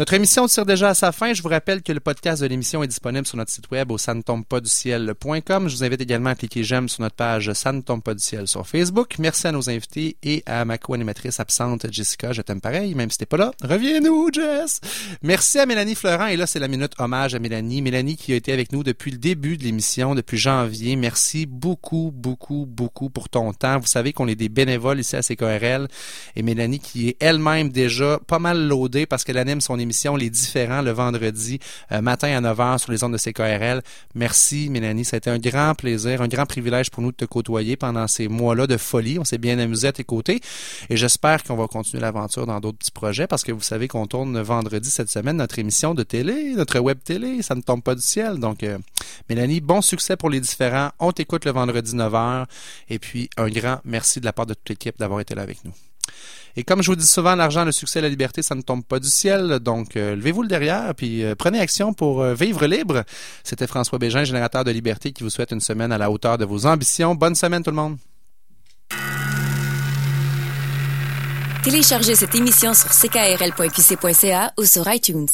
Notre 0.00 0.14
émission 0.14 0.46
tire 0.46 0.64
déjà 0.64 0.88
à 0.88 0.94
sa 0.94 1.12
fin. 1.12 1.34
Je 1.34 1.42
vous 1.42 1.50
rappelle 1.50 1.82
que 1.82 1.92
le 1.92 2.00
podcast 2.00 2.40
de 2.40 2.46
l'émission 2.46 2.82
est 2.82 2.86
disponible 2.86 3.26
sur 3.26 3.36
notre 3.36 3.50
site 3.50 3.70
web 3.70 3.92
au 3.92 3.98
ciel.com. 3.98 5.68
Je 5.68 5.76
vous 5.76 5.84
invite 5.84 6.00
également 6.00 6.30
à 6.30 6.34
cliquer 6.34 6.64
j'aime 6.64 6.88
sur 6.88 7.02
notre 7.02 7.16
page 7.16 7.52
Ça 7.52 7.70
ne 7.70 7.82
tombe 7.82 8.02
pas 8.02 8.14
du 8.14 8.22
ciel 8.22 8.48
sur 8.48 8.66
Facebook. 8.66 9.16
Merci 9.18 9.48
à 9.48 9.52
nos 9.52 9.68
invités 9.68 10.16
et 10.22 10.42
à 10.46 10.64
ma 10.64 10.78
co-animatrice 10.78 11.38
absente 11.38 11.86
Jessica. 11.92 12.32
Je 12.32 12.40
t'aime 12.40 12.62
pareil, 12.62 12.94
même 12.94 13.10
si 13.10 13.18
t'es 13.18 13.26
pas 13.26 13.36
là. 13.36 13.50
Reviens-nous, 13.62 14.30
Jess! 14.32 14.80
Merci 15.22 15.58
à 15.58 15.66
Mélanie 15.66 15.94
Florent. 15.94 16.28
Et 16.28 16.38
là, 16.38 16.46
c'est 16.46 16.60
la 16.60 16.68
minute 16.68 16.92
hommage 16.98 17.34
à 17.34 17.38
Mélanie. 17.38 17.82
Mélanie 17.82 18.16
qui 18.16 18.32
a 18.32 18.36
été 18.36 18.54
avec 18.54 18.72
nous 18.72 18.82
depuis 18.82 19.10
le 19.10 19.18
début 19.18 19.58
de 19.58 19.64
l'émission, 19.64 20.14
depuis 20.14 20.38
janvier. 20.38 20.96
Merci 20.96 21.44
beaucoup, 21.44 22.10
beaucoup, 22.14 22.64
beaucoup 22.66 23.10
pour 23.10 23.28
ton 23.28 23.52
temps. 23.52 23.78
Vous 23.78 23.86
savez 23.86 24.14
qu'on 24.14 24.28
est 24.28 24.34
des 24.34 24.48
bénévoles 24.48 25.00
ici 25.00 25.14
à 25.14 25.20
CKRL. 25.20 25.88
Et 26.36 26.42
Mélanie 26.42 26.80
qui 26.80 27.10
est 27.10 27.16
elle-même 27.20 27.68
déjà 27.68 28.18
pas 28.26 28.38
mal 28.38 28.66
loadée 28.66 29.04
parce 29.04 29.24
qu'elle 29.24 29.36
anime 29.36 29.60
son 29.60 29.78
émission 29.78 29.89
Les 29.90 30.30
Différents 30.30 30.82
le 30.82 30.92
vendredi 30.92 31.58
euh, 31.90 32.00
matin 32.00 32.28
à 32.28 32.40
9h 32.40 32.78
sur 32.78 32.92
les 32.92 33.02
ondes 33.02 33.12
de 33.12 33.18
CKRL. 33.18 33.82
Merci 34.14 34.68
Mélanie, 34.70 35.04
ça 35.04 35.16
a 35.16 35.18
été 35.18 35.30
un 35.30 35.38
grand 35.38 35.74
plaisir, 35.74 36.22
un 36.22 36.28
grand 36.28 36.46
privilège 36.46 36.90
pour 36.90 37.02
nous 37.02 37.10
de 37.10 37.16
te 37.16 37.24
côtoyer 37.24 37.76
pendant 37.76 38.06
ces 38.06 38.28
mois-là 38.28 38.66
de 38.66 38.76
folie. 38.76 39.18
On 39.18 39.24
s'est 39.24 39.38
bien 39.38 39.58
amusé 39.58 39.88
à 39.88 39.92
tes 39.92 40.04
côtés 40.04 40.40
et 40.88 40.96
j'espère 40.96 41.42
qu'on 41.42 41.56
va 41.56 41.66
continuer 41.66 42.00
l'aventure 42.00 42.46
dans 42.46 42.60
d'autres 42.60 42.78
petits 42.78 42.92
projets 42.92 43.26
parce 43.26 43.42
que 43.42 43.50
vous 43.52 43.62
savez 43.62 43.88
qu'on 43.88 44.06
tourne 44.06 44.40
vendredi 44.40 44.90
cette 44.90 45.10
semaine 45.10 45.36
notre 45.36 45.58
émission 45.58 45.94
de 45.94 46.02
télé, 46.02 46.54
notre 46.54 46.78
web 46.78 46.98
télé, 47.02 47.42
ça 47.42 47.54
ne 47.54 47.62
tombe 47.62 47.82
pas 47.82 47.94
du 47.94 48.02
ciel. 48.02 48.38
Donc 48.38 48.62
euh, 48.62 48.78
Mélanie, 49.28 49.60
bon 49.60 49.80
succès 49.80 50.16
pour 50.16 50.30
les 50.30 50.40
différents. 50.40 50.90
On 51.00 51.10
t'écoute 51.10 51.44
le 51.44 51.50
vendredi 51.50 51.96
9h 51.96 52.46
et 52.88 52.98
puis 52.98 53.28
un 53.36 53.48
grand 53.48 53.80
merci 53.84 54.20
de 54.20 54.24
la 54.24 54.32
part 54.32 54.46
de 54.46 54.54
toute 54.54 54.68
l'équipe 54.68 54.98
d'avoir 54.98 55.20
été 55.20 55.34
là 55.34 55.42
avec 55.42 55.64
nous. 55.64 55.72
Et 56.56 56.64
comme 56.64 56.82
je 56.82 56.90
vous 56.90 56.96
dis 56.96 57.06
souvent, 57.06 57.34
l'argent, 57.34 57.64
le 57.64 57.72
succès, 57.72 58.00
la 58.00 58.08
liberté, 58.08 58.42
ça 58.42 58.54
ne 58.54 58.62
tombe 58.62 58.84
pas 58.84 58.98
du 58.98 59.08
ciel. 59.08 59.60
Donc, 59.60 59.96
euh, 59.96 60.16
levez-vous 60.16 60.42
le 60.42 60.48
derrière, 60.48 60.94
puis 60.94 61.24
euh, 61.24 61.34
prenez 61.34 61.60
action 61.60 61.92
pour 61.92 62.22
euh, 62.22 62.34
vivre 62.34 62.66
libre. 62.66 63.04
C'était 63.44 63.66
François 63.66 63.98
Bégin, 63.98 64.24
générateur 64.24 64.64
de 64.64 64.70
liberté, 64.70 65.12
qui 65.12 65.22
vous 65.22 65.30
souhaite 65.30 65.52
une 65.52 65.60
semaine 65.60 65.92
à 65.92 65.98
la 65.98 66.10
hauteur 66.10 66.38
de 66.38 66.44
vos 66.44 66.66
ambitions. 66.66 67.14
Bonne 67.14 67.34
semaine, 67.34 67.62
tout 67.62 67.70
le 67.70 67.76
monde. 67.76 67.96
Téléchargez 71.62 72.14
cette 72.14 72.34
émission 72.34 72.72
sur 72.72 72.88
ckrl.qc.ca 72.88 74.52
ou 74.58 74.64
sur 74.64 74.90
iTunes. 74.90 75.28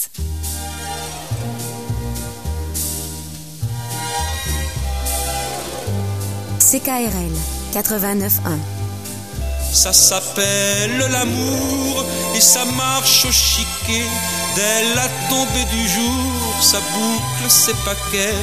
CKRL 6.59 7.33
89.1 7.73 8.76
ça 9.73 9.93
s'appelle 9.93 10.99
l'amour 11.11 12.05
et 12.35 12.41
ça 12.41 12.65
marche 12.65 13.25
au 13.25 13.33
chiquet. 13.33 14.07
Dès 14.55 14.95
la 14.95 15.09
tombée 15.29 15.65
du 15.71 15.89
jour, 15.89 16.63
ça 16.63 16.79
boucle 16.79 17.51
ses 17.51 17.75
paquets. 17.85 18.35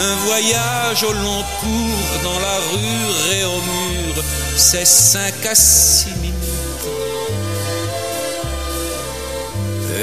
Un 0.00 0.16
voyage 0.26 1.02
au 1.02 1.12
long 1.12 1.44
cours 1.60 2.22
dans 2.24 2.38
la 2.38 2.56
rue 2.72 3.36
et 3.36 3.44
au 3.44 3.60
mur, 3.60 4.24
c'est 4.56 4.86
cinq 4.86 5.34
à 5.44 5.54
six 5.54 6.14
minutes. 6.22 6.34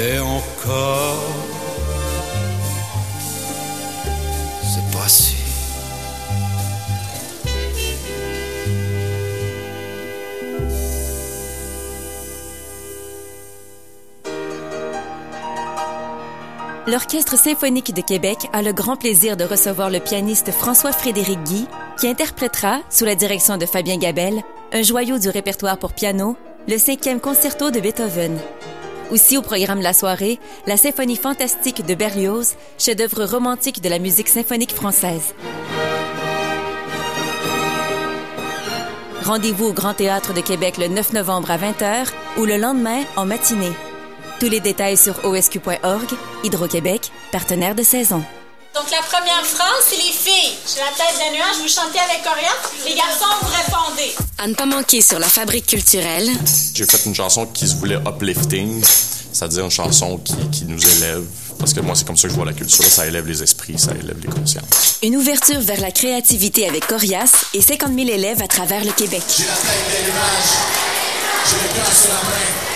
Et 0.00 0.18
encore, 0.20 1.24
c'est 4.62 4.96
pas 4.96 5.08
sûr. 5.08 5.47
L'Orchestre 16.88 17.38
symphonique 17.38 17.92
de 17.92 18.00
Québec 18.00 18.48
a 18.54 18.62
le 18.62 18.72
grand 18.72 18.96
plaisir 18.96 19.36
de 19.36 19.44
recevoir 19.44 19.90
le 19.90 20.00
pianiste 20.00 20.50
François-Frédéric 20.50 21.42
Guy, 21.42 21.66
qui 22.00 22.08
interprétera, 22.08 22.80
sous 22.88 23.04
la 23.04 23.14
direction 23.14 23.58
de 23.58 23.66
Fabien 23.66 23.98
Gabel, 23.98 24.42
un 24.72 24.80
joyau 24.80 25.18
du 25.18 25.28
répertoire 25.28 25.76
pour 25.76 25.92
piano, 25.92 26.34
le 26.66 26.78
cinquième 26.78 27.20
concerto 27.20 27.70
de 27.70 27.78
Beethoven. 27.78 28.38
Aussi 29.10 29.36
au 29.36 29.42
programme 29.42 29.80
de 29.80 29.84
la 29.84 29.92
soirée, 29.92 30.38
la 30.66 30.78
symphonie 30.78 31.16
fantastique 31.16 31.84
de 31.84 31.94
Berlioz, 31.94 32.54
chef-d'œuvre 32.78 33.24
romantique 33.24 33.82
de 33.82 33.90
la 33.90 33.98
musique 33.98 34.28
symphonique 34.28 34.72
française. 34.72 35.34
Rendez-vous 39.24 39.66
au 39.66 39.72
Grand 39.74 39.92
Théâtre 39.92 40.32
de 40.32 40.40
Québec 40.40 40.78
le 40.78 40.88
9 40.88 41.12
novembre 41.12 41.50
à 41.50 41.58
20h 41.58 42.06
ou 42.38 42.46
le 42.46 42.56
lendemain 42.56 43.02
en 43.16 43.26
matinée. 43.26 43.72
Tous 44.40 44.48
les 44.48 44.60
détails 44.60 44.96
sur 44.96 45.24
osq.org, 45.24 46.06
Hydro-Québec, 46.44 47.10
partenaire 47.32 47.74
de 47.74 47.82
saison. 47.82 48.22
Donc 48.72 48.84
la 48.92 49.02
première 49.02 49.44
phrase, 49.44 49.84
c'est 49.88 49.96
les 49.96 50.12
filles. 50.12 50.54
J'ai 50.64 50.78
la 50.78 50.92
tête 50.96 51.18
d'un 51.18 51.36
nuage, 51.36 51.56
vous 51.60 51.66
chantez 51.68 51.98
avec 51.98 52.22
Coria. 52.22 52.50
Les 52.86 52.94
garçons, 52.94 53.24
vous 53.42 53.48
répondez. 53.48 54.14
À 54.38 54.46
ne 54.46 54.54
pas 54.54 54.66
manquer 54.66 55.00
sur 55.00 55.18
la 55.18 55.26
fabrique 55.28 55.66
culturelle. 55.66 56.30
J'ai 56.72 56.86
fait 56.86 57.04
une 57.06 57.16
chanson 57.16 57.46
qui 57.46 57.66
se 57.66 57.74
voulait 57.74 57.96
uplifting, 57.96 58.80
c'est-à-dire 59.32 59.64
une 59.64 59.72
chanson 59.72 60.18
qui, 60.18 60.36
qui 60.52 60.64
nous 60.66 60.80
élève 60.98 61.24
Parce 61.58 61.74
que 61.74 61.80
moi, 61.80 61.96
c'est 61.96 62.06
comme 62.06 62.16
ça 62.16 62.28
que 62.28 62.28
je 62.28 62.36
vois 62.36 62.46
la 62.46 62.52
culture. 62.52 62.84
Ça 62.84 63.08
élève 63.08 63.26
les 63.26 63.42
esprits, 63.42 63.76
ça 63.76 63.90
élève 63.90 64.18
les 64.22 64.28
consciences. 64.28 64.98
Une 65.02 65.16
ouverture 65.16 65.60
vers 65.60 65.80
la 65.80 65.90
créativité 65.90 66.68
avec 66.68 66.86
Corias 66.86 67.46
et 67.54 67.60
50 67.60 67.92
000 67.92 68.08
élèves 68.08 68.40
à 68.40 68.46
travers 68.46 68.84
le 68.84 68.92
Québec. 68.92 69.24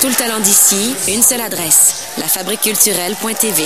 Tout 0.01 0.09
le 0.09 0.15
talent 0.15 0.41
d'ici, 0.41 0.95
une 1.09 1.23
seule 1.23 1.41
adresse, 1.41 2.07
lafabriqueculturelle.tv. 2.19 3.65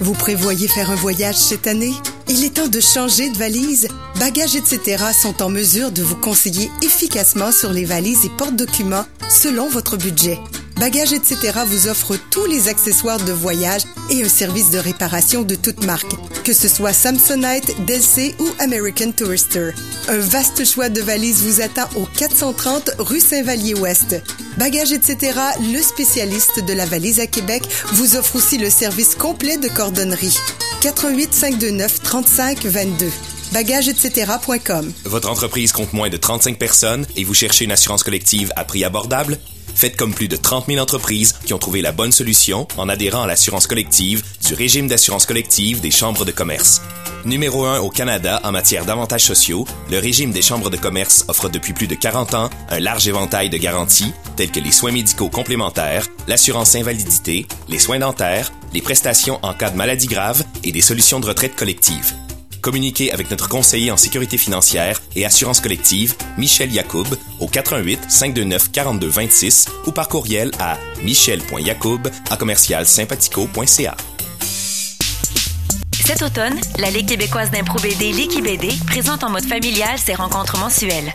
Vous 0.00 0.14
prévoyez 0.14 0.68
faire 0.68 0.90
un 0.90 0.96
voyage 0.96 1.36
cette 1.36 1.66
année? 1.66 1.94
Il 2.28 2.44
est 2.44 2.54
temps 2.54 2.68
de 2.68 2.80
changer 2.80 3.30
de 3.30 3.38
valise. 3.38 3.88
Bagages 4.20 4.56
etc. 4.56 5.04
sont 5.20 5.42
en 5.42 5.48
mesure 5.48 5.90
de 5.90 6.02
vous 6.02 6.16
conseiller 6.16 6.70
efficacement 6.82 7.52
sur 7.52 7.72
les 7.72 7.84
valises 7.84 8.24
et 8.24 8.30
porte-documents 8.30 9.06
selon 9.28 9.68
votre 9.68 9.96
budget. 9.96 10.38
Bagages 10.78 11.12
etc. 11.12 11.58
vous 11.66 11.88
offre 11.88 12.16
tous 12.30 12.46
les 12.46 12.68
accessoires 12.68 13.18
de 13.18 13.32
voyage 13.32 13.82
et 14.10 14.22
un 14.22 14.28
service 14.28 14.70
de 14.70 14.78
réparation 14.78 15.42
de 15.42 15.56
toute 15.56 15.84
marque, 15.84 16.14
que 16.44 16.52
ce 16.52 16.68
soit 16.68 16.92
Samsonite, 16.92 17.84
Delsey 17.84 18.36
ou 18.38 18.46
American 18.60 19.10
Tourister. 19.10 19.70
Un 20.08 20.18
vaste 20.18 20.64
choix 20.64 20.88
de 20.88 21.00
valises 21.00 21.42
vous 21.42 21.60
attend 21.60 21.88
au 21.96 22.04
430 22.04 22.92
rue 22.98 23.18
Saint-Vallier-Ouest. 23.18 24.22
Bagages 24.56 24.92
etc., 24.92 25.40
le 25.60 25.82
spécialiste 25.82 26.64
de 26.64 26.72
la 26.72 26.86
valise 26.86 27.18
à 27.18 27.26
Québec, 27.26 27.64
vous 27.94 28.14
offre 28.14 28.36
aussi 28.36 28.56
le 28.56 28.70
service 28.70 29.16
complet 29.16 29.56
de 29.56 29.68
cordonnerie. 29.68 30.38
88 30.82 31.34
529 31.34 32.02
35 32.02 32.64
22 32.64 33.10
bagagesetc.com. 33.52 34.92
Votre 35.06 35.30
entreprise 35.30 35.72
compte 35.72 35.92
moins 35.92 36.10
de 36.10 36.18
35 36.18 36.58
personnes 36.58 37.06
et 37.16 37.24
vous 37.24 37.34
cherchez 37.34 37.64
une 37.64 37.72
assurance 37.72 38.02
collective 38.02 38.52
à 38.56 38.64
prix 38.64 38.84
abordable? 38.84 39.38
Faites 39.78 39.96
comme 39.96 40.12
plus 40.12 40.26
de 40.26 40.34
30 40.34 40.66
000 40.66 40.80
entreprises 40.80 41.36
qui 41.44 41.54
ont 41.54 41.58
trouvé 41.58 41.82
la 41.82 41.92
bonne 41.92 42.10
solution 42.10 42.66
en 42.78 42.88
adhérant 42.88 43.22
à 43.22 43.26
l'assurance 43.28 43.68
collective 43.68 44.24
du 44.44 44.54
régime 44.54 44.88
d'assurance 44.88 45.24
collective 45.24 45.80
des 45.80 45.92
chambres 45.92 46.24
de 46.24 46.32
commerce. 46.32 46.82
Numéro 47.24 47.64
1 47.64 47.78
au 47.78 47.88
Canada 47.88 48.40
en 48.42 48.50
matière 48.50 48.84
d'avantages 48.84 49.22
sociaux, 49.22 49.68
le 49.88 50.00
régime 50.00 50.32
des 50.32 50.42
chambres 50.42 50.68
de 50.68 50.76
commerce 50.76 51.24
offre 51.28 51.48
depuis 51.48 51.74
plus 51.74 51.86
de 51.86 51.94
40 51.94 52.34
ans 52.34 52.50
un 52.70 52.80
large 52.80 53.06
éventail 53.06 53.50
de 53.50 53.56
garanties 53.56 54.12
telles 54.34 54.50
que 54.50 54.58
les 54.58 54.72
soins 54.72 54.90
médicaux 54.90 55.28
complémentaires, 55.28 56.08
l'assurance 56.26 56.74
invalidité, 56.74 57.46
les 57.68 57.78
soins 57.78 58.00
dentaires, 58.00 58.50
les 58.74 58.82
prestations 58.82 59.38
en 59.42 59.54
cas 59.54 59.70
de 59.70 59.76
maladie 59.76 60.08
grave 60.08 60.42
et 60.64 60.72
des 60.72 60.80
solutions 60.80 61.20
de 61.20 61.26
retraite 61.26 61.54
collective. 61.54 62.14
Communiquez 62.60 63.12
avec 63.12 63.30
notre 63.30 63.48
conseiller 63.48 63.90
en 63.90 63.96
sécurité 63.96 64.36
financière 64.36 65.00
et 65.14 65.24
assurance 65.24 65.60
collective, 65.60 66.14
Michel 66.36 66.72
Yacoub, 66.72 67.06
au 67.40 67.46
88 67.46 68.00
529 68.08 68.72
42 68.72 69.06
26 69.08 69.66
ou 69.86 69.92
par 69.92 70.08
courriel 70.08 70.50
à 70.58 70.76
michel.yacoub 71.02 72.08
à 72.30 72.36
commercial 72.36 72.86
sympathico.ca. 72.86 73.96
Cet 76.04 76.22
automne, 76.22 76.58
la 76.78 76.90
Ligue 76.90 77.08
québécoise 77.08 77.50
d'impro 77.50 77.78
BD 77.80 78.12
Liki 78.12 78.40
BD 78.40 78.70
présente 78.86 79.24
en 79.24 79.30
mode 79.30 79.44
familial 79.44 79.98
ses 79.98 80.14
rencontres 80.14 80.58
mensuelles. 80.58 81.12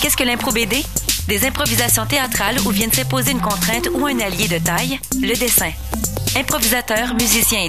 Qu'est-ce 0.00 0.16
que 0.16 0.24
l'impro 0.24 0.50
BD? 0.50 0.82
Des 1.28 1.46
improvisations 1.46 2.06
théâtrales 2.06 2.56
où 2.66 2.70
viennent 2.70 2.92
s'imposer 2.92 3.30
une 3.30 3.40
contrainte 3.40 3.88
ou 3.94 4.04
un 4.06 4.18
allié 4.18 4.48
de 4.48 4.58
taille, 4.58 4.98
le 5.20 5.34
dessin. 5.36 5.70
Improvisateurs, 6.34 7.14
musiciens 7.14 7.60
et 7.60 7.60